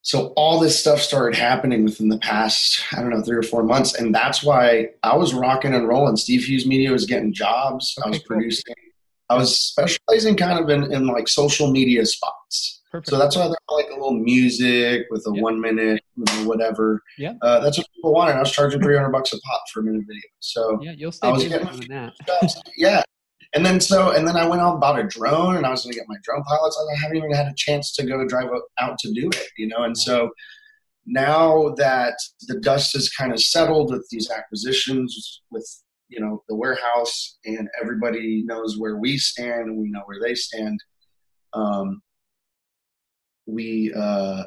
so 0.02 0.28
all 0.36 0.58
this 0.60 0.78
stuff 0.78 1.00
started 1.00 1.38
happening 1.38 1.84
within 1.84 2.08
the 2.08 2.18
past, 2.18 2.82
I 2.92 3.00
don't 3.00 3.10
know, 3.10 3.22
three 3.22 3.36
or 3.36 3.42
four 3.42 3.62
months, 3.62 3.94
and 3.94 4.14
that's 4.14 4.42
why 4.42 4.88
I 5.02 5.16
was 5.16 5.32
rocking 5.32 5.74
and 5.74 5.86
rolling. 5.88 6.16
Steve 6.16 6.42
Hughes 6.44 6.66
Media 6.66 6.90
was 6.90 7.06
getting 7.06 7.32
jobs. 7.32 7.96
I 8.04 8.08
was 8.08 8.18
cool. 8.18 8.26
producing. 8.38 8.74
I 9.30 9.36
was 9.36 9.58
specializing 9.58 10.36
kind 10.36 10.58
of 10.58 10.68
in, 10.68 10.92
in 10.92 11.06
like 11.06 11.28
social 11.28 11.70
media 11.70 12.04
spots. 12.04 12.80
Perfect. 12.90 13.08
So 13.08 13.18
that's 13.18 13.36
why 13.36 13.44
they're 13.46 13.56
like 13.70 13.86
a 13.88 13.94
little 13.94 14.12
music 14.12 15.06
with 15.08 15.24
a 15.26 15.32
Yeah. 15.34 15.40
one 15.40 15.58
minute, 15.60 16.02
whatever. 16.44 17.00
Yeah. 17.16 17.32
Uh, 17.40 17.60
that's 17.60 17.78
what 17.78 17.86
people 17.94 18.12
wanted. 18.12 18.32
I 18.36 18.40
was 18.40 18.52
charging 18.52 18.82
300 18.82 19.08
bucks 19.08 19.32
a 19.32 19.40
pop 19.40 19.62
for 19.72 19.80
a 19.80 19.82
minute 19.84 20.02
video. 20.06 20.20
So 20.40 20.78
yeah, 20.82 20.92
you'll 20.98 21.08
I 21.08 21.12
stay 21.12 21.32
was 21.32 21.44
getting- 21.44 21.88
that. 21.88 22.12
yeah. 22.76 23.02
And 23.54 23.66
then 23.66 23.80
so, 23.80 24.10
and 24.10 24.26
then 24.26 24.36
I 24.36 24.46
went 24.46 24.62
out 24.62 24.72
and 24.72 24.80
bought 24.80 24.98
a 24.98 25.04
drone 25.04 25.56
and 25.56 25.66
I 25.66 25.70
was 25.70 25.84
going 25.84 25.92
to 25.92 25.98
get 25.98 26.08
my 26.08 26.16
drone 26.22 26.42
pilots. 26.44 26.78
I 26.90 27.02
haven't 27.02 27.18
even 27.18 27.32
had 27.32 27.48
a 27.48 27.54
chance 27.54 27.92
to 27.96 28.06
go 28.06 28.26
drive 28.26 28.48
out 28.80 28.98
to 29.00 29.12
do 29.12 29.28
it, 29.28 29.48
you 29.58 29.68
know? 29.68 29.82
And 29.82 29.96
so 29.96 30.30
now 31.04 31.74
that 31.76 32.14
the 32.48 32.60
dust 32.60 32.96
is 32.96 33.10
kind 33.10 33.32
of 33.32 33.40
settled 33.40 33.92
with 33.92 34.06
these 34.10 34.30
acquisitions, 34.30 35.42
with, 35.50 35.68
you 36.08 36.20
know, 36.20 36.42
the 36.48 36.56
warehouse 36.56 37.38
and 37.44 37.68
everybody 37.80 38.42
knows 38.46 38.78
where 38.78 38.96
we 38.96 39.18
stand 39.18 39.68
and 39.68 39.78
we 39.78 39.90
know 39.90 40.02
where 40.06 40.20
they 40.22 40.34
stand. 40.34 40.78
Um, 41.52 42.00
we, 43.46 43.92
uh, 43.94 44.44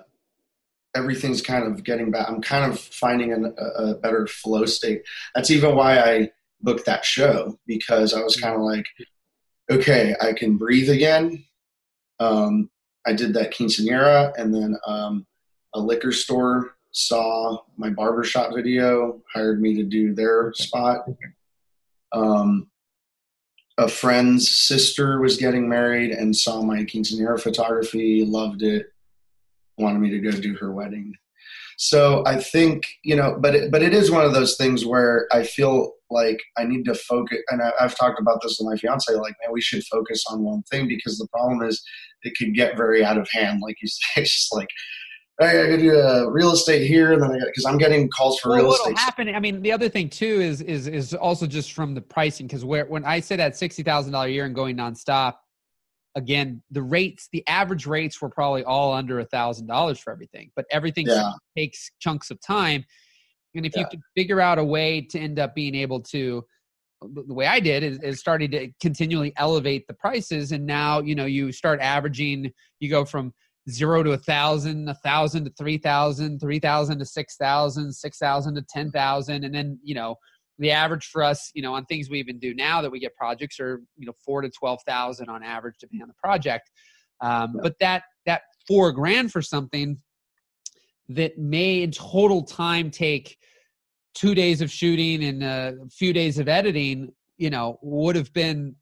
everything's 0.95 1.41
kind 1.41 1.65
of 1.67 1.83
getting 1.83 2.09
back. 2.09 2.27
I'm 2.27 2.41
kind 2.41 2.71
of 2.71 2.79
finding 2.79 3.33
an, 3.33 3.53
a, 3.57 3.83
a 3.83 3.95
better 3.95 4.25
flow 4.25 4.65
state. 4.65 5.01
That's 5.35 5.51
even 5.51 5.75
why 5.75 5.99
I 5.99 6.29
booked 6.65 6.85
that 6.87 7.05
show 7.05 7.57
because 7.67 8.13
I 8.13 8.21
was 8.21 8.35
kind 8.35 8.55
of 8.55 8.61
like, 8.61 8.85
okay, 9.71 10.15
I 10.19 10.33
can 10.33 10.57
breathe 10.57 10.89
again. 10.89 11.45
Um, 12.19 12.69
I 13.07 13.13
did 13.13 13.33
that 13.35 13.53
quinceanera, 13.53 14.33
and 14.37 14.53
then 14.53 14.75
um, 14.85 15.25
a 15.73 15.79
liquor 15.79 16.11
store 16.11 16.75
saw 16.91 17.59
my 17.77 17.89
barbershop 17.89 18.53
video, 18.53 19.21
hired 19.33 19.61
me 19.61 19.75
to 19.75 19.83
do 19.83 20.13
their 20.13 20.53
spot. 20.55 21.05
Um, 22.11 22.67
a 23.77 23.87
friend's 23.87 24.49
sister 24.49 25.19
was 25.19 25.37
getting 25.37 25.67
married 25.67 26.11
and 26.11 26.35
saw 26.35 26.61
my 26.61 26.83
quinceanera 26.85 27.39
photography, 27.39 28.25
loved 28.25 28.63
it, 28.63 28.87
wanted 29.77 29.99
me 29.99 30.09
to 30.11 30.19
go 30.19 30.31
do 30.31 30.55
her 30.55 30.71
wedding. 30.71 31.13
So 31.77 32.23
I 32.25 32.39
think 32.39 32.87
you 33.03 33.17
know, 33.17 33.37
but 33.37 33.53
it, 33.53 33.71
but 33.71 33.83
it 33.83 33.93
is 33.93 34.09
one 34.09 34.23
of 34.23 34.33
those 34.33 34.55
things 34.55 34.85
where 34.85 35.27
I 35.31 35.43
feel 35.43 35.94
like 36.09 36.39
I 36.57 36.63
need 36.65 36.83
to 36.85 36.95
focus, 36.95 37.39
and 37.49 37.61
I, 37.61 37.71
I've 37.79 37.97
talked 37.97 38.19
about 38.19 38.41
this 38.41 38.57
with 38.59 38.69
my 38.71 38.77
fiance. 38.77 39.11
Like, 39.13 39.35
man, 39.43 39.51
we 39.51 39.61
should 39.61 39.83
focus 39.85 40.23
on 40.29 40.43
one 40.43 40.63
thing 40.69 40.87
because 40.87 41.17
the 41.17 41.27
problem 41.31 41.61
is 41.67 41.81
it 42.23 42.33
could 42.37 42.53
get 42.53 42.77
very 42.77 43.03
out 43.03 43.17
of 43.17 43.27
hand. 43.31 43.61
Like 43.61 43.75
you 43.81 43.87
say, 44.15 44.21
it's 44.21 44.33
just 44.35 44.53
like 44.55 44.67
hey, 45.39 45.47
I 45.49 45.69
got 45.69 45.75
to 45.75 45.77
do 45.77 45.99
uh, 45.99 46.25
real 46.29 46.51
estate 46.51 46.87
here, 46.87 47.11
and 47.13 47.21
then 47.21 47.29
I 47.31 47.37
got 47.37 47.47
because 47.47 47.65
I'm 47.65 47.77
getting 47.77 48.09
calls 48.09 48.39
for 48.39 48.49
Well, 48.51 48.63
real 48.63 48.71
estate. 48.71 48.97
happen? 48.97 49.35
I 49.35 49.39
mean, 49.39 49.61
the 49.61 49.71
other 49.71 49.89
thing 49.89 50.09
too 50.09 50.25
is 50.41 50.61
is 50.61 50.87
is 50.87 51.13
also 51.13 51.45
just 51.47 51.73
from 51.73 51.93
the 51.93 52.01
pricing 52.01 52.47
because 52.47 52.63
where 52.65 52.85
when 52.85 53.03
I 53.05 53.19
said 53.19 53.39
at 53.39 53.57
sixty 53.57 53.83
thousand 53.83 54.13
dollar 54.13 54.27
a 54.27 54.31
year 54.31 54.45
and 54.45 54.55
going 54.55 54.77
nonstop, 54.77 55.35
again, 56.15 56.61
the 56.71 56.81
rates, 56.81 57.27
the 57.31 57.45
average 57.47 57.85
rates 57.85 58.21
were 58.21 58.29
probably 58.29 58.63
all 58.63 58.93
under 58.93 59.19
a 59.19 59.25
thousand 59.25 59.67
dollars 59.67 59.99
for 59.99 60.11
everything, 60.13 60.51
but 60.55 60.65
everything 60.71 61.07
Yeah. 61.07 61.31
takes 61.57 61.91
chunks 61.99 62.31
of 62.31 62.39
time. 62.41 62.85
And 63.55 63.65
if 63.65 63.75
you 63.75 63.81
Yeah. 63.81 63.87
could 63.89 64.01
figure 64.15 64.41
out 64.41 64.59
a 64.59 64.63
way 64.63 65.01
to 65.01 65.19
end 65.19 65.39
up 65.39 65.55
being 65.55 65.75
able 65.75 66.01
to, 66.01 66.45
the 67.01 67.33
way 67.33 67.45
I 67.45 67.59
did 67.59 67.83
is, 67.83 67.99
is 67.99 68.19
starting 68.19 68.51
to 68.51 68.71
continually 68.81 69.33
elevate 69.37 69.85
the 69.87 69.93
prices, 69.93 70.51
and 70.51 70.65
now 70.65 71.01
you 71.01 71.15
know 71.15 71.25
you 71.25 71.51
start 71.51 71.79
averaging. 71.81 72.51
You 72.79 72.89
go 72.89 73.05
from 73.05 73.33
zero 73.69 74.03
to 74.03 74.11
a 74.11 74.17
thousand, 74.17 74.89
a 74.89 74.95
thousand 74.95 75.45
to 75.45 75.51
three 75.57 75.77
thousand, 75.77 76.39
three 76.39 76.59
thousand 76.59 76.99
to 76.99 77.05
six 77.05 77.35
thousand, 77.35 77.93
six 77.93 78.17
thousand 78.17 78.55
to 78.55 78.61
ten 78.63 78.91
thousand, 78.91 79.43
and 79.43 79.53
then 79.53 79.79
you 79.83 79.93
know 79.95 80.15
the 80.57 80.71
average 80.71 81.07
for 81.07 81.21
us, 81.21 81.51
you 81.53 81.61
know, 81.61 81.73
on 81.73 81.85
things 81.85 82.09
we 82.09 82.17
even 82.17 82.39
do 82.39 82.53
now 82.55 82.81
that 82.81 82.89
we 82.89 82.99
get 82.99 83.13
projects 83.15 83.59
are 83.59 83.81
you 83.97 84.05
know 84.05 84.13
four 84.23 84.41
to 84.41 84.49
twelve 84.49 84.79
thousand 84.87 85.29
on 85.29 85.43
average 85.43 85.75
depending 85.79 86.01
on 86.01 86.07
the 86.07 86.15
project. 86.15 86.71
Um. 87.21 87.55
But 87.61 87.75
that 87.79 88.03
that 88.25 88.43
four 88.67 88.91
grand 88.91 89.31
for 89.31 89.41
something 89.41 89.97
that 91.09 91.37
may 91.37 91.83
in 91.83 91.91
total 91.91 92.43
time 92.43 92.89
take 92.89 93.37
two 94.15 94.33
days 94.33 94.61
of 94.61 94.71
shooting 94.71 95.23
and 95.25 95.43
a 95.43 95.75
few 95.91 96.13
days 96.13 96.39
of 96.39 96.47
editing, 96.47 97.13
you 97.37 97.49
know, 97.49 97.77
would 97.81 98.15
have 98.15 98.33
been 98.33 98.75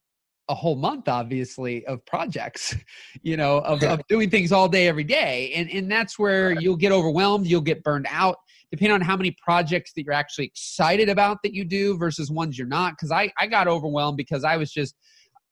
a 0.49 0.53
whole 0.53 0.75
month 0.75 1.07
obviously 1.07 1.85
of 1.85 2.05
projects 2.05 2.75
you 3.23 3.37
know 3.37 3.59
of, 3.59 3.81
of 3.81 4.01
doing 4.09 4.29
things 4.29 4.51
all 4.51 4.67
day 4.67 4.87
every 4.87 5.03
day. 5.03 5.51
And 5.55 5.69
and 5.69 5.91
that's 5.91 6.19
where 6.19 6.51
you'll 6.59 6.77
get 6.77 6.91
overwhelmed 6.91 7.47
you'll 7.47 7.61
get 7.61 7.83
burned 7.83 8.07
out 8.09 8.37
depending 8.69 8.93
on 8.93 9.01
how 9.01 9.15
many 9.15 9.35
projects 9.43 9.93
that 9.93 10.03
you're 10.03 10.13
actually 10.13 10.45
excited 10.45 11.07
about 11.07 11.37
that 11.43 11.53
you 11.53 11.63
do 11.63 11.97
versus 11.97 12.29
ones 12.29 12.57
you're 12.57 12.67
not. 12.67 12.93
Because 12.93 13.11
i 13.11 13.31
i 13.39 13.47
got 13.47 13.67
overwhelmed 13.67 14.17
because 14.17 14.43
i 14.43 14.57
was 14.57 14.71
just 14.71 14.95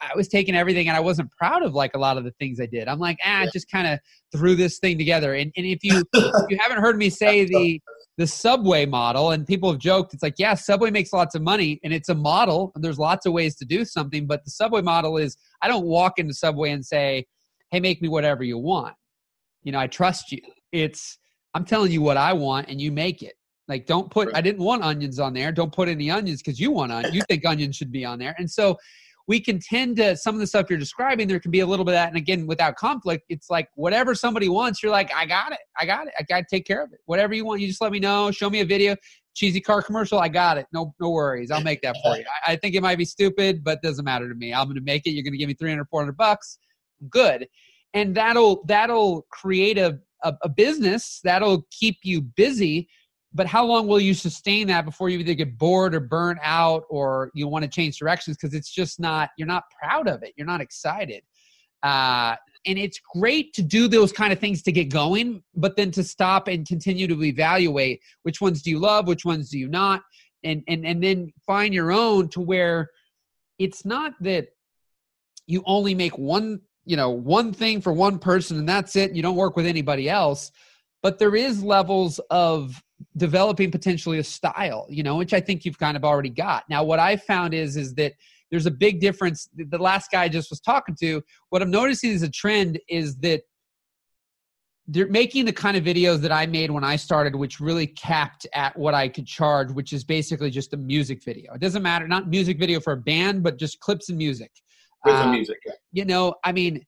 i 0.02 0.12
was 0.16 0.28
taking 0.28 0.56
everything 0.56 0.88
and 0.88 0.97
i 0.97 0.99
wasn't 0.99 1.30
proud 1.32 1.64
of 1.64 1.74
like 1.74 1.93
a 1.95 1.97
lot 1.99 2.18
of 2.18 2.24
the 2.24 2.32
things 2.39 2.60
i 2.60 2.66
did. 2.66 2.88
I'm 2.88 2.99
like 2.99 3.18
ah 3.24 3.43
Yeah. 3.43 3.49
just 3.54 3.70
kind 3.70 3.88
of 3.88 3.99
threw 4.36 4.56
this 4.56 4.80
thing 4.80 4.97
together. 4.97 5.34
And, 5.36 5.52
and 5.56 5.66
if 5.66 5.84
you 5.84 6.04
if 6.14 6.45
you 6.49 6.58
haven't 6.60 6.80
heard 6.82 6.97
me 6.97 7.10
say 7.10 7.45
the 7.45 7.82
the 8.18 8.28
subway 8.28 8.86
model 8.86 9.32
and 9.32 9.47
people 9.47 9.72
have 9.72 9.80
joked 9.80 10.14
it's 10.14 10.22
like 10.22 10.36
yeah 10.38 10.54
subway 10.54 10.91
makes 10.91 11.12
lots 11.14 11.34
of 11.34 11.41
money 11.41 11.80
and 11.84 11.93
it's 11.93 12.10
a 12.10 12.16
model 12.16 12.72
and 12.76 12.84
there's 12.84 12.99
lots 12.99 13.26
of 13.26 13.34
ways 13.34 13.56
to 13.56 13.66
do 13.66 13.86
something 13.86 14.28
but 14.28 14.43
the 14.43 14.52
subway 14.52 14.82
model 14.82 15.18
is 15.18 15.38
i 15.62 15.68
don't 15.68 15.86
walk 15.86 16.20
into 16.20 16.34
subway 16.34 16.72
and 16.72 16.86
say 16.86 17.26
hey 17.72 17.80
make 17.80 18.02
me 18.02 18.10
whatever 18.10 18.43
you 18.43 18.58
want 18.58 18.93
you 19.64 19.72
know 19.72 19.80
i 19.80 19.88
trust 19.88 20.32
you. 20.32 20.41
It's 20.72 21.18
i'm 21.56 21.66
telling 21.66 21.91
you 21.91 22.02
what 22.02 22.18
i 22.18 22.32
want 22.34 22.68
and 22.70 22.80
you 22.82 22.91
make 22.91 23.22
it. 23.24 23.34
Like 23.68 23.86
don't 23.88 24.12
put 24.12 24.30
i 24.36 24.41
didn't 24.41 24.64
want 24.64 24.84
onions 24.84 25.18
on 25.20 25.34
there. 25.34 25.52
Don't 25.52 25.74
put 25.74 25.88
any 25.88 26.12
onions 26.12 26.41
because 26.43 26.60
you 26.60 26.72
want 26.72 26.91
on 26.91 27.12
you 27.14 27.22
think 27.30 27.45
onions 27.45 27.76
should 27.78 27.91
be 27.91 28.04
on 28.06 28.20
there. 28.20 28.36
And 28.38 28.49
so 28.52 28.78
we 29.32 29.40
can 29.40 29.60
tend 29.60 29.96
to 29.96 30.18
some 30.18 30.36
of 30.36 30.42
the 30.42 30.46
stuff 30.46 30.66
you're 30.70 30.78
describing 30.78 31.26
there 31.26 31.40
can 31.40 31.52
be 31.52 31.62
a 31.62 31.66
little 31.66 31.86
bit 31.86 31.94
of 31.94 31.96
that 31.96 32.10
and 32.10 32.18
again 32.18 32.46
without 32.46 32.76
conflict 32.76 33.24
it's 33.30 33.50
like 33.50 33.70
whatever 33.76 34.14
somebody 34.14 34.50
wants 34.50 34.84
you're 34.84 34.92
like 34.92 35.10
i 35.16 35.26
got 35.26 35.54
it 35.54 35.60
i 35.80 35.86
got 35.86 36.06
it 36.06 36.14
i 36.20 36.24
got 36.24 36.40
to 36.40 36.46
take 36.50 36.66
care 36.66 36.84
of 36.84 36.92
it. 36.92 37.00
Whatever 37.06 37.34
you 37.34 37.46
want 37.46 37.62
you 37.62 37.68
just 37.68 37.80
let 37.80 37.94
me 37.94 38.00
know 38.00 38.30
show 38.32 38.50
me 38.50 38.60
a 38.60 38.66
video 38.66 38.94
cheesy 39.34 39.62
car 39.62 39.82
commercial 39.82 40.20
i 40.20 40.28
got 40.28 40.58
it 40.58 40.66
no 40.74 40.94
no 41.00 41.12
worries 41.12 41.50
i'll 41.50 41.64
make 41.64 41.82
that 41.82 41.96
for 42.04 42.18
you. 42.18 42.26
I, 42.46 42.52
I 42.52 42.56
think 42.58 42.76
it 42.76 42.82
might 42.82 42.98
be 42.98 43.06
stupid 43.06 43.64
but 43.64 43.82
doesn't 43.82 44.04
matter 44.04 44.28
to 44.28 44.36
me. 44.36 44.54
I'm 44.54 44.66
going 44.66 44.76
to 44.76 44.82
make 44.82 45.08
it 45.08 45.12
you're 45.12 45.24
going 45.24 45.32
to 45.32 45.38
give 45.38 45.48
me 45.48 45.54
300 45.54 45.88
400 45.90 46.18
bucks 46.18 46.60
good. 47.10 47.48
And 47.94 48.16
that'll 48.16 48.64
that'll 48.66 49.26
create 49.32 49.78
a, 49.78 50.00
a, 50.24 50.34
a 50.44 50.50
business 50.50 51.20
that'll 51.24 51.66
keep 51.72 51.98
you 52.04 52.22
busy 52.22 52.88
but 53.34 53.48
how 53.48 53.66
long 53.66 53.88
will 53.88 54.00
you 54.00 54.14
sustain 54.14 54.68
that 54.68 54.84
before 54.86 55.10
you 55.10 55.20
either 55.20 55.34
get 55.34 55.58
bored 55.58 55.96
or 55.96 56.00
burnt 56.00 56.40
out 56.44 56.84
or 56.90 57.32
you 57.34 57.48
want 57.48 57.64
to 57.64 57.70
change 57.70 57.98
directions? 57.98 58.38
Because 58.38 58.54
it's 58.54 58.70
just 58.72 59.00
not 59.00 59.30
you're 59.38 59.48
not 59.48 59.64
proud 59.82 60.08
of 60.08 60.24
it 60.24 60.34
you're 60.38 60.48
not 60.48 60.62
excited. 60.62 61.24
Uh, 61.84 62.36
and 62.66 62.78
it's 62.78 63.00
great 63.16 63.54
to 63.54 63.64
do 63.64 63.88
those 63.88 64.12
kind 64.12 64.32
of 64.32 64.40
things 64.40 64.62
to 64.62 64.72
get 64.72 64.90
going 64.90 65.42
but 65.56 65.76
then 65.76 65.92
to 65.92 66.04
stop 66.04 66.48
and 66.48 66.68
continue 66.68 67.08
to 67.08 67.24
evaluate 67.24 68.02
which 68.24 68.40
ones 68.42 68.62
do 68.62 68.70
you 68.70 68.80
love 68.80 69.08
which 69.08 69.26
ones 69.26 69.50
do 69.50 69.58
you 69.58 69.68
not 69.68 70.02
and 70.44 70.64
and 70.68 70.86
and 70.86 71.04
then 71.04 71.32
find 71.46 71.74
your 71.74 71.92
own 71.92 72.28
to 72.30 72.40
where 72.40 72.90
it's 73.60 73.86
not 73.86 74.14
that 74.22 74.48
you 75.48 75.64
only 75.66 75.96
make 75.96 76.18
one 76.18 76.60
you 76.86 76.96
know 76.96 77.10
one 77.10 77.52
thing 77.54 77.82
for 77.82 77.94
one 77.94 78.20
person 78.20 78.58
and 78.58 78.70
that's 78.70 78.96
it 78.96 79.16
you 79.16 79.22
don't 79.22 79.36
work 79.36 79.56
with 79.56 79.66
anybody 79.66 80.10
else 80.10 80.52
but 81.04 81.18
there 81.18 81.36
is 81.36 81.64
levels 81.64 82.20
of 82.30 82.82
developing 83.18 83.72
potentially 83.72 84.20
a 84.20 84.24
style 84.24 84.86
you 84.89 85.04
know 85.04 85.16
which 85.18 85.34
i 85.34 85.39
think 85.39 85.66
you've 85.66 85.78
kind 85.80 85.97
of 85.97 86.04
already 86.04 86.30
got 86.30 86.64
now 86.70 86.84
what 86.84 86.99
i 86.99 87.16
found 87.16 87.54
is 87.54 87.78
is 87.78 87.93
that 87.95 88.14
there's 88.49 88.66
a 88.66 88.72
big 88.72 88.99
difference 88.99 89.49
the 89.56 89.78
last 89.78 90.12
guy 90.12 90.24
i 90.24 90.30
just 90.30 90.49
was 90.49 90.60
talking 90.60 90.95
to 90.99 91.22
what 91.49 91.62
i'm 91.62 91.72
noticing 91.72 92.12
is 92.12 92.22
a 92.24 92.30
trend 92.30 92.80
is 92.89 93.18
that 93.18 93.41
they're 94.88 95.08
making 95.08 95.45
the 95.45 95.54
kind 95.54 95.78
of 95.78 95.84
videos 95.84 96.20
that 96.20 96.32
i 96.32 96.45
made 96.45 96.70
when 96.72 96.84
i 96.84 96.95
started 96.95 97.36
which 97.36 97.60
really 97.60 97.88
capped 97.88 98.45
at 98.54 98.78
what 98.78 98.93
i 98.93 99.08
could 99.08 99.26
charge 99.26 99.72
which 99.72 99.93
is 99.93 100.04
basically 100.04 100.49
just 100.49 100.74
a 100.74 100.78
music 100.78 101.24
video 101.24 101.54
it 101.54 101.62
doesn't 101.62 101.84
matter 101.84 102.08
not 102.08 102.28
music 102.28 102.60
video 102.60 102.80
for 102.80 102.93
a 102.93 102.97
band 102.97 103.41
but 103.43 103.58
just 103.58 103.80
clips 103.80 104.10
and 104.10 104.18
music 104.18 104.52
with 105.06 105.16
the 105.16 105.22
Uh, 105.22 105.32
music. 105.32 105.58
Yeah. 105.66 105.74
you 105.91 106.06
know, 106.06 106.36
I 106.43 106.52
mean, 106.52 106.86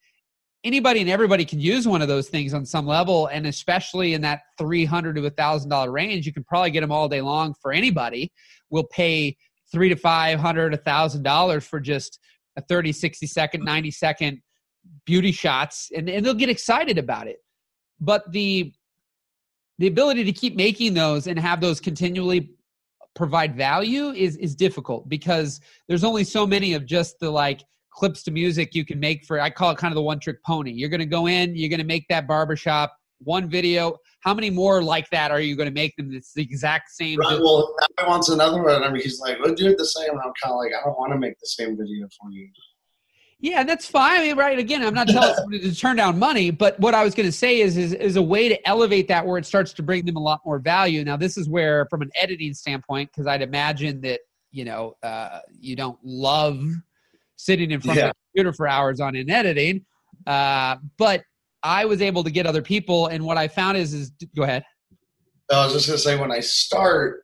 anybody 0.63 1.01
and 1.01 1.09
everybody 1.09 1.45
can 1.45 1.59
use 1.59 1.87
one 1.87 2.01
of 2.01 2.07
those 2.07 2.29
things 2.29 2.53
on 2.53 2.65
some 2.65 2.85
level, 2.85 3.27
and 3.27 3.45
especially 3.45 4.13
in 4.13 4.21
that 4.21 4.41
three 4.57 4.85
hundred 4.85 5.15
to 5.15 5.25
a 5.25 5.29
thousand 5.29 5.69
dollar 5.69 5.91
range, 5.91 6.25
you 6.25 6.33
can 6.33 6.43
probably 6.43 6.71
get 6.71 6.81
them 6.81 6.91
all 6.91 7.07
day 7.07 7.21
long 7.21 7.53
for 7.61 7.71
anybody. 7.71 8.31
Will 8.69 8.85
pay 8.85 9.37
three 9.71 9.89
to 9.89 9.95
five 9.95 10.39
hundred, 10.39 10.73
a 10.73 10.77
thousand 10.77 11.23
dollars 11.23 11.65
for 11.65 11.79
just 11.79 12.19
a 12.55 12.61
30, 12.61 12.91
60 12.91 13.25
second, 13.25 13.63
90 13.63 13.91
second 13.91 14.41
beauty 15.05 15.31
shots, 15.31 15.91
and, 15.95 16.09
and 16.09 16.25
they'll 16.25 16.33
get 16.33 16.49
excited 16.49 16.97
about 16.97 17.27
it. 17.27 17.37
But 17.99 18.31
the 18.31 18.73
the 19.79 19.87
ability 19.87 20.23
to 20.25 20.31
keep 20.31 20.55
making 20.55 20.93
those 20.93 21.25
and 21.27 21.39
have 21.39 21.59
those 21.59 21.79
continually 21.79 22.51
provide 23.15 23.55
value 23.55 24.09
is 24.09 24.37
is 24.37 24.55
difficult 24.55 25.07
because 25.09 25.59
there's 25.87 26.03
only 26.03 26.23
so 26.23 26.45
many 26.45 26.73
of 26.73 26.85
just 26.85 27.19
the 27.19 27.29
like 27.29 27.63
clips 27.93 28.23
to 28.23 28.31
music 28.31 28.73
you 28.73 28.85
can 28.85 28.99
make 28.99 29.25
for 29.25 29.39
I 29.39 29.49
call 29.49 29.71
it 29.71 29.77
kind 29.77 29.91
of 29.91 29.95
the 29.95 30.01
one 30.01 30.19
trick 30.19 30.43
pony. 30.43 30.71
You're 30.71 30.89
going 30.89 30.99
to 30.99 31.05
go 31.05 31.27
in, 31.27 31.55
you're 31.55 31.69
going 31.69 31.79
to 31.79 31.85
make 31.85 32.07
that 32.09 32.27
barbershop 32.27 32.95
one 33.19 33.49
video. 33.49 33.97
How 34.21 34.33
many 34.33 34.49
more 34.49 34.83
like 34.83 35.09
that 35.11 35.31
are 35.31 35.39
you 35.39 35.55
going 35.55 35.69
to 35.69 35.73
make 35.73 35.95
them? 35.95 36.13
It's 36.13 36.33
the 36.33 36.41
exact 36.41 36.91
same. 36.91 37.19
Right, 37.19 37.39
well, 37.39 37.75
i 37.97 38.07
wants 38.07 38.29
another 38.29 38.61
one. 38.61 38.83
I 38.83 38.89
mean, 38.89 39.01
he's 39.01 39.19
like, 39.19 39.39
"We'll 39.39 39.55
do 39.55 39.67
it 39.67 39.77
the 39.77 39.85
same." 39.85 40.09
And 40.11 40.19
I'm 40.19 40.33
kind 40.41 40.51
of 40.51 40.57
like, 40.57 40.71
"I 40.73 40.83
don't 40.83 40.97
want 40.97 41.11
to 41.13 41.19
make 41.19 41.39
the 41.39 41.47
same 41.47 41.77
video 41.77 42.07
for 42.19 42.31
you." 42.31 42.49
Yeah, 43.39 43.63
that's 43.63 43.85
fine. 43.85 44.21
I 44.21 44.23
mean, 44.23 44.37
right? 44.37 44.57
Again, 44.57 44.83
I'm 44.83 44.93
not 44.93 45.09
telling 45.09 45.35
somebody 45.35 45.59
to 45.59 45.75
turn 45.75 45.97
down 45.97 46.17
money, 46.17 46.49
but 46.49 46.79
what 46.79 46.93
I 46.93 47.03
was 47.03 47.13
going 47.13 47.27
to 47.27 47.31
say 47.31 47.59
is, 47.59 47.75
is 47.75 47.93
is 47.93 48.15
a 48.15 48.21
way 48.21 48.47
to 48.47 48.67
elevate 48.67 49.07
that 49.09 49.25
where 49.25 49.37
it 49.37 49.45
starts 49.45 49.73
to 49.73 49.83
bring 49.83 50.05
them 50.05 50.15
a 50.15 50.21
lot 50.21 50.39
more 50.45 50.59
value. 50.59 51.03
Now, 51.03 51.17
this 51.17 51.37
is 51.37 51.49
where, 51.49 51.85
from 51.89 52.01
an 52.01 52.11
editing 52.15 52.53
standpoint, 52.53 53.09
because 53.11 53.27
I'd 53.27 53.41
imagine 53.41 53.99
that 54.01 54.21
you 54.51 54.63
know 54.63 54.95
uh, 55.03 55.39
you 55.59 55.75
don't 55.75 55.99
love 56.03 56.63
sitting 57.43 57.71
in 57.71 57.81
front 57.81 57.99
yeah. 57.99 58.05
of 58.05 58.11
a 58.11 58.13
computer 58.31 58.53
for 58.53 58.67
hours 58.67 58.99
on 58.99 59.15
in 59.15 59.29
editing, 59.29 59.85
uh, 60.25 60.77
but 60.97 61.23
I 61.61 61.85
was 61.85 62.01
able 62.01 62.23
to 62.23 62.31
get 62.31 62.45
other 62.45 62.61
people, 62.61 63.07
and 63.07 63.23
what 63.23 63.37
I 63.37 63.47
found 63.47 63.77
is, 63.77 63.93
is 63.93 64.11
go 64.35 64.43
ahead. 64.43 64.63
I 65.51 65.65
was 65.65 65.73
just 65.73 65.87
going 65.87 65.97
to 65.97 66.03
say, 66.03 66.19
when 66.19 66.31
I 66.31 66.39
start, 66.39 67.23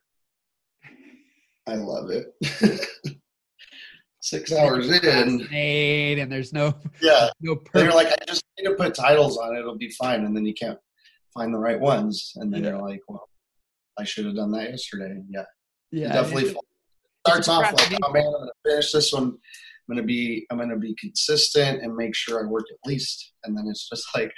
I 1.66 1.74
love 1.74 2.10
it. 2.10 2.34
six 4.22 4.52
hours 4.52 4.90
in 4.90 5.48
and 5.50 6.30
there's 6.30 6.52
no 6.52 6.74
yeah 7.00 7.30
no 7.40 7.58
and 7.74 7.84
you're 7.84 7.94
like 7.94 8.08
i 8.08 8.24
just 8.26 8.44
need 8.58 8.68
to 8.68 8.74
put 8.74 8.94
titles 8.94 9.38
on 9.38 9.56
it 9.56 9.60
it'll 9.60 9.78
be 9.78 9.90
fine 9.92 10.24
and 10.24 10.36
then 10.36 10.44
you 10.44 10.52
can't 10.52 10.78
find 11.32 11.54
the 11.54 11.58
right 11.58 11.80
ones 11.80 12.32
and 12.36 12.52
then 12.52 12.62
yeah. 12.62 12.70
you're 12.70 12.82
like 12.82 13.00
well 13.08 13.26
i 13.98 14.04
should 14.04 14.26
have 14.26 14.36
done 14.36 14.50
that 14.50 14.70
yesterday 14.70 15.22
yeah 15.30 15.42
yeah 15.90 16.10
it 16.10 16.12
definitely 16.12 16.54
starts 17.26 17.48
off 17.48 17.72
like 17.72 17.98
oh 18.02 18.12
man 18.12 18.26
i'm 18.26 18.32
gonna 18.32 18.50
finish 18.64 18.92
this 18.92 19.10
one 19.10 19.38
i'm 19.90 19.96
gonna 19.96 20.06
be 20.06 20.46
i'm 20.50 20.58
gonna 20.58 20.76
be 20.76 20.94
consistent 21.00 21.82
and 21.82 21.94
make 21.94 22.14
sure 22.14 22.42
i 22.42 22.46
work 22.46 22.64
at 22.70 22.88
least 22.88 23.32
and 23.44 23.56
then 23.56 23.66
it's 23.68 23.88
just 23.88 24.06
like 24.14 24.32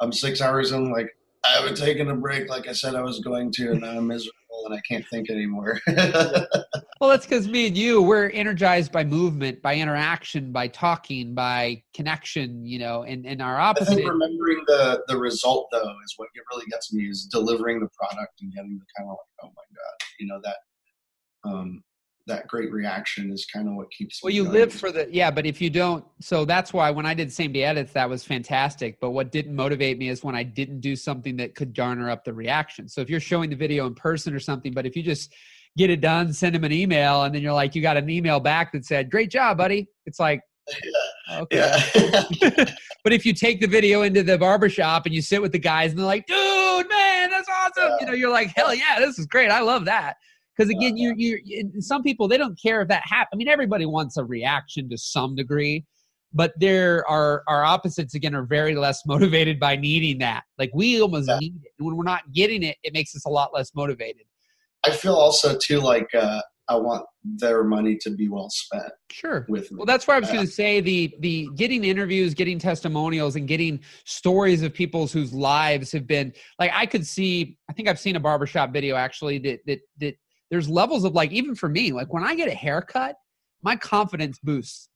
i'm 0.00 0.12
six 0.12 0.40
hours 0.40 0.72
in 0.72 0.92
like 0.92 1.08
i 1.44 1.48
haven't 1.48 1.76
taken 1.76 2.10
a 2.10 2.16
break 2.16 2.48
like 2.48 2.68
i 2.68 2.72
said 2.72 2.94
i 2.94 3.02
was 3.02 3.20
going 3.20 3.50
to 3.50 3.70
and 3.70 3.84
i'm 3.84 4.06
miserable 4.06 4.36
and 4.64 4.74
I 4.74 4.80
can't 4.80 5.06
think 5.08 5.30
anymore. 5.30 5.80
well, 5.86 7.10
that's 7.10 7.26
because 7.26 7.48
me 7.48 7.66
and 7.66 7.76
you, 7.76 8.02
we're 8.02 8.30
energized 8.30 8.92
by 8.92 9.04
movement, 9.04 9.62
by 9.62 9.76
interaction, 9.76 10.52
by 10.52 10.68
talking, 10.68 11.34
by 11.34 11.82
connection, 11.94 12.64
you 12.64 12.78
know, 12.78 13.02
and, 13.02 13.26
and 13.26 13.42
our 13.42 13.58
opposite. 13.58 14.04
remembering 14.04 14.62
the, 14.66 15.02
the 15.08 15.16
result, 15.16 15.68
though, 15.72 15.94
is 16.04 16.14
what 16.16 16.28
really 16.52 16.66
gets 16.66 16.92
me 16.92 17.04
is 17.04 17.26
delivering 17.26 17.80
the 17.80 17.88
product 17.98 18.40
and 18.40 18.52
getting 18.52 18.78
the 18.78 18.84
kind 18.96 19.10
of 19.10 19.16
like, 19.16 19.44
oh 19.44 19.52
my 19.56 19.62
God, 19.74 20.08
you 20.20 20.26
know, 20.26 20.40
that, 20.42 20.56
um, 21.44 21.82
that 22.26 22.46
great 22.46 22.70
reaction 22.70 23.30
is 23.32 23.46
kind 23.46 23.68
of 23.68 23.74
what 23.74 23.90
keeps 23.90 24.22
well 24.22 24.32
you 24.32 24.44
going. 24.44 24.54
live 24.54 24.72
for 24.72 24.92
the 24.92 25.08
yeah 25.10 25.30
but 25.30 25.44
if 25.44 25.60
you 25.60 25.70
don't 25.70 26.04
so 26.20 26.44
that's 26.44 26.72
why 26.72 26.90
when 26.90 27.04
i 27.04 27.14
did 27.14 27.32
same 27.32 27.52
day 27.52 27.64
edits 27.64 27.92
that 27.92 28.08
was 28.08 28.24
fantastic 28.24 28.98
but 29.00 29.10
what 29.10 29.32
didn't 29.32 29.54
motivate 29.54 29.98
me 29.98 30.08
is 30.08 30.22
when 30.22 30.34
i 30.34 30.42
didn't 30.42 30.80
do 30.80 30.94
something 30.94 31.36
that 31.36 31.54
could 31.54 31.74
garner 31.74 32.08
up 32.10 32.24
the 32.24 32.32
reaction 32.32 32.88
so 32.88 33.00
if 33.00 33.10
you're 33.10 33.20
showing 33.20 33.50
the 33.50 33.56
video 33.56 33.86
in 33.86 33.94
person 33.94 34.34
or 34.34 34.40
something 34.40 34.72
but 34.72 34.86
if 34.86 34.94
you 34.94 35.02
just 35.02 35.34
get 35.76 35.90
it 35.90 36.00
done 36.00 36.32
send 36.32 36.54
them 36.54 36.64
an 36.64 36.72
email 36.72 37.24
and 37.24 37.34
then 37.34 37.42
you're 37.42 37.52
like 37.52 37.74
you 37.74 37.82
got 37.82 37.96
an 37.96 38.08
email 38.08 38.38
back 38.38 38.72
that 38.72 38.84
said 38.84 39.10
great 39.10 39.30
job 39.30 39.56
buddy 39.56 39.88
it's 40.06 40.20
like 40.20 40.40
yeah. 41.30 41.40
okay 41.40 41.76
yeah. 42.40 42.64
but 43.04 43.12
if 43.12 43.26
you 43.26 43.32
take 43.32 43.60
the 43.60 43.66
video 43.66 44.02
into 44.02 44.22
the 44.22 44.38
barbershop 44.38 45.06
and 45.06 45.14
you 45.14 45.20
sit 45.20 45.42
with 45.42 45.50
the 45.50 45.58
guys 45.58 45.90
and 45.90 45.98
they're 45.98 46.06
like 46.06 46.24
dude 46.26 46.88
man 46.88 47.30
that's 47.30 47.48
awesome 47.48 47.90
yeah. 47.90 47.96
you 48.00 48.06
know 48.06 48.12
you're 48.12 48.30
like 48.30 48.52
hell 48.54 48.72
yeah 48.72 49.00
this 49.00 49.18
is 49.18 49.26
great 49.26 49.50
i 49.50 49.60
love 49.60 49.84
that 49.84 50.16
because 50.56 50.70
again, 50.70 50.96
you 50.96 51.14
you 51.16 51.80
some 51.80 52.02
people 52.02 52.28
they 52.28 52.36
don't 52.36 52.60
care 52.60 52.82
if 52.82 52.88
that 52.88 53.02
happens. 53.04 53.30
I 53.32 53.36
mean, 53.36 53.48
everybody 53.48 53.86
wants 53.86 54.16
a 54.16 54.24
reaction 54.24 54.88
to 54.90 54.98
some 54.98 55.34
degree, 55.34 55.84
but 56.32 56.52
there 56.58 57.08
are 57.08 57.42
our 57.48 57.64
opposites 57.64 58.14
again 58.14 58.34
are 58.34 58.44
very 58.44 58.74
less 58.74 59.02
motivated 59.06 59.58
by 59.58 59.76
needing 59.76 60.18
that. 60.18 60.44
Like 60.58 60.70
we 60.74 61.00
almost 61.00 61.28
yeah. 61.28 61.38
need 61.38 61.54
it, 61.62 61.72
and 61.78 61.86
when 61.86 61.96
we're 61.96 62.04
not 62.04 62.32
getting 62.32 62.62
it, 62.62 62.76
it 62.82 62.92
makes 62.92 63.14
us 63.14 63.24
a 63.24 63.30
lot 63.30 63.50
less 63.54 63.74
motivated. 63.74 64.24
I 64.84 64.90
feel 64.90 65.14
also 65.14 65.56
too 65.56 65.78
like 65.78 66.12
uh, 66.12 66.42
I 66.68 66.76
want 66.76 67.04
their 67.24 67.64
money 67.64 67.96
to 68.00 68.10
be 68.10 68.28
well 68.28 68.48
spent. 68.50 68.92
Sure. 69.10 69.44
With 69.48 69.70
me. 69.70 69.78
Well, 69.78 69.86
that's 69.86 70.06
why 70.06 70.16
I 70.16 70.20
was 70.20 70.30
going 70.30 70.46
to 70.46 70.52
say 70.52 70.80
the 70.80 71.14
the 71.20 71.48
getting 71.56 71.84
interviews, 71.84 72.34
getting 72.34 72.58
testimonials, 72.58 73.36
and 73.36 73.46
getting 73.46 73.80
stories 74.04 74.62
of 74.62 74.72
people's 74.72 75.12
whose 75.12 75.32
lives 75.32 75.92
have 75.92 76.06
been 76.06 76.32
like 76.58 76.70
I 76.74 76.86
could 76.86 77.06
see. 77.06 77.58
I 77.68 77.72
think 77.72 77.88
I've 77.88 77.98
seen 77.98 78.16
a 78.16 78.20
barbershop 78.20 78.72
video 78.72 78.96
actually 78.96 79.38
that 79.40 79.60
that 79.66 79.80
that 79.98 80.14
there's 80.52 80.68
levels 80.68 81.02
of 81.02 81.14
like 81.14 81.32
even 81.32 81.56
for 81.56 81.68
me 81.68 81.90
like 81.90 82.12
when 82.12 82.22
i 82.22 82.36
get 82.36 82.46
a 82.46 82.54
haircut 82.54 83.16
my 83.62 83.76
confidence 83.76 84.38
boosts. 84.42 84.88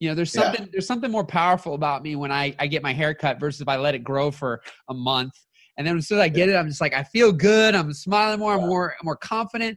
You 0.00 0.08
know 0.08 0.14
there's 0.14 0.32
something 0.32 0.62
yeah. 0.62 0.68
there's 0.72 0.86
something 0.86 1.10
more 1.10 1.24
powerful 1.24 1.74
about 1.74 2.02
me 2.02 2.14
when 2.14 2.30
I, 2.30 2.54
I 2.60 2.68
get 2.68 2.84
my 2.84 2.92
haircut 2.92 3.40
versus 3.40 3.60
if 3.60 3.68
i 3.68 3.76
let 3.76 3.96
it 3.96 4.04
grow 4.04 4.30
for 4.30 4.60
a 4.88 4.94
month. 4.94 5.32
And 5.76 5.86
then 5.86 5.96
as 5.96 6.06
soon 6.06 6.18
as 6.18 6.22
i 6.22 6.28
get 6.28 6.48
it 6.48 6.54
i'm 6.54 6.68
just 6.68 6.80
like 6.80 6.94
i 6.94 7.02
feel 7.02 7.32
good 7.32 7.74
i'm 7.74 7.92
smiling 7.92 8.38
more 8.38 8.54
i'm 8.54 8.60
more 8.60 8.94
more 9.02 9.16
confident. 9.16 9.76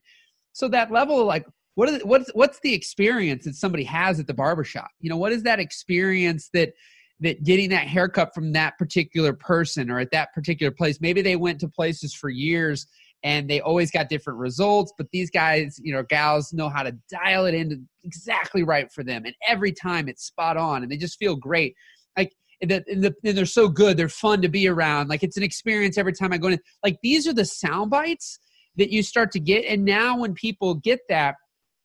So 0.53 0.67
that 0.69 0.91
level 0.91 1.21
of 1.21 1.25
like 1.25 1.45
what 1.73 1.89
is 1.89 2.03
what's 2.03 2.29
what's 2.35 2.59
the 2.59 2.73
experience 2.73 3.45
that 3.45 3.55
somebody 3.55 3.83
has 3.85 4.19
at 4.19 4.27
the 4.27 4.33
barbershop? 4.33 4.89
You 4.99 5.09
know 5.09 5.17
what 5.17 5.31
is 5.31 5.41
that 5.43 5.59
experience 5.59 6.49
that 6.53 6.73
that 7.21 7.43
getting 7.43 7.69
that 7.69 7.87
haircut 7.87 8.35
from 8.35 8.51
that 8.51 8.77
particular 8.77 9.33
person 9.33 9.89
or 9.89 9.99
at 9.99 10.11
that 10.11 10.33
particular 10.33 10.71
place? 10.71 11.01
Maybe 11.01 11.23
they 11.23 11.35
went 11.35 11.59
to 11.61 11.67
places 11.67 12.13
for 12.13 12.29
years 12.29 12.85
and 13.23 13.49
they 13.49 13.61
always 13.61 13.91
got 13.91 14.09
different 14.09 14.39
results 14.39 14.93
but 14.97 15.07
these 15.11 15.29
guys 15.29 15.79
you 15.81 15.93
know 15.93 16.03
gals 16.03 16.53
know 16.53 16.69
how 16.69 16.83
to 16.83 16.95
dial 17.09 17.45
it 17.45 17.53
in 17.53 17.87
exactly 18.03 18.63
right 18.63 18.91
for 18.91 19.03
them 19.03 19.23
and 19.25 19.35
every 19.47 19.71
time 19.71 20.07
it's 20.07 20.25
spot 20.25 20.57
on 20.57 20.83
and 20.83 20.91
they 20.91 20.97
just 20.97 21.17
feel 21.17 21.35
great. 21.35 21.75
Like 22.17 22.33
and, 22.61 22.71
the, 22.71 22.83
and, 22.87 23.03
the, 23.03 23.15
and 23.23 23.37
they're 23.37 23.45
so 23.45 23.67
good 23.67 23.97
they're 23.97 24.09
fun 24.09 24.41
to 24.41 24.49
be 24.49 24.67
around 24.67 25.09
like 25.09 25.23
it's 25.23 25.37
an 25.37 25.43
experience 25.43 25.97
every 25.97 26.13
time 26.13 26.33
i 26.33 26.37
go 26.37 26.47
in. 26.47 26.59
Like 26.83 26.97
these 27.03 27.27
are 27.27 27.33
the 27.33 27.45
sound 27.45 27.91
bites 27.91 28.39
that 28.77 28.91
you 28.91 29.03
start 29.03 29.31
to 29.31 29.39
get 29.39 29.65
and 29.65 29.85
now 29.85 30.17
when 30.17 30.33
people 30.33 30.75
get 30.75 30.99
that 31.09 31.35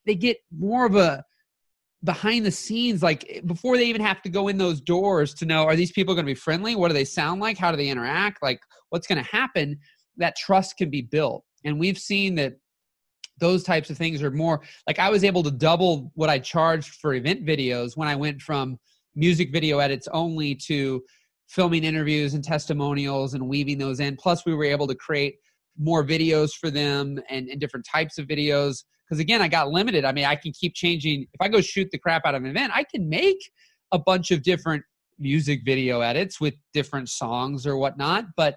they 0.06 0.14
get 0.14 0.38
more 0.56 0.86
of 0.86 0.96
a 0.96 1.22
behind 2.04 2.46
the 2.46 2.50
scenes 2.50 3.02
like 3.02 3.42
before 3.46 3.76
they 3.76 3.86
even 3.86 4.00
have 4.00 4.22
to 4.22 4.28
go 4.28 4.48
in 4.48 4.58
those 4.58 4.80
doors 4.80 5.34
to 5.34 5.44
know 5.44 5.64
are 5.64 5.76
these 5.76 5.92
people 5.92 6.14
going 6.14 6.24
to 6.24 6.30
be 6.30 6.34
friendly? 6.34 6.76
What 6.76 6.88
do 6.88 6.94
they 6.94 7.04
sound 7.04 7.40
like? 7.40 7.58
How 7.58 7.70
do 7.70 7.76
they 7.76 7.88
interact? 7.88 8.42
Like 8.42 8.60
what's 8.90 9.06
going 9.06 9.22
to 9.22 9.30
happen 9.30 9.78
that 10.16 10.36
trust 10.36 10.76
can 10.76 10.90
be 10.90 11.02
built. 11.02 11.44
And 11.64 11.78
we've 11.78 11.98
seen 11.98 12.34
that 12.36 12.54
those 13.38 13.62
types 13.62 13.90
of 13.90 13.98
things 13.98 14.22
are 14.22 14.30
more 14.30 14.62
like 14.86 14.98
I 14.98 15.10
was 15.10 15.24
able 15.24 15.42
to 15.42 15.50
double 15.50 16.10
what 16.14 16.30
I 16.30 16.38
charged 16.38 16.94
for 16.94 17.14
event 17.14 17.44
videos 17.44 17.96
when 17.96 18.08
I 18.08 18.16
went 18.16 18.40
from 18.40 18.78
music 19.14 19.52
video 19.52 19.78
edits 19.78 20.08
only 20.12 20.54
to 20.54 21.02
filming 21.48 21.84
interviews 21.84 22.34
and 22.34 22.42
testimonials 22.42 23.34
and 23.34 23.48
weaving 23.48 23.78
those 23.78 24.00
in. 24.00 24.16
Plus, 24.16 24.44
we 24.44 24.54
were 24.54 24.64
able 24.64 24.86
to 24.86 24.94
create 24.94 25.36
more 25.78 26.04
videos 26.04 26.52
for 26.52 26.70
them 26.70 27.20
and, 27.28 27.48
and 27.48 27.60
different 27.60 27.86
types 27.86 28.18
of 28.18 28.26
videos. 28.26 28.84
Because 29.06 29.20
again, 29.20 29.42
I 29.42 29.48
got 29.48 29.70
limited. 29.70 30.04
I 30.04 30.12
mean, 30.12 30.24
I 30.24 30.34
can 30.34 30.52
keep 30.52 30.74
changing. 30.74 31.26
If 31.32 31.40
I 31.40 31.48
go 31.48 31.60
shoot 31.60 31.88
the 31.92 31.98
crap 31.98 32.22
out 32.24 32.34
of 32.34 32.42
an 32.42 32.50
event, 32.50 32.72
I 32.74 32.84
can 32.84 33.08
make 33.08 33.38
a 33.92 33.98
bunch 33.98 34.30
of 34.30 34.42
different 34.42 34.82
music 35.18 35.60
video 35.64 36.00
edits 36.00 36.40
with 36.40 36.54
different 36.72 37.08
songs 37.08 37.66
or 37.66 37.76
whatnot. 37.76 38.26
But 38.36 38.56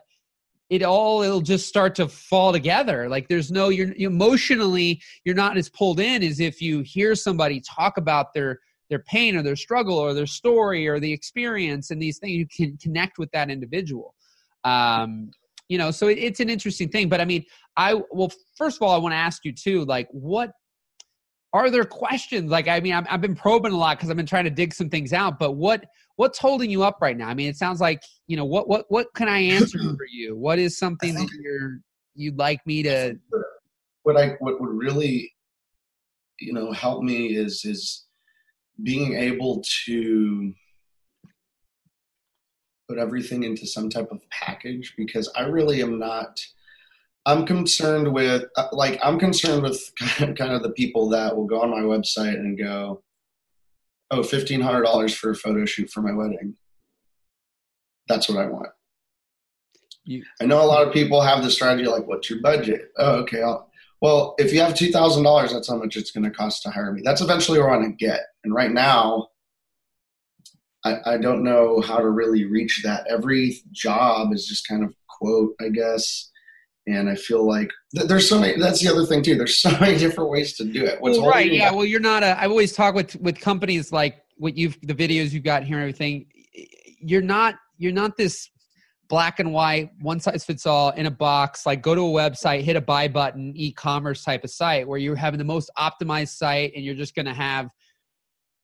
it 0.70 0.84
all 0.84 1.24
it'll 1.24 1.42
just 1.42 1.68
start 1.68 1.96
to 1.96 2.08
fall 2.08 2.52
together. 2.52 3.10
Like 3.10 3.28
there's 3.28 3.52
no 3.52 3.70
you're 3.70 3.94
emotionally 3.98 5.02
you're 5.26 5.36
not 5.36 5.58
as 5.58 5.70
pulled 5.70 6.00
in 6.00 6.24
as 6.24 6.40
if 6.40 6.62
you 6.62 6.82
hear 6.82 7.16
somebody 7.16 7.62
talk 7.62 7.98
about 7.98 8.34
their 8.34 8.60
their 8.90 9.00
pain 9.00 9.36
or 9.36 9.44
their 9.44 9.56
struggle 9.56 9.98
or 9.98 10.14
their 10.14 10.26
story 10.26 10.88
or 10.88 11.00
the 11.00 11.12
experience 11.12 11.92
and 11.92 12.02
these 12.02 12.20
things. 12.20 12.34
You 12.34 12.48
can 12.48 12.78
connect 12.78 13.18
with 13.18 13.32
that 13.32 13.50
individual. 13.50 14.16
Um 14.64 15.32
you 15.70 15.78
know 15.78 15.92
so 15.92 16.08
it, 16.08 16.18
it's 16.18 16.40
an 16.40 16.50
interesting 16.50 16.90
thing 16.90 17.08
but 17.08 17.22
i 17.22 17.26
mean 17.26 17.46
i 17.78 17.94
well 18.12 18.32
first 18.58 18.78
of 18.78 18.82
all 18.82 18.94
i 18.94 18.98
want 18.98 19.14
to 19.14 19.18
ask 19.18 19.46
you 19.46 19.54
too 19.54 19.86
like 19.86 20.10
what 20.12 20.52
are 21.54 21.70
there 21.70 21.86
questions? 21.86 22.52
Like 22.52 22.68
i 22.68 22.80
mean 22.80 22.94
i 22.94 23.04
have 23.10 23.22
been 23.22 23.36
probing 23.36 23.74
a 23.74 23.78
lot 23.78 23.98
because 23.98 24.10
i've 24.10 24.18
been 24.18 24.26
trying 24.26 24.46
to 24.46 24.50
dig 24.50 24.74
some 24.74 24.90
things 24.90 25.14
out 25.14 25.40
but 25.40 25.54
what 25.54 25.86
what's 26.16 26.38
holding 26.38 26.70
you 26.70 26.84
up 26.84 26.98
right 27.02 27.18
now? 27.18 27.30
I 27.30 27.34
mean 27.34 27.50
it 27.50 27.56
sounds 27.56 27.80
like 27.80 28.02
you 28.28 28.36
know 28.36 28.46
what 28.46 28.68
what 28.68 28.86
what 28.90 29.08
can 29.16 29.30
i 29.30 29.40
answer 29.40 29.80
for 29.98 30.06
you? 30.12 30.36
What 30.36 30.60
is 30.60 30.78
something 30.78 31.16
that 31.16 31.30
you're 31.42 31.80
you'd 32.16 32.38
like 32.38 32.60
me 32.66 32.84
to 32.84 33.18
what 34.04 34.18
i 34.18 34.36
what 34.40 34.60
would 34.60 34.72
really 34.72 35.32
you 36.40 36.54
know 36.54 36.72
help 36.72 37.04
me 37.04 37.36
is 37.36 37.64
is 37.64 38.06
being 38.84 39.14
able 39.14 39.64
to 39.86 40.54
put 42.90 42.98
everything 42.98 43.44
into 43.44 43.66
some 43.66 43.90
type 43.90 44.10
of 44.12 44.20
package 44.32 44.94
because 44.98 45.32
i 45.36 45.44
really 45.44 45.82
am 45.82 45.98
not 46.00 46.40
I'm 47.26 47.46
concerned 47.46 48.14
with 48.14 48.46
uh, 48.56 48.68
like 48.72 49.00
I'm 49.04 49.20
concerned 49.20 49.64
with 49.64 49.92
kind 50.18 50.40
of 50.40 50.64
the 50.64 50.72
people 50.72 51.10
that 51.10 51.36
will 51.36 51.46
go 51.46 51.62
on 51.62 51.72
my 51.72 51.82
website 51.82 52.36
and 52.36 52.58
go, 52.58 53.04
"Oh, 54.12 54.24
fifteen 54.24 54.62
hundred 54.62 54.84
dollars 54.84 55.14
for 55.14 55.32
a 55.32 55.36
photo 55.36 55.66
shoot 55.66 55.90
for 55.90 56.02
my 56.02 56.14
wedding." 56.14 56.56
That's 58.08 58.28
what 58.30 58.40
I 58.40 58.48
want. 58.48 58.70
You, 60.04 60.24
I 60.42 60.46
know 60.46 60.62
a 60.62 60.66
lot 60.66 60.88
of 60.88 60.94
people 60.94 61.22
have 61.22 61.44
the 61.44 61.52
strategy 61.52 61.88
like, 61.88 62.08
"What's 62.08 62.30
your 62.30 62.42
budget?" 62.42 62.92
Oh, 62.98 63.18
okay. 63.20 63.42
I'll, 63.42 63.70
well, 64.02 64.36
if 64.38 64.54
you 64.54 64.62
have 64.62 64.76
two 64.76 64.92
thousand 64.92 65.24
dollars, 65.24 65.52
that's 65.52 65.70
how 65.70 65.76
much 65.76 65.98
it's 65.98 66.12
going 66.12 66.24
to 66.24 66.32
cost 66.32 66.64
to 66.64 66.70
hire 66.70 66.94
me. 66.94 67.02
That's 67.04 67.22
eventually 67.22 67.60
where 67.60 67.70
I 67.70 67.78
want 67.78 68.00
to 68.00 68.06
get. 68.06 68.22
And 68.44 68.54
right 68.54 68.72
now, 68.72 69.28
I, 70.86 70.96
I 71.06 71.18
don't 71.18 71.44
know 71.44 71.82
how 71.82 71.98
to 71.98 72.10
really 72.10 72.46
reach 72.46 72.82
that. 72.84 73.06
Every 73.10 73.62
job 73.72 74.34
is 74.34 74.48
just 74.48 74.68
kind 74.68 74.84
of 74.84 74.96
quote, 75.10 75.54
I 75.60 75.68
guess 75.70 76.32
and 76.88 77.10
I 77.10 77.16
feel 77.16 77.46
like 77.46 77.72
th- 77.96 78.08
there's 78.08 78.28
so 78.28 78.40
many. 78.40 78.60
That's 78.60 78.82
the 78.82 78.90
other 78.90 79.06
thing 79.06 79.24
too. 79.24 79.36
There's 79.36 79.58
so 79.62 79.72
many 79.80 79.98
different 79.98 80.30
ways 80.30 80.56
to 80.58 80.66
do 80.66 80.86
it. 80.86 81.02
What's 81.02 81.18
well, 81.18 81.30
right? 81.30 81.52
Yeah. 81.52 81.72
Well, 81.72 81.86
you're 81.86 82.00
not. 82.00 82.24
A, 82.24 82.40
I 82.40 82.48
always 82.48 82.74
talk 82.74 82.96
with 82.96 83.16
with 83.18 83.40
companies 83.40 83.92
like 83.92 84.24
what 84.38 84.58
you've 84.58 84.78
the 84.82 84.96
videos 84.96 85.32
you've 85.32 85.44
got 85.44 85.64
here 85.64 85.78
and 85.78 85.84
everything 85.84 86.26
you're 87.02 87.22
not 87.22 87.56
you're 87.78 87.92
not 87.92 88.18
this 88.18 88.50
black 89.08 89.40
and 89.40 89.52
white 89.52 89.90
one 90.02 90.20
size 90.20 90.46
fits 90.46 90.66
all 90.66 90.92
in 90.92 91.06
a 91.08 91.12
box 91.12 91.66
like 91.66 91.82
go 91.82 91.96
to 91.96 92.02
a 92.02 92.04
website 92.04 92.62
hit 92.62 92.76
a 92.76 92.82
buy 92.82 93.08
button 93.08 93.52
e-commerce 93.56 94.24
type 94.24 94.44
of 94.44 94.50
site 94.50 94.88
where 94.88 95.00
you're 95.00 95.16
having 95.16 95.38
the 95.38 95.44
most 95.44 95.70
optimized 95.78 96.30
site 96.30 96.72
and 96.76 96.86
you're 96.86 96.96
just 96.96 97.16
going 97.16 97.26
to 97.26 97.34
have 97.34 97.70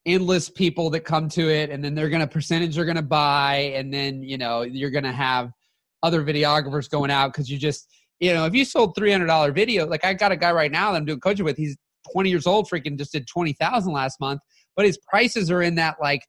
endless 0.06 0.48
people 0.48 0.88
that 0.88 1.00
come 1.00 1.28
to 1.28 1.50
it 1.50 1.70
and 1.70 1.84
then 1.84 1.94
they're 1.94 2.08
going 2.08 2.20
to 2.20 2.26
percentage 2.26 2.76
they're 2.76 2.84
going 2.84 2.96
to 2.96 3.02
buy 3.02 3.72
and 3.74 3.92
then 3.92 4.22
you 4.22 4.38
know 4.38 4.62
you're 4.62 4.90
going 4.90 5.04
to 5.04 5.12
have 5.12 5.50
other 6.02 6.22
videographers 6.22 6.88
going 6.88 7.10
out 7.10 7.32
because 7.32 7.50
you 7.50 7.58
just 7.58 7.88
you 8.20 8.32
know 8.32 8.44
if 8.44 8.54
you 8.54 8.64
sold 8.64 8.96
$300 8.96 9.54
video 9.54 9.86
like 9.86 10.04
i 10.04 10.12
got 10.12 10.32
a 10.32 10.36
guy 10.36 10.52
right 10.52 10.72
now 10.72 10.92
that 10.92 10.98
i'm 10.98 11.04
doing 11.04 11.20
coaching 11.20 11.44
with 11.44 11.56
he's 11.56 11.76
20 12.12 12.30
years 12.30 12.46
old 12.46 12.68
freaking 12.68 12.96
just 12.96 13.12
did 13.12 13.26
20000 13.26 13.92
last 13.92 14.20
month 14.20 14.40
but 14.74 14.86
his 14.86 14.98
prices 15.08 15.50
are 15.50 15.62
in 15.62 15.74
that 15.74 15.96
like 16.00 16.22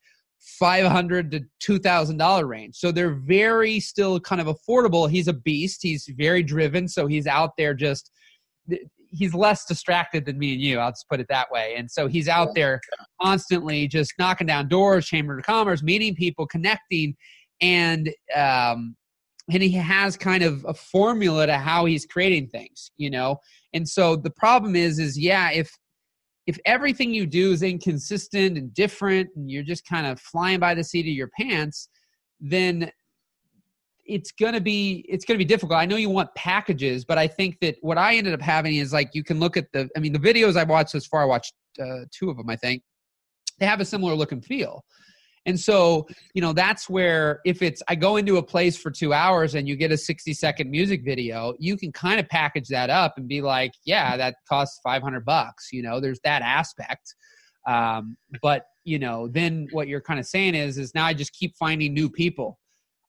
500 0.59 1.31
to 1.31 1.41
2000 1.59 2.17
dollar 2.17 2.47
range 2.47 2.75
so 2.75 2.91
they're 2.91 3.15
very 3.15 3.79
still 3.79 4.19
kind 4.19 4.41
of 4.41 4.47
affordable 4.47 5.09
he's 5.09 5.27
a 5.27 5.33
beast 5.33 5.81
he's 5.81 6.09
very 6.17 6.43
driven 6.43 6.87
so 6.87 7.07
he's 7.07 7.27
out 7.27 7.51
there 7.57 7.73
just 7.73 8.11
he's 9.11 9.33
less 9.33 9.65
distracted 9.65 10.25
than 10.25 10.37
me 10.37 10.53
and 10.53 10.61
you. 10.61 10.79
I'll 10.79 10.91
just 10.91 11.07
put 11.09 11.19
it 11.19 11.27
that 11.29 11.51
way. 11.51 11.75
And 11.77 11.89
so 11.89 12.07
he's 12.07 12.27
out 12.27 12.49
there 12.55 12.81
constantly 13.21 13.87
just 13.87 14.13
knocking 14.19 14.47
down 14.47 14.67
doors, 14.67 15.05
chamber 15.05 15.37
of 15.37 15.45
commerce, 15.45 15.83
meeting 15.83 16.15
people, 16.15 16.45
connecting, 16.45 17.15
and 17.61 18.13
um, 18.35 18.95
and 19.51 19.63
he 19.63 19.71
has 19.71 20.17
kind 20.17 20.43
of 20.43 20.65
a 20.67 20.73
formula 20.73 21.47
to 21.47 21.57
how 21.57 21.85
he's 21.85 22.05
creating 22.05 22.47
things, 22.47 22.91
you 22.97 23.09
know. 23.09 23.37
And 23.73 23.87
so 23.87 24.15
the 24.15 24.29
problem 24.29 24.75
is, 24.75 24.99
is 24.99 25.17
yeah, 25.17 25.51
if 25.51 25.71
if 26.47 26.57
everything 26.65 27.13
you 27.13 27.25
do 27.25 27.51
is 27.51 27.61
inconsistent 27.61 28.57
and 28.57 28.73
different, 28.73 29.29
and 29.35 29.51
you're 29.51 29.63
just 29.63 29.85
kind 29.85 30.07
of 30.07 30.19
flying 30.19 30.59
by 30.59 30.73
the 30.73 30.83
seat 30.83 31.01
of 31.01 31.13
your 31.13 31.29
pants, 31.37 31.89
then 32.39 32.91
it's 34.05 34.31
gonna 34.31 34.61
be 34.61 35.05
it's 35.09 35.25
gonna 35.25 35.37
be 35.37 35.45
difficult. 35.45 35.77
I 35.79 35.85
know 35.85 35.97
you 35.97 36.09
want 36.09 36.33
packages, 36.35 37.05
but 37.05 37.17
I 37.17 37.27
think 37.27 37.57
that 37.61 37.75
what 37.81 37.97
I 37.97 38.15
ended 38.15 38.33
up 38.33 38.41
having 38.41 38.75
is 38.75 38.93
like 38.93 39.09
you 39.13 39.23
can 39.23 39.39
look 39.39 39.57
at 39.57 39.71
the. 39.73 39.89
I 39.95 39.99
mean, 39.99 40.13
the 40.13 40.19
videos 40.19 40.55
I've 40.55 40.69
watched 40.69 40.93
thus 40.93 41.05
far, 41.05 41.21
I 41.21 41.25
watched 41.25 41.53
uh, 41.79 42.05
two 42.11 42.29
of 42.29 42.37
them. 42.37 42.49
I 42.49 42.55
think 42.55 42.83
they 43.59 43.65
have 43.65 43.81
a 43.81 43.85
similar 43.85 44.13
look 44.13 44.31
and 44.31 44.43
feel. 44.43 44.83
And 45.47 45.57
so, 45.57 46.05
you 46.33 46.41
know, 46.41 46.51
that's 46.51 46.89
where 46.89 47.39
if 47.45 47.61
it's 47.61 47.81
I 47.87 47.95
go 47.95 48.17
into 48.17 48.35
a 48.37 48.43
place 48.43 48.77
for 48.77 48.91
two 48.91 49.13
hours 49.13 49.55
and 49.55 49.67
you 49.67 49.77
get 49.77 49.93
a 49.93 49.97
60 49.97 50.33
second 50.33 50.69
music 50.69 51.03
video, 51.05 51.53
you 51.57 51.77
can 51.77 51.91
kind 51.93 52.19
of 52.19 52.27
package 52.27 52.67
that 52.67 52.89
up 52.89 53.13
and 53.17 53.29
be 53.29 53.41
like, 53.41 53.71
yeah, 53.85 54.17
that 54.17 54.35
costs 54.47 54.79
500 54.83 55.25
bucks. 55.25 55.69
You 55.71 55.83
know, 55.83 56.01
there's 56.01 56.19
that 56.25 56.41
aspect. 56.41 57.15
Um, 57.65 58.17
but 58.41 58.65
you 58.83 58.99
know, 58.99 59.29
then 59.29 59.67
what 59.71 59.87
you're 59.87 60.01
kind 60.01 60.19
of 60.19 60.25
saying 60.25 60.53
is, 60.53 60.77
is 60.77 60.93
now 60.93 61.05
I 61.05 61.13
just 61.13 61.33
keep 61.33 61.55
finding 61.55 61.93
new 61.93 62.09
people 62.09 62.59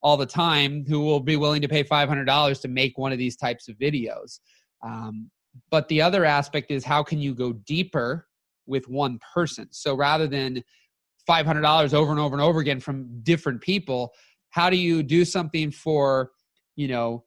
all 0.01 0.16
the 0.16 0.26
time 0.26 0.84
who 0.86 1.01
will 1.01 1.20
be 1.20 1.36
willing 1.36 1.62
to 1.62 1.68
pay 1.68 1.82
$500 1.82 2.61
to 2.61 2.68
make 2.68 2.97
one 2.97 3.11
of 3.12 3.18
these 3.18 3.36
types 3.36 3.68
of 3.68 3.76
videos. 3.78 4.39
Um, 4.84 5.28
but 5.70 5.89
the 5.89 6.01
other 6.01 6.24
aspect 6.24 6.70
is 6.70 6.84
how 6.84 7.03
can 7.03 7.20
you 7.20 7.34
go 7.34 7.53
deeper 7.53 8.28
with 8.66 8.89
one 8.89 9.18
person? 9.34 9.66
So 9.72 9.97
rather 9.97 10.28
than 10.28 10.62
$500 11.29 11.95
over 11.95 12.11
and 12.11 12.20
over 12.20 12.35
and 12.35 12.43
over 12.43 12.61
again 12.61 12.81
from 12.81 13.20
different 13.22 13.61
people, 13.61 14.12
how 14.51 14.70
do 14.70 14.76
you 14.76 15.03
do 15.03 15.24
something 15.24 15.70
for, 15.70 16.33
you 16.76 16.89
know, 16.89 17.24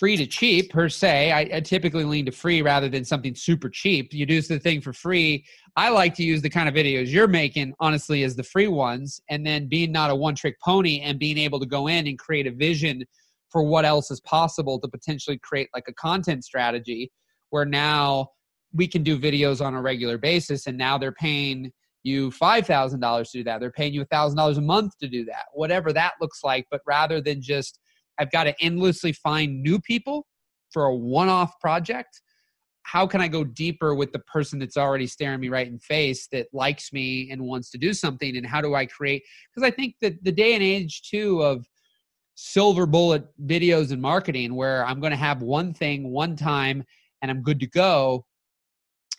free 0.00 0.16
to 0.16 0.26
cheap 0.26 0.70
per 0.70 0.88
se. 0.88 1.30
I, 1.30 1.40
I, 1.56 1.60
typically 1.60 2.04
lean 2.04 2.24
to 2.24 2.32
free 2.32 2.62
rather 2.62 2.88
than 2.88 3.04
something 3.04 3.34
super 3.34 3.68
cheap. 3.68 4.14
You 4.14 4.24
do 4.24 4.40
the 4.40 4.58
thing 4.58 4.80
for 4.80 4.94
free. 4.94 5.44
I 5.76 5.90
like 5.90 6.14
to 6.14 6.22
use 6.22 6.40
the 6.40 6.48
kind 6.48 6.70
of 6.70 6.74
videos 6.74 7.08
you're 7.08 7.28
making, 7.28 7.74
honestly, 7.80 8.22
as 8.22 8.34
the 8.34 8.42
free 8.42 8.66
ones, 8.66 9.20
and 9.28 9.46
then 9.46 9.68
being 9.68 9.92
not 9.92 10.10
a 10.10 10.14
one 10.14 10.34
trick 10.34 10.58
pony 10.64 11.00
and 11.00 11.18
being 11.18 11.36
able 11.36 11.60
to 11.60 11.66
go 11.66 11.86
in 11.86 12.06
and 12.06 12.18
create 12.18 12.46
a 12.46 12.50
vision 12.50 13.04
for 13.50 13.62
what 13.62 13.84
else 13.84 14.10
is 14.10 14.20
possible 14.22 14.80
to 14.80 14.88
potentially 14.88 15.38
create 15.42 15.68
like 15.74 15.84
a 15.86 15.92
content 15.92 16.44
strategy 16.44 17.12
where 17.50 17.66
now 17.66 18.30
we 18.72 18.88
can 18.88 19.02
do 19.02 19.18
videos 19.18 19.62
on 19.62 19.74
a 19.74 19.82
regular 19.82 20.16
basis 20.16 20.66
and 20.66 20.78
now 20.78 20.96
they're 20.96 21.12
paying 21.12 21.70
you 22.02 22.30
$5,000 22.30 23.30
to 23.30 23.38
do 23.38 23.44
that. 23.44 23.60
They're 23.60 23.70
paying 23.70 23.92
you 23.92 24.02
a 24.02 24.06
$1,000 24.06 24.56
a 24.56 24.60
month 24.60 24.98
to 24.98 25.08
do 25.08 25.24
that, 25.26 25.46
whatever 25.52 25.92
that 25.92 26.14
looks 26.20 26.42
like. 26.42 26.66
But 26.70 26.80
rather 26.86 27.20
than 27.20 27.42
just 27.42 27.78
I've 28.18 28.30
got 28.30 28.44
to 28.44 28.54
endlessly 28.62 29.12
find 29.12 29.62
new 29.62 29.80
people 29.80 30.26
for 30.70 30.84
a 30.84 30.94
one 30.94 31.28
off 31.28 31.58
project. 31.58 32.20
How 32.82 33.06
can 33.06 33.20
I 33.20 33.28
go 33.28 33.44
deeper 33.44 33.94
with 33.94 34.12
the 34.12 34.18
person 34.20 34.58
that's 34.58 34.76
already 34.76 35.06
staring 35.06 35.40
me 35.40 35.48
right 35.48 35.66
in 35.66 35.78
face 35.78 36.26
that 36.28 36.48
likes 36.52 36.92
me 36.92 37.30
and 37.30 37.42
wants 37.42 37.70
to 37.70 37.78
do 37.78 37.92
something? 37.92 38.36
And 38.36 38.46
how 38.46 38.60
do 38.60 38.74
I 38.74 38.86
create? 38.86 39.22
Because 39.54 39.66
I 39.66 39.70
think 39.70 39.94
that 40.02 40.22
the 40.22 40.32
day 40.32 40.54
and 40.54 40.62
age, 40.62 41.02
too, 41.02 41.42
of 41.42 41.66
silver 42.34 42.86
bullet 42.86 43.24
videos 43.46 43.90
and 43.90 44.00
marketing 44.00 44.54
where 44.54 44.84
I'm 44.86 45.00
going 45.00 45.12
to 45.12 45.16
have 45.16 45.42
one 45.42 45.72
thing 45.72 46.10
one 46.10 46.36
time 46.36 46.84
and 47.22 47.30
I'm 47.30 47.42
good 47.42 47.60
to 47.60 47.66
go, 47.66 48.24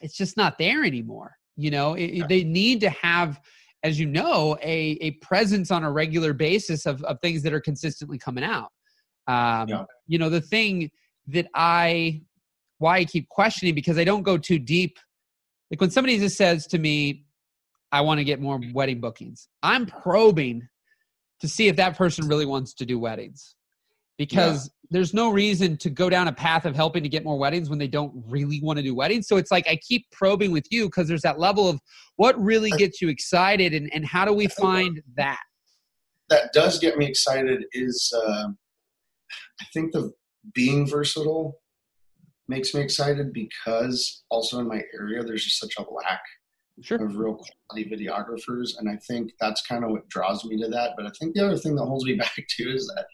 it's 0.02 0.18
just 0.18 0.38
not 0.38 0.58
there 0.58 0.84
anymore. 0.84 1.38
You 1.62 1.72
know, 1.72 1.93
it, 1.93 2.28
they 2.28 2.43
need 2.43 2.82
to 2.82 2.89
have, 2.89 3.39
as 3.84 3.99
you 3.99 4.05
know, 4.05 4.57
a, 4.62 4.97
a 5.01 5.12
presence 5.22 5.72
on 5.72 5.84
a 5.84 5.91
regular 5.91 6.34
basis 6.34 6.86
of, 6.86 7.03
of 7.03 7.20
things 7.22 7.43
that 7.43 7.53
are 7.53 7.62
consistently 7.62 8.18
coming 8.18 8.43
out. 8.43 8.72
Um, 9.28 9.70
yeah. 9.70 9.86
You 10.07 10.18
know, 10.18 10.30
the 10.30 10.41
thing 10.41 10.91
that 11.28 11.47
I, 11.53 12.22
why 12.80 12.97
I 12.97 13.05
keep 13.05 13.30
questioning 13.30 13.76
because 13.76 13.97
I 13.97 14.03
don't 14.03 14.24
go 14.24 14.38
too 14.38 14.59
deep. 14.59 14.97
Like 15.70 15.80
when 15.80 15.91
somebody 15.91 16.18
just 16.18 16.38
says 16.38 16.68
to 16.68 16.80
me, 16.80 17.26
I 17.91 18.01
want 18.01 18.20
to 18.20 18.24
get 18.24 18.41
more 18.41 18.59
wedding 18.74 18.99
bookings, 18.99 19.47
I'm 19.62 19.86
probing 19.86 20.68
to 21.41 21.47
see 21.47 21.68
if 21.68 21.76
that 21.76 21.97
person 21.97 22.28
really 22.28 22.45
wants 22.45 22.74
to 22.76 22.86
do 22.86 22.99
weddings 22.99 23.55
because 24.18 24.66
yeah. 24.66 24.88
there's 24.91 25.14
no 25.14 25.30
reason 25.30 25.78
to 25.78 25.89
go 25.89 26.09
down 26.09 26.28
a 26.28 26.34
path 26.34 26.66
of 26.66 26.76
helping 26.76 27.03
to 27.03 27.09
get 27.09 27.24
more 27.24 27.38
weddings 27.38 27.70
when 27.70 27.80
they 27.80 27.88
don't 27.88 28.12
really 28.28 28.59
want 28.62 28.78
to 28.78 28.84
do 28.84 28.93
weddings. 28.93 29.28
So 29.28 29.38
it's 29.38 29.51
like 29.51 29.68
I 29.68 29.78
keep 29.78 30.05
probing 30.12 30.51
with 30.51 30.68
you 30.72 30.86
because 30.86 31.07
there's 31.07 31.22
that 31.22 31.39
level 31.39 31.68
of 31.68 31.80
what 32.18 32.39
really 32.41 32.72
gets 32.72 33.01
you 33.01 33.09
excited 33.09 33.74
and, 33.74 33.91
and 33.93 34.05
how 34.05 34.26
do 34.26 34.34
we 34.34 34.47
find 34.47 35.01
that? 35.16 35.41
That 36.30 36.53
does 36.53 36.80
get 36.80 36.97
me 36.97 37.05
excited 37.07 37.66
is 37.74 38.14
uh, 38.16 38.47
I 39.59 39.66
think 39.74 39.91
the 39.91 40.12
being 40.53 40.88
versatile 40.88 41.57
makes 42.47 42.74
me 42.74 42.82
excited 42.82 43.34
because 43.34 44.24
also 44.30 44.59
in 44.59 44.68
my 44.68 44.82
area 44.93 45.24
there's 45.24 45.43
just 45.43 45.59
such 45.59 45.74
a 45.78 45.93
lack 45.93 46.22
sure. 46.82 47.03
of 47.03 47.16
real 47.18 47.36
quality 47.70 47.89
videographers, 47.89 48.72
and 48.78 48.89
I 48.89 48.97
think 49.07 49.32
that's 49.39 49.66
kind 49.66 49.84
of 49.84 49.91
what 49.91 50.07
draws 50.09 50.45
me 50.45 50.57
to 50.62 50.68
that. 50.70 50.91
But 50.95 51.05
I 51.05 51.12
think 51.20 51.36
the 51.36 51.45
other 51.45 51.57
thing 51.57 51.76
that 51.76 51.86
holds 51.86 52.05
me 52.05 52.14
back 52.18 52.36
too 52.49 52.70
is 52.70 52.88
that 52.95 53.05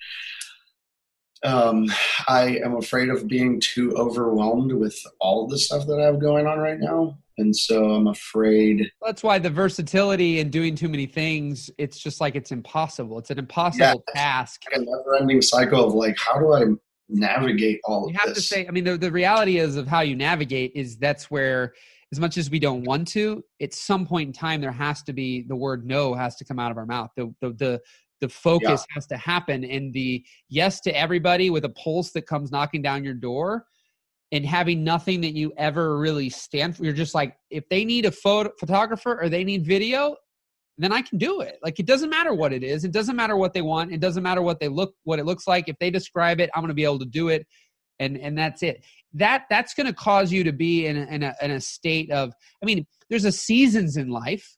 um, 1.44 1.88
I 2.28 2.60
am 2.64 2.76
afraid 2.76 3.10
of 3.10 3.28
being 3.28 3.60
too 3.60 3.94
overwhelmed 3.96 4.72
with 4.72 4.98
all 5.20 5.48
the 5.48 5.58
stuff 5.58 5.86
that 5.88 6.00
I 6.00 6.06
have 6.06 6.20
going 6.20 6.48
on 6.48 6.60
right 6.60 6.80
now. 6.80 7.18
And 7.40 7.56
so 7.56 7.92
I'm 7.92 8.08
afraid. 8.08 8.92
That's 9.06 9.22
why 9.22 9.38
the 9.38 9.52
versatility 9.52 10.40
and 10.40 10.52
doing 10.52 10.76
too 10.76 10.90
many 10.90 11.06
things, 11.06 11.70
it's 11.78 12.00
just 12.00 12.20
like 12.20 12.36
it's 12.36 12.52
impossible. 12.52 13.20
It's 13.20 13.30
an 13.30 13.38
impossible 13.38 14.04
yeah, 14.08 14.14
task. 14.22 14.64
Like 14.72 14.82
a 14.82 14.86
never 14.86 15.16
ending 15.20 15.42
cycle 15.44 15.86
of 15.86 15.94
like, 15.94 16.18
how 16.18 16.40
do 16.40 16.54
I 16.54 16.64
navigate 17.10 17.80
all 17.86 18.10
you 18.10 18.16
of 18.16 18.22
have 18.22 18.34
to 18.34 18.42
say, 18.42 18.68
I 18.68 18.72
mean, 18.72 18.84
the, 18.84 18.98
the 18.98 19.12
reality 19.12 19.60
is 19.60 19.76
of 19.76 19.88
how 19.88 20.02
you 20.02 20.16
navigate 20.16 20.72
is 20.74 20.98
that's 20.98 21.30
where, 21.30 21.74
as 22.12 22.20
much 22.20 22.38
as 22.38 22.50
we 22.50 22.58
don't 22.58 22.84
want 22.86 23.08
to, 23.10 23.44
at 23.62 23.74
some 23.74 24.08
point 24.08 24.28
in 24.28 24.34
time, 24.34 24.62
there 24.62 24.72
has 24.72 25.04
to 25.04 25.14
be 25.14 25.44
the 25.44 25.56
word 25.56 25.86
no 25.86 26.14
has 26.14 26.38
to 26.38 26.46
come 26.46 26.58
out 26.58 26.72
of 26.72 26.78
our 26.78 26.86
mouth. 26.86 27.12
The, 27.18 27.34
the, 27.42 27.50
the, 27.52 27.82
the 28.22 28.30
focus 28.30 28.86
yeah. 28.90 28.96
has 28.96 29.08
to 29.08 29.18
happen 29.18 29.64
and 29.64 29.94
the 29.94 30.24
yes 30.50 30.80
to 30.82 30.98
everybody 30.98 31.50
with 31.50 31.66
a 31.66 31.70
pulse 31.70 32.12
that 32.12 32.26
comes 32.28 32.52
knocking 32.52 32.82
down 32.82 33.04
your 33.04 33.14
door 33.14 33.66
and 34.32 34.46
having 34.46 34.84
nothing 34.84 35.22
that 35.22 35.34
you 35.34 35.54
ever 35.58 35.98
really 35.98 36.30
stand 36.30 36.76
for. 36.76 36.84
You're 36.84 36.94
just 36.94 37.16
like, 37.16 37.38
if 37.50 37.68
they 37.70 37.86
need 37.86 38.06
a 38.06 38.12
photo 38.12 38.52
photographer 38.60 39.20
or 39.22 39.30
they 39.30 39.44
need 39.44 39.66
video, 39.66 40.16
then 40.78 40.92
I 40.92 41.02
can 41.02 41.18
do 41.18 41.42
it. 41.42 41.58
Like 41.64 41.80
it 41.80 41.86
doesn't 41.86 42.10
matter 42.10 42.34
what 42.34 42.54
it 42.54 42.64
is. 42.64 42.84
It 42.84 42.92
doesn't 42.92 43.16
matter 43.16 43.38
what 43.38 43.54
they 43.54 43.62
want. 43.62 43.94
It 43.94 44.00
doesn't 44.00 44.24
matter 44.24 44.42
what 44.42 44.60
they 44.60 44.68
look, 44.68 44.94
what 45.04 45.20
it 45.20 45.26
looks 45.26 45.48
like. 45.48 45.70
If 45.70 45.78
they 45.80 45.90
describe 45.90 46.40
it, 46.40 46.50
I'm 46.54 46.62
going 46.62 46.70
to 46.70 46.76
be 46.76 46.84
able 46.84 47.00
to 47.00 47.06
do 47.06 47.30
it. 47.30 47.48
And, 48.00 48.18
and 48.18 48.38
that's 48.38 48.62
it. 48.62 48.86
That, 49.14 49.46
that's 49.50 49.74
going 49.74 49.88
to 49.88 49.94
cause 49.94 50.32
you 50.32 50.44
to 50.44 50.52
be 50.52 50.86
in 50.86 50.98
a, 50.98 51.06
in 51.06 51.24
a, 51.24 51.36
in 51.42 51.52
a 51.52 51.62
state 51.62 52.12
of, 52.12 52.34
I 52.62 52.66
mean, 52.66 52.86
there's 53.10 53.26
a 53.26 53.32
seasons 53.32 53.98
in 53.98 54.10
life. 54.10 54.57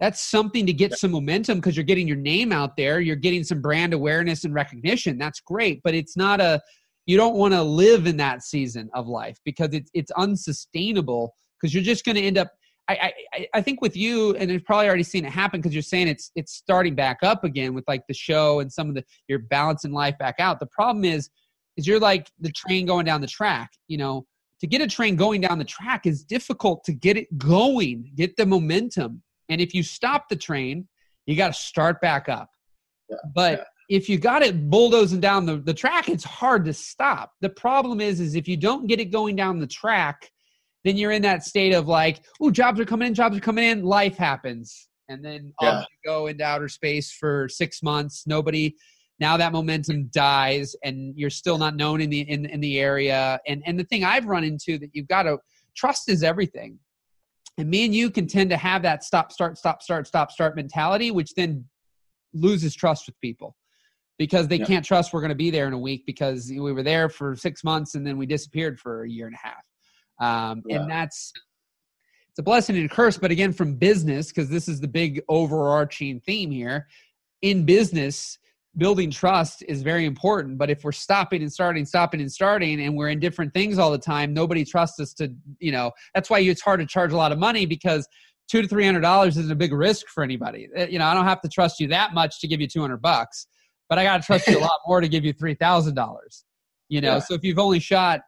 That's 0.00 0.20
something 0.22 0.66
to 0.66 0.72
get 0.72 0.98
some 0.98 1.12
momentum 1.12 1.58
because 1.58 1.76
you're 1.76 1.84
getting 1.84 2.06
your 2.06 2.18
name 2.18 2.52
out 2.52 2.76
there. 2.76 3.00
You're 3.00 3.16
getting 3.16 3.44
some 3.44 3.62
brand 3.62 3.94
awareness 3.94 4.44
and 4.44 4.52
recognition. 4.52 5.16
That's 5.16 5.40
great. 5.40 5.80
But 5.82 5.94
it's 5.94 6.16
not 6.16 6.40
a, 6.40 6.60
you 7.06 7.16
don't 7.16 7.36
want 7.36 7.54
to 7.54 7.62
live 7.62 8.06
in 8.06 8.16
that 8.18 8.42
season 8.42 8.90
of 8.94 9.06
life 9.06 9.38
because 9.44 9.70
it's 9.72 9.90
it's 9.94 10.10
unsustainable 10.12 11.34
because 11.58 11.72
you're 11.72 11.82
just 11.82 12.04
going 12.04 12.16
to 12.16 12.22
end 12.22 12.36
up 12.36 12.50
I, 12.88 13.12
I 13.32 13.46
I 13.54 13.62
think 13.62 13.80
with 13.80 13.96
you 13.96 14.34
and 14.36 14.50
you've 14.50 14.64
probably 14.64 14.86
already 14.86 15.02
seen 15.02 15.24
it 15.24 15.32
happen 15.32 15.60
because 15.60 15.74
you're 15.74 15.82
saying 15.82 16.08
it's 16.08 16.30
it's 16.36 16.52
starting 16.52 16.94
back 16.94 17.18
up 17.22 17.44
again 17.44 17.74
with 17.74 17.84
like 17.88 18.02
the 18.08 18.14
show 18.14 18.60
and 18.60 18.72
some 18.72 18.88
of 18.88 18.94
the 18.94 19.04
you're 19.28 19.38
balancing 19.38 19.92
life 19.92 20.18
back 20.18 20.36
out. 20.38 20.60
The 20.60 20.66
problem 20.66 21.04
is 21.04 21.30
is 21.76 21.86
you're 21.86 22.00
like 22.00 22.30
the 22.40 22.52
train 22.52 22.86
going 22.86 23.04
down 23.04 23.20
the 23.20 23.26
track. 23.26 23.70
You 23.88 23.98
know, 23.98 24.26
to 24.60 24.66
get 24.66 24.80
a 24.80 24.86
train 24.86 25.16
going 25.16 25.40
down 25.40 25.58
the 25.58 25.64
track 25.64 26.06
is 26.06 26.24
difficult 26.24 26.84
to 26.84 26.92
get 26.92 27.16
it 27.16 27.36
going, 27.38 28.10
get 28.14 28.36
the 28.36 28.46
momentum. 28.46 29.22
And 29.48 29.60
if 29.60 29.74
you 29.74 29.82
stop 29.82 30.28
the 30.28 30.36
train, 30.36 30.88
you 31.26 31.36
got 31.36 31.48
to 31.48 31.60
start 31.60 32.00
back 32.00 32.28
up. 32.28 32.50
Yeah, 33.08 33.16
but 33.34 33.58
yeah. 33.58 33.96
if 33.96 34.08
you 34.08 34.18
got 34.18 34.42
it 34.42 34.68
bulldozing 34.68 35.20
down 35.20 35.46
the, 35.46 35.56
the 35.58 35.74
track, 35.74 36.08
it's 36.08 36.24
hard 36.24 36.64
to 36.64 36.72
stop. 36.72 37.32
The 37.40 37.50
problem 37.50 38.00
is, 38.00 38.20
is 38.20 38.34
if 38.34 38.48
you 38.48 38.56
don't 38.56 38.86
get 38.86 39.00
it 39.00 39.06
going 39.06 39.36
down 39.36 39.58
the 39.58 39.66
track, 39.66 40.30
then 40.84 40.96
you're 40.96 41.12
in 41.12 41.22
that 41.22 41.44
state 41.44 41.74
of 41.74 41.88
like, 41.88 42.20
oh, 42.40 42.50
jobs 42.50 42.78
are 42.80 42.84
coming 42.84 43.08
in, 43.08 43.14
jobs 43.14 43.36
are 43.36 43.40
coming 43.40 43.64
in, 43.64 43.82
life 43.82 44.16
happens. 44.16 44.88
And 45.08 45.24
then 45.24 45.52
Yeah. 45.60 45.80
off 45.80 45.86
you 45.90 46.10
go 46.10 46.26
into 46.26 46.44
outer 46.44 46.68
space 46.68 47.12
for 47.12 47.48
six 47.48 47.82
months. 47.82 48.24
Nobody 48.26 48.74
now 49.18 49.36
that 49.36 49.52
momentum 49.52 50.08
dies 50.12 50.76
and 50.84 51.14
you're 51.16 51.30
still 51.30 51.58
not 51.58 51.74
known 51.74 52.00
in 52.00 52.10
the 52.10 52.20
in, 52.20 52.46
in 52.46 52.60
the 52.60 52.78
area. 52.78 53.40
And 53.46 53.62
and 53.66 53.78
the 53.78 53.84
thing 53.84 54.04
I've 54.04 54.26
run 54.26 54.44
into 54.44 54.78
that 54.78 54.90
you've 54.92 55.08
got 55.08 55.24
to 55.24 55.38
trust 55.76 56.08
is 56.08 56.22
everything. 56.22 56.78
And 57.58 57.68
me 57.70 57.84
and 57.84 57.94
you 57.94 58.10
can 58.10 58.26
tend 58.26 58.50
to 58.50 58.56
have 58.56 58.82
that 58.82 59.02
stop, 59.02 59.32
start, 59.32 59.56
stop, 59.56 59.82
start, 59.82 60.06
stop, 60.06 60.30
start 60.30 60.56
mentality, 60.56 61.10
which 61.10 61.34
then 61.34 61.64
loses 62.34 62.74
trust 62.74 63.06
with 63.06 63.18
people 63.20 63.56
because 64.18 64.48
they 64.48 64.58
Yeah. 64.58 64.66
can't 64.66 64.84
trust 64.84 65.12
we're 65.12 65.20
going 65.20 65.30
to 65.30 65.34
be 65.34 65.50
there 65.50 65.66
in 65.66 65.72
a 65.72 65.78
week 65.78 66.04
because 66.06 66.50
we 66.50 66.72
were 66.72 66.82
there 66.82 67.08
for 67.08 67.34
six 67.34 67.64
months 67.64 67.94
and 67.94 68.06
then 68.06 68.18
we 68.18 68.26
disappeared 68.26 68.78
for 68.78 69.04
a 69.04 69.08
year 69.08 69.26
and 69.26 69.36
a 69.36 69.46
half. 69.46 69.64
Um, 70.18 70.62
Yeah. 70.66 70.80
And 70.80 70.90
that's 70.90 71.32
it's 72.28 72.38
a 72.38 72.42
blessing 72.42 72.76
and 72.76 72.84
a 72.84 72.88
curse. 72.94 73.16
But 73.16 73.30
again, 73.30 73.52
from 73.54 73.76
business, 73.76 74.28
because 74.28 74.50
this 74.50 74.68
is 74.68 74.78
the 74.80 74.88
big 74.88 75.22
overarching 75.28 76.20
theme 76.20 76.50
here. 76.50 76.86
In 77.40 77.64
business, 77.64 78.38
building 78.76 79.10
trust 79.10 79.64
is 79.68 79.82
very 79.82 80.04
important. 80.04 80.58
But 80.58 80.70
if 80.70 80.84
we're 80.84 80.92
stopping 80.92 81.42
and 81.42 81.52
starting, 81.52 81.84
stopping 81.86 82.20
and 82.20 82.30
starting, 82.30 82.82
and 82.82 82.96
we're 82.96 83.08
in 83.08 83.18
different 83.20 83.54
things 83.54 83.78
all 83.78 83.90
the 83.90 83.98
time, 83.98 84.34
nobody 84.34 84.64
trusts 84.64 85.00
us 85.00 85.14
to, 85.14 85.32
you 85.58 85.72
know, 85.72 85.92
that's 86.14 86.28
why 86.28 86.40
it's 86.40 86.60
hard 86.60 86.80
to 86.80 86.86
charge 86.86 87.12
a 87.12 87.16
lot 87.16 87.32
of 87.32 87.38
money 87.38 87.66
because 87.66 88.06
two 88.48 88.62
to 88.62 88.68
three 88.68 88.84
hundred 88.84 89.00
dollars 89.00 89.36
isn't 89.36 89.50
a 89.52 89.56
big 89.56 89.72
risk 89.72 90.06
for 90.08 90.22
anybody. 90.22 90.68
Uh, 90.76 90.86
You 90.86 90.98
know, 90.98 91.06
I 91.06 91.14
don't 91.14 91.24
have 91.24 91.40
to 91.42 91.48
trust 91.48 91.80
you 91.80 91.88
that 91.88 92.14
much 92.14 92.40
to 92.40 92.48
give 92.48 92.60
you 92.60 92.68
two 92.68 92.80
hundred 92.80 93.02
bucks, 93.02 93.46
but 93.88 93.98
I 93.98 94.04
got 94.04 94.20
to 94.20 94.26
trust 94.26 94.46
you 94.48 94.58
a 94.58 94.60
lot 94.60 94.78
more 94.86 95.00
to 95.00 95.08
give 95.08 95.24
you 95.24 95.32
three 95.32 95.54
thousand 95.54 95.94
dollars. 95.94 96.44
You 96.88 97.00
know, 97.00 97.14
Yeah. 97.14 97.18
so 97.20 97.34
if 97.34 97.42
you've 97.42 97.58
only 97.58 97.80
shot 97.80 98.20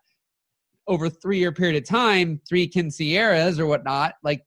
over 0.89 1.07
a 1.07 1.11
three 1.11 1.39
year 1.39 1.53
period 1.53 1.77
of 1.81 1.89
time, 1.89 2.41
three 2.49 2.69
quinceañeras 2.69 3.59
or 3.59 3.67
whatnot, 3.67 4.15
like 4.25 4.43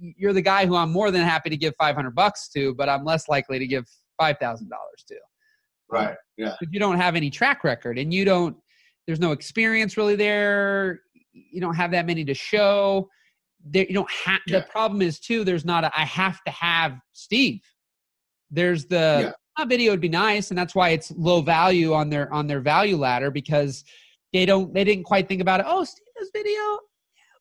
you're 0.00 0.32
the 0.32 0.42
guy 0.42 0.66
who 0.66 0.74
I'm 0.74 0.90
more 0.90 1.10
than 1.10 1.22
happy 1.22 1.50
to 1.50 1.56
give 1.56 1.74
500 1.78 2.14
bucks 2.14 2.48
to, 2.50 2.74
but 2.74 2.88
I'm 2.88 3.04
less 3.04 3.28
likely 3.28 3.58
to 3.58 3.66
give 3.66 3.86
$5,000 4.20 4.38
to 4.38 5.14
um, 5.14 5.20
Right. 5.90 6.16
Yeah. 6.36 6.54
because 6.60 6.72
you 6.72 6.78
don't 6.80 6.96
have 6.98 7.16
any 7.16 7.30
track 7.30 7.64
record 7.64 7.98
and 7.98 8.12
you 8.12 8.24
don't, 8.24 8.56
there's 9.06 9.20
no 9.20 9.32
experience 9.32 9.96
really 9.96 10.16
there. 10.16 11.00
You 11.32 11.60
don't 11.60 11.74
have 11.74 11.90
that 11.92 12.04
many 12.06 12.24
to 12.26 12.34
show. 12.34 13.08
There, 13.64 13.86
you 13.86 13.94
don't 13.94 14.10
have, 14.10 14.40
Yeah. 14.46 14.60
the 14.60 14.66
problem 14.66 15.00
is 15.02 15.18
too, 15.18 15.44
there's 15.44 15.64
not 15.64 15.84
a, 15.84 15.90
I 15.98 16.04
have 16.04 16.42
to 16.44 16.50
have 16.52 16.98
Steve. 17.12 17.60
There's 18.50 18.86
the, 18.86 19.32
Yeah. 19.58 19.62
a 19.64 19.66
video 19.66 19.92
would 19.92 20.00
be 20.00 20.08
nice. 20.08 20.50
And 20.50 20.58
that's 20.58 20.74
why 20.74 20.90
it's 20.90 21.10
low 21.16 21.40
value 21.40 21.94
on 21.94 22.10
their, 22.10 22.32
on 22.32 22.46
their 22.46 22.60
value 22.60 22.96
ladder 22.96 23.30
because 23.30 23.82
they 24.32 24.44
don't, 24.44 24.74
they 24.74 24.84
didn't 24.84 25.04
quite 25.04 25.26
think 25.26 25.40
about 25.40 25.60
it. 25.60 25.66
Oh, 25.68 25.84
Steve 25.84 26.04
does 26.18 26.30
video. 26.34 26.60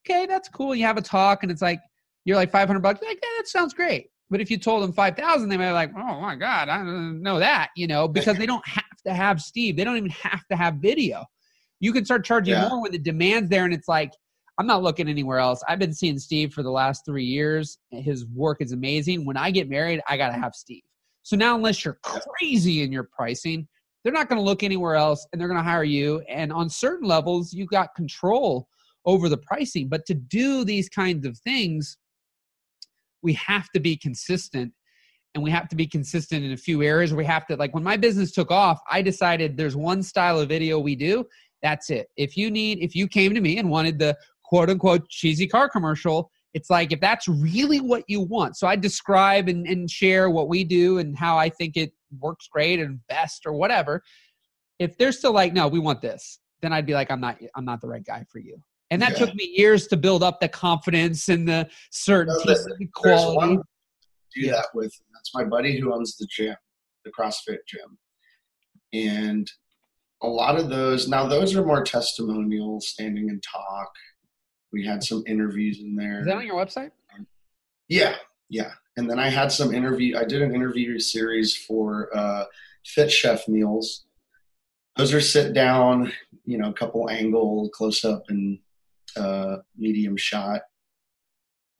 Okay. 0.05 0.25
That's 0.25 0.47
cool. 0.47 0.73
You 0.73 0.85
have 0.85 0.97
a 0.97 1.01
talk 1.01 1.43
and 1.43 1.51
it's 1.51 1.61
like, 1.61 1.81
you're 2.23 2.37
like 2.37 2.51
500 2.51 2.79
bucks. 2.81 3.01
Like, 3.01 3.19
yeah, 3.21 3.29
that 3.37 3.47
sounds 3.47 3.73
great. 3.73 4.07
But 4.29 4.41
if 4.41 4.51
you 4.51 4.57
told 4.57 4.83
them 4.83 4.91
5,000, 4.91 5.47
they 5.47 5.57
might 5.57 5.67
be 5.67 5.73
like, 5.73 5.91
oh 5.97 6.19
my 6.19 6.35
God, 6.35 6.69
I 6.69 6.77
don't 6.77 7.21
know 7.21 7.39
that, 7.39 7.69
you 7.75 7.87
know, 7.87 8.07
because 8.07 8.37
they 8.37 8.45
don't 8.45 8.67
have 8.67 8.83
to 9.05 9.13
have 9.13 9.41
Steve. 9.41 9.77
They 9.77 9.83
don't 9.83 9.97
even 9.97 10.09
have 10.09 10.45
to 10.51 10.57
have 10.57 10.75
video. 10.75 11.25
You 11.79 11.93
can 11.93 12.03
start 12.03 12.25
charging 12.25 12.55
Yeah. 12.55 12.67
more 12.67 12.81
when 12.81 12.91
the 12.91 12.99
demand's 12.99 13.49
there 13.49 13.63
and 13.63 13.73
it's 13.73 13.87
like, 13.87 14.11
I'm 14.57 14.67
not 14.67 14.81
looking 14.81 15.07
anywhere 15.07 15.37
else. 15.37 15.63
I've 15.67 15.79
been 15.79 15.93
seeing 15.93 16.17
Steve 16.17 16.51
for 16.51 16.63
the 16.63 16.71
last 16.71 17.05
three 17.05 17.23
years. 17.23 17.77
His 17.91 18.25
work 18.25 18.57
is 18.59 18.71
amazing. 18.71 19.23
When 19.23 19.37
I 19.37 19.51
get 19.51 19.69
married, 19.69 20.01
I 20.09 20.17
got 20.17 20.29
to 20.29 20.37
have 20.37 20.55
Steve. 20.55 20.81
So 21.21 21.35
now, 21.35 21.55
unless 21.55 21.85
you're 21.85 21.99
crazy 22.01 22.81
in 22.81 22.91
your 22.91 23.03
pricing, 23.03 23.67
they're 24.03 24.13
not 24.13 24.29
going 24.29 24.39
to 24.39 24.45
look 24.45 24.63
anywhere 24.63 24.95
else 24.95 25.27
and 25.31 25.39
they're 25.39 25.49
going 25.49 25.59
to 25.59 25.63
hire 25.63 25.83
you. 25.83 26.21
And 26.29 26.51
on 26.51 26.69
certain 26.69 27.07
levels, 27.07 27.53
you've 27.53 27.69
got 27.69 27.93
control 27.95 28.67
over 29.05 29.29
the 29.29 29.37
pricing. 29.37 29.89
But 29.89 30.05
to 30.07 30.13
do 30.13 30.63
these 30.63 30.89
kinds 30.89 31.25
of 31.25 31.37
things, 31.39 31.97
we 33.21 33.33
have 33.33 33.69
to 33.73 33.79
be 33.79 33.97
consistent 33.97 34.73
and 35.35 35.43
we 35.43 35.51
have 35.51 35.67
to 35.69 35.75
be 35.75 35.85
consistent 35.85 36.43
in 36.43 36.53
a 36.53 36.57
few 36.57 36.81
areas. 36.81 37.13
We 37.13 37.25
have 37.25 37.45
to 37.47 37.55
like 37.55 37.73
when 37.73 37.83
my 37.83 37.97
business 37.97 38.31
took 38.31 38.51
off 38.51 38.79
i 38.89 39.01
decided 39.01 39.55
there's 39.57 39.75
one 39.75 40.01
style 40.01 40.39
of 40.39 40.49
video 40.49 40.79
we 40.79 40.95
do 40.95 41.25
that's 41.63 41.89
it. 41.89 42.07
If 42.17 42.37
you 42.37 42.51
need 42.51 42.79
if 42.81 42.95
you 42.95 43.07
came 43.07 43.33
to 43.33 43.41
me 43.41 43.57
and 43.57 43.69
wanted 43.69 43.99
the 43.99 44.15
quote 44.43 44.69
unquote 44.69 45.09
cheesy 45.09 45.47
car 45.47 45.69
commercial 45.69 46.31
it's 46.53 46.69
like 46.69 46.91
if 46.91 47.01
that's 47.01 47.27
really 47.27 47.79
what 47.79 48.03
you 48.07 48.21
want 48.21 48.55
so 48.55 48.65
i 48.65 48.75
describe 48.75 49.49
and, 49.49 49.67
and 49.67 49.91
share 49.91 50.29
what 50.29 50.47
we 50.47 50.63
do 50.63 50.99
and 50.99 51.17
how 51.17 51.37
i 51.37 51.49
think 51.49 51.75
it 51.75 51.91
works 52.19 52.47
great 52.49 52.79
and 52.79 52.99
best 53.09 53.45
or 53.45 53.51
whatever 53.53 54.01
if 54.79 54.97
they're 54.97 55.11
still 55.11 55.33
like 55.33 55.53
no 55.53 55.67
we 55.67 55.79
want 55.79 56.01
this 56.01 56.39
then 56.61 56.71
i'd 56.71 56.85
be 56.85 56.93
like 56.93 57.11
i'm 57.11 57.19
not 57.19 57.37
i'm 57.55 57.65
not 57.65 57.81
the 57.81 57.87
right 57.87 58.05
guy 58.05 58.23
for 58.31 58.39
you 58.39 58.57
and 58.91 59.01
that 59.01 59.11
Yeah. 59.11 59.25
took 59.25 59.35
me 59.35 59.53
years 59.55 59.87
to 59.87 59.97
build 59.97 60.23
up 60.23 60.39
the 60.39 60.47
confidence 60.49 61.29
and 61.29 61.47
the 61.47 61.69
certainty 61.91 62.41
there's- 62.45 62.65
and 62.65 62.75
the 62.79 62.87
quality 62.93 63.35
one 63.37 63.57
to 63.57 63.63
do 64.35 64.41
Yeah. 64.47 64.51
that 64.53 64.67
with. 64.73 64.85
and 65.05 65.15
That's 65.15 65.33
my 65.33 65.43
buddy 65.43 65.79
who 65.79 65.93
owns 65.93 66.15
the 66.17 66.27
gym, 66.29 66.55
the 67.05 67.11
CrossFit 67.11 67.59
gym. 67.67 67.97
And 68.93 69.51
a 70.21 70.27
lot 70.27 70.57
of 70.59 70.69
those, 70.69 71.07
now 71.07 71.27
those 71.27 71.55
are 71.55 71.65
more 71.65 71.83
testimonial, 71.83 72.79
standing 72.81 73.29
and 73.29 73.43
talk. 73.43 73.91
We 74.71 74.85
had 74.85 75.03
some 75.03 75.23
interviews 75.27 75.79
in 75.79 75.95
there. 75.95 76.21
is 76.21 76.25
that 76.27 76.37
on 76.37 76.45
your 76.45 76.55
website 76.55 76.91
Yeah, 77.89 78.15
yeah. 78.49 78.73
And 78.97 79.09
then 79.09 79.19
I 79.19 79.29
had 79.29 79.51
some 79.51 79.73
interview. 79.73 80.17
I 80.17 80.25
did 80.25 80.41
an 80.41 80.53
interview 80.55 80.97
series 80.99 81.55
for 81.55 82.09
uh, 82.17 82.45
Fit 82.85 83.11
Chef 83.11 83.47
Meals. 83.47 84.05
Those 84.97 85.13
are 85.13 85.21
sit 85.21 85.53
down, 85.53 86.11
you 86.45 86.57
know, 86.57 86.69
a 86.69 86.73
couple 86.73 87.09
angle, 87.09 87.69
close 87.69 88.03
up, 88.03 88.23
and 88.29 88.59
uh, 89.15 89.57
medium 89.77 90.17
shot. 90.17 90.61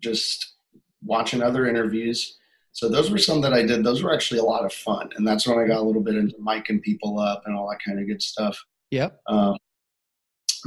Just 0.01 0.55
watching 1.03 1.41
other 1.41 1.67
interviews. 1.67 2.37
So 2.71 2.87
those 2.89 3.09
were 3.09 3.17
some 3.17 3.41
that 3.41 3.53
I 3.53 3.63
did. 3.63 3.83
Those 3.83 4.03
were 4.03 4.13
actually 4.13 4.39
a 4.39 4.43
lot 4.43 4.63
of 4.63 4.71
fun, 4.71 5.09
and 5.15 5.27
that's 5.27 5.47
when 5.47 5.57
I 5.57 5.65
got 5.67 5.79
a 5.79 5.83
little 5.83 6.03
bit 6.03 6.15
into 6.15 6.35
miking 6.37 6.81
people 6.81 7.19
up 7.19 7.41
and 7.45 7.55
all 7.55 7.67
that 7.69 7.79
kind 7.85 7.99
of 7.99 8.05
good 8.07 8.21
stuff. 8.21 8.55
yep 8.91 9.19
Um, 9.27 9.57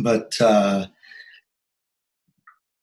but 0.03 0.33
uh, 0.41 0.87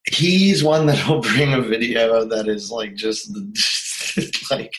he's 0.10 0.64
one 0.64 0.86
that'll 0.86 1.22
bring 1.34 1.54
a 1.54 1.62
video 1.62 2.24
that 2.26 2.48
is 2.48 2.72
like 2.72 2.96
just 2.96 3.34
the, 3.34 4.32
like 4.56 4.74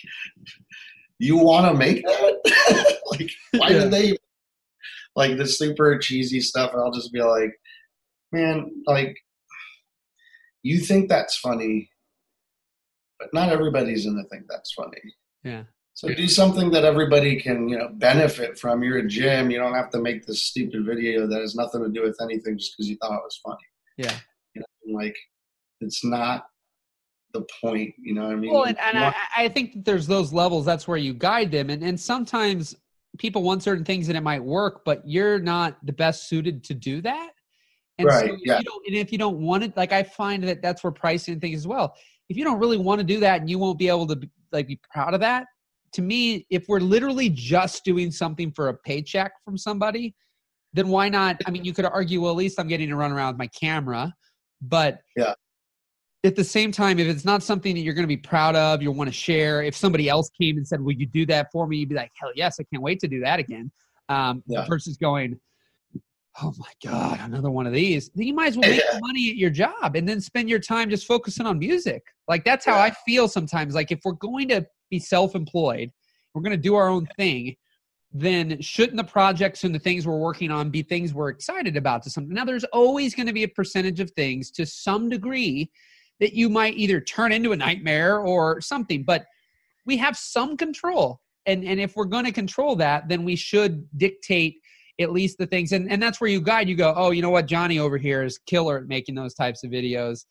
you 1.19 1.37
want 1.37 1.67
to 1.71 1.75
make 1.77 2.03
that 2.05 2.97
like 3.19 3.31
why 3.53 3.71
Yeah. 3.71 3.81
did 3.81 3.91
they 3.91 4.17
like 5.17 5.37
the 5.37 5.47
super 5.47 5.99
cheesy 5.99 6.41
stuff 6.41 6.73
and 6.73 6.81
i'll 6.81 6.93
just 6.93 7.13
be 7.13 7.21
like 7.23 7.53
man 8.33 8.71
like 8.87 9.17
you 10.63 10.79
think 10.79 11.09
that's 11.09 11.37
funny 11.39 11.89
but 13.19 13.29
not 13.33 13.51
everybody's 13.51 14.07
gonna 14.07 14.25
think 14.31 14.45
that's 14.49 14.73
funny 14.73 15.01
yeah 15.45 15.63
so 15.99 16.07
do 16.15 16.29
something 16.29 16.71
that 16.71 16.85
everybody 16.85 17.41
can, 17.41 17.69
you 17.69 17.77
know, 17.77 17.89
benefit 17.93 18.57
from. 18.57 18.85
You're 18.85 18.99
a 18.99 19.09
gym. 19.09 19.51
You 19.51 19.59
don't 19.59 19.75
have 19.75 19.91
to 19.91 19.99
make 19.99 20.25
this 20.25 20.45
stupid 20.45 20.87
video 20.87 21.27
that 21.27 21.41
has 21.41 21.57
nothing 21.57 21.83
to 21.83 21.89
do 21.89 22.05
with 22.05 22.17
anything 22.23 22.57
just 22.57 22.77
because 22.77 22.89
you 22.89 22.97
thought 23.03 23.17
it 23.17 23.25
was 23.25 23.41
funny. 23.45 23.67
yeah 23.97 24.17
You 24.55 24.61
know, 24.61 24.97
like 24.97 25.17
it's 25.81 26.05
not 26.05 26.47
the 27.35 27.45
point. 27.61 27.95
You 27.99 28.15
know 28.15 28.23
what 28.23 28.33
I 28.33 28.37
mean? 28.37 28.53
Well, 28.53 28.63
and, 28.63 28.79
and 28.79 28.97
I, 28.97 29.15
I 29.37 29.49
think 29.49 29.73
that 29.73 29.85
there's 29.85 30.07
those 30.07 30.33
levels. 30.33 30.65
That's 30.65 30.87
where 30.87 30.99
you 30.99 31.15
guide 31.15 31.51
them, 31.51 31.69
and 31.69 31.83
and 31.83 31.99
sometimes 31.99 32.77
people 33.19 33.43
want 33.43 33.65
certain 33.65 33.85
things 33.85 34.07
and 34.07 34.17
it 34.17 34.23
might 34.23 34.45
work, 34.45 34.85
but 34.85 35.03
you're 35.05 35.41
not 35.41 35.85
the 35.85 35.93
best 35.93 36.29
suited 36.29 36.63
to 36.63 36.75
do 36.75 37.01
that. 37.01 37.31
And 37.99 38.07
Right, 38.07 38.29
so 38.29 38.35
if 38.35 38.41
yeah. 38.45 38.59
you 38.59 38.65
don't, 38.65 38.87
and 38.87 38.97
if 38.97 39.11
you 39.13 39.19
don't 39.19 39.39
want 39.39 39.65
it, 39.65 39.77
like 39.77 39.93
I 39.93 40.03
find 40.05 40.43
that 40.45 40.63
that's 40.63 40.85
where 40.85 40.93
pricing 40.93 41.33
and 41.33 41.41
things 41.41 41.59
as 41.59 41.67
well. 41.67 41.95
If 42.29 42.37
you 42.37 42.45
don't 42.45 42.61
really 42.61 42.79
want 42.79 43.01
to 43.01 43.05
do 43.05 43.19
that, 43.21 43.41
and 43.41 43.51
you 43.51 43.59
won't 43.59 43.79
be 43.79 43.89
able 43.89 44.07
to 44.07 44.17
be, 44.17 44.31
like 44.53 44.69
be 44.69 44.79
proud 44.93 45.15
of 45.15 45.21
that. 45.21 45.47
To 45.93 46.03
me, 46.03 46.47
if 46.51 46.69
we're 46.69 46.81
literally 46.81 47.29
just 47.29 47.85
doing 47.85 48.11
something 48.11 48.53
for 48.53 48.69
a 48.69 48.75
paycheck 48.75 49.33
from 49.45 49.57
somebody, 49.59 50.15
then 50.75 50.89
why 50.89 51.09
not? 51.09 51.41
I 51.47 51.51
mean, 51.51 51.65
you 51.65 51.73
could 51.73 51.87
argue, 51.87 52.21
well, 52.21 52.31
at 52.33 52.37
least 52.37 52.61
I'm 52.61 52.69
getting 52.69 52.89
to 52.91 52.97
run 52.97 53.11
around 53.11 53.33
with 53.35 53.39
my 53.39 53.47
camera, 53.49 54.13
but 54.61 55.01
Yeah. 55.17 55.33
at 56.25 56.37
the 56.37 56.45
same 56.45 56.71
time, 56.71 56.99
if 56.99 57.09
it's 57.09 57.25
not 57.25 57.43
something 57.43 57.75
that 57.75 57.81
you're 57.81 57.95
going 57.95 58.05
to 58.05 58.07
be 58.07 58.19
proud 58.19 58.55
of, 58.55 58.83
you 58.83 58.93
want 58.93 59.09
to 59.09 59.15
share. 59.15 59.63
If 59.63 59.75
somebody 59.75 60.09
else 60.09 60.31
came 60.41 60.57
and 60.59 60.69
said, 60.69 60.81
"Will 60.83 60.93
you 60.93 61.07
do 61.07 61.25
that 61.27 61.49
for 61.51 61.67
me?" 61.67 61.79
You'd 61.79 61.89
be 61.89 61.95
like, 61.95 62.13
"Hell 62.21 62.33
yes, 62.35 62.61
I 62.61 62.65
can't 62.65 62.83
wait 62.83 63.01
to 63.01 63.09
do 63.09 63.21
that 63.21 63.39
again." 63.41 63.73
Um, 64.11 64.43
Yeah. 64.47 64.67
Versus 64.67 64.97
going, 64.99 65.41
"Oh 66.43 66.53
my 66.59 66.73
god, 66.85 67.21
another 67.21 67.51
one 67.51 67.67
of 67.67 67.73
these." 67.73 68.11
Then 68.15 68.27
you 68.27 68.35
might 68.35 68.49
as 68.49 68.57
well 68.57 68.69
make 68.69 68.83
Yeah. 68.93 68.99
money 69.01 69.31
at 69.31 69.37
your 69.37 69.51
job 69.51 69.97
and 69.97 70.09
then 70.09 70.21
spend 70.21 70.49
your 70.49 70.59
time 70.59 70.91
just 70.91 71.07
focusing 71.07 71.47
on 71.47 71.59
music. 71.59 72.03
Like 72.27 72.45
that's 72.45 72.65
how 72.65 72.77
Yeah. 72.77 72.85
I 72.85 72.91
feel 72.91 73.29
sometimes. 73.29 73.75
Like 73.75 73.91
if 73.91 74.01
we're 74.05 74.13
going 74.13 74.49
to 74.49 74.67
be 74.91 74.99
self-employed, 74.99 75.91
we're 76.35 76.43
going 76.43 76.57
to 76.57 76.63
do 76.63 76.75
our 76.75 76.89
own 76.89 77.07
thing. 77.17 77.57
Then 78.11 78.61
shouldn't 78.63 78.97
the 78.97 79.05
projects 79.05 79.65
and 79.65 79.75
the 79.75 79.79
things 79.79 80.07
we're 80.07 80.19
working 80.19 80.51
on 80.51 80.71
be 80.71 80.83
things 80.83 81.13
we're 81.13 81.29
excited 81.29 81.77
about 81.77 82.03
to 82.05 82.11
something? 82.11 82.33
Now, 82.35 82.45
there's 82.47 82.65
always 82.65 83.15
going 83.15 83.27
to 83.27 83.35
be 83.35 83.43
a 83.43 83.49
percentage 83.49 84.01
of 84.01 84.11
things 84.13 84.51
to 84.53 84.65
some 84.65 85.11
degree 85.11 85.71
that 86.21 86.33
you 86.33 86.49
might 86.49 86.75
either 86.77 87.01
turn 87.01 87.33
into 87.33 87.53
a 87.53 87.57
nightmare 87.57 88.21
or 88.21 88.63
something. 88.63 89.03
But 89.05 89.27
we 89.85 89.99
have 89.99 90.17
some 90.17 90.57
control. 90.57 91.21
And, 91.45 91.65
and 91.65 91.79
if 91.79 91.97
we're 91.97 92.07
going 92.07 92.25
to 92.25 92.33
control 92.33 92.77
that, 92.77 93.09
then 93.09 93.25
we 93.25 93.37
should 93.37 93.87
dictate 93.99 94.61
at 95.01 95.13
least 95.13 95.39
the 95.39 95.47
things. 95.47 95.73
And, 95.73 95.91
and 95.91 96.03
that's 96.03 96.21
where 96.21 96.31
you 96.31 96.41
guide. 96.41 96.69
You 96.69 96.77
go, 96.77 96.93
oh, 96.97 97.11
you 97.11 97.23
know 97.23 97.31
what? 97.31 97.47
Johnny 97.47 97.79
over 97.79 97.99
here 97.99 98.23
is 98.23 98.39
killer 98.47 98.79
at 98.79 98.89
making 98.89 99.15
those 99.15 99.35
types 99.35 99.65
of 99.65 99.71
videos. 99.71 100.25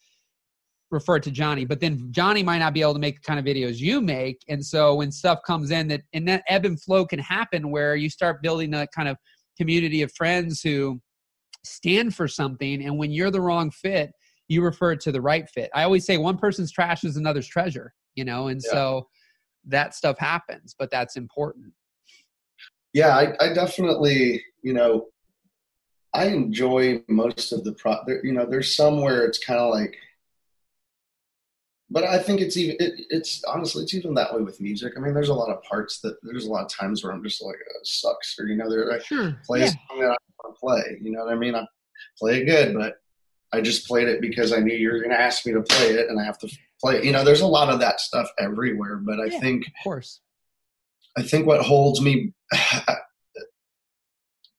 Refer 0.92 1.20
to 1.20 1.32
Johnny. 1.32 1.66
But 1.66 1.80
then 1.80 2.08
Johnny 2.12 2.44
might 2.44 2.60
not 2.60 2.74
be 2.74 2.82
able 2.82 2.94
to 2.94 3.00
make 3.00 3.16
the 3.16 3.22
kind 3.22 3.40
of 3.40 3.46
videos 3.46 3.78
you 3.78 4.02
make. 4.02 4.42
And 4.48 4.66
so 4.66 4.96
when 4.96 5.12
stuff 5.12 5.40
comes 5.46 5.72
in 5.72 5.88
that, 5.90 6.02
and 6.14 6.28
that 6.28 6.44
ebb 6.48 6.66
and 6.66 6.82
flow 6.82 7.06
can 7.06 7.20
happen 7.20 7.72
where 7.72 7.96
you 7.96 8.10
start 8.10 8.42
building 8.42 8.72
that 8.72 8.90
kind 8.96 9.10
of 9.10 9.18
community 9.58 10.02
of 10.02 10.12
friends 10.14 10.62
who 10.62 11.00
stand 11.66 12.16
for 12.16 12.28
something. 12.28 12.84
And 12.86 12.98
when 12.98 13.12
you're 13.12 13.32
the 13.32 13.42
wrong 13.42 13.72
fit, 13.72 14.12
you 14.48 14.64
refer 14.64 14.96
to 14.96 15.12
the 15.12 15.22
right 15.22 15.48
fit. 15.50 15.70
I 15.76 15.84
always 15.84 16.06
say 16.06 16.18
one 16.18 16.38
person's 16.38 16.72
trash 16.72 17.04
is 17.04 17.18
another's 17.18 17.48
treasure, 17.48 17.94
you 18.16 18.24
know, 18.24 18.48
and 18.48 18.62
yeah. 18.64 18.72
so 18.72 19.08
that 19.66 19.94
stuff 19.94 20.18
happens, 20.18 20.74
but 20.78 20.90
that's 20.90 21.18
important. 21.18 21.74
Yeah, 22.98 23.16
I, 23.16 23.36
I 23.40 23.54
definitely, 23.54 24.44
you 24.64 24.74
know, 24.74 25.10
I 26.16 26.30
enjoy 26.30 27.04
most 27.08 27.52
of 27.52 27.64
the 27.64 27.74
pro. 27.74 27.98
There, 28.08 28.26
you 28.26 28.34
know, 28.34 28.48
there's 28.48 28.76
somewhere 28.76 29.24
it's 29.24 29.38
kind 29.38 29.60
of 29.60 29.72
like, 29.72 29.96
but 31.92 32.06
I 32.06 32.18
think 32.18 32.42
it's 32.42 32.58
even 32.58 32.76
it, 32.80 32.94
it's 33.12 33.44
honestly 33.44 33.84
it's 33.84 33.94
even 33.94 34.16
that 34.16 34.34
way 34.34 34.42
with 34.42 34.60
music. 34.60 34.94
I 34.98 35.00
mean, 35.00 35.14
there's 35.14 35.30
a 35.30 35.34
lot 35.36 35.56
of 35.56 35.62
parts 35.62 36.00
that 36.00 36.18
there's 36.24 36.48
a 36.48 36.50
lot 36.50 36.64
of 36.64 36.72
times 36.72 37.04
where 37.04 37.14
I'm 37.14 37.22
just 37.22 37.40
like 37.40 37.58
oh, 37.70 37.80
sucks, 37.84 38.36
or 38.40 38.48
you 38.48 38.56
know, 38.56 38.68
they're 38.68 38.90
like 38.90 39.04
play 39.46 39.60
yeah. 39.60 39.68
song 39.68 40.00
that 40.00 40.10
I 40.10 40.18
want 40.44 40.56
to 40.56 40.60
play. 40.60 40.98
You 41.00 41.12
know 41.12 41.24
what 41.24 41.32
I 41.32 41.38
mean? 41.38 41.54
I 41.54 41.68
play 42.18 42.42
it 42.42 42.46
good, 42.46 42.74
but 42.74 42.96
I 43.54 43.62
just 43.62 43.88
played 43.88 44.08
it 44.08 44.22
because 44.22 44.52
I 44.52 44.58
knew 44.58 44.74
you 44.74 44.92
were 44.92 44.98
going 44.98 45.12
to 45.12 45.22
ask 45.22 45.46
me 45.46 45.54
to 45.54 45.62
play 45.62 45.92
it, 45.92 46.10
and 46.10 46.20
I 46.20 46.24
have 46.24 46.40
to 46.40 46.50
play. 46.82 46.96
It. 46.96 47.04
You 47.04 47.12
know, 47.12 47.24
there's 47.24 47.42
a 47.42 47.48
lot 47.48 47.70
of 47.72 47.80
that 47.80 48.00
stuff 48.00 48.28
everywhere, 48.40 48.96
but 48.96 49.20
I 49.20 49.26
yeah, 49.26 49.40
think, 49.40 49.68
of 49.68 49.74
course, 49.84 50.22
I 51.18 51.24
think 51.24 51.48
what 51.48 51.62
holds 51.62 52.02
me, 52.02 52.34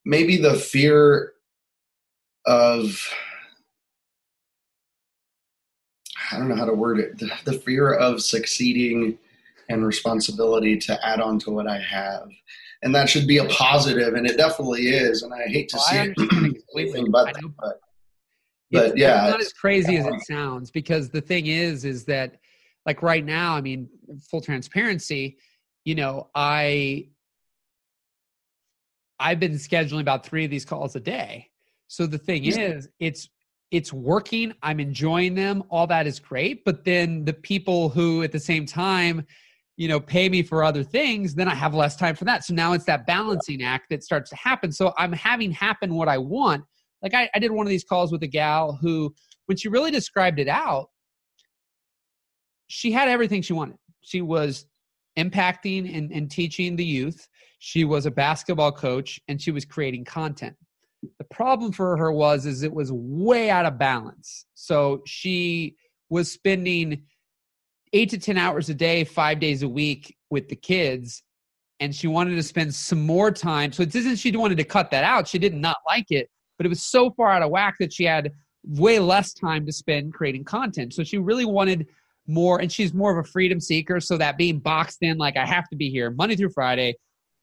maybe 0.05 0.37
the 0.37 0.55
fear 0.55 1.33
of, 2.47 3.01
I 6.33 6.39
don't 6.39 6.49
know 6.49 6.57
how 6.57 6.65
to 6.65 6.75
word 6.75 6.99
it, 6.99 7.19
the, 7.19 7.31
the 7.45 7.53
fear 7.53 7.93
of 7.93 8.23
succeeding 8.23 9.19
and 9.69 9.87
responsibility 9.87 10.77
to 10.79 11.07
add 11.07 11.21
on 11.21 11.39
to 11.41 11.51
what 11.51 11.69
I 11.69 11.79
have. 11.79 12.29
And 12.83 12.95
that 12.95 13.09
should 13.09 13.27
be 13.27 13.39
a 13.39 13.45
positive, 13.47 14.15
and 14.15 14.27
it 14.27 14.37
definitely 14.37 14.89
is. 14.89 15.23
And 15.23 15.33
I 15.35 15.49
hate 15.49 15.69
to 15.71 15.79
see 15.79 15.97
it 15.97 16.15
anything 16.75 17.07
but. 17.11 17.35
But 17.59 17.81
but 18.71 18.87
it's, 18.91 18.97
yeah, 18.97 19.25
it's 19.25 19.31
not 19.33 19.41
as 19.41 19.53
crazy 19.53 19.97
as 19.97 20.07
it 20.07 20.21
sounds 20.27 20.71
because 20.71 21.09
the 21.09 21.21
thing 21.21 21.47
is, 21.47 21.85
is 21.85 22.05
that 22.05 22.37
like 22.85 23.03
right 23.03 23.25
now, 23.25 23.55
I 23.55 23.61
mean, 23.61 23.89
full 24.31 24.41
transparency, 24.41 25.39
you 25.89 25.95
know, 25.95 26.29
I 26.35 27.09
I've 29.19 29.41
been 29.41 29.53
scheduling 29.53 30.03
about 30.03 30.27
three 30.27 30.45
of 30.45 30.51
these 30.51 30.67
calls 30.67 30.95
a 30.97 31.01
day. 31.01 31.49
So 31.87 32.07
the 32.07 32.19
thing 32.19 32.45
is, 32.45 32.91
it's 33.01 33.31
it's 33.71 33.91
working. 33.91 34.53
I'm 34.63 34.81
enjoying 34.81 35.35
them. 35.35 35.65
All 35.71 35.87
that 35.87 36.07
is 36.07 36.21
great. 36.21 36.63
But 36.67 36.85
then 36.85 37.25
the 37.25 37.33
people 37.33 37.89
who 37.89 38.23
at 38.23 38.33
the 38.33 38.39
same 38.39 38.67
time, 38.67 39.25
you 39.79 39.89
know, 39.89 39.99
pay 39.99 40.29
me 40.29 40.43
for 40.43 40.63
other 40.63 40.85
things, 40.85 41.35
then 41.35 41.49
I 41.49 41.55
have 41.55 41.73
less 41.73 41.97
time 41.97 42.15
for 42.15 42.27
that. 42.27 42.45
So 42.45 42.53
now 42.53 42.75
it's 42.75 42.85
that 42.85 43.07
balancing 43.07 43.63
act 43.63 43.87
that 43.89 44.05
starts 44.05 44.29
to 44.29 44.37
happen. 44.37 44.71
So 44.71 44.93
I'm 44.99 45.15
having 45.15 45.51
happen 45.53 45.95
what 45.95 46.07
I 46.07 46.19
want, 46.19 46.65
like 47.01 47.15
I, 47.15 47.31
I 47.35 47.39
did 47.39 47.51
one 47.51 47.67
of 47.67 47.71
these 47.71 47.85
calls 47.85 48.13
with 48.13 48.23
a 48.23 48.29
gal 48.29 48.79
who 48.79 49.15
when 49.47 49.57
she 49.57 49.69
really 49.69 49.91
described 49.91 50.39
it 50.39 50.49
out 50.49 50.89
she 52.67 52.93
had 52.93 53.09
everything 53.09 53.41
she 53.41 53.55
wanted 53.55 53.79
she 54.03 54.21
was 54.21 54.67
impacting 55.19 55.97
and, 55.97 56.11
and 56.13 56.31
teaching 56.31 56.77
the 56.77 56.85
youth. 56.85 57.29
She 57.59 57.85
was 57.85 58.07
a 58.07 58.11
basketball 58.11 58.73
coach 58.73 59.21
and 59.29 59.41
she 59.41 59.51
was 59.51 59.65
creating 59.65 60.05
content. 60.05 60.57
The 61.19 61.25
problem 61.25 61.73
for 61.73 61.97
her 61.97 62.13
was 62.13 62.47
is 62.47 62.63
it 62.63 62.73
was 62.73 62.91
way 62.93 63.51
out 63.51 63.67
of 63.67 63.79
balance. 63.79 64.47
So 64.55 65.03
she 65.07 65.77
was 66.09 66.31
spending 66.31 67.03
eight 67.93 68.11
to 68.11 68.19
ten 68.19 68.39
hours 68.39 68.69
a 68.69 68.75
day 68.75 69.05
five 69.05 69.41
days 69.41 69.63
a 69.63 69.69
week 69.69 70.17
with 70.31 70.49
the 70.49 70.57
kids 70.57 71.23
and 71.81 71.95
she 71.95 72.09
wanted 72.09 72.35
to 72.35 72.43
spend 72.43 72.75
some 72.75 73.07
more 73.07 73.31
time. 73.31 73.73
So 73.73 73.83
it 73.83 73.95
isn't 73.95 74.17
she 74.17 74.37
wanted 74.37 74.59
to 74.59 74.65
cut 74.65 74.91
that 74.91 75.05
out. 75.05 75.29
She 75.29 75.39
did 75.39 75.55
not 75.55 75.77
like 75.87 76.11
it 76.11 76.31
but 76.59 76.67
it 76.67 76.69
was 76.69 76.83
so 76.83 77.11
far 77.11 77.31
out 77.31 77.43
of 77.43 77.51
whack 77.51 77.77
that 77.79 77.93
she 77.93 78.05
had 78.05 78.33
way 78.65 78.99
less 78.99 79.33
time 79.33 79.65
to 79.65 79.73
spend 79.73 80.13
creating 80.13 80.45
content. 80.45 80.93
So 80.93 81.05
she 81.05 81.17
really 81.17 81.47
wanted 81.47 81.87
more, 82.29 82.61
and 82.61 82.71
she's 82.71 82.95
more 82.95 83.11
of 83.11 83.25
a 83.25 83.29
freedom 83.29 83.59
seeker. 83.59 84.01
So 84.01 84.17
that 84.19 84.37
being 84.37 84.59
boxed 84.59 84.99
in, 85.03 85.19
like 85.19 85.37
I 85.37 85.47
have 85.47 85.69
to 85.71 85.77
be 85.77 85.91
here 85.91 86.11
Monday 86.11 86.37
through 86.37 86.51
Friday, 86.51 86.95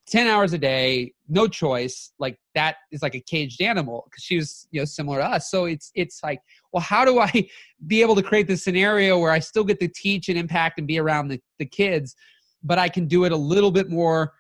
10 0.08 0.28
hours 0.28 0.54
a 0.54 0.58
day, 0.58 1.12
no 1.28 1.48
choice, 1.48 2.14
like 2.20 2.38
that 2.54 2.76
is 2.92 3.02
like 3.02 3.16
a 3.16 3.20
caged 3.22 3.62
animal 3.62 4.06
because 4.06 4.24
she 4.24 4.36
was, 4.38 4.68
you 4.70 4.80
know, 4.80 4.86
similar 4.86 5.18
to 5.18 5.26
us. 5.26 5.50
So 5.50 5.66
it's, 5.66 5.92
it's 5.96 6.22
like, 6.24 6.40
well, 6.72 6.82
how 6.82 7.04
do 7.04 7.20
I 7.20 7.50
be 7.88 8.02
able 8.02 8.16
to 8.16 8.24
create 8.24 8.48
this 8.48 8.64
scenario 8.64 9.18
where 9.18 9.32
I 9.32 9.40
still 9.40 9.64
get 9.64 9.80
to 9.80 9.88
teach 9.88 10.30
and 10.30 10.38
impact 10.38 10.78
and 10.78 10.88
be 10.88 11.00
around 11.00 11.30
the, 11.30 11.42
the 11.58 11.66
kids, 11.66 12.16
but 12.64 12.78
I 12.78 12.88
can 12.88 13.08
do 13.08 13.26
it 13.26 13.32
a 13.32 13.38
little 13.38 13.72
bit 13.72 13.90
more 13.90 14.34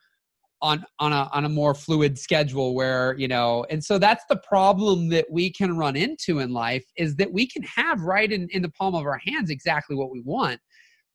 on 0.65 0.83
on 0.97 1.13
a 1.13 1.29
on 1.31 1.45
a 1.45 1.49
more 1.49 1.75
fluid 1.75 2.17
schedule 2.17 2.73
where 2.73 3.15
you 3.19 3.27
know 3.27 3.65
and 3.69 3.83
so 3.83 3.99
that's 3.99 4.25
the 4.29 4.35
problem 4.37 5.09
that 5.09 5.27
we 5.29 5.51
can 5.51 5.77
run 5.77 5.95
into 5.95 6.39
in 6.39 6.51
life 6.51 6.83
is 6.97 7.15
that 7.17 7.31
we 7.31 7.45
can 7.45 7.61
have 7.61 8.01
right 8.01 8.31
in, 8.31 8.49
in 8.49 8.63
the 8.63 8.69
palm 8.69 8.95
of 8.95 9.05
our 9.05 9.21
hands 9.27 9.51
exactly 9.51 9.95
what 9.95 10.09
we 10.09 10.21
want. 10.21 10.59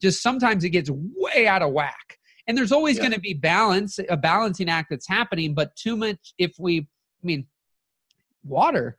Just 0.00 0.22
sometimes 0.22 0.62
it 0.62 0.70
gets 0.70 0.88
way 0.92 1.48
out 1.48 1.62
of 1.62 1.72
whack. 1.72 2.18
And 2.46 2.56
there's 2.56 2.70
always 2.70 2.96
yeah. 2.96 3.02
going 3.02 3.12
to 3.12 3.20
be 3.20 3.34
balance 3.34 3.98
a 4.08 4.16
balancing 4.16 4.70
act 4.70 4.88
that's 4.90 5.08
happening 5.08 5.52
but 5.52 5.74
too 5.74 5.96
much 5.96 6.32
if 6.38 6.52
we 6.58 6.78
i 6.80 7.26
mean 7.26 7.46
water 8.44 8.96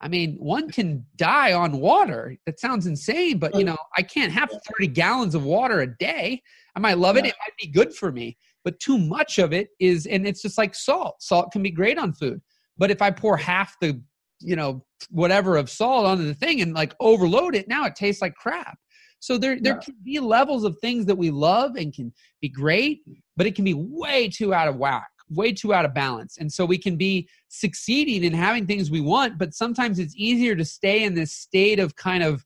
i 0.00 0.08
mean 0.08 0.36
one 0.36 0.70
can 0.70 1.04
die 1.16 1.52
on 1.52 1.78
water. 1.78 2.36
That 2.46 2.58
sounds 2.58 2.86
insane 2.86 3.38
but 3.38 3.54
you 3.54 3.64
know 3.64 3.76
i 3.98 4.02
can't 4.02 4.32
have 4.32 4.50
30 4.78 4.86
gallons 4.88 5.34
of 5.34 5.44
water 5.44 5.82
a 5.82 5.98
day. 5.98 6.42
I 6.74 6.80
might 6.80 6.96
love 6.98 7.18
it 7.18 7.26
it 7.26 7.34
might 7.44 7.56
be 7.60 7.66
good 7.68 7.92
for 7.94 8.10
me 8.10 8.38
but 8.64 8.78
too 8.80 8.98
much 8.98 9.38
of 9.38 9.52
it 9.52 9.68
is 9.78 10.06
and 10.06 10.26
it's 10.26 10.42
just 10.42 10.58
like 10.58 10.74
salt. 10.74 11.22
Salt 11.22 11.52
can 11.52 11.62
be 11.62 11.70
great 11.70 11.98
on 11.98 12.12
food 12.12 12.40
but 12.80 12.90
if 12.90 13.00
i 13.00 13.10
pour 13.10 13.36
half 13.36 13.78
the 13.80 14.02
you 14.40 14.56
know 14.56 14.84
whatever 15.10 15.56
of 15.56 15.70
salt 15.70 16.06
onto 16.06 16.24
the 16.24 16.34
thing 16.34 16.60
and 16.60 16.74
like 16.74 16.94
overload 16.98 17.54
it 17.54 17.68
now 17.68 17.84
it 17.84 17.94
tastes 17.94 18.20
like 18.20 18.34
crap. 18.34 18.78
So 19.20 19.36
there 19.36 19.58
there 19.60 19.74
yeah. 19.74 19.80
can 19.80 19.96
be 20.02 20.18
levels 20.18 20.64
of 20.64 20.78
things 20.78 21.06
that 21.06 21.16
we 21.16 21.30
love 21.30 21.76
and 21.76 21.92
can 21.94 22.12
be 22.40 22.48
great 22.48 23.02
but 23.36 23.46
it 23.46 23.54
can 23.54 23.64
be 23.64 23.74
way 23.74 24.28
too 24.28 24.52
out 24.52 24.66
of 24.66 24.76
whack 24.76 25.08
way 25.32 25.52
too 25.52 25.72
out 25.72 25.84
of 25.84 25.94
balance. 25.94 26.38
And 26.38 26.52
so 26.52 26.64
we 26.64 26.76
can 26.76 26.96
be 26.96 27.28
succeeding 27.46 28.24
in 28.24 28.32
having 28.32 28.66
things 28.66 28.90
we 28.90 29.00
want 29.00 29.38
but 29.38 29.54
sometimes 29.54 29.98
it's 29.98 30.14
easier 30.16 30.56
to 30.56 30.64
stay 30.64 31.04
in 31.04 31.14
this 31.14 31.32
state 31.32 31.78
of 31.78 31.94
kind 31.96 32.22
of 32.22 32.44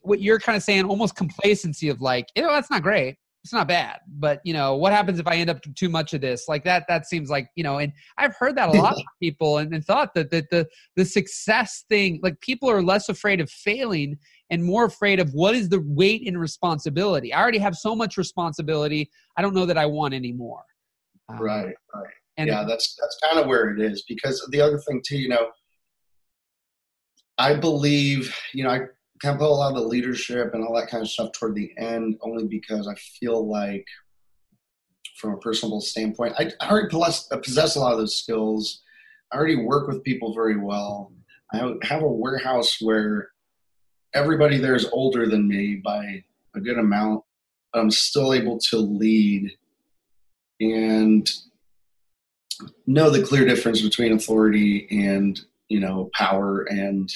what 0.00 0.20
you're 0.20 0.38
kind 0.38 0.56
of 0.56 0.62
saying 0.62 0.84
almost 0.84 1.16
complacency 1.16 1.88
of 1.88 2.00
like 2.00 2.26
you 2.36 2.42
know 2.42 2.52
that's 2.52 2.70
not 2.70 2.82
great 2.82 3.16
it's 3.46 3.52
not 3.52 3.68
bad 3.68 4.00
but 4.18 4.40
you 4.42 4.52
know 4.52 4.74
what 4.74 4.92
happens 4.92 5.20
if 5.20 5.26
i 5.28 5.36
end 5.36 5.48
up 5.48 5.60
too 5.76 5.88
much 5.88 6.14
of 6.14 6.20
this? 6.20 6.48
Like 6.48 6.64
that 6.64 6.84
that 6.88 7.06
seems 7.06 7.30
like 7.30 7.48
you 7.54 7.62
know 7.62 7.78
and 7.78 7.92
i've 8.18 8.34
heard 8.34 8.56
that 8.56 8.70
a 8.70 8.72
lot 8.72 8.94
from 8.96 9.04
people 9.22 9.58
and, 9.58 9.72
and 9.72 9.84
thought 9.84 10.14
that, 10.14 10.32
that 10.32 10.50
the 10.50 10.66
the 10.96 11.04
success 11.04 11.84
thing 11.88 12.18
like 12.24 12.40
people 12.40 12.68
are 12.68 12.82
less 12.82 13.08
afraid 13.08 13.40
of 13.40 13.48
failing 13.48 14.18
and 14.50 14.64
more 14.64 14.86
afraid 14.86 15.20
of 15.20 15.32
what 15.32 15.54
is 15.54 15.68
the 15.68 15.80
weight 15.86 16.26
and 16.26 16.40
responsibility. 16.40 17.32
I 17.32 17.40
already 17.40 17.58
have 17.58 17.76
so 17.76 17.94
much 17.94 18.16
responsibility 18.16 19.08
i 19.36 19.42
don't 19.42 19.54
know 19.54 19.66
that 19.66 19.78
i 19.78 19.86
want 19.86 20.12
any 20.12 20.32
more. 20.32 20.64
Um, 21.28 21.38
right 21.38 21.74
right. 21.94 22.14
and 22.38 22.48
yeah 22.48 22.64
that's 22.66 22.96
that's 23.00 23.16
kind 23.22 23.38
of 23.38 23.46
where 23.46 23.70
it 23.70 23.80
is 23.80 24.02
because 24.08 24.44
the 24.50 24.60
other 24.60 24.78
thing 24.78 25.02
too 25.06 25.18
you 25.18 25.28
know 25.28 25.50
i 27.38 27.54
believe 27.54 28.36
you 28.52 28.64
know 28.64 28.70
i 28.70 28.80
kind 29.22 29.34
of 29.34 29.40
put 29.40 29.48
a 29.48 29.54
lot 29.54 29.70
of 29.70 29.76
the 29.76 29.88
leadership 29.88 30.52
and 30.54 30.64
all 30.64 30.74
that 30.74 30.88
kind 30.88 31.02
of 31.02 31.08
stuff 31.08 31.32
toward 31.32 31.54
the 31.54 31.72
end, 31.78 32.18
only 32.22 32.46
because 32.46 32.88
I 32.88 32.94
feel 32.94 33.48
like, 33.48 33.86
from 35.16 35.32
a 35.32 35.38
personal 35.38 35.80
standpoint, 35.80 36.34
I, 36.38 36.50
I 36.60 36.68
already 36.68 36.88
possess, 36.88 37.26
possess 37.42 37.76
a 37.76 37.80
lot 37.80 37.92
of 37.92 37.98
those 37.98 38.16
skills. 38.16 38.82
I 39.32 39.36
already 39.36 39.56
work 39.56 39.88
with 39.88 40.04
people 40.04 40.34
very 40.34 40.58
well. 40.58 41.12
I 41.52 41.72
have 41.82 42.02
a 42.02 42.08
warehouse 42.08 42.78
where 42.80 43.30
everybody 44.14 44.58
there 44.58 44.74
is 44.74 44.88
older 44.92 45.26
than 45.26 45.48
me 45.48 45.76
by 45.76 46.22
a 46.54 46.60
good 46.60 46.78
amount. 46.78 47.22
But 47.72 47.80
I'm 47.80 47.90
still 47.90 48.34
able 48.34 48.58
to 48.70 48.78
lead 48.78 49.52
and 50.60 51.30
know 52.86 53.10
the 53.10 53.22
clear 53.22 53.44
difference 53.44 53.82
between 53.82 54.12
authority 54.12 54.86
and 54.90 55.38
you 55.68 55.80
know 55.80 56.10
power 56.14 56.62
and 56.62 57.12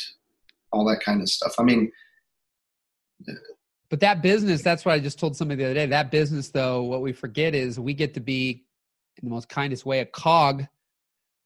all 0.72 0.84
that 0.86 1.00
kind 1.04 1.20
of 1.20 1.28
stuff. 1.28 1.54
I 1.58 1.62
mean, 1.62 1.90
but 3.88 4.00
that 4.00 4.22
business, 4.22 4.62
that's 4.62 4.84
what 4.84 4.92
I 4.92 5.00
just 5.00 5.18
told 5.18 5.36
somebody 5.36 5.58
the 5.58 5.64
other 5.66 5.74
day. 5.74 5.86
That 5.86 6.10
business, 6.10 6.50
though, 6.50 6.82
what 6.82 7.02
we 7.02 7.12
forget 7.12 7.54
is 7.54 7.78
we 7.78 7.92
get 7.92 8.14
to 8.14 8.20
be, 8.20 8.64
in 9.20 9.28
the 9.28 9.34
most 9.34 9.48
kindest 9.48 9.84
way, 9.84 10.00
a 10.00 10.06
cog 10.06 10.64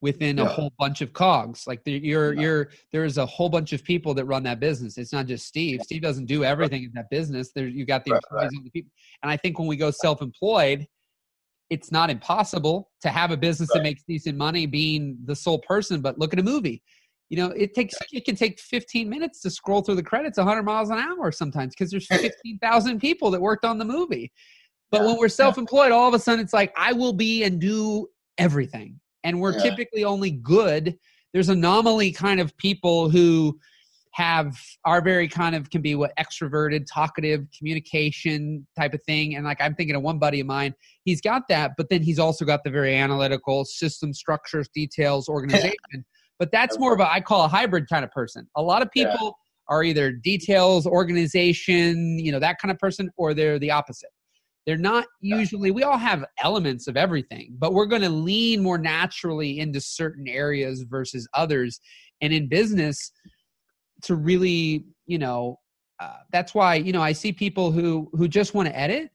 within 0.03 0.37
yeah. 0.37 0.45
a 0.45 0.47
whole 0.47 0.71
bunch 0.79 1.01
of 1.01 1.15
cogs. 1.15 1.67
Like 1.67 1.83
the, 1.85 1.93
you're, 1.93 2.35
yeah. 2.35 2.41
you're, 2.43 2.69
there's 2.93 3.17
a 3.17 3.25
whole 3.25 3.49
bunch 3.49 3.73
of 3.73 3.83
people 3.83 4.13
that 4.15 4.27
run 4.27 4.43
that 4.43 4.61
business. 4.61 4.99
It's 4.99 5.15
not 5.15 5.25
just 5.25 5.47
Steve. 5.47 5.81
Steve 5.83 6.03
doesn't 6.03 6.27
do 6.27 6.45
everything 6.45 6.83
right. 6.83 6.89
in 6.89 6.93
that 6.95 7.09
business. 7.11 7.53
There, 7.55 7.67
you 7.67 7.87
got 7.87 8.05
the 8.05 8.13
right, 8.13 8.21
employees 8.23 8.51
right. 8.53 8.57
and 8.59 8.67
the 8.67 8.71
people. 8.71 8.91
And 9.23 9.33
I 9.33 9.39
think 9.39 9.59
when 9.59 9.67
we 9.67 9.77
go 9.77 9.91
self-employed, 9.91 10.87
it's 11.71 11.91
not 11.91 12.11
impossible 12.11 12.91
to 13.01 13.09
have 13.09 13.31
a 13.31 13.37
business 13.39 13.71
that 13.73 13.83
makes 13.83 14.03
decent 14.07 14.37
money 14.37 14.67
being 14.67 15.17
the 15.25 15.35
sole 15.35 15.61
person. 15.61 16.03
But 16.03 16.19
look 16.19 16.35
at 16.35 16.39
a 16.39 16.43
movie. 16.43 16.83
You 17.31 17.39
know, 17.39 17.47
it 17.51 17.75
takes 17.75 17.95
it 18.13 18.25
can 18.25 18.37
take 18.37 18.61
15 18.61 19.09
minutes 19.09 19.41
to 19.43 19.51
scroll 19.51 19.83
through 19.83 19.97
the 19.97 20.03
credits 20.03 20.39
100 20.39 20.63
miles 20.63 20.91
an 20.91 20.99
hour 20.99 21.33
sometimes 21.33 21.75
because 21.75 21.91
there's 21.91 22.07
15,000 22.07 23.01
people 23.01 23.31
that 23.31 23.41
worked 23.41 23.65
on 23.65 23.79
the 23.79 23.85
movie. 23.85 24.31
But 24.91 25.01
yeah. 25.01 25.07
when 25.09 25.19
we're 25.19 25.29
self-employed, 25.29 25.91
all 25.91 26.07
of 26.07 26.15
a 26.15 26.19
sudden 26.19 26.41
it's 26.41 26.53
like 26.53 26.73
I 26.77 26.93
will 26.93 27.13
be 27.13 27.43
and 27.45 27.61
do 27.61 28.09
everything. 28.39 29.01
And 29.25 29.41
we're 29.41 29.55
yeah. 29.55 29.71
typically 29.71 30.05
only 30.05 30.33
good. 30.33 30.99
There's 31.33 31.49
anomaly 31.49 32.13
kind 32.13 32.41
of 32.41 32.57
people 32.59 33.09
who 33.09 33.59
have 34.13 34.57
are 34.85 35.01
very 35.01 35.27
kind 35.27 35.57
of 35.57 35.69
can 35.71 35.83
be 35.83 35.97
what 35.97 36.13
extroverted 36.17 36.87
talkative 36.89 37.49
communication 37.57 38.65
type 38.79 38.95
of 38.95 39.03
thing. 39.03 39.35
And 39.35 39.45
like 39.45 39.61
i'm 39.61 39.75
thinking 39.75 39.97
of 39.97 40.03
one 40.03 40.21
buddy 40.21 40.39
of 40.39 40.47
mine. 40.47 40.73
He's 41.05 41.21
got 41.21 41.49
that 41.49 41.73
but 41.77 41.89
then 41.89 42.03
he's 42.03 42.21
also 42.21 42.45
got 42.45 42.63
the 42.63 42.71
very 42.71 42.95
analytical 42.95 43.65
system 43.65 44.15
structures 44.15 44.69
details 44.73 45.29
organization 45.29 46.05
but 46.39 46.51
that's 46.53 46.79
more 46.79 46.95
of 46.95 47.01
a 47.01 47.11
i 47.11 47.21
call 47.21 47.45
a 47.45 47.49
hybrid 47.49 47.89
kind 47.89 48.05
of 48.05 48.11
person 48.11 48.47
a 48.57 48.63
lot 48.63 48.83
of 48.83 48.91
people 48.91 49.13
yeah. 49.23 49.31
are 49.69 49.83
either 49.83 50.11
details 50.13 50.87
organization 50.87 52.19
you 52.19 52.33
know 52.33 52.39
that 52.39 52.59
kind 52.59 52.71
of 52.71 52.79
person 52.79 53.11
or 53.17 53.35
they're 53.35 53.59
the 53.59 53.71
opposite 53.71 54.11
they're 54.67 54.77
not 54.77 55.07
usually, 55.21 55.71
we 55.71 55.83
all 55.83 55.99
have 55.99 56.25
elements 56.43 56.89
of 56.89 56.97
everything, 56.97 57.55
but 57.59 57.75
we're 57.75 57.87
going 57.87 58.03
to 58.03 58.09
lean 58.09 58.63
more 58.63 58.79
naturally 58.79 59.61
into 59.61 59.81
certain 59.81 60.27
areas 60.27 60.85
versus 60.89 61.29
others. 61.35 61.81
And 62.23 62.33
in 62.33 62.49
business, 62.49 63.13
to 64.03 64.15
really, 64.15 64.87
you 65.07 65.19
know, 65.19 65.59
uh, 66.01 66.17
that's 66.33 66.55
why, 66.55 66.77
you 66.77 66.93
know, 66.93 67.03
I 67.03 67.13
see 67.13 67.33
people 67.33 67.73
who, 67.73 68.11
who 68.13 68.27
just 68.27 68.55
want 68.55 68.69
to 68.69 68.79
edit. 68.79 69.11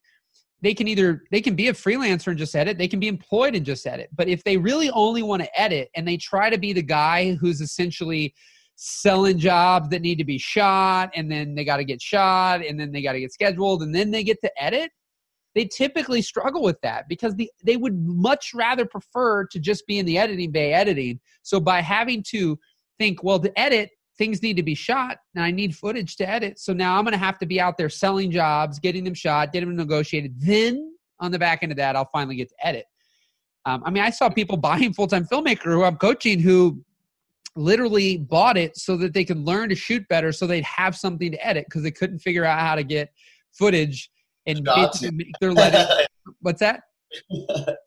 They 0.62 0.74
can 0.74 0.88
either, 0.88 1.24
they 1.32 1.42
can 1.42 1.56
be 1.56 1.70
a 1.70 1.74
freelancer 1.74 2.28
and 2.28 2.38
just 2.38 2.56
edit. 2.56 2.78
They 2.78 2.88
can 2.88 3.00
be 3.00 3.08
employed 3.08 3.56
and 3.56 3.66
just 3.66 3.88
edit. 3.88 4.10
But 4.16 4.28
if 4.28 4.44
they 4.44 4.58
really 4.58 4.90
only 4.92 5.24
want 5.24 5.42
to 5.42 5.60
edit 5.60 5.90
and 5.96 6.08
they 6.08 6.18
try 6.18 6.50
to 6.50 6.58
be 6.58 6.74
the 6.74 6.82
guy 6.82 7.36
who's 7.36 7.62
essentially, 7.62 8.34
selling 8.82 9.38
jobs 9.38 9.90
that 9.90 10.02
need 10.02 10.18
to 10.18 10.24
be 10.24 10.38
shot 10.38 11.10
and 11.14 11.30
then 11.30 11.54
they 11.54 11.66
got 11.66 11.76
to 11.76 11.84
get 11.84 12.02
shot 12.02 12.64
and 12.66 12.80
then 12.80 12.94
they 12.94 13.02
got 13.02 13.12
to 13.12 13.20
get 13.20 13.30
scheduled 13.30 13.84
and 13.84 13.94
then 13.94 14.10
they 14.10 14.24
get 14.24 14.40
to 14.40 14.50
edit 14.58 14.90
they 15.56 15.66
typically 15.66 16.22
struggle 16.22 16.62
with 16.62 16.80
that 16.82 17.08
because 17.10 17.36
the, 17.36 17.52
they 17.64 17.78
would 17.78 18.00
much 18.06 18.52
rather 18.54 18.86
prefer 18.86 19.46
to 19.48 19.60
just 19.60 19.86
be 19.88 20.00
in 20.00 20.06
the 20.06 20.18
editing 20.18 20.52
bay 20.52 20.74
editing. 20.74 21.20
So 21.42 21.60
by 21.60 21.82
having 21.82 22.24
to 22.30 22.58
think, 22.98 23.24
well, 23.24 23.40
to 23.40 23.60
edit, 23.60 23.90
things 24.20 24.44
need 24.44 24.58
to 24.58 24.64
be 24.64 24.76
shot 24.76 25.18
and 25.34 25.44
I 25.44 25.50
need 25.50 25.76
footage 25.76 26.18
to 26.18 26.30
edit. 26.30 26.60
So 26.60 26.74
now 26.74 26.98
I'm 26.98 27.06
going 27.06 27.14
to 27.14 27.18
have 27.18 27.40
to 27.40 27.46
be 27.46 27.60
out 27.60 27.78
there 27.78 27.90
selling 27.90 28.30
jobs, 28.30 28.78
getting 28.78 29.06
them 29.06 29.14
shot, 29.16 29.54
getting 29.54 29.70
them 29.70 29.78
negotiated. 29.78 30.36
Then 30.38 30.94
on 31.20 31.32
the 31.32 31.40
back 31.40 31.64
end 31.64 31.72
of 31.72 31.78
that, 31.78 31.96
I'll 31.96 32.10
finally 32.12 32.36
get 32.36 32.50
to 32.50 32.56
edit. 32.68 32.86
Um, 33.66 33.82
I 33.86 33.90
mean, 33.90 34.04
I 34.04 34.10
saw 34.10 34.30
people 34.30 34.58
buying 34.70 34.94
full 34.94 35.08
time 35.08 35.26
filmmaker 35.26 35.64
who 35.64 35.84
I'm 35.84 35.98
coaching 35.98 36.40
who 36.40 36.84
literally 37.56 38.18
bought 38.18 38.58
it 38.58 38.78
so 38.78 38.96
that 38.98 39.14
they 39.14 39.26
could 39.26 39.40
learn 39.40 39.70
to 39.70 39.76
shoot 39.76 40.08
better 40.10 40.32
so 40.32 40.46
they'd 40.46 40.64
have 40.64 40.96
something 40.96 41.32
to 41.32 41.46
edit 41.46 41.66
because 41.66 41.82
they 41.82 41.92
couldn't 41.92 42.20
figure 42.20 42.46
out 42.46 42.60
how 42.60 42.76
to 42.76 42.84
get 42.84 43.12
footage 43.54 44.12
and 44.46 44.68
they're 45.40 45.54
letting. 45.54 46.06
what's 46.42 46.60
that? 46.60 46.84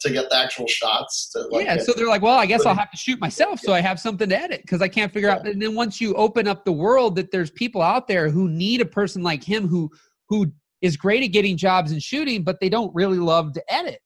to 0.00 0.10
get 0.10 0.28
the 0.30 0.36
actual 0.36 0.66
shots. 0.66 1.30
To 1.30 1.40
like 1.50 1.64
yeah, 1.64 1.76
so 1.78 1.92
they're 1.92 2.08
like, 2.08 2.22
well, 2.22 2.38
I 2.38 2.46
guess 2.46 2.66
I'll 2.66 2.74
have 2.74 2.90
to 2.90 2.96
shoot 2.96 3.20
myself 3.20 3.60
so 3.60 3.72
I 3.72 3.80
have 3.80 4.00
something 4.00 4.28
to 4.28 4.38
edit 4.38 4.62
because 4.62 4.82
I 4.82 4.88
can't 4.88 5.12
figure 5.12 5.28
yeah. 5.28 5.36
out. 5.36 5.46
And 5.46 5.60
then 5.60 5.74
once 5.74 6.00
you 6.00 6.14
open 6.14 6.48
up 6.48 6.64
the 6.64 6.72
world, 6.72 7.16
that 7.16 7.30
there's 7.30 7.50
people 7.50 7.82
out 7.82 8.08
there 8.08 8.30
who 8.30 8.48
need 8.48 8.80
a 8.80 8.86
person 8.86 9.22
like 9.22 9.42
him 9.42 9.68
who 9.68 9.90
who 10.28 10.52
is 10.80 10.96
great 10.96 11.22
at 11.22 11.28
getting 11.28 11.56
jobs 11.56 11.92
and 11.92 12.02
shooting, 12.02 12.42
but 12.42 12.58
they 12.60 12.68
don't 12.68 12.92
really 12.94 13.18
love 13.18 13.52
to 13.52 13.72
edit. 13.72 14.00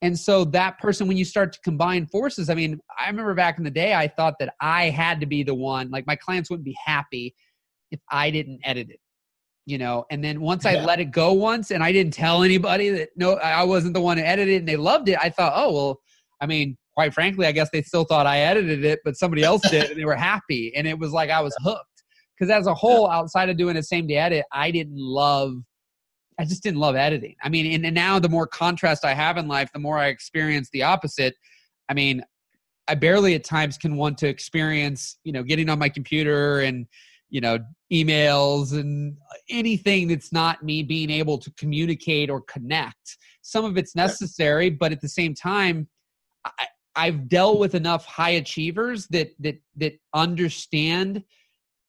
And 0.00 0.18
so 0.18 0.44
that 0.46 0.78
person, 0.78 1.06
when 1.06 1.16
you 1.16 1.24
start 1.24 1.52
to 1.52 1.60
combine 1.60 2.06
forces, 2.06 2.50
I 2.50 2.54
mean, 2.54 2.80
I 2.98 3.06
remember 3.08 3.34
back 3.34 3.58
in 3.58 3.64
the 3.64 3.70
day, 3.70 3.94
I 3.94 4.08
thought 4.08 4.34
that 4.40 4.54
I 4.60 4.90
had 4.90 5.20
to 5.20 5.26
be 5.26 5.44
the 5.44 5.54
one. 5.54 5.90
Like 5.90 6.06
my 6.06 6.16
clients 6.16 6.50
wouldn't 6.50 6.64
be 6.64 6.76
happy 6.84 7.36
if 7.92 8.00
I 8.10 8.30
didn't 8.30 8.60
edit 8.64 8.88
it 8.90 8.98
you 9.66 9.78
know 9.78 10.04
and 10.10 10.24
then 10.24 10.40
once 10.40 10.66
i 10.66 10.74
let 10.84 10.98
it 10.98 11.10
go 11.10 11.32
once 11.32 11.70
and 11.70 11.82
i 11.82 11.92
didn't 11.92 12.12
tell 12.12 12.42
anybody 12.42 12.90
that 12.90 13.10
no 13.16 13.34
i 13.34 13.62
wasn't 13.62 13.94
the 13.94 14.00
one 14.00 14.18
who 14.18 14.24
edited 14.24 14.54
it 14.54 14.56
and 14.58 14.68
they 14.68 14.76
loved 14.76 15.08
it 15.08 15.16
i 15.20 15.28
thought 15.28 15.52
oh 15.54 15.72
well 15.72 16.00
i 16.40 16.46
mean 16.46 16.76
quite 16.94 17.14
frankly 17.14 17.46
i 17.46 17.52
guess 17.52 17.68
they 17.72 17.82
still 17.82 18.04
thought 18.04 18.26
i 18.26 18.38
edited 18.38 18.84
it 18.84 18.98
but 19.04 19.16
somebody 19.16 19.42
else 19.42 19.62
did 19.70 19.90
and 19.90 19.98
they 19.98 20.04
were 20.04 20.16
happy 20.16 20.72
and 20.74 20.86
it 20.86 20.98
was 20.98 21.12
like 21.12 21.30
i 21.30 21.40
was 21.40 21.54
hooked. 21.62 21.86
Because 22.38 22.50
as 22.50 22.66
a 22.66 22.74
whole 22.74 23.08
outside 23.08 23.48
of 23.50 23.56
doing 23.56 23.76
a 23.76 23.82
same 23.82 24.06
day 24.06 24.16
edit 24.16 24.44
i 24.52 24.70
didn't 24.70 24.98
love 24.98 25.54
i 26.38 26.44
just 26.44 26.62
didn't 26.62 26.80
love 26.80 26.96
editing. 26.96 27.36
I 27.42 27.48
mean 27.48 27.72
and, 27.72 27.86
and 27.86 27.94
now 27.94 28.18
the 28.18 28.28
more 28.28 28.46
contrast 28.46 29.04
i 29.04 29.14
have 29.14 29.36
in 29.36 29.46
life 29.46 29.70
the 29.72 29.78
more 29.78 29.98
i 29.98 30.08
experience 30.08 30.68
the 30.72 30.82
opposite. 30.82 31.34
I 31.88 31.94
mean 31.94 32.22
i 32.88 32.96
barely 32.96 33.36
at 33.36 33.44
times 33.44 33.78
can 33.78 33.96
want 33.96 34.18
to 34.18 34.28
experience 34.28 35.18
you 35.22 35.32
know 35.32 35.44
getting 35.44 35.68
on 35.68 35.78
my 35.78 35.88
computer 35.88 36.60
and 36.60 36.86
you 37.32 37.40
know 37.40 37.58
emails 37.92 38.78
and 38.78 39.16
anything 39.48 40.06
that's 40.06 40.32
not 40.32 40.62
me 40.62 40.82
being 40.82 41.10
able 41.10 41.38
to 41.38 41.50
communicate 41.52 42.30
or 42.30 42.42
connect. 42.42 43.16
Some 43.40 43.64
of 43.64 43.76
it's 43.76 43.96
necessary 43.96 44.70
but 44.70 44.92
at 44.92 45.00
the 45.00 45.08
same 45.08 45.34
time 45.34 45.88
I, 46.44 46.66
i've 46.94 47.28
dealt 47.28 47.58
with 47.58 47.74
enough 47.74 48.04
high 48.04 48.36
achievers 48.42 49.06
that 49.08 49.30
that 49.40 49.56
that 49.76 49.94
understand 50.14 51.24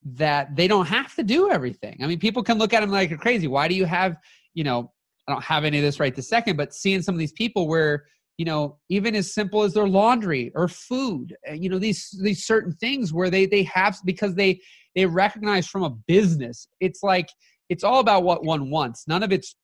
that 0.05 0.55
they 0.55 0.67
don't 0.67 0.87
have 0.87 1.13
to 1.15 1.23
do 1.23 1.51
everything. 1.51 1.97
I 2.01 2.07
mean 2.07 2.19
people 2.19 2.41
can 2.43 2.57
look 2.57 2.73
at 2.73 2.79
them 2.79 2.89
like 2.89 3.09
you're 3.09 3.19
crazy. 3.19 3.47
Why 3.47 3.67
do 3.67 3.75
you 3.75 3.85
have 3.85 4.17
you 4.53 4.63
know 4.63 4.91
i 5.27 5.31
don't 5.31 5.43
have 5.43 5.63
any 5.65 5.77
of 5.77 5.83
this 5.83 5.99
right 5.99 6.15
this 6.15 6.29
second 6.29 6.57
but 6.57 6.73
seeing 6.73 7.01
some 7.01 7.15
of 7.15 7.19
these 7.19 7.31
people 7.33 7.67
where 7.67 8.05
you 8.37 8.45
know 8.45 8.77
even 8.89 9.15
as 9.15 9.33
simple 9.33 9.63
as 9.63 9.73
their 9.73 9.87
laundry 9.87 10.51
or 10.55 10.67
food 10.67 11.35
eh, 11.45 11.53
you 11.53 11.69
know 11.69 11.79
these 11.79 12.09
these 12.21 12.45
certain 12.45 12.73
things 12.73 13.13
where 13.13 13.29
they 13.29 13.45
they 13.45 13.63
have 13.63 13.97
because 14.05 14.35
they 14.35 14.59
they 14.95 15.05
recognize 15.05 15.67
from 15.67 15.83
a 15.83 15.89
business. 15.89 16.67
It's 16.79 17.03
like 17.03 17.29
it's 17.69 17.83
all 17.83 17.99
about 17.99 18.23
what 18.23 18.43
one 18.43 18.69
wants. 18.69 19.07
None 19.07 19.23
of 19.23 19.31
it's 19.31 19.55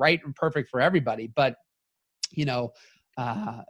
right 0.00 0.20
and 0.24 0.34
perfect 0.34 0.70
for 0.70 0.80
everybody 0.80 1.30
but 1.36 1.54
you 2.32 2.44
know 2.44 2.72
uh 3.18 3.60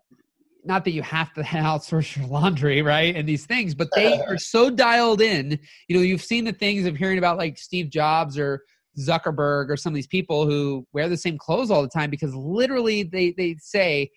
not 0.64 0.84
that 0.84 0.92
you 0.92 1.02
have 1.02 1.32
to 1.34 1.42
outsource 1.42 2.16
your 2.16 2.26
laundry 2.28 2.80
right 2.80 3.16
and 3.16 3.28
these 3.28 3.44
things 3.44 3.74
but 3.74 3.88
they 3.94 4.18
are 4.28 4.38
so 4.38 4.70
dialed 4.70 5.20
in. 5.20 5.58
You 5.88 5.96
know 5.96 6.02
you've 6.02 6.22
seen 6.22 6.44
the 6.44 6.52
things 6.52 6.86
of 6.86 6.96
hearing 6.96 7.18
about 7.18 7.36
like 7.36 7.58
steve 7.58 7.90
jobs 7.90 8.38
or 8.38 8.62
Zuckerberg 8.98 9.70
or 9.70 9.76
some 9.76 9.92
of 9.92 9.94
these 9.94 10.06
people 10.06 10.46
who 10.46 10.86
wear 10.92 11.08
the 11.08 11.16
same 11.16 11.38
clothes 11.38 11.70
all 11.70 11.82
the 11.82 11.88
time 11.88 12.10
because 12.10 12.34
literally 12.34 13.02
they 13.02 13.34
they 13.36 13.56
say 13.60 14.10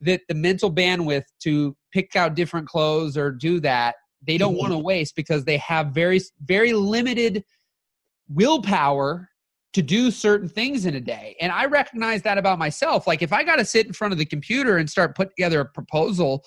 that 0.00 0.20
the 0.28 0.34
mental 0.34 0.72
bandwidth 0.72 1.24
to 1.42 1.76
pick 1.92 2.14
out 2.16 2.34
different 2.34 2.68
clothes 2.68 3.16
or 3.16 3.30
do 3.30 3.60
that 3.60 3.96
they 4.26 4.38
don't 4.38 4.56
want 4.56 4.72
to 4.72 4.76
mm-hmm. 4.76 4.86
waste 4.86 5.16
because 5.16 5.44
they 5.44 5.56
have 5.58 5.88
very 5.88 6.20
very 6.44 6.72
limited 6.72 7.44
willpower 8.28 9.28
to 9.74 9.82
do 9.82 10.10
certain 10.10 10.48
things 10.48 10.86
in 10.86 10.94
a 10.94 11.00
day. 11.00 11.36
And 11.40 11.52
i 11.52 11.66
recognize 11.66 12.22
that 12.22 12.38
about 12.38 12.58
myself. 12.58 13.06
Like 13.06 13.22
if 13.22 13.32
i 13.32 13.42
got 13.42 13.56
to 13.56 13.64
sit 13.64 13.86
in 13.86 13.92
front 13.92 14.12
of 14.12 14.18
the 14.18 14.24
computer 14.24 14.78
and 14.78 14.88
start 14.88 15.16
putting 15.16 15.32
together 15.36 15.60
a 15.60 15.66
proposal 15.66 16.44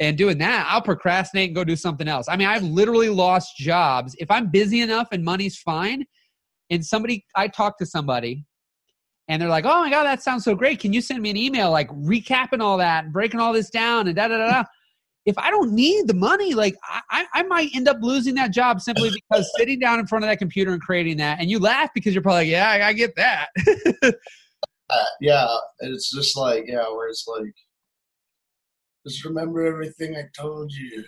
and 0.00 0.16
doing 0.16 0.38
that 0.38 0.64
i'll 0.70 0.80
procrastinate 0.80 1.48
and 1.48 1.56
go 1.56 1.64
do 1.64 1.76
something 1.76 2.08
else. 2.08 2.28
I 2.28 2.36
mean 2.36 2.48
i've 2.48 2.62
literally 2.62 3.08
lost 3.08 3.56
jobs. 3.56 4.14
If 4.18 4.30
i'm 4.30 4.50
busy 4.50 4.80
enough 4.80 5.08
and 5.12 5.24
money's 5.24 5.58
fine 5.58 6.04
and 6.70 6.84
somebody 6.84 7.24
i 7.34 7.48
talked 7.48 7.80
to 7.80 7.86
somebody 7.86 8.44
and 9.28 9.42
they're 9.42 9.48
like 9.48 9.66
oh 9.66 9.82
my 9.82 9.90
god 9.90 10.04
that 10.04 10.22
sounds 10.22 10.44
so 10.44 10.54
great. 10.54 10.80
Can 10.80 10.92
you 10.92 11.00
send 11.00 11.20
me 11.20 11.30
an 11.30 11.36
email 11.36 11.70
like 11.70 11.90
recapping 11.90 12.60
all 12.60 12.78
that 12.78 13.04
and 13.04 13.12
breaking 13.12 13.40
all 13.40 13.52
this 13.52 13.70
down 13.70 14.06
and 14.06 14.16
da 14.16 14.28
da 14.28 14.38
da 14.38 14.50
da 14.50 14.64
if 15.28 15.38
i 15.38 15.50
don't 15.50 15.72
need 15.72 16.06
the 16.06 16.14
money 16.14 16.54
like 16.54 16.74
i 17.10 17.26
i 17.34 17.42
might 17.44 17.70
end 17.74 17.88
up 17.88 17.98
losing 18.00 18.34
that 18.34 18.50
job 18.50 18.80
simply 18.80 19.10
because 19.10 19.50
sitting 19.56 19.78
down 19.78 19.98
in 19.98 20.06
front 20.06 20.24
of 20.24 20.28
that 20.28 20.38
computer 20.38 20.72
and 20.72 20.82
creating 20.82 21.16
that 21.16 21.38
and 21.40 21.50
you 21.50 21.58
laugh 21.58 21.90
because 21.94 22.14
you're 22.14 22.22
probably 22.22 22.40
like 22.40 22.48
yeah 22.48 22.70
i, 22.70 22.88
I 22.88 22.92
get 22.92 23.14
that 23.16 23.48
uh, 24.90 25.04
yeah 25.20 25.46
it's 25.80 26.10
just 26.10 26.36
like 26.36 26.64
yeah 26.66 26.88
where 26.92 27.08
it's 27.08 27.26
like 27.28 27.54
just 29.06 29.24
remember 29.24 29.64
everything 29.64 30.16
i 30.16 30.24
told 30.36 30.72
you 30.72 31.04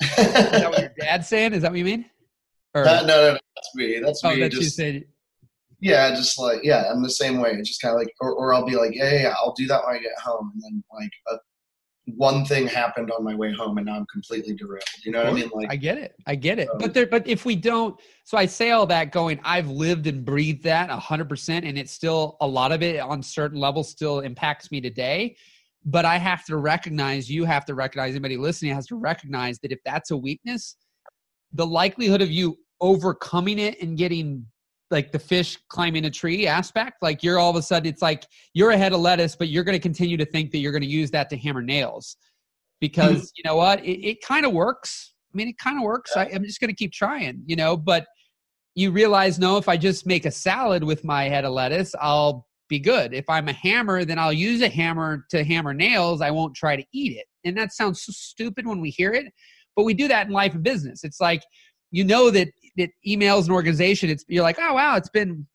is 0.00 0.16
that 0.16 0.70
what 0.70 0.80
your 0.80 0.92
dad's 1.00 1.28
saying 1.28 1.52
is 1.52 1.62
that 1.62 1.70
what 1.70 1.78
you 1.78 1.84
mean 1.84 2.04
or, 2.74 2.84
no, 2.84 3.00
no, 3.00 3.06
no, 3.06 3.32
that's 3.32 3.74
me. 3.74 3.98
That's 3.98 4.20
oh, 4.24 4.30
me. 4.30 4.40
That 4.40 4.50
just, 4.50 4.62
you 4.62 4.68
said. 4.68 5.04
Yeah, 5.80 6.10
just 6.10 6.38
like 6.38 6.60
yeah, 6.64 6.90
I'm 6.90 7.02
the 7.02 7.10
same 7.10 7.40
way. 7.40 7.50
It's 7.52 7.68
just 7.68 7.80
kind 7.80 7.94
of 7.94 8.00
like, 8.00 8.12
or, 8.20 8.32
or 8.32 8.52
I'll 8.52 8.66
be 8.66 8.76
like, 8.76 8.94
yeah, 8.94 9.12
yeah, 9.12 9.34
I'll 9.38 9.54
do 9.54 9.66
that 9.68 9.80
when 9.86 9.96
I 9.96 9.98
get 9.98 10.18
home, 10.22 10.50
and 10.54 10.62
then 10.62 10.84
like 10.92 11.10
a, 11.28 11.36
one 12.16 12.44
thing 12.44 12.66
happened 12.66 13.10
on 13.10 13.22
my 13.22 13.34
way 13.34 13.52
home, 13.52 13.78
and 13.78 13.86
now 13.86 13.96
I'm 13.96 14.06
completely 14.06 14.54
derailed. 14.54 14.82
You 15.04 15.12
know 15.12 15.24
what 15.24 15.28
I 15.28 15.32
mean? 15.32 15.50
Like, 15.54 15.70
I 15.70 15.76
get 15.76 15.98
it, 15.98 16.14
I 16.26 16.34
get 16.34 16.58
it. 16.58 16.68
but 16.78 16.94
there, 16.94 17.06
but 17.06 17.26
if 17.26 17.44
we 17.44 17.54
don't, 17.56 17.98
so 18.24 18.36
I 18.38 18.46
say 18.46 18.70
all 18.70 18.86
that 18.86 19.12
going, 19.12 19.40
I've 19.44 19.68
lived 19.68 20.06
and 20.06 20.24
breathed 20.24 20.62
that 20.64 20.90
hundred 20.90 21.28
percent, 21.28 21.64
and 21.64 21.78
it's 21.78 21.92
still 21.92 22.36
a 22.40 22.46
lot 22.46 22.72
of 22.72 22.82
it 22.82 23.00
on 23.00 23.22
certain 23.22 23.58
levels 23.58 23.88
still 23.90 24.20
impacts 24.20 24.70
me 24.70 24.80
today. 24.80 25.36
but 25.84 26.04
I 26.04 26.18
have 26.18 26.44
to 26.46 26.56
recognize, 26.56 27.30
you 27.30 27.44
have 27.44 27.64
to 27.66 27.74
recognize, 27.74 28.12
anybody 28.12 28.36
listening 28.36 28.74
has 28.74 28.86
to 28.88 28.96
recognize 28.96 29.58
that 29.60 29.72
if 29.72 29.78
that's 29.84 30.10
a 30.10 30.16
weakness, 30.16 30.76
the 31.52 31.66
likelihood 31.66 32.20
of 32.20 32.30
you 32.30 32.58
overcoming 32.80 33.58
it 33.58 33.80
and 33.80 33.96
getting 33.96 34.44
like 34.90 35.12
the 35.12 35.18
fish 35.18 35.58
climbing 35.68 36.06
a 36.06 36.10
tree 36.10 36.46
aspect, 36.46 37.02
like 37.02 37.22
you're 37.22 37.38
all 37.38 37.50
of 37.50 37.56
a 37.56 37.62
sudden, 37.62 37.88
it's 37.88 38.02
like 38.02 38.26
you're 38.54 38.70
a 38.70 38.78
head 38.78 38.92
of 38.92 39.00
lettuce, 39.00 39.36
but 39.36 39.48
you're 39.48 39.64
going 39.64 39.76
to 39.76 39.82
continue 39.82 40.16
to 40.16 40.24
think 40.24 40.50
that 40.52 40.58
you're 40.58 40.72
going 40.72 40.82
to 40.82 40.88
use 40.88 41.10
that 41.10 41.28
to 41.30 41.36
hammer 41.36 41.62
nails 41.62 42.16
because 42.80 43.16
mm-hmm. 43.16 43.32
you 43.36 43.42
know 43.44 43.56
what? 43.56 43.84
It, 43.84 44.06
it 44.06 44.22
kind 44.22 44.46
of 44.46 44.52
works. 44.52 45.12
I 45.32 45.36
mean, 45.36 45.48
it 45.48 45.58
kind 45.58 45.76
of 45.76 45.84
works. 45.84 46.16
I, 46.16 46.24
I'm 46.34 46.44
just 46.44 46.60
going 46.60 46.70
to 46.70 46.76
keep 46.76 46.92
trying, 46.92 47.42
you 47.46 47.56
know, 47.56 47.76
but 47.76 48.06
you 48.74 48.90
realize, 48.90 49.38
no, 49.38 49.58
if 49.58 49.68
I 49.68 49.76
just 49.76 50.06
make 50.06 50.24
a 50.24 50.30
salad 50.30 50.82
with 50.82 51.04
my 51.04 51.24
head 51.24 51.44
of 51.44 51.52
lettuce, 51.52 51.94
I'll 52.00 52.46
be 52.68 52.78
good. 52.78 53.12
If 53.12 53.24
I'm 53.28 53.48
a 53.48 53.52
hammer, 53.52 54.04
then 54.04 54.18
I'll 54.18 54.32
use 54.32 54.62
a 54.62 54.68
hammer 54.68 55.26
to 55.30 55.44
hammer 55.44 55.74
nails. 55.74 56.20
I 56.20 56.30
won't 56.30 56.54
try 56.54 56.76
to 56.76 56.84
eat 56.92 57.16
it. 57.16 57.26
And 57.44 57.56
that 57.58 57.72
sounds 57.72 58.02
so 58.02 58.12
stupid 58.14 58.66
when 58.66 58.80
we 58.80 58.90
hear 58.90 59.12
it, 59.12 59.26
but 59.76 59.84
we 59.84 59.94
do 59.94 60.08
that 60.08 60.26
in 60.26 60.32
life 60.32 60.54
and 60.54 60.62
business. 60.62 61.04
It's 61.04 61.20
like 61.20 61.42
you 61.90 62.04
know 62.04 62.30
that 62.30 62.48
that 62.78 62.90
emails 63.06 63.46
an 63.46 63.52
organization. 63.52 64.10
It's 64.10 64.24
you're 64.28 64.42
like, 64.42 64.58
oh 64.58 64.74
wow, 64.74 64.96
it's 64.96 65.10
been. 65.10 65.46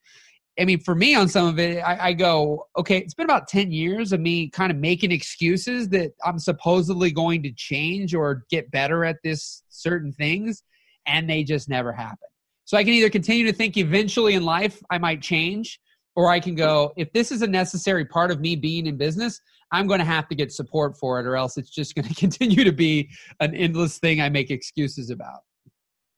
I 0.60 0.66
mean, 0.66 0.82
for 0.82 0.94
me 0.94 1.16
on 1.16 1.28
some 1.28 1.48
of 1.48 1.58
it, 1.58 1.80
I, 1.80 2.10
I 2.10 2.14
go, 2.14 2.68
okay, 2.78 3.00
it's 3.00 3.16
been 3.16 3.26
about 3.26 3.48
ten 3.48 3.72
years 3.72 4.14
of 4.14 4.20
me 4.20 4.50
kind 4.50 4.72
of 4.72 4.78
making 4.78 5.12
excuses 5.12 5.90
that 5.90 6.12
I'm 6.24 6.38
supposedly 6.38 7.12
going 7.12 7.42
to 7.44 7.52
change 7.52 8.14
or 8.14 8.46
get 8.52 8.70
better 8.70 9.04
at 9.04 9.18
this 9.24 9.64
certain 9.70 10.12
things, 10.14 10.62
and 11.08 11.28
they 11.28 11.44
just 11.44 11.70
never 11.70 11.92
happen. 11.92 12.28
So 12.66 12.78
I 12.78 12.84
can 12.84 12.94
either 12.94 13.10
continue 13.10 13.46
to 13.46 13.54
think 13.54 13.78
eventually 13.78 14.36
in 14.36 14.44
life 14.44 14.82
I 14.90 14.98
might 14.98 15.22
change, 15.22 15.80
or 16.16 16.30
I 16.30 16.40
can 16.40 16.56
go, 16.56 16.94
if 16.98 17.12
this 17.14 17.32
is 17.32 17.42
a 17.42 17.48
necessary 17.48 18.06
part 18.06 18.32
of 18.32 18.40
me 18.40 18.56
being 18.56 18.86
in 18.86 18.98
business, 18.98 19.42
I'm 19.72 19.88
going 19.88 20.00
to 20.00 20.06
have 20.06 20.28
to 20.30 20.36
get 20.36 20.52
support 20.52 20.98
for 20.98 21.20
it, 21.20 21.26
or 21.26 21.36
else 21.36 21.58
it's 21.58 21.72
just 21.72 21.96
going 21.96 22.08
to 22.08 22.14
continue 22.14 22.64
to 22.64 22.72
be 22.72 23.10
an 23.40 23.56
endless 23.56 23.98
thing 23.98 24.22
I 24.22 24.30
make 24.30 24.52
excuses 24.52 25.10
about. 25.10 25.42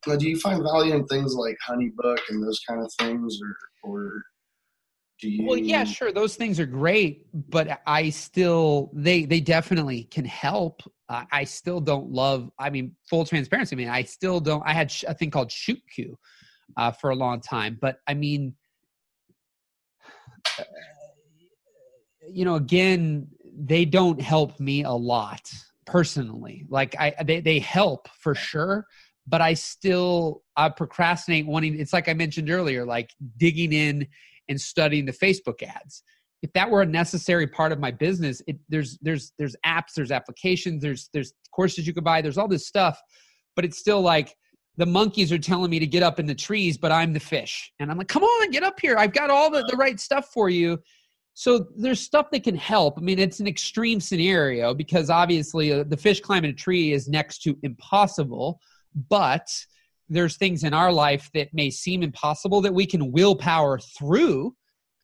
Now, 0.08 0.16
do 0.16 0.30
you 0.30 0.40
find 0.40 0.62
value 0.64 0.96
in 0.96 1.06
things 1.08 1.36
like 1.36 1.58
HoneyBook 1.68 2.20
and 2.30 2.44
those 2.44 2.60
kind 2.68 2.82
of 2.82 2.92
things, 3.00 3.40
or, 3.42 3.92
or 3.92 4.24
do 5.20 5.30
you? 5.30 5.48
Well, 5.48 5.58
yeah, 5.58 5.84
sure, 5.84 6.12
those 6.12 6.36
things 6.36 6.60
are 6.60 6.66
great, 6.66 7.26
but 7.50 7.82
I 7.86 8.10
still 8.10 8.92
they 8.94 9.26
they 9.26 9.40
definitely 9.40 10.04
can 10.06 10.26
help. 10.26 10.82
Uh, 11.08 11.24
I 11.32 11.44
still 11.44 11.80
don't 11.80 12.10
love. 12.10 12.50
I 12.60 12.70
mean, 12.70 12.96
full 13.10 13.26
transparency. 13.26 13.76
I 13.76 13.78
mean, 13.78 13.90
I 13.90 14.04
still 14.04 14.40
don't. 14.40 14.64
I 14.66 14.74
had 14.74 14.94
a 15.08 15.14
thing 15.14 15.32
called 15.32 15.50
ShootQ 15.50 16.16
uh, 16.78 16.92
for 16.92 17.12
a 17.12 17.16
long 17.16 17.42
time, 17.42 17.78
but 17.82 18.00
I 18.08 18.14
mean 18.14 18.56
you 22.28 22.46
know, 22.46 22.56
again, 22.56 23.28
they 23.58 23.86
don't 23.86 24.20
help 24.20 24.60
me 24.60 24.84
a 24.84 24.92
lot 24.92 25.52
personally. 25.86 26.66
Like 26.70 26.96
I, 27.00 27.14
they, 27.24 27.40
they 27.40 27.60
help 27.60 28.08
for 28.20 28.36
sure, 28.36 28.86
but 29.28 29.42
I 29.42 29.54
still, 29.54 30.44
I 30.56 30.70
procrastinate 30.70 31.46
wanting, 31.46 31.80
it's 31.80 31.94
like 31.94 32.08
I 32.08 32.14
mentioned 32.14 32.50
earlier, 32.50 32.86
like 32.86 33.10
digging 33.38 33.74
in 33.74 34.08
and 34.50 34.60
studying 34.60 35.06
the 35.06 35.12
Facebook 35.14 35.64
ads. 35.64 36.04
If 36.42 36.54
that 36.54 36.70
were 36.70 36.84
a 36.84 36.86
necessary 36.86 37.48
part 37.48 37.72
of 37.72 37.80
my 37.80 37.92
business, 37.92 38.42
it, 38.48 38.58
there's, 38.70 39.00
there's, 39.02 39.34
there's 39.40 39.56
apps, 39.66 39.94
there's 39.96 40.12
applications, 40.12 40.82
there's, 40.82 41.10
there's 41.14 41.34
courses 41.52 41.88
you 41.88 41.94
could 41.94 42.04
buy, 42.04 42.22
there's 42.22 42.38
all 42.38 42.48
this 42.48 42.68
stuff, 42.68 43.02
but 43.56 43.66
it's 43.66 43.78
still 43.78 44.02
like, 44.02 44.36
the 44.78 44.86
monkeys 44.86 45.32
are 45.32 45.38
telling 45.40 45.72
me 45.72 45.80
to 45.80 45.88
get 45.88 46.04
up 46.04 46.20
in 46.20 46.26
the 46.26 46.36
trees, 46.36 46.78
but 46.78 46.92
I'm 46.92 47.14
the 47.14 47.20
fish. 47.20 47.72
And 47.80 47.90
I'm 47.90 47.98
like, 47.98 48.10
come 48.10 48.24
on, 48.24 48.52
get 48.52 48.62
up 48.62 48.78
here. 48.80 48.98
I've 48.98 49.14
got 49.14 49.30
all 49.30 49.50
the, 49.50 49.64
the 49.70 49.78
right 49.78 49.98
stuff 50.00 50.30
for 50.34 50.50
you. 50.50 50.78
So 51.34 51.68
there's 51.78 52.02
stuff 52.02 52.28
that 52.32 52.44
can 52.44 52.58
help. 52.58 52.98
I 52.98 53.02
mean, 53.02 53.18
it's 53.18 53.40
an 53.40 53.48
extreme 53.48 54.02
scenario 54.02 54.74
because 54.74 55.10
obviously 55.10 55.72
uh, 55.72 55.84
the 55.84 55.98
fish 55.98 56.20
climbing 56.20 56.52
a 56.52 56.54
tree 56.54 56.92
is 56.92 57.08
next 57.08 57.40
to 57.44 57.58
impossible, 57.64 58.60
but 59.10 59.48
there's 60.10 60.38
things 60.38 60.64
in 60.64 60.74
our 60.74 60.92
life 60.92 61.30
that 61.34 61.54
may 61.54 61.70
seem 61.70 62.04
impossible 62.04 62.62
that 62.62 62.74
we 62.74 62.86
can 62.86 63.12
willpower 63.12 63.80
through, 63.80 64.56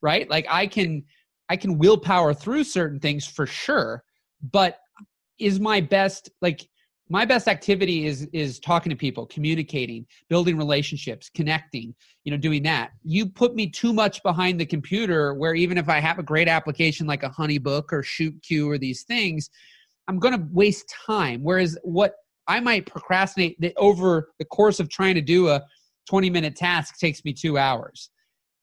right? 0.01 0.29
Like 0.29 0.45
I 0.49 0.67
can 0.67 1.03
I 1.49 1.57
can 1.57 1.77
willpower 1.77 2.33
through 2.33 2.63
certain 2.63 2.99
things 2.99 3.25
for 3.27 3.45
sure, 3.45 4.03
but 4.51 4.79
is 5.39 5.59
my 5.59 5.81
best 5.81 6.29
like 6.41 6.67
my 7.09 7.25
best 7.25 7.47
activity 7.49 8.05
is 8.05 8.27
is 8.31 8.59
talking 8.59 8.89
to 8.89 8.95
people 8.95 9.25
communicating 9.25 10.05
building 10.29 10.55
relationships 10.55 11.29
connecting 11.33 11.93
you 12.23 12.31
know 12.31 12.37
doing 12.37 12.63
that 12.63 12.91
you 13.03 13.25
put 13.25 13.55
me 13.55 13.67
too 13.67 13.91
much 13.91 14.21
behind 14.23 14.59
the 14.59 14.65
computer 14.65 15.33
where 15.33 15.55
even 15.55 15.77
if 15.77 15.89
i 15.89 15.99
have 15.99 16.19
a 16.19 16.23
great 16.23 16.47
application 16.47 17.05
like 17.07 17.23
a 17.23 17.29
honeybook 17.29 17.91
or 17.91 18.01
ShootQ 18.01 18.67
or 18.67 18.77
these 18.77 19.03
things 19.03 19.49
i'm 20.07 20.19
going 20.19 20.37
to 20.37 20.47
waste 20.51 20.93
time 21.05 21.43
whereas 21.43 21.77
what 21.83 22.15
i 22.52 22.60
might 22.60 22.86
procrastinate 22.86 23.60
that 23.62 23.74
over 23.78 24.30
the 24.39 24.45
course 24.45 24.80
of 24.80 24.89
trying 24.89 25.16
to 25.16 25.22
do 25.22 25.49
a 25.49 25.62
20 26.10 26.30
minute 26.30 26.56
task 26.56 26.97
takes 26.99 27.24
me 27.24 27.34
two 27.34 27.58
hours 27.58 28.10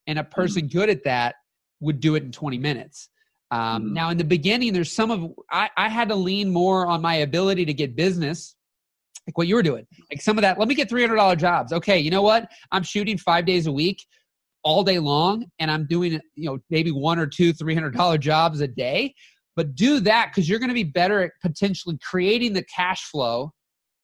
and 0.07 0.19
a 0.19 0.23
person 0.23 0.63
mm-hmm. 0.63 0.77
good 0.77 0.89
at 0.89 1.03
that 1.03 1.35
would 1.79 1.99
do 1.99 2.15
it 2.15 2.23
in 2.23 2.31
20 2.31 2.57
minutes 2.57 3.09
um, 3.51 3.83
mm 3.83 3.91
Now, 3.93 4.09
in 4.09 4.17
the 4.17 4.23
beginning, 4.23 4.73
there's 4.73 4.91
some 4.91 5.11
of 5.11 5.31
I, 5.51 5.69
I 5.77 5.89
had 5.89 6.09
to 6.09 6.15
lean 6.15 6.49
more 6.49 6.87
on 6.87 7.01
my 7.01 7.15
ability 7.15 7.65
to 7.65 7.73
get 7.73 7.95
business, 7.95 8.55
like 9.27 9.37
what 9.37 9.47
you 9.47 9.55
were 9.55 9.63
doing. 9.63 9.87
Like 10.11 10.21
some 10.21 10.37
of 10.37 10.43
that. 10.43 10.59
Let 10.59 10.67
me 10.67 10.75
get 10.75 10.89
three 10.89 11.01
hundred 11.01 11.15
dollar 11.15 11.35
jobs. 11.35 11.73
Okay, 11.73 11.99
you 11.99 12.11
know 12.11 12.21
what? 12.21 12.49
I'm 12.71 12.83
shooting 12.83 13.17
five 13.17 13.45
days 13.45 13.67
a 13.67 13.71
week, 13.71 14.05
all 14.63 14.83
day 14.83 14.99
long, 14.99 15.45
and 15.59 15.71
I'm 15.71 15.87
doing 15.87 16.19
you 16.35 16.49
know 16.49 16.59
maybe 16.69 16.91
one 16.91 17.19
or 17.19 17.25
two 17.25 17.53
three 17.53 17.73
hundred 17.73 17.95
dollar 17.95 18.17
jobs 18.17 18.61
a 18.61 18.67
day. 18.67 19.15
But 19.55 19.75
do 19.75 19.99
that 20.01 20.29
because 20.29 20.47
you're 20.47 20.59
going 20.59 20.69
to 20.69 20.75
be 20.75 20.85
better 20.85 21.21
at 21.21 21.31
potentially 21.41 21.97
creating 22.01 22.53
the 22.53 22.63
cash 22.63 23.03
flow 23.05 23.51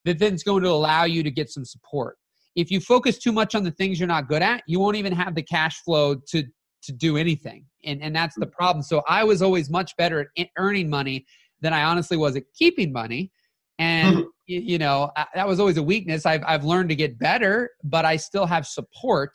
that 0.05 0.19
then's 0.19 0.43
going 0.43 0.63
to 0.63 0.69
allow 0.69 1.03
you 1.03 1.23
to 1.23 1.31
get 1.31 1.49
some 1.49 1.65
support. 1.65 2.17
If 2.55 2.71
you 2.71 2.79
focus 2.79 3.17
too 3.17 3.33
much 3.33 3.53
on 3.53 3.63
the 3.63 3.71
things 3.71 3.99
you're 3.99 4.07
not 4.07 4.29
good 4.29 4.41
at, 4.41 4.63
you 4.65 4.79
won't 4.79 4.95
even 4.95 5.11
have 5.13 5.35
the 5.35 5.43
cash 5.43 5.81
flow 5.81 6.15
to 6.29 6.43
to 6.85 6.93
do 6.93 7.17
anything. 7.17 7.65
And, 7.83 8.01
and 8.01 8.15
that's 8.15 8.35
the 8.35 8.45
problem. 8.45 8.83
So 8.83 9.01
I 9.07 9.23
was 9.23 9.41
always 9.41 9.69
much 9.69 9.95
better 9.97 10.31
at 10.37 10.47
earning 10.57 10.89
money 10.89 11.25
than 11.61 11.73
I 11.73 11.83
honestly 11.83 12.17
was 12.17 12.35
at 12.35 12.43
keeping 12.57 12.91
money. 12.91 13.31
And, 13.79 14.17
mm-hmm. 14.17 14.27
you, 14.45 14.77
know, 14.77 15.11
I, 15.17 15.25
that 15.35 15.47
was 15.47 15.59
always 15.59 15.77
a 15.77 15.83
weakness. 15.83 16.25
I've, 16.25 16.43
I've 16.45 16.63
learned 16.63 16.89
to 16.89 16.95
get 16.95 17.19
better, 17.19 17.71
but 17.83 18.05
I 18.05 18.15
still 18.15 18.45
have 18.45 18.65
support 18.65 19.31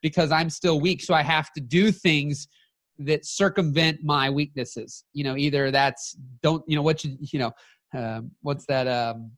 because 0.00 0.32
I'm 0.32 0.48
still 0.48 0.80
weak. 0.80 1.02
So 1.02 1.14
I 1.14 1.22
have 1.22 1.52
to 1.54 1.60
do 1.60 1.92
things 1.92 2.48
that 2.98 3.26
circumvent 3.26 4.00
my 4.02 4.30
weaknesses. 4.30 5.04
You 5.12 5.24
know, 5.24 5.36
either 5.36 5.70
that's 5.70 6.16
don't, 6.42 6.62
you 6.66 6.76
know, 6.76 6.82
what 6.82 7.04
you, 7.04 7.16
you 7.20 7.38
know, 7.38 7.52
uh, 7.94 8.20
what's 8.42 8.64
that? 8.66 8.86
Um, 8.86 9.32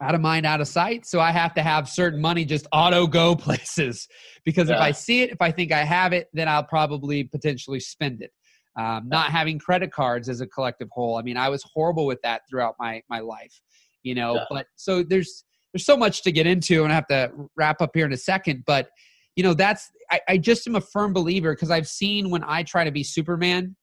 out 0.00 0.14
of 0.14 0.20
mind, 0.20 0.46
out 0.46 0.60
of 0.60 0.68
sight. 0.68 1.06
So 1.06 1.20
I 1.20 1.30
have 1.30 1.54
to 1.54 1.62
have 1.62 1.88
certain 1.88 2.20
money 2.20 2.44
just 2.44 2.66
auto 2.72 3.06
go 3.06 3.36
places 3.36 4.08
because 4.44 4.68
yeah. 4.68 4.76
if 4.76 4.80
I 4.80 4.92
see 4.92 5.22
it, 5.22 5.30
if 5.30 5.40
I 5.40 5.50
think 5.50 5.72
I 5.72 5.84
have 5.84 6.12
it, 6.12 6.28
then 6.32 6.48
I'll 6.48 6.64
probably 6.64 7.24
potentially 7.24 7.80
spend 7.80 8.22
it. 8.22 8.32
Um, 8.78 9.08
not 9.08 9.30
having 9.30 9.58
credit 9.58 9.92
cards 9.92 10.28
as 10.28 10.40
a 10.40 10.46
collective 10.46 10.88
whole. 10.92 11.16
I 11.16 11.22
mean, 11.22 11.36
I 11.36 11.48
was 11.48 11.62
horrible 11.74 12.06
with 12.06 12.22
that 12.22 12.42
throughout 12.48 12.76
my 12.78 13.02
my 13.10 13.18
life, 13.18 13.60
you 14.04 14.14
know. 14.14 14.36
Yeah. 14.36 14.44
But 14.48 14.66
so 14.76 15.02
there's 15.02 15.44
there's 15.72 15.84
so 15.84 15.96
much 15.96 16.22
to 16.22 16.32
get 16.32 16.46
into, 16.46 16.84
and 16.84 16.92
I 16.92 16.94
have 16.94 17.08
to 17.08 17.32
wrap 17.56 17.82
up 17.82 17.90
here 17.94 18.06
in 18.06 18.12
a 18.12 18.16
second. 18.16 18.62
But 18.66 18.88
you 19.34 19.42
know, 19.42 19.54
that's 19.54 19.90
I, 20.10 20.20
I 20.28 20.38
just 20.38 20.68
am 20.68 20.76
a 20.76 20.80
firm 20.80 21.12
believer 21.12 21.52
because 21.52 21.70
I've 21.70 21.88
seen 21.88 22.30
when 22.30 22.44
I 22.44 22.62
try 22.62 22.84
to 22.84 22.92
be 22.92 23.02
Superman, 23.02 23.74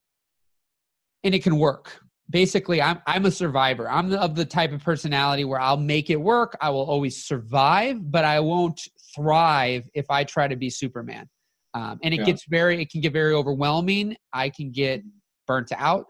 and 1.25 1.35
it 1.35 1.43
can 1.43 1.57
work 1.57 1.99
basically 2.29 2.81
I'm 2.81 3.01
I'm 3.07 3.25
a 3.25 3.31
survivor. 3.31 3.89
I'm 3.89 4.13
of 4.13 4.35
the 4.35 4.45
type 4.45 4.71
of 4.71 4.83
personality 4.83 5.45
where 5.45 5.59
I'll 5.59 5.77
make 5.77 6.09
it 6.09 6.19
work. 6.19 6.57
I 6.61 6.69
will 6.69 6.85
always 6.85 7.25
survive, 7.25 8.11
but 8.11 8.25
I 8.25 8.39
won't 8.39 8.81
thrive 9.15 9.89
if 9.93 10.09
I 10.09 10.23
try 10.23 10.47
to 10.47 10.55
be 10.55 10.69
Superman. 10.69 11.27
Um, 11.73 11.99
and 12.03 12.13
it 12.13 12.21
yeah. 12.21 12.25
gets 12.25 12.45
very 12.49 12.81
it 12.81 12.91
can 12.91 13.01
get 13.01 13.13
very 13.13 13.33
overwhelming. 13.33 14.15
I 14.33 14.49
can 14.49 14.71
get 14.71 15.03
burnt 15.45 15.71
out. 15.75 16.05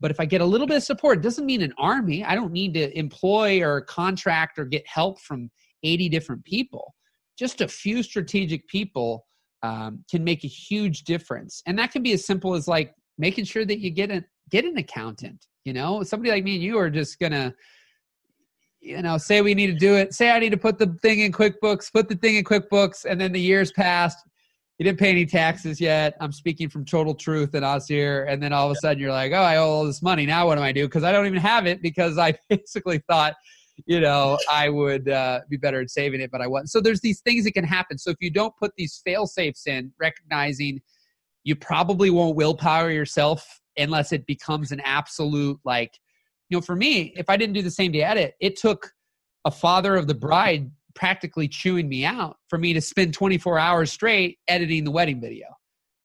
But 0.00 0.10
if 0.10 0.18
I 0.18 0.24
get 0.24 0.40
a 0.40 0.44
little 0.44 0.66
bit 0.66 0.76
of 0.76 0.82
support, 0.82 1.18
it 1.18 1.22
doesn't 1.22 1.46
mean 1.46 1.62
an 1.62 1.72
army. 1.78 2.24
I 2.24 2.34
don't 2.34 2.52
need 2.52 2.74
to 2.74 2.96
employ 2.98 3.62
or 3.62 3.82
contract 3.82 4.58
or 4.58 4.64
get 4.64 4.84
help 4.86 5.20
from 5.20 5.48
80 5.84 6.08
different 6.08 6.44
people. 6.44 6.92
Just 7.38 7.60
a 7.60 7.68
few 7.68 8.02
strategic 8.02 8.66
people 8.66 9.24
um, 9.62 10.04
can 10.10 10.24
make 10.24 10.42
a 10.42 10.48
huge 10.48 11.04
difference. 11.04 11.62
And 11.66 11.78
that 11.78 11.92
can 11.92 12.02
be 12.02 12.12
as 12.12 12.26
simple 12.26 12.54
as 12.54 12.66
like 12.66 12.92
making 13.16 13.44
sure 13.44 13.64
that 13.64 13.78
you 13.78 13.90
get 13.90 14.10
an 14.10 14.24
get 14.50 14.64
an 14.64 14.76
accountant 14.76 15.46
you 15.64 15.72
know, 15.72 16.02
somebody 16.02 16.30
like 16.30 16.44
me 16.44 16.54
and 16.54 16.62
you 16.62 16.78
are 16.78 16.90
just 16.90 17.18
gonna, 17.18 17.54
you 18.80 19.00
know, 19.00 19.16
say 19.18 19.40
we 19.42 19.54
need 19.54 19.68
to 19.68 19.74
do 19.74 19.94
it. 19.94 20.12
Say 20.12 20.30
I 20.30 20.38
need 20.38 20.50
to 20.50 20.56
put 20.56 20.78
the 20.78 20.96
thing 21.02 21.20
in 21.20 21.32
QuickBooks, 21.32 21.92
put 21.92 22.08
the 22.08 22.16
thing 22.16 22.36
in 22.36 22.44
QuickBooks, 22.44 23.04
and 23.04 23.20
then 23.20 23.32
the 23.32 23.40
years 23.40 23.70
passed. 23.72 24.18
You 24.78 24.84
didn't 24.84 24.98
pay 24.98 25.10
any 25.10 25.26
taxes 25.26 25.80
yet. 25.80 26.16
I'm 26.20 26.32
speaking 26.32 26.68
from 26.68 26.84
total 26.84 27.14
truth 27.14 27.54
and 27.54 27.64
us 27.64 27.86
here. 27.86 28.24
And 28.24 28.42
then 28.42 28.52
all 28.52 28.68
of 28.68 28.72
a 28.72 28.80
sudden 28.80 28.98
you're 29.00 29.12
like, 29.12 29.30
oh, 29.30 29.36
I 29.36 29.56
owe 29.58 29.68
all 29.68 29.84
this 29.84 30.02
money. 30.02 30.26
Now 30.26 30.46
what 30.46 30.56
do 30.56 30.62
I 30.62 30.72
do? 30.72 30.86
Because 30.86 31.04
I 31.04 31.12
don't 31.12 31.26
even 31.26 31.38
have 31.38 31.66
it 31.66 31.82
because 31.82 32.18
I 32.18 32.34
basically 32.48 33.00
thought, 33.08 33.34
you 33.86 34.00
know, 34.00 34.38
I 34.50 34.68
would 34.68 35.08
uh, 35.08 35.40
be 35.48 35.56
better 35.56 35.80
at 35.80 35.90
saving 35.90 36.20
it, 36.20 36.32
but 36.32 36.40
I 36.40 36.48
wasn't. 36.48 36.70
So 36.70 36.80
there's 36.80 37.00
these 37.00 37.20
things 37.20 37.44
that 37.44 37.52
can 37.52 37.64
happen. 37.64 37.96
So 37.98 38.10
if 38.10 38.16
you 38.20 38.30
don't 38.30 38.56
put 38.56 38.72
these 38.76 39.00
fail 39.04 39.26
safes 39.26 39.66
in, 39.66 39.92
recognizing 40.00 40.80
you 41.44 41.54
probably 41.54 42.10
won't 42.10 42.34
willpower 42.34 42.90
yourself 42.90 43.60
unless 43.76 44.12
it 44.12 44.26
becomes 44.26 44.72
an 44.72 44.80
absolute 44.80 45.58
like 45.64 45.98
you 46.48 46.56
know 46.56 46.60
for 46.60 46.76
me 46.76 47.12
if 47.16 47.28
i 47.28 47.36
didn't 47.36 47.54
do 47.54 47.62
the 47.62 47.70
same 47.70 47.92
day 47.92 48.02
edit 48.02 48.34
it 48.40 48.56
took 48.56 48.92
a 49.44 49.50
father 49.50 49.96
of 49.96 50.06
the 50.06 50.14
bride 50.14 50.70
practically 50.94 51.48
chewing 51.48 51.88
me 51.88 52.04
out 52.04 52.36
for 52.48 52.58
me 52.58 52.72
to 52.72 52.80
spend 52.80 53.14
24 53.14 53.58
hours 53.58 53.92
straight 53.92 54.38
editing 54.48 54.84
the 54.84 54.90
wedding 54.90 55.20
video. 55.20 55.46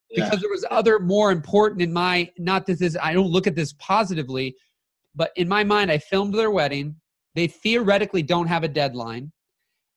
Because 0.09 0.33
yeah. 0.33 0.39
there 0.39 0.49
was 0.49 0.65
other 0.71 0.99
more 0.99 1.31
important 1.31 1.81
in 1.81 1.91
my 1.91 2.31
not 2.37 2.65
that 2.65 2.79
this 2.79 2.93
is, 2.93 2.97
i 3.01 3.13
don't 3.13 3.29
look 3.29 3.47
at 3.47 3.55
this 3.55 3.73
positively 3.73 4.55
but 5.15 5.31
in 5.35 5.47
my 5.47 5.63
mind 5.63 5.91
i 5.91 5.97
filmed 5.97 6.33
their 6.33 6.51
wedding. 6.51 6.95
They 7.35 7.47
theoretically 7.47 8.23
don't 8.23 8.47
have 8.47 8.63
a 8.63 8.67
deadline 8.67 9.31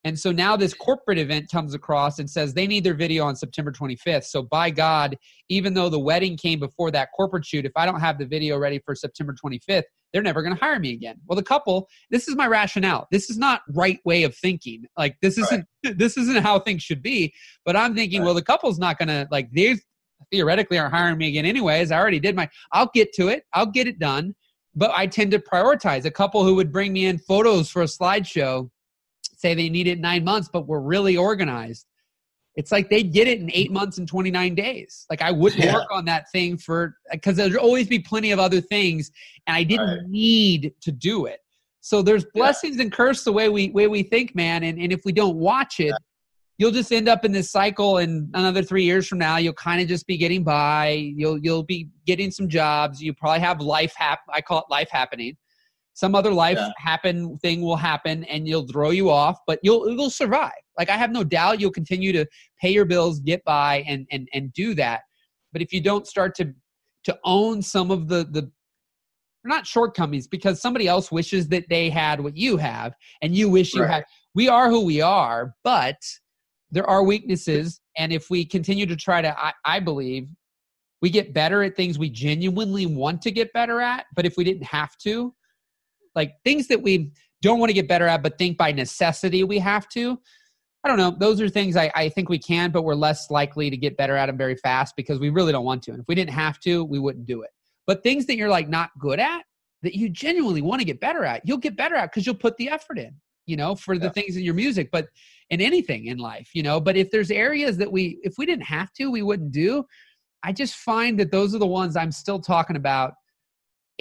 and 0.04 0.18
so 0.18 0.32
now 0.32 0.56
this 0.56 0.72
corporate 0.72 1.18
event 1.18 1.50
comes 1.50 1.74
across 1.74 2.18
and 2.18 2.28
says 2.28 2.54
they 2.54 2.66
need 2.66 2.84
their 2.84 2.94
video 2.94 3.24
on 3.24 3.36
September 3.36 3.70
25th. 3.70 4.24
So 4.24 4.42
by 4.42 4.70
God, 4.70 5.16
even 5.50 5.74
though 5.74 5.90
the 5.90 5.98
wedding 5.98 6.38
came 6.38 6.58
before 6.58 6.90
that 6.92 7.10
corporate 7.14 7.44
shoot, 7.44 7.66
if 7.66 7.72
I 7.76 7.84
don't 7.84 8.00
have 8.00 8.18
the 8.18 8.24
video 8.24 8.56
ready 8.56 8.80
for 8.84 8.94
September 8.94 9.34
25th, 9.34 9.82
they're 10.12 10.22
never 10.22 10.42
going 10.42 10.54
to 10.54 10.60
hire 10.60 10.78
me 10.78 10.92
again. 10.92 11.16
Well, 11.26 11.36
the 11.36 11.42
couple, 11.42 11.86
this 12.10 12.28
is 12.28 12.34
my 12.34 12.46
rationale. 12.46 13.08
This 13.10 13.28
is 13.28 13.36
not 13.36 13.60
right 13.74 13.98
way 14.04 14.22
of 14.22 14.34
thinking. 14.34 14.84
Like 14.96 15.16
this 15.20 15.36
isn't 15.36 15.66
right. 15.84 15.98
this 15.98 16.16
isn't 16.16 16.42
how 16.42 16.58
things 16.58 16.82
should 16.82 17.02
be. 17.02 17.32
But 17.64 17.76
I'm 17.76 17.94
thinking, 17.94 18.20
right. 18.20 18.26
well, 18.26 18.34
the 18.34 18.42
couple's 18.42 18.78
not 18.78 18.98
going 18.98 19.08
to 19.08 19.28
like 19.30 19.50
they 19.52 19.76
theoretically 20.30 20.78
aren't 20.78 20.94
hiring 20.94 21.18
me 21.18 21.28
again 21.28 21.44
anyways. 21.44 21.90
I 21.90 21.98
already 21.98 22.20
did 22.20 22.34
my. 22.34 22.48
I'll 22.72 22.90
get 22.92 23.12
to 23.14 23.28
it. 23.28 23.44
I'll 23.52 23.66
get 23.66 23.86
it 23.86 23.98
done. 23.98 24.34
But 24.74 24.92
I 24.94 25.06
tend 25.06 25.32
to 25.32 25.38
prioritize 25.38 26.04
a 26.06 26.10
couple 26.10 26.44
who 26.44 26.54
would 26.54 26.72
bring 26.72 26.92
me 26.92 27.06
in 27.06 27.18
photos 27.18 27.68
for 27.68 27.82
a 27.82 27.86
slideshow 27.86 28.70
say 29.40 29.54
they 29.54 29.68
need 29.68 29.86
it 29.86 29.98
nine 29.98 30.22
months, 30.22 30.48
but 30.52 30.66
we're 30.66 30.80
really 30.80 31.16
organized. 31.16 31.86
It's 32.56 32.70
like 32.70 32.90
they 32.90 33.02
get 33.02 33.26
it 33.26 33.40
in 33.40 33.50
eight 33.54 33.72
months 33.72 33.98
and 33.98 34.06
29 34.06 34.54
days. 34.54 35.06
Like 35.08 35.22
I 35.22 35.30
wouldn't 35.30 35.64
yeah. 35.64 35.74
work 35.74 35.86
on 35.90 36.04
that 36.06 36.30
thing 36.30 36.58
for, 36.58 36.96
because 37.10 37.36
there'd 37.36 37.56
always 37.56 37.86
be 37.86 37.98
plenty 37.98 38.32
of 38.32 38.38
other 38.38 38.60
things 38.60 39.10
and 39.46 39.56
I 39.56 39.62
didn't 39.62 39.98
right. 39.98 40.08
need 40.08 40.74
to 40.82 40.92
do 40.92 41.26
it. 41.26 41.40
So 41.80 42.02
there's 42.02 42.26
blessings 42.34 42.76
yeah. 42.76 42.82
and 42.82 42.92
curse 42.92 43.24
the 43.24 43.32
way 43.32 43.48
we, 43.48 43.70
way 43.70 43.86
we 43.86 44.02
think, 44.02 44.34
man. 44.34 44.64
And, 44.64 44.78
and 44.78 44.92
if 44.92 45.02
we 45.06 45.12
don't 45.12 45.36
watch 45.36 45.80
it, 45.80 45.86
yeah. 45.86 45.96
you'll 46.58 46.72
just 46.72 46.92
end 46.92 47.08
up 47.08 47.24
in 47.24 47.32
this 47.32 47.50
cycle 47.50 47.98
and 47.98 48.28
another 48.34 48.62
three 48.62 48.84
years 48.84 49.08
from 49.08 49.18
now, 49.18 49.38
you'll 49.38 49.54
kind 49.54 49.80
of 49.80 49.88
just 49.88 50.06
be 50.06 50.18
getting 50.18 50.42
by. 50.44 51.12
You'll, 51.16 51.38
you'll 51.38 51.62
be 51.62 51.88
getting 52.04 52.30
some 52.30 52.48
jobs. 52.48 53.00
You 53.00 53.14
probably 53.14 53.40
have 53.40 53.62
life 53.62 53.94
hap- 53.96 54.20
I 54.28 54.42
call 54.42 54.58
it 54.58 54.66
life 54.68 54.90
happening 54.90 55.36
some 56.00 56.14
other 56.14 56.32
life 56.32 56.56
yeah. 56.56 56.70
happen 56.78 57.36
thing 57.38 57.60
will 57.60 57.76
happen 57.76 58.24
and 58.24 58.48
you'll 58.48 58.66
throw 58.66 58.88
you 58.88 59.10
off 59.10 59.38
but 59.46 59.58
you'll 59.62 59.90
you'll 59.90 60.08
survive 60.08 60.62
like 60.78 60.88
i 60.88 60.96
have 60.96 61.12
no 61.12 61.22
doubt 61.22 61.60
you'll 61.60 61.70
continue 61.70 62.10
to 62.10 62.24
pay 62.58 62.70
your 62.70 62.86
bills 62.86 63.20
get 63.20 63.44
by 63.44 63.84
and 63.86 64.06
and 64.10 64.26
and 64.32 64.50
do 64.54 64.72
that 64.74 65.02
but 65.52 65.60
if 65.60 65.74
you 65.74 65.80
don't 65.80 66.06
start 66.06 66.34
to 66.34 66.54
to 67.04 67.18
own 67.24 67.60
some 67.60 67.90
of 67.90 68.08
the 68.08 68.24
the 68.30 68.50
not 69.44 69.66
shortcomings 69.66 70.26
because 70.26 70.60
somebody 70.60 70.88
else 70.88 71.12
wishes 71.12 71.48
that 71.48 71.64
they 71.68 71.90
had 71.90 72.18
what 72.20 72.36
you 72.36 72.56
have 72.56 72.94
and 73.20 73.34
you 73.34 73.50
wish 73.50 73.74
you 73.74 73.82
right. 73.82 73.90
had 73.90 74.04
we 74.34 74.48
are 74.48 74.70
who 74.70 74.82
we 74.82 75.02
are 75.02 75.54
but 75.64 76.00
there 76.70 76.88
are 76.88 77.02
weaknesses 77.02 77.82
and 77.98 78.10
if 78.10 78.30
we 78.30 78.42
continue 78.42 78.86
to 78.86 78.96
try 78.96 79.20
to 79.20 79.38
I, 79.38 79.52
I 79.66 79.80
believe 79.80 80.28
we 81.02 81.10
get 81.10 81.34
better 81.34 81.62
at 81.62 81.76
things 81.76 81.98
we 81.98 82.08
genuinely 82.08 82.86
want 82.86 83.20
to 83.22 83.30
get 83.30 83.52
better 83.52 83.82
at 83.82 84.06
but 84.14 84.24
if 84.24 84.38
we 84.38 84.44
didn't 84.44 84.64
have 84.64 84.96
to 84.98 85.34
like 86.14 86.34
things 86.44 86.68
that 86.68 86.82
we 86.82 87.12
don't 87.42 87.58
want 87.58 87.70
to 87.70 87.74
get 87.74 87.88
better 87.88 88.06
at, 88.06 88.22
but 88.22 88.38
think 88.38 88.58
by 88.58 88.72
necessity 88.72 89.44
we 89.44 89.58
have 89.58 89.88
to. 89.90 90.18
I 90.82 90.88
don't 90.88 90.98
know. 90.98 91.14
Those 91.18 91.40
are 91.40 91.48
things 91.48 91.76
I, 91.76 91.90
I 91.94 92.08
think 92.08 92.28
we 92.28 92.38
can, 92.38 92.70
but 92.70 92.82
we're 92.82 92.94
less 92.94 93.30
likely 93.30 93.68
to 93.68 93.76
get 93.76 93.96
better 93.96 94.16
at 94.16 94.26
them 94.26 94.38
very 94.38 94.56
fast 94.56 94.96
because 94.96 95.18
we 95.18 95.28
really 95.28 95.52
don't 95.52 95.64
want 95.64 95.82
to. 95.84 95.90
And 95.90 96.00
if 96.00 96.06
we 96.08 96.14
didn't 96.14 96.32
have 96.32 96.58
to, 96.60 96.84
we 96.84 96.98
wouldn't 96.98 97.26
do 97.26 97.42
it. 97.42 97.50
But 97.86 98.02
things 98.02 98.26
that 98.26 98.36
you're 98.36 98.48
like 98.48 98.68
not 98.68 98.90
good 98.98 99.20
at, 99.20 99.42
that 99.82 99.94
you 99.94 100.08
genuinely 100.08 100.62
want 100.62 100.80
to 100.80 100.86
get 100.86 101.00
better 101.00 101.24
at, 101.24 101.42
you'll 101.44 101.58
get 101.58 101.76
better 101.76 101.96
at 101.96 102.10
because 102.10 102.24
you'll 102.26 102.34
put 102.34 102.56
the 102.56 102.70
effort 102.70 102.98
in, 102.98 103.14
you 103.46 103.56
know, 103.56 103.74
for 103.74 103.98
the 103.98 104.06
yeah. 104.06 104.12
things 104.12 104.36
in 104.36 104.42
your 104.42 104.54
music, 104.54 104.90
but 104.90 105.08
in 105.50 105.60
anything 105.60 106.06
in 106.06 106.18
life, 106.18 106.50
you 106.54 106.62
know. 106.62 106.80
But 106.80 106.96
if 106.96 107.10
there's 107.10 107.30
areas 107.30 107.76
that 107.76 107.90
we, 107.90 108.18
if 108.22 108.34
we 108.38 108.46
didn't 108.46 108.64
have 108.64 108.92
to, 108.94 109.10
we 109.10 109.22
wouldn't 109.22 109.52
do. 109.52 109.84
I 110.42 110.52
just 110.52 110.76
find 110.76 111.18
that 111.20 111.30
those 111.30 111.54
are 111.54 111.58
the 111.58 111.66
ones 111.66 111.96
I'm 111.96 112.12
still 112.12 112.40
talking 112.40 112.76
about 112.76 113.14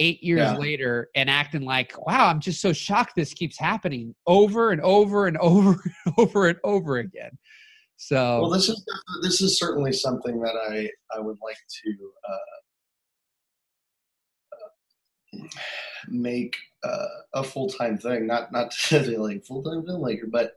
eight 0.00 0.24
years 0.24 0.40
yeah. 0.40 0.56
later 0.56 1.10
and 1.14 1.30
acting 1.30 1.62
like, 1.62 1.92
wow, 2.06 2.26
I'm 2.26 2.40
just 2.40 2.60
so 2.60 2.72
shocked 2.72 3.12
this 3.14 3.32
keeps 3.34 3.58
happening 3.58 4.14
over 4.26 4.72
and 4.72 4.80
over 4.80 5.28
and 5.28 5.36
over 5.40 5.70
and 5.70 6.14
over 6.18 6.48
and 6.48 6.58
over 6.64 6.98
again. 6.98 7.30
So 7.96 8.40
well, 8.40 8.50
this 8.50 8.68
is 8.68 8.82
this 9.22 9.42
is 9.42 9.58
certainly 9.58 9.92
something 9.92 10.40
that 10.40 10.56
I 10.56 10.88
I 11.14 11.20
would 11.20 11.36
like 11.44 11.58
to 11.84 12.12
uh, 12.30 12.56
uh, 15.36 15.46
make 16.08 16.56
uh, 16.82 17.06
a 17.34 17.44
full 17.44 17.68
time 17.68 17.98
thing. 17.98 18.26
Not 18.26 18.52
not 18.52 18.70
to 18.70 18.76
say 19.04 19.18
like 19.18 19.44
full 19.44 19.62
time 19.62 19.82
filmmaker, 19.82 20.30
but 20.30 20.54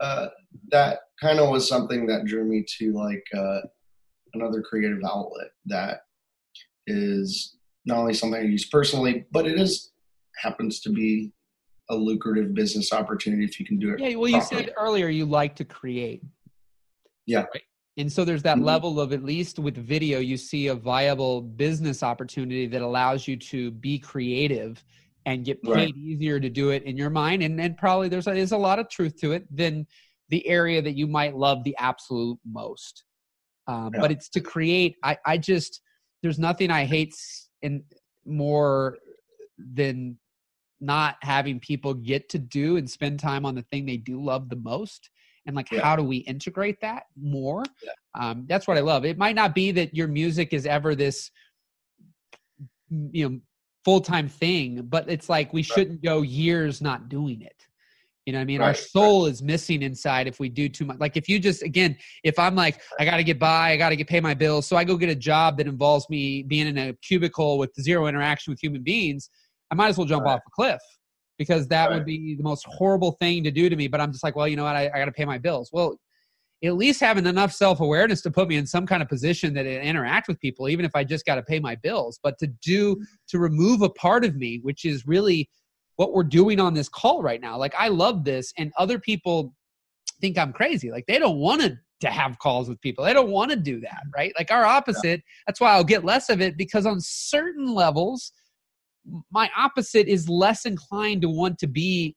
uh, 0.00 0.28
that 0.70 1.00
kind 1.20 1.40
of 1.40 1.50
was 1.50 1.68
something 1.68 2.06
that 2.06 2.24
drew 2.24 2.44
me 2.44 2.64
to 2.78 2.94
like 2.94 3.24
uh, 3.36 3.60
another 4.32 4.62
creative 4.62 5.02
outlet 5.04 5.50
that 5.66 6.00
is 6.86 7.57
not 7.88 7.98
only 7.98 8.14
something 8.14 8.40
I 8.40 8.44
use 8.44 8.66
personally, 8.66 9.24
but 9.32 9.46
it 9.46 9.58
is 9.58 9.90
happens 10.36 10.80
to 10.80 10.90
be 10.90 11.32
a 11.90 11.96
lucrative 11.96 12.54
business 12.54 12.92
opportunity 12.92 13.44
if 13.44 13.58
you 13.58 13.66
can 13.66 13.78
do 13.78 13.94
it. 13.94 13.98
Yeah, 13.98 14.14
well, 14.16 14.30
properly. 14.30 14.60
you 14.60 14.66
said 14.66 14.74
earlier 14.76 15.08
you 15.08 15.24
like 15.24 15.56
to 15.56 15.64
create. 15.64 16.22
Yeah. 17.26 17.46
Right? 17.52 17.62
And 17.96 18.12
so 18.12 18.24
there's 18.24 18.42
that 18.42 18.56
mm-hmm. 18.56 18.66
level 18.66 19.00
of 19.00 19.12
at 19.12 19.24
least 19.24 19.58
with 19.58 19.74
video, 19.76 20.20
you 20.20 20.36
see 20.36 20.68
a 20.68 20.74
viable 20.74 21.40
business 21.40 22.02
opportunity 22.02 22.66
that 22.66 22.82
allows 22.82 23.26
you 23.26 23.36
to 23.36 23.72
be 23.72 23.98
creative 23.98 24.84
and 25.26 25.44
get 25.44 25.62
paid 25.62 25.72
right. 25.72 25.96
easier 25.96 26.38
to 26.38 26.48
do 26.48 26.70
it 26.70 26.84
in 26.84 26.96
your 26.96 27.10
mind. 27.10 27.42
And 27.42 27.60
and 27.60 27.76
probably 27.76 28.08
there's 28.08 28.26
a, 28.26 28.34
there's 28.34 28.52
a 28.52 28.58
lot 28.58 28.78
of 28.78 28.88
truth 28.88 29.16
to 29.20 29.32
it 29.32 29.44
than 29.54 29.86
the 30.28 30.46
area 30.46 30.80
that 30.82 30.92
you 30.92 31.06
might 31.06 31.34
love 31.34 31.64
the 31.64 31.74
absolute 31.78 32.38
most. 32.46 33.04
Um, 33.66 33.90
yeah. 33.94 34.00
But 34.00 34.12
it's 34.12 34.28
to 34.30 34.40
create. 34.40 34.96
I 35.02 35.16
I 35.26 35.38
just 35.38 35.80
there's 36.22 36.38
nothing 36.38 36.70
I 36.70 36.84
hate 36.84 37.14
and 37.62 37.82
more 38.24 38.98
than 39.58 40.16
not 40.80 41.16
having 41.22 41.58
people 41.58 41.92
get 41.94 42.28
to 42.28 42.38
do 42.38 42.76
and 42.76 42.88
spend 42.88 43.18
time 43.18 43.44
on 43.44 43.54
the 43.54 43.62
thing 43.62 43.84
they 43.84 43.96
do 43.96 44.22
love 44.22 44.48
the 44.48 44.56
most 44.56 45.10
and 45.46 45.56
like 45.56 45.70
yeah. 45.72 45.80
how 45.80 45.96
do 45.96 46.04
we 46.04 46.18
integrate 46.18 46.80
that 46.80 47.04
more 47.20 47.64
yeah. 47.82 47.90
um, 48.14 48.44
that's 48.48 48.68
what 48.68 48.76
i 48.76 48.80
love 48.80 49.04
it 49.04 49.18
might 49.18 49.34
not 49.34 49.54
be 49.54 49.72
that 49.72 49.94
your 49.94 50.06
music 50.06 50.52
is 50.52 50.66
ever 50.66 50.94
this 50.94 51.30
you 53.10 53.28
know 53.28 53.40
full-time 53.84 54.28
thing 54.28 54.82
but 54.88 55.08
it's 55.08 55.28
like 55.28 55.52
we 55.52 55.62
shouldn't 55.62 56.02
go 56.02 56.22
years 56.22 56.80
not 56.80 57.08
doing 57.08 57.40
it 57.42 57.67
you 58.28 58.32
know 58.32 58.40
what 58.40 58.42
I 58.42 58.44
mean? 58.44 58.60
Right, 58.60 58.66
Our 58.66 58.74
soul 58.74 59.24
right. 59.24 59.32
is 59.32 59.42
missing 59.42 59.80
inside 59.80 60.26
if 60.26 60.38
we 60.38 60.50
do 60.50 60.68
too 60.68 60.84
much. 60.84 60.98
Like 61.00 61.16
if 61.16 61.30
you 61.30 61.38
just 61.38 61.62
again, 61.62 61.96
if 62.24 62.38
I'm 62.38 62.54
like, 62.54 62.82
I 63.00 63.06
gotta 63.06 63.22
get 63.22 63.38
by, 63.38 63.70
I 63.70 63.78
gotta 63.78 63.96
get 63.96 64.06
pay 64.06 64.20
my 64.20 64.34
bills, 64.34 64.66
so 64.66 64.76
I 64.76 64.84
go 64.84 64.98
get 64.98 65.08
a 65.08 65.14
job 65.14 65.56
that 65.56 65.66
involves 65.66 66.10
me 66.10 66.42
being 66.42 66.66
in 66.66 66.76
a 66.76 66.92
cubicle 66.92 67.56
with 67.56 67.72
zero 67.80 68.06
interaction 68.06 68.50
with 68.50 68.62
human 68.62 68.82
beings, 68.82 69.30
I 69.70 69.76
might 69.76 69.88
as 69.88 69.96
well 69.96 70.06
jump 70.06 70.26
right. 70.26 70.34
off 70.34 70.40
a 70.46 70.50
cliff 70.50 70.80
because 71.38 71.68
that 71.68 71.90
would 71.90 72.04
be 72.04 72.34
the 72.36 72.42
most 72.42 72.66
horrible 72.68 73.12
thing 73.12 73.44
to 73.44 73.50
do 73.50 73.70
to 73.70 73.76
me. 73.76 73.88
But 73.88 74.02
I'm 74.02 74.12
just 74.12 74.22
like, 74.22 74.36
well, 74.36 74.46
you 74.46 74.56
know 74.56 74.64
what? 74.64 74.76
I, 74.76 74.90
I 74.92 74.98
gotta 74.98 75.10
pay 75.10 75.24
my 75.24 75.38
bills. 75.38 75.70
Well, 75.72 75.96
at 76.62 76.76
least 76.76 77.00
having 77.00 77.24
enough 77.24 77.54
self 77.54 77.80
awareness 77.80 78.20
to 78.22 78.30
put 78.30 78.46
me 78.46 78.56
in 78.56 78.66
some 78.66 78.84
kind 78.84 79.02
of 79.02 79.08
position 79.08 79.54
that 79.54 79.64
I 79.64 79.80
interact 79.80 80.28
with 80.28 80.38
people, 80.38 80.68
even 80.68 80.84
if 80.84 80.90
I 80.94 81.02
just 81.02 81.24
got 81.24 81.36
to 81.36 81.42
pay 81.42 81.60
my 81.60 81.76
bills. 81.76 82.20
But 82.22 82.38
to 82.40 82.48
do 82.62 82.96
mm. 82.96 83.04
to 83.28 83.38
remove 83.38 83.80
a 83.80 83.88
part 83.88 84.22
of 84.22 84.36
me, 84.36 84.60
which 84.62 84.84
is 84.84 85.06
really 85.06 85.48
what 85.98 86.12
we're 86.12 86.22
doing 86.22 86.60
on 86.60 86.74
this 86.74 86.88
call 86.88 87.22
right 87.22 87.40
now. 87.40 87.58
Like 87.58 87.74
I 87.76 87.88
love 87.88 88.24
this, 88.24 88.52
and 88.56 88.72
other 88.78 88.98
people 88.98 89.54
think 90.20 90.38
I'm 90.38 90.52
crazy. 90.52 90.90
Like 90.90 91.06
they 91.06 91.18
don't 91.18 91.38
want 91.38 91.60
to 91.60 91.76
to 92.00 92.10
have 92.10 92.38
calls 92.38 92.68
with 92.68 92.80
people. 92.80 93.04
They 93.04 93.12
don't 93.12 93.30
want 93.30 93.50
to 93.50 93.56
do 93.56 93.80
that, 93.80 94.02
right? 94.14 94.32
Like 94.38 94.52
our 94.52 94.64
opposite. 94.64 95.18
Yeah. 95.18 95.42
That's 95.46 95.60
why 95.60 95.72
I'll 95.72 95.84
get 95.84 96.04
less 96.04 96.30
of 96.30 96.40
it 96.40 96.56
because 96.56 96.86
on 96.86 97.00
certain 97.00 97.74
levels, 97.74 98.32
my 99.32 99.50
opposite 99.56 100.06
is 100.06 100.28
less 100.28 100.64
inclined 100.64 101.22
to 101.22 101.28
want 101.28 101.58
to 101.58 101.66
be 101.66 102.14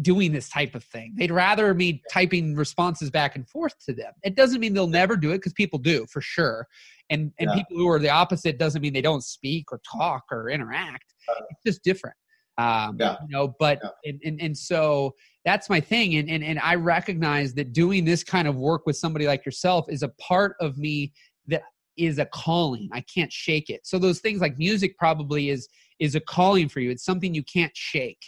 doing 0.00 0.32
this 0.32 0.48
type 0.48 0.74
of 0.74 0.82
thing. 0.82 1.14
They'd 1.16 1.30
rather 1.30 1.72
me 1.72 2.02
typing 2.10 2.56
responses 2.56 3.10
back 3.10 3.36
and 3.36 3.48
forth 3.48 3.74
to 3.86 3.92
them. 3.92 4.12
It 4.24 4.34
doesn't 4.34 4.58
mean 4.58 4.74
they'll 4.74 4.88
never 4.88 5.16
do 5.16 5.30
it 5.30 5.38
because 5.38 5.52
people 5.52 5.78
do 5.78 6.06
for 6.10 6.20
sure. 6.20 6.66
And 7.08 7.30
and 7.38 7.50
yeah. 7.50 7.54
people 7.54 7.76
who 7.76 7.88
are 7.88 8.00
the 8.00 8.10
opposite 8.10 8.58
doesn't 8.58 8.82
mean 8.82 8.92
they 8.92 9.02
don't 9.02 9.22
speak 9.22 9.70
or 9.70 9.80
talk 9.88 10.24
or 10.32 10.50
interact. 10.50 11.14
Uh, 11.28 11.44
it's 11.50 11.62
just 11.64 11.84
different. 11.84 12.16
Um, 12.58 12.96
yeah. 13.00 13.16
you 13.22 13.28
know, 13.30 13.54
but 13.58 13.80
yeah. 13.82 14.10
and, 14.10 14.20
and, 14.24 14.40
and 14.40 14.56
so 14.56 15.14
that's 15.44 15.70
my 15.70 15.80
thing. 15.80 16.16
And, 16.16 16.28
and, 16.28 16.44
and 16.44 16.58
I 16.58 16.74
recognize 16.74 17.54
that 17.54 17.72
doing 17.72 18.04
this 18.04 18.22
kind 18.22 18.46
of 18.46 18.56
work 18.56 18.86
with 18.86 18.96
somebody 18.96 19.26
like 19.26 19.44
yourself 19.46 19.86
is 19.88 20.02
a 20.02 20.08
part 20.20 20.56
of 20.60 20.76
me 20.78 21.12
that 21.46 21.62
is 21.96 22.18
a 22.18 22.26
calling. 22.26 22.88
I 22.92 23.02
can't 23.02 23.32
shake 23.32 23.70
it. 23.70 23.86
So 23.86 23.98
those 23.98 24.20
things 24.20 24.40
like 24.40 24.58
music 24.58 24.96
probably 24.98 25.50
is, 25.50 25.68
is 25.98 26.14
a 26.14 26.20
calling 26.20 26.68
for 26.68 26.80
you. 26.80 26.90
It's 26.90 27.04
something 27.04 27.34
you 27.34 27.44
can't 27.44 27.76
shake. 27.76 28.22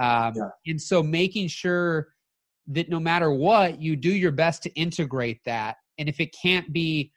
Um, 0.00 0.34
yeah. 0.36 0.48
And 0.66 0.80
so 0.80 1.02
making 1.02 1.48
sure 1.48 2.08
that 2.68 2.88
no 2.88 3.00
matter 3.00 3.32
what, 3.32 3.80
you 3.80 3.96
do 3.96 4.10
your 4.10 4.32
best 4.32 4.62
to 4.64 4.70
integrate 4.74 5.40
that. 5.44 5.76
And 5.98 6.08
if 6.08 6.20
it 6.20 6.34
can't 6.40 6.72
be 6.72 7.12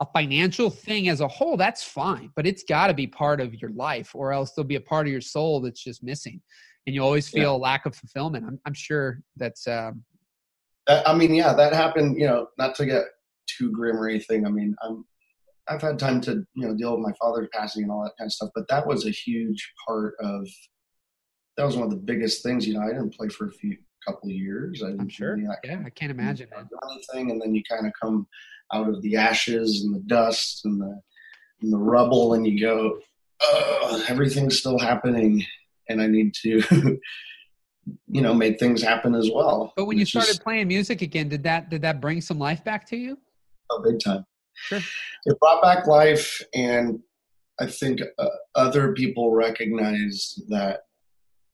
a 0.00 0.06
financial 0.06 0.70
thing 0.70 1.08
as 1.08 1.20
a 1.20 1.28
whole, 1.28 1.56
that's 1.56 1.82
fine, 1.82 2.30
but 2.36 2.46
it's 2.46 2.62
got 2.62 2.86
to 2.86 2.94
be 2.94 3.06
part 3.06 3.40
of 3.40 3.54
your 3.54 3.70
life, 3.72 4.14
or 4.14 4.32
else 4.32 4.52
there'll 4.52 4.66
be 4.66 4.76
a 4.76 4.80
part 4.80 5.06
of 5.06 5.12
your 5.12 5.20
soul 5.20 5.60
that's 5.60 5.82
just 5.82 6.02
missing, 6.02 6.40
and 6.86 6.94
you 6.94 7.02
always 7.02 7.28
feel 7.28 7.52
yeah. 7.52 7.64
lack 7.64 7.84
of 7.86 7.96
fulfillment. 7.96 8.44
I'm, 8.46 8.60
I'm 8.64 8.74
sure 8.74 9.20
that's. 9.36 9.66
Um, 9.66 10.04
I 10.88 11.14
mean, 11.14 11.34
yeah, 11.34 11.52
that 11.52 11.72
happened. 11.72 12.18
You 12.18 12.26
know, 12.28 12.46
not 12.58 12.74
to 12.76 12.86
get 12.86 13.04
too 13.48 13.72
grim 13.72 13.96
or 13.96 14.08
anything. 14.08 14.46
I 14.46 14.50
mean, 14.50 14.74
I'm, 14.82 15.04
I've 15.68 15.82
had 15.82 15.98
time 15.98 16.20
to 16.22 16.44
you 16.54 16.68
know 16.68 16.76
deal 16.76 16.92
with 16.92 17.04
my 17.04 17.12
father's 17.20 17.48
passing 17.52 17.82
and 17.82 17.90
all 17.90 18.04
that 18.04 18.16
kind 18.18 18.28
of 18.28 18.32
stuff, 18.32 18.50
but 18.54 18.68
that 18.68 18.86
was 18.86 19.06
a 19.06 19.10
huge 19.10 19.72
part 19.86 20.14
of. 20.20 20.48
That 21.56 21.66
was 21.66 21.76
one 21.76 21.86
of 21.86 21.90
the 21.90 21.96
biggest 21.96 22.44
things. 22.44 22.68
You 22.68 22.74
know, 22.74 22.82
I 22.82 22.92
didn't 22.92 23.14
play 23.14 23.28
for 23.28 23.48
a 23.48 23.52
few 23.52 23.76
couple 24.06 24.28
of 24.28 24.36
years. 24.36 24.80
I 24.84 24.90
am 24.90 25.08
sure. 25.08 25.36
yeah, 25.36 25.82
I 25.84 25.90
can't 25.90 26.12
imagine 26.12 26.48
anything, 26.54 27.32
and 27.32 27.42
then 27.42 27.52
you 27.52 27.62
kind 27.68 27.84
of 27.84 27.92
come 28.00 28.28
out 28.72 28.88
of 28.88 29.02
the 29.02 29.16
ashes 29.16 29.82
and 29.84 29.94
the 29.94 30.00
dust 30.00 30.62
and 30.64 30.80
the 30.80 31.00
and 31.60 31.72
the 31.72 31.78
rubble, 31.78 32.34
and 32.34 32.46
you 32.46 32.60
go, 32.60 32.98
oh, 33.40 34.04
everything's 34.08 34.58
still 34.58 34.78
happening, 34.78 35.44
and 35.88 36.00
I 36.00 36.06
need 36.06 36.32
to, 36.42 36.62
you 38.06 38.22
know, 38.22 38.32
make 38.32 38.58
things 38.58 38.82
happen 38.82 39.14
as 39.14 39.30
well. 39.32 39.72
But 39.76 39.86
when 39.86 39.98
you 39.98 40.04
started 40.04 40.28
just, 40.28 40.44
playing 40.44 40.68
music 40.68 41.02
again, 41.02 41.28
did 41.28 41.42
that 41.44 41.70
did 41.70 41.82
that 41.82 42.00
bring 42.00 42.20
some 42.20 42.38
life 42.38 42.62
back 42.64 42.86
to 42.88 42.96
you? 42.96 43.18
Oh, 43.70 43.82
big 43.82 44.00
time. 44.00 44.24
Sure. 44.54 44.80
It 45.26 45.38
brought 45.40 45.62
back 45.62 45.86
life, 45.86 46.40
and 46.54 47.00
I 47.60 47.66
think 47.66 48.00
uh, 48.18 48.26
other 48.54 48.92
people 48.92 49.32
recognized 49.32 50.48
that 50.48 50.82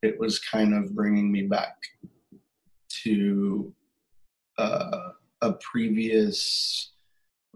it 0.03 0.19
was 0.19 0.39
kind 0.39 0.74
of 0.74 0.95
bringing 0.95 1.32
me 1.32 1.47
back 1.47 1.77
to 3.05 3.73
uh, 4.59 5.11
a 5.41 5.53
previous 5.55 6.93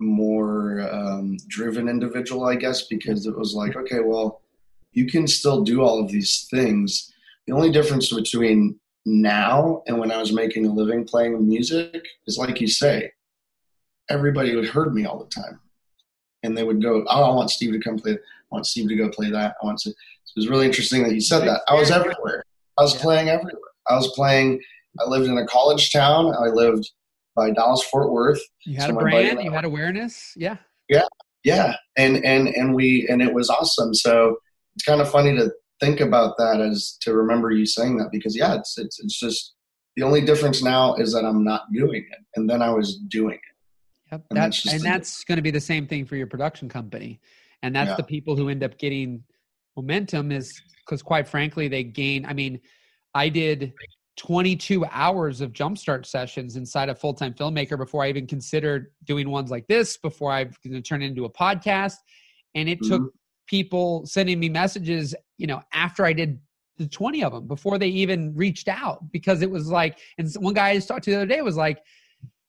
more 0.01 0.89
um, 0.93 1.37
driven 1.49 1.89
individual, 1.89 2.47
I 2.47 2.57
guess, 2.57 2.87
because 2.87 3.27
it 3.27 3.37
was 3.37 3.55
like, 3.55 3.77
okay, 3.77 4.01
well, 4.01 4.43
you 4.93 5.07
can 5.07 5.27
still 5.27 5.63
do 5.63 5.83
all 5.83 6.03
of 6.03 6.11
these 6.11 6.49
things. 6.51 7.13
The 7.47 7.55
only 7.55 7.71
difference 7.71 8.13
between 8.13 8.79
now 9.07 9.83
and 9.87 9.99
when 9.99 10.13
I 10.13 10.19
was 10.19 10.33
making 10.33 10.67
a 10.67 10.73
living 10.73 11.05
playing 11.05 11.47
music 11.47 12.05
is 12.27 12.39
like 12.39 12.61
you 12.61 12.67
say, 12.67 13.11
everybody 14.09 14.55
would 14.55 14.69
heard 14.69 14.95
me 14.95 15.05
all 15.05 15.19
the 15.19 15.31
time. 15.31 15.61
And 16.43 16.57
they 16.57 16.65
would 16.65 16.83
go, 16.83 17.05
Oh, 17.09 17.25
I 17.25 17.35
want 17.35 17.51
Steve 17.51 17.73
to 17.73 17.81
come 17.81 17.99
play. 17.99 18.13
I 18.13 18.17
want 18.51 18.67
Steve 18.67 18.89
to 18.89 18.97
go 18.97 19.09
play 19.09 19.31
that. 19.31 19.57
I 19.61 19.67
want 19.67 19.79
to. 19.81 19.91
It 19.91 19.97
was 20.37 20.49
really 20.49 20.67
interesting 20.67 21.03
that 21.03 21.15
you 21.15 21.21
said 21.21 21.41
that. 21.47 21.63
I 21.69 21.75
was 21.75 21.91
everywhere. 21.91 22.45
I 22.79 22.83
was 22.83 22.95
playing 22.95 23.29
everywhere. 23.29 23.59
I 23.89 23.95
was 23.95 24.13
playing. 24.15 24.61
I 25.01 25.09
lived 25.09 25.27
in 25.27 25.39
a 25.39 25.47
college 25.47 25.93
town. 25.93 26.33
I 26.35 26.47
lived 26.49 26.91
by 27.39 27.51
Dallas 27.51 27.83
Fort 27.85 28.11
Worth. 28.11 28.41
You 28.67 28.77
had 28.77 28.91
so 28.91 28.97
a 28.97 29.01
brand, 29.01 29.43
you 29.43 29.53
had 29.53 29.65
awareness, 29.65 30.33
yeah. 30.37 30.57
Yeah, 30.89 31.07
yeah, 31.45 31.75
and 31.97 32.25
and 32.25 32.49
and 32.49 32.75
we 32.75 33.07
and 33.09 33.23
it 33.23 33.33
was 33.33 33.49
awesome. 33.49 33.95
So 33.95 34.37
it's 34.75 34.85
kind 34.85 35.01
of 35.01 35.11
funny 35.11 35.37
to 35.37 35.51
think 35.81 36.01
about 36.01 36.37
that 36.39 36.61
as 36.61 36.97
to 37.03 37.15
remember 37.15 37.51
you 37.51 37.67
saying 37.67 37.99
that 37.99 38.09
because 38.11 38.37
yeah, 38.37 38.55
it's 38.55 38.77
it's 38.79 38.99
it's 38.99 39.19
just 39.19 39.55
the 39.97 40.03
only 40.03 40.21
difference 40.21 40.63
now 40.63 40.95
is 40.95 41.13
that 41.13 41.25
I'm 41.25 41.45
not 41.45 41.63
doing 41.73 42.07
it, 42.11 42.19
and 42.37 42.49
then 42.49 42.63
I 42.63 42.71
was 42.71 42.97
doing 43.09 43.35
it. 43.35 44.13
Yep, 44.13 44.25
and 44.31 44.37
that's, 44.37 44.63
that's 44.63 44.75
and 44.77 44.85
that's 44.85 45.25
going 45.25 45.37
to 45.37 45.43
be 45.43 45.51
the 45.51 45.61
same 45.61 45.87
thing 45.87 46.07
for 46.07 46.17
your 46.17 46.27
production 46.27 46.69
company, 46.69 47.21
and 47.63 47.77
that's 47.77 47.91
yeah. 47.91 47.97
the 47.97 48.03
people 48.05 48.35
who 48.35 48.49
end 48.49 48.65
up 48.65 48.79
getting 48.79 49.23
momentum 49.77 50.33
is 50.33 50.61
because 50.85 51.03
quite 51.03 51.29
frankly 51.29 51.69
they 51.69 51.85
gain. 51.85 52.25
I 52.25 52.33
mean, 52.33 52.61
I 53.15 53.29
did 53.29 53.75
22 54.19 54.85
hours 54.91 55.41
of 55.41 55.53
jumpstart 55.53 56.05
sessions 56.05 56.57
inside 56.57 56.89
a 56.89 56.95
full-time 56.95 57.33
filmmaker 57.33 57.79
before 57.79 58.05
I 58.05 58.09
even 58.09 58.27
considered 58.27 58.89
doing 59.05 59.31
ones 59.31 59.51
like 59.51 59.67
this, 59.69 59.97
before 59.97 60.33
I 60.33 60.45
turn 60.85 61.03
it 61.03 61.07
into 61.07 61.25
a 61.25 61.31
podcast. 61.31 61.95
And 62.55 62.69
it 62.69 62.81
mm-hmm. 62.81 62.91
took 62.91 63.13
people 63.47 64.05
sending 64.05 64.39
me 64.39 64.49
messages, 64.49 65.15
you 65.39 65.47
know, 65.47 65.63
after 65.73 66.05
I 66.05 66.13
did 66.13 66.39
the 66.77 66.89
20 66.89 67.25
of 67.25 67.33
them 67.33 67.47
before 67.47 67.79
they 67.79 67.89
even 67.89 68.35
reached 68.35 68.69
out 68.69 69.11
because 69.13 69.41
it 69.43 69.51
was 69.51 69.69
like, 69.69 69.99
and 70.19 70.29
one 70.35 70.55
guy 70.55 70.71
I 70.71 70.75
just 70.75 70.89
talked 70.89 71.05
to 71.05 71.11
the 71.11 71.17
other 71.17 71.27
day 71.27 71.41
was 71.41 71.57
like, 71.57 71.81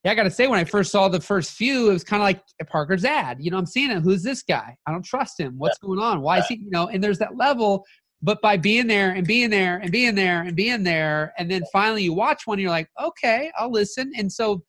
yeah, 0.04 0.12
I 0.12 0.16
got 0.16 0.24
to 0.24 0.32
say, 0.32 0.48
when 0.48 0.60
I 0.60 0.64
first 0.64 0.92
saw 0.92 1.10
the 1.10 1.20
first 1.20 1.52
few, 1.52 1.90
it 1.90 1.94
was 1.94 2.04
kind 2.06 2.22
of 2.22 2.26
like 2.26 2.42
Parker's 2.72 3.04
ad. 3.04 3.38
You 3.42 3.52
know, 3.52 3.58
I'm 3.58 3.66
seeing 3.66 3.92
it. 3.92 4.02
Who's 4.02 4.24
this 4.24 4.44
guy? 4.44 4.78
I 4.88 4.92
don't 4.92 5.04
trust 5.04 5.38
him. 5.40 5.56
What's 5.58 5.78
yeah. 5.84 5.88
going 5.88 6.00
on? 6.00 6.22
Why 6.22 6.40
is 6.40 6.46
he, 6.48 6.56
you 6.56 6.70
know, 6.70 6.88
and 6.88 7.04
there's 7.04 7.20
that 7.20 7.36
level 7.36 7.86
but 8.22 8.42
by 8.42 8.58
being 8.58 8.88
there 8.88 9.12
and 9.12 9.26
being 9.26 9.50
there 9.50 9.78
and 9.78 9.92
being 9.92 10.16
there 10.16 10.42
and 10.42 10.56
being 10.56 10.84
there 10.84 11.34
and 11.38 11.50
then 11.50 11.64
finally 11.72 12.04
you 12.04 12.14
watch 12.14 12.46
one 12.46 12.60
you're 12.60 12.70
like 12.70 12.90
okay 13.02 13.52
i'll 13.58 13.72
listen 13.72 14.12
and 14.18 14.32
so 14.32 14.62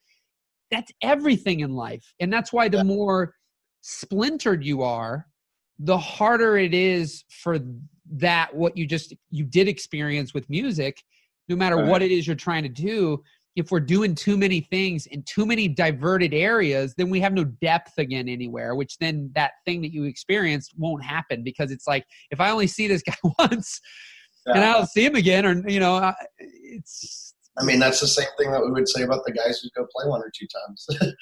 that's 0.71 0.93
everything 1.03 1.61
in 1.61 1.75
life 1.75 2.05
and 2.21 2.33
that's 2.33 2.53
why 2.53 2.69
the 2.69 2.79
yeah. 2.79 2.83
more 2.83 3.35
splintered 3.83 4.65
you 4.65 4.83
are 4.83 5.27
the 5.81 5.99
harder 5.99 6.57
it 6.59 6.75
is 6.75 7.25
for 7.29 7.59
that 8.13 8.55
what 8.55 8.77
you 8.77 8.87
just 8.87 9.15
you 9.31 9.45
did 9.45 9.69
experience 9.69 10.35
with 10.35 10.49
music 10.51 11.03
no 11.49 11.57
matter 11.57 11.77
right. 11.77 11.87
what 11.87 12.03
it 12.03 12.11
is 12.11 12.27
you're 12.27 12.37
trying 12.37 12.63
to 12.63 12.69
do 12.69 13.23
if 13.57 13.71
we're 13.71 13.81
doing 13.81 14.15
too 14.15 14.37
many 14.37 14.61
things 14.61 15.07
in 15.07 15.23
too 15.25 15.45
many 15.45 15.67
diverted 15.67 16.33
areas, 16.33 16.95
then 16.97 17.11
we 17.11 17.21
have 17.21 17.33
no 17.33 17.45
depth 17.45 17.93
again 17.99 18.29
anywhere, 18.29 18.75
which 18.75 18.97
then 18.99 19.31
that 19.35 19.53
thing 19.65 19.83
that 19.83 19.93
you 19.93 20.05
experienced 20.05 20.73
won't 20.77 21.05
happen 21.05 21.43
because 21.43 21.71
it's 21.71 21.87
like, 21.87 22.05
if 22.31 22.41
I 22.41 22.51
only 22.51 22.67
see 22.67 22.87
this 22.87 23.03
guy 23.07 23.17
once 23.39 23.81
yeah. 24.47 24.55
and 24.55 24.65
I 24.65 24.73
don't 24.73 24.89
see 24.89 25.05
him 25.05 25.17
again, 25.17 25.47
or, 25.47 25.69
you 25.69 25.81
know, 25.81 26.13
it's. 26.39 27.35
I 27.59 27.65
mean, 27.65 27.81
that's 27.81 28.01
the 28.01 28.07
same 28.07 28.29
thing 28.39 28.53
that 28.53 28.65
we 28.65 28.71
would 28.71 28.89
say 28.89 29.03
about 29.03 29.25
the 29.27 29.33
guys 29.33 29.61
who 29.61 29.69
go 29.77 29.87
play 29.95 30.09
one 30.09 30.23
or 30.23 30.31
two 30.35 30.47
times. 30.47 30.87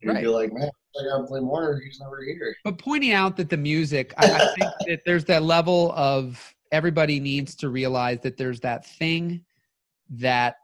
You'd 0.00 0.12
right. 0.12 0.22
be 0.22 0.28
like, 0.28 0.52
man, 0.52 0.70
I 0.98 1.04
gotta 1.04 1.24
play 1.24 1.40
more. 1.40 1.80
He's 1.84 1.98
never 2.00 2.22
here. 2.22 2.56
But 2.64 2.78
pointing 2.78 3.12
out 3.12 3.36
that 3.36 3.50
the 3.50 3.56
music, 3.56 4.14
I, 4.16 4.30
I 4.30 4.54
think 4.54 4.72
that 4.86 5.00
there's 5.04 5.24
that 5.24 5.42
level 5.42 5.92
of 5.96 6.54
everybody 6.70 7.18
needs 7.18 7.56
to 7.56 7.68
realize 7.68 8.20
that 8.20 8.36
there's 8.36 8.60
that 8.60 8.86
thing 8.86 9.44
that 10.10 10.56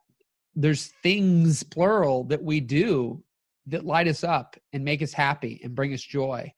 there's 0.57 0.93
things 1.03 1.63
plural 1.63 2.25
that 2.25 2.43
we 2.43 2.61
do 2.61 3.23
that 3.67 3.85
light 3.85 4.09
us 4.09 4.25
up 4.25 4.57
and 4.73 4.85
make 4.85 5.03
us 5.03 5.13
happy 5.13 5.61
and 5.65 5.75
bring 5.75 5.93
us 5.95 6.03
joy. 6.03 6.53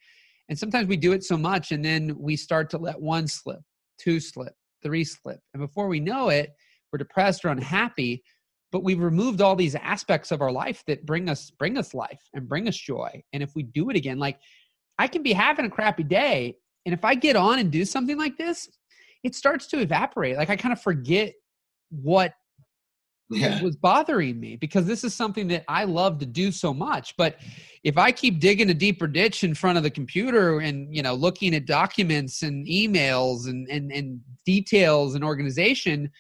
And 0.49 0.59
sometimes 0.59 0.87
we 0.87 0.97
do 0.97 1.13
it 1.13 1.25
so 1.25 1.37
much 1.37 1.73
and 1.73 1.85
then 1.85 2.17
we 2.19 2.37
start 2.37 2.71
to 2.71 2.79
let 2.79 3.01
one 3.01 3.27
slip 3.27 3.61
two 3.99 4.21
slip 4.21 4.55
three 4.83 5.05
slip. 5.05 5.41
And 5.55 5.61
before 5.61 5.89
we 5.89 6.01
know 6.01 6.29
it 6.29 6.51
we're 6.93 6.99
depressed 6.99 7.45
or 7.45 7.49
unhappy 7.49 8.23
but 8.73 8.83
we've 8.83 9.01
removed 9.01 9.41
all 9.41 9.57
these 9.57 9.75
aspects 9.77 10.33
of 10.33 10.43
our 10.43 10.53
life 10.53 10.83
that 10.87 11.07
bring 11.07 11.29
us 11.29 11.51
bring 11.51 11.79
us 11.79 11.95
life 11.95 12.21
and 12.35 12.49
bring 12.49 12.69
us 12.69 12.77
joy. 12.77 13.23
And 13.33 13.43
if 13.43 13.55
we 13.55 13.63
do 13.63 13.91
it 13.91 13.97
again 13.97 14.19
like 14.19 14.39
i 14.99 15.09
can 15.09 15.23
be 15.23 15.33
having 15.33 15.65
a 15.65 15.71
crappy 15.71 16.05
day 16.05 16.57
and 16.85 16.93
if 16.93 17.05
i 17.05 17.15
get 17.15 17.37
on 17.37 17.59
and 17.59 17.71
do 17.71 17.85
something 17.85 18.19
like 18.19 18.37
this 18.37 18.69
it 19.23 19.35
starts 19.35 19.67
to 19.69 19.81
evaporate. 19.81 20.37
Like 20.37 20.51
i 20.51 20.57
kind 20.57 20.73
of 20.73 20.81
forget 20.81 21.33
what 21.91 22.35
yeah. 23.31 23.63
was 23.63 23.77
bothering 23.77 24.39
me 24.39 24.57
because 24.57 24.87
this 24.87 25.05
is 25.05 25.15
something 25.15 25.49
that 25.49 25.65
I 25.69 25.85
love 25.85 26.19
to 26.19 26.27
do 26.27 26.53
so 26.53 26.73
much. 26.73 27.17
But 27.17 27.37
if 27.83 27.99
I 27.99 28.13
keep 28.13 28.39
digging 28.39 28.71
a 28.71 28.75
deeper 28.75 29.07
ditch 29.07 29.45
in 29.45 29.55
front 29.55 29.79
of 29.79 29.85
the 29.85 29.91
computer 29.91 30.61
and 30.61 30.95
you 30.95 31.03
know 31.03 31.15
looking 31.15 31.55
at 31.55 31.67
documents 31.67 32.43
and 32.43 32.67
emails 32.67 33.49
and 33.49 33.69
and, 33.69 33.91
and 33.93 34.21
details 34.45 35.15
and 35.15 35.25
organization, 35.25 36.11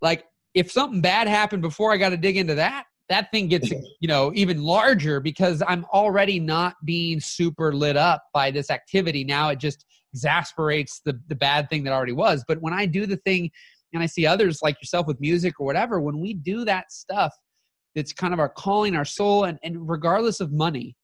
like 0.00 0.24
if 0.54 0.70
something 0.70 1.00
bad 1.00 1.28
happened 1.28 1.62
before 1.62 1.92
I 1.92 1.96
got 1.96 2.10
to 2.10 2.16
dig 2.16 2.36
into 2.36 2.54
that, 2.56 2.84
that 3.08 3.30
thing 3.30 3.48
gets 3.48 3.70
you 4.00 4.08
know 4.08 4.32
even 4.34 4.62
larger 4.62 5.20
because 5.20 5.62
I'm 5.66 5.84
already 5.86 6.40
not 6.40 6.74
being 6.84 7.20
super 7.20 7.72
lit 7.72 7.96
up 7.96 8.24
by 8.32 8.50
this 8.50 8.70
activity. 8.70 9.24
Now 9.24 9.50
it 9.50 9.58
just 9.58 9.84
exasperates 10.12 11.00
the 11.04 11.20
the 11.28 11.34
bad 11.34 11.70
thing 11.70 11.84
that 11.84 11.92
already 11.92 12.12
was. 12.12 12.44
But 12.46 12.60
when 12.60 12.72
I 12.72 12.86
do 12.86 13.06
the 13.06 13.18
thing 13.18 13.50
and 13.94 14.02
I 14.02 14.06
see 14.06 14.26
others 14.26 14.60
like 14.62 14.80
yourself 14.82 15.06
with 15.06 15.20
music 15.20 15.60
or 15.60 15.66
whatever, 15.66 16.00
when 16.00 16.20
we 16.20 16.34
do 16.34 16.64
that 16.64 16.92
stuff, 16.92 17.32
that's 17.94 18.12
kind 18.12 18.34
of 18.34 18.40
our 18.40 18.48
calling, 18.48 18.96
our 18.96 19.04
soul, 19.04 19.44
and, 19.44 19.58
and 19.62 19.88
regardless 19.88 20.40
of 20.40 20.52
money, 20.52 20.96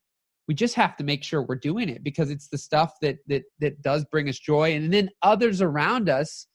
we 0.49 0.55
just 0.55 0.75
have 0.75 0.97
to 0.97 1.05
make 1.05 1.23
sure 1.23 1.43
we're 1.43 1.55
doing 1.55 1.89
it 1.89 2.03
because 2.03 2.31
it's 2.31 2.49
the 2.49 2.59
stuff 2.59 2.95
that 3.01 3.19
that 3.29 3.45
that 3.61 3.81
does 3.83 4.05
bring 4.11 4.29
us 4.29 4.39
joy, 4.39 4.75
and 4.75 4.93
then 4.93 5.09
others 5.23 5.63
around 5.63 6.09
us 6.09 6.49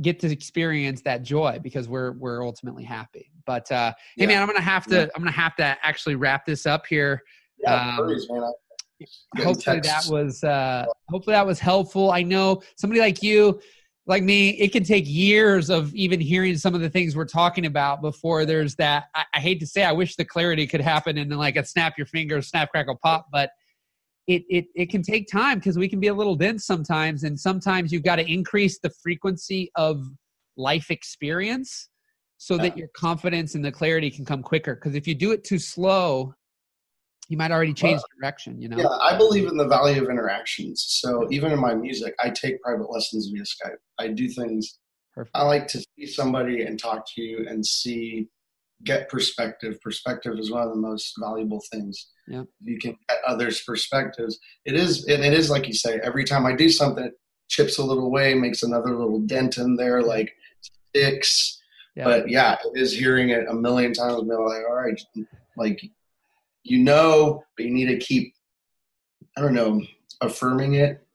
get 0.00 0.20
to 0.20 0.30
experience 0.30 1.02
that 1.02 1.22
joy 1.22 1.58
because 1.62 1.88
we're 1.88 2.12
we're 2.12 2.44
ultimately 2.44 2.84
happy. 2.84 3.32
But 3.44 3.70
uh, 3.72 3.92
yeah. 4.16 4.26
hey, 4.26 4.26
man, 4.26 4.42
I'm 4.42 4.46
gonna 4.46 4.60
have 4.60 4.86
to 4.86 5.00
yeah. 5.00 5.06
I'm 5.16 5.22
gonna 5.22 5.32
have 5.32 5.56
to 5.56 5.76
actually 5.82 6.14
wrap 6.14 6.46
this 6.46 6.64
up 6.64 6.86
here. 6.86 7.20
Yeah, 7.58 7.96
um, 7.98 8.06
man. 8.06 8.52
hopefully 9.38 9.80
that 9.80 10.06
was 10.08 10.44
uh, 10.44 10.86
hopefully 11.08 11.34
that 11.34 11.46
was 11.46 11.58
helpful. 11.58 12.12
I 12.12 12.22
know 12.22 12.62
somebody 12.76 13.00
like 13.00 13.20
you 13.20 13.60
like 14.06 14.22
me, 14.22 14.50
it 14.50 14.72
can 14.72 14.82
take 14.82 15.04
years 15.06 15.70
of 15.70 15.94
even 15.94 16.20
hearing 16.20 16.56
some 16.56 16.74
of 16.74 16.80
the 16.80 16.90
things 16.90 17.14
we're 17.14 17.24
talking 17.24 17.66
about 17.66 18.02
before 18.02 18.44
there's 18.44 18.74
that. 18.76 19.04
I, 19.14 19.24
I 19.34 19.40
hate 19.40 19.60
to 19.60 19.66
say, 19.66 19.84
I 19.84 19.92
wish 19.92 20.16
the 20.16 20.24
clarity 20.24 20.66
could 20.66 20.80
happen 20.80 21.18
and 21.18 21.30
then 21.30 21.38
like 21.38 21.56
a 21.56 21.64
snap 21.64 21.96
your 21.96 22.06
fingers, 22.06 22.48
snap, 22.48 22.70
crackle, 22.70 22.98
pop, 23.02 23.28
but 23.30 23.50
it 24.28 24.44
it 24.48 24.66
it 24.74 24.90
can 24.90 25.02
take 25.02 25.28
time 25.28 25.58
because 25.58 25.76
we 25.76 25.88
can 25.88 25.98
be 25.98 26.06
a 26.06 26.14
little 26.14 26.36
dense 26.36 26.64
sometimes, 26.64 27.24
and 27.24 27.38
sometimes 27.38 27.92
you've 27.92 28.04
got 28.04 28.16
to 28.16 28.32
increase 28.32 28.78
the 28.78 28.90
frequency 29.02 29.70
of 29.74 30.04
life 30.56 30.90
experience 30.90 31.88
so 32.38 32.58
that 32.58 32.76
your 32.76 32.88
confidence 32.88 33.54
and 33.54 33.64
the 33.64 33.70
clarity 33.70 34.10
can 34.10 34.24
come 34.24 34.42
quicker. 34.42 34.74
Because 34.74 34.94
if 34.94 35.06
you 35.06 35.14
do 35.14 35.32
it 35.32 35.44
too 35.44 35.58
slow, 35.58 36.34
you 37.28 37.36
might 37.36 37.50
already 37.50 37.72
change 37.72 37.96
well, 37.96 38.04
direction 38.20 38.60
you 38.60 38.68
know? 38.68 38.76
yeah 38.76 38.88
i 39.00 39.16
believe 39.16 39.48
in 39.48 39.56
the 39.56 39.66
value 39.66 40.02
of 40.02 40.10
interactions. 40.10 40.84
So 40.88 41.26
even 41.30 41.52
in 41.52 41.60
my 41.60 41.74
music 41.74 42.14
i 42.20 42.30
take 42.30 42.60
private 42.62 42.90
lessons 42.90 43.30
via 43.32 43.42
skype. 43.42 43.76
I 43.98 44.08
do 44.08 44.28
things 44.28 44.78
Perfect. 45.14 45.36
i 45.36 45.42
like 45.42 45.66
to 45.68 45.78
see 45.78 46.06
somebody 46.06 46.62
and 46.62 46.78
talk 46.78 47.04
to 47.14 47.22
you 47.22 47.46
and 47.48 47.64
see 47.64 48.28
get 48.84 49.08
perspective. 49.08 49.80
Perspective 49.80 50.36
is 50.40 50.50
one 50.50 50.62
of 50.62 50.70
the 50.70 50.80
most 50.80 51.14
valuable 51.20 51.62
things. 51.72 52.08
Yeah 52.26 52.42
you 52.64 52.78
can 52.78 52.96
get 53.08 53.18
others 53.26 53.62
perspectives 53.62 54.38
it 54.64 54.74
is 54.74 55.06
and 55.06 55.24
it 55.24 55.32
is 55.32 55.50
like 55.50 55.66
you 55.66 55.74
say 55.74 56.00
every 56.02 56.24
time 56.24 56.46
i 56.46 56.54
do 56.54 56.68
something 56.68 57.04
it 57.04 57.12
chips 57.48 57.78
a 57.78 57.84
little 57.84 58.06
away 58.06 58.34
makes 58.34 58.62
another 58.62 58.96
little 58.96 59.20
dent 59.20 59.58
in 59.58 59.76
there 59.76 60.02
like 60.02 60.32
sticks. 60.60 61.60
Yeah. 61.94 62.04
but 62.04 62.28
yeah 62.30 62.56
it 62.64 62.80
is 62.80 62.92
hearing 62.92 63.28
it 63.30 63.46
a 63.48 63.54
million 63.54 63.92
times 63.92 64.20
and 64.20 64.28
like 64.28 64.64
all 64.68 64.76
right 64.76 65.00
like 65.56 65.82
you 66.64 66.78
know, 66.78 67.44
but 67.56 67.66
you 67.66 67.72
need 67.72 67.86
to 67.86 67.98
keep, 67.98 68.34
I 69.36 69.40
don't 69.40 69.54
know, 69.54 69.82
affirming 70.20 70.74
it. 70.74 71.06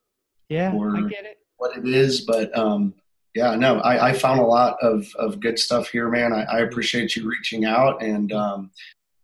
Yeah, 0.50 0.72
I 0.72 1.02
get 1.08 1.26
it. 1.26 1.38
What 1.58 1.78
it 1.78 1.88
is, 1.88 2.22
but 2.22 2.56
um, 2.58 2.94
yeah, 3.34 3.56
no, 3.56 3.80
I, 3.80 4.10
I 4.10 4.14
found 4.14 4.40
a 4.40 4.46
lot 4.46 4.78
of, 4.82 5.08
of 5.18 5.40
good 5.40 5.60
stuff 5.60 5.90
here, 5.90 6.10
man. 6.10 6.34
I, 6.34 6.44
I 6.44 6.60
appreciate 6.60 7.16
you 7.16 7.28
reaching 7.28 7.66
out, 7.66 8.02
and 8.02 8.32
um, 8.32 8.72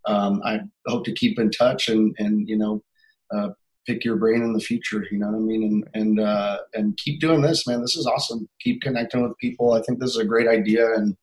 um, 0.06 0.42
I 0.44 0.62
hope 0.88 1.06
to 1.06 1.14
keep 1.14 1.40
in 1.40 1.52
touch 1.52 1.90
and 1.90 2.16
and 2.20 2.48
you 2.48 2.58
know, 2.58 2.84
uh, 3.34 3.50
pick 3.86 4.04
your 4.04 4.18
brain 4.18 4.42
in 4.42 4.54
the 4.54 4.60
future. 4.60 5.06
You 5.10 5.20
know 5.20 5.28
what 5.28 5.38
I 5.38 5.40
mean? 5.40 5.64
And 5.64 6.02
and 6.02 6.20
uh, 6.20 6.60
and 6.74 6.98
keep 6.98 7.20
doing 7.22 7.42
this, 7.42 7.68
man. 7.68 7.82
This 7.82 7.96
is 7.96 8.06
awesome. 8.06 8.48
Keep 8.60 8.82
connecting 8.82 9.24
with 9.24 9.38
people. 9.38 9.74
I 9.74 9.82
think 9.82 10.00
this 10.00 10.12
is 10.12 10.18
a 10.18 10.26
great 10.26 10.48
idea, 10.48 10.94
and 10.94 11.16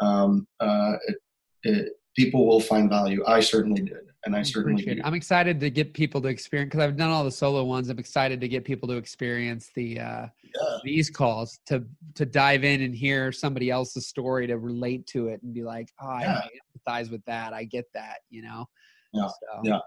um, 0.00 0.46
uh, 0.60 0.92
it, 1.06 1.16
it, 1.62 1.92
people 2.16 2.46
will 2.46 2.60
find 2.60 2.90
value. 2.90 3.22
I 3.26 3.40
certainly 3.40 3.82
did 3.82 3.98
and 4.24 4.34
I 4.34 4.42
certainly 4.42 4.82
do. 4.82 5.00
I'm 5.04 5.14
excited 5.14 5.60
to 5.60 5.70
get 5.70 5.92
people 5.92 6.20
to 6.22 6.28
experience 6.28 6.70
because 6.70 6.84
I've 6.84 6.96
done 6.96 7.10
all 7.10 7.24
the 7.24 7.30
solo 7.30 7.64
ones. 7.64 7.88
I'm 7.88 7.98
excited 7.98 8.40
to 8.40 8.48
get 8.48 8.64
people 8.64 8.88
to 8.88 8.96
experience 8.96 9.70
the 9.74 10.00
uh, 10.00 10.26
yeah. 10.42 10.78
these 10.82 11.10
calls 11.10 11.60
to 11.66 11.84
to 12.14 12.24
dive 12.24 12.64
in 12.64 12.82
and 12.82 12.94
hear 12.94 13.32
somebody 13.32 13.70
else's 13.70 14.06
story 14.06 14.46
to 14.46 14.58
relate 14.58 15.06
to 15.08 15.28
it 15.28 15.42
and 15.42 15.52
be 15.52 15.62
like, 15.62 15.90
oh, 16.00 16.18
yeah. 16.18 16.42
I 16.42 17.00
empathize 17.02 17.10
with 17.10 17.24
that. 17.26 17.52
I 17.52 17.64
get 17.64 17.86
that. 17.94 18.18
You 18.30 18.42
know. 18.42 18.68
Yeah. 19.12 19.28
So, 19.28 19.60
yeah. 19.62 19.78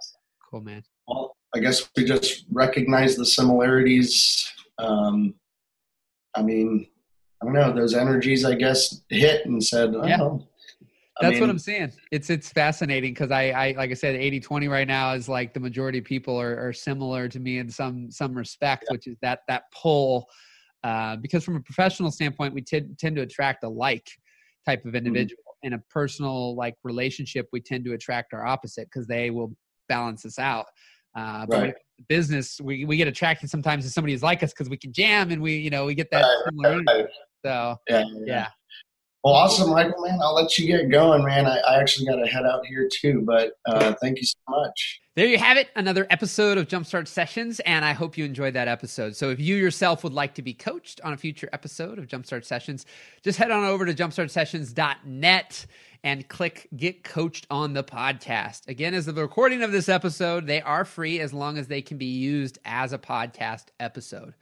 Cool, 0.50 0.62
man. 0.62 0.84
Well, 1.08 1.36
I 1.56 1.60
guess 1.60 1.90
we 1.96 2.06
just 2.06 2.46
recognize 2.52 3.16
the 3.16 3.26
similarities. 3.26 4.50
Um, 4.78 5.34
I 6.36 6.42
mean, 6.42 6.88
I 7.42 7.46
don't 7.46 7.54
know. 7.54 7.74
Those 7.74 7.96
energies, 7.96 8.46
I 8.46 8.56
guess, 8.56 9.02
hit 9.10 9.46
and 9.46 9.64
said, 9.64 9.94
oh, 9.96 10.06
yeah. 10.06 10.38
That's 11.22 11.34
mean, 11.34 11.42
what 11.42 11.50
I'm 11.50 11.60
saying. 11.60 11.94
It's 12.12 12.30
it's 12.30 12.50
fascinating 12.50 13.14
because 13.14 13.32
I, 13.32 13.50
I 13.50 13.72
like 13.78 13.92
I 13.92 13.94
said, 13.94 14.16
80 14.16 14.40
20 14.40 14.68
right 14.68 14.88
now 14.88 15.14
is 15.14 15.28
like 15.28 15.54
the 15.54 15.60
majority 15.60 16.00
of 16.00 16.06
people 16.06 16.40
are, 16.40 16.68
are 16.68 16.74
similar 16.74 17.28
to 17.28 17.40
me 17.40 17.58
in 17.58 17.70
some 17.70 18.12
some 18.12 18.36
respect, 18.36 18.86
yeah. 18.88 18.94
which 18.94 19.08
is 19.08 19.18
that 19.22 19.40
that 19.48 19.64
pull. 19.72 20.28
Uh, 20.84 21.16
because 21.18 21.44
from 21.44 21.56
a 21.56 21.60
professional 21.62 22.12
standpoint, 22.12 22.54
we 22.54 22.62
tend 22.62 22.98
tend 23.00 23.16
to 23.16 23.22
attract 23.24 23.64
a 23.64 23.70
like 23.70 24.08
type 24.66 24.80
of 24.80 24.90
mm-hmm. 24.90 24.98
individual. 24.98 25.40
Mm-hmm. 25.40 25.44
In 25.64 25.74
a 25.74 25.80
personal 25.90 26.56
like 26.56 26.76
relationship, 26.84 27.48
we 27.52 27.60
tend 27.60 27.84
to 27.86 27.94
attract 27.94 28.34
our 28.34 28.46
opposite 28.46 28.88
because 28.92 29.08
they 29.08 29.32
will 29.32 29.52
balance 29.90 30.24
us 30.24 30.38
out. 30.38 30.68
Uh, 31.18 31.48
but 31.48 31.60
right. 31.60 31.74
business, 32.08 32.62
we, 32.62 32.86
we 32.86 32.96
get 32.96 33.08
attracted 33.08 33.50
sometimes 33.50 33.84
to 33.84 33.90
somebody 33.90 34.14
who's 34.14 34.22
like 34.22 34.44
us 34.44 34.54
because 34.54 34.70
we 34.70 34.78
can 34.78 34.94
jam 34.94 35.32
and 35.32 35.42
we, 35.42 35.56
you 35.58 35.72
know, 35.72 35.86
we 35.86 35.96
get 35.96 36.12
that 36.12 36.22
right, 36.22 36.44
similar. 36.46 36.84
Right. 36.88 37.08
So 37.44 37.76
yeah, 37.90 38.04
yeah, 38.06 38.24
yeah. 38.26 38.48
Well, 39.24 39.34
awesome, 39.34 39.72
Michael, 39.72 40.04
man. 40.04 40.20
I'll 40.22 40.36
let 40.36 40.58
you 40.58 40.68
get 40.68 40.90
going, 40.90 41.26
man. 41.26 41.48
I, 41.48 41.58
I 41.58 41.80
actually 41.80 42.06
got 42.06 42.16
to 42.18 42.28
head 42.28 42.46
out 42.46 42.66
here 42.66 42.88
too, 42.90 43.24
but 43.26 43.54
uh, 43.66 43.94
thank 44.02 44.20
you 44.20 44.26
so 44.26 44.38
much. 44.48 45.02
There 45.16 45.26
you 45.26 45.40
have 45.40 45.58
it, 45.58 45.70
another 45.76 46.06
episode 46.12 46.60
of 46.60 46.68
Jumpstart 46.68 47.08
Sessions, 47.08 47.60
and 47.62 47.84
I 47.84 47.94
hope 47.94 48.18
you 48.20 48.24
enjoyed 48.24 48.54
that 48.54 48.68
episode. 48.68 49.16
So, 49.16 49.32
if 49.32 49.40
you 49.40 49.56
yourself 49.56 50.04
would 50.04 50.14
like 50.14 50.36
to 50.36 50.44
be 50.44 50.54
coached 50.54 51.02
on 51.04 51.12
a 51.12 51.18
future 51.18 51.50
episode 51.52 51.98
of 51.98 52.06
Jumpstart 52.06 52.46
Sessions, 52.46 52.86
just 53.24 53.40
head 53.40 53.50
on 53.50 53.64
over 53.64 53.86
to 53.88 53.96
jumpstartsessions.net 53.96 55.66
and 56.04 56.28
click 56.28 56.68
Get 56.76 57.04
Coached 57.04 57.48
on 57.50 57.74
the 57.74 57.84
podcast. 57.84 58.68
Again, 58.68 58.94
as 58.94 59.08
the 59.08 59.14
recording 59.14 59.64
of 59.64 59.72
this 59.72 59.90
episode, 59.90 60.46
they 60.46 60.62
are 60.62 60.86
free 60.86 61.20
as 61.20 61.34
long 61.34 61.58
as 61.58 61.68
they 61.68 61.82
can 61.82 61.98
be 61.98 62.06
used 62.06 62.60
as 62.64 62.94
a 62.94 63.00
podcast 63.00 63.66
episode. 63.80 64.36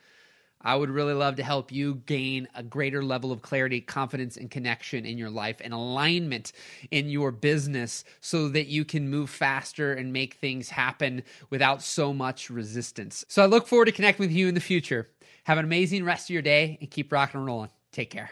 I 0.65 0.75
would 0.75 0.89
really 0.89 1.13
love 1.13 1.35
to 1.35 1.43
help 1.43 1.71
you 1.71 2.01
gain 2.07 2.47
a 2.55 2.63
greater 2.63 3.03
level 3.03 3.31
of 3.31 3.43
clarity, 3.43 3.79
confidence, 3.79 4.35
and 4.35 4.49
connection 4.49 5.05
in 5.05 5.17
your 5.17 5.29
life 5.29 5.61
and 5.63 5.73
alignment 5.73 6.51
in 6.89 7.07
your 7.07 7.31
business 7.31 8.03
so 8.19 8.49
that 8.49 8.65
you 8.65 8.83
can 8.83 9.07
move 9.07 9.29
faster 9.29 9.93
and 9.93 10.11
make 10.11 10.33
things 10.33 10.69
happen 10.69 11.23
without 11.51 11.83
so 11.83 12.13
much 12.13 12.49
resistance. 12.49 13.23
So 13.29 13.43
I 13.43 13.45
look 13.45 13.67
forward 13.67 13.85
to 13.85 13.91
connecting 13.91 14.25
with 14.25 14.35
you 14.35 14.47
in 14.47 14.55
the 14.55 14.59
future. 14.59 15.09
Have 15.43 15.59
an 15.59 15.65
amazing 15.65 16.03
rest 16.03 16.29
of 16.29 16.33
your 16.33 16.41
day 16.41 16.79
and 16.81 16.89
keep 16.89 17.11
rocking 17.11 17.39
and 17.39 17.45
rolling. 17.45 17.69
Take 17.91 18.09
care. 18.09 18.31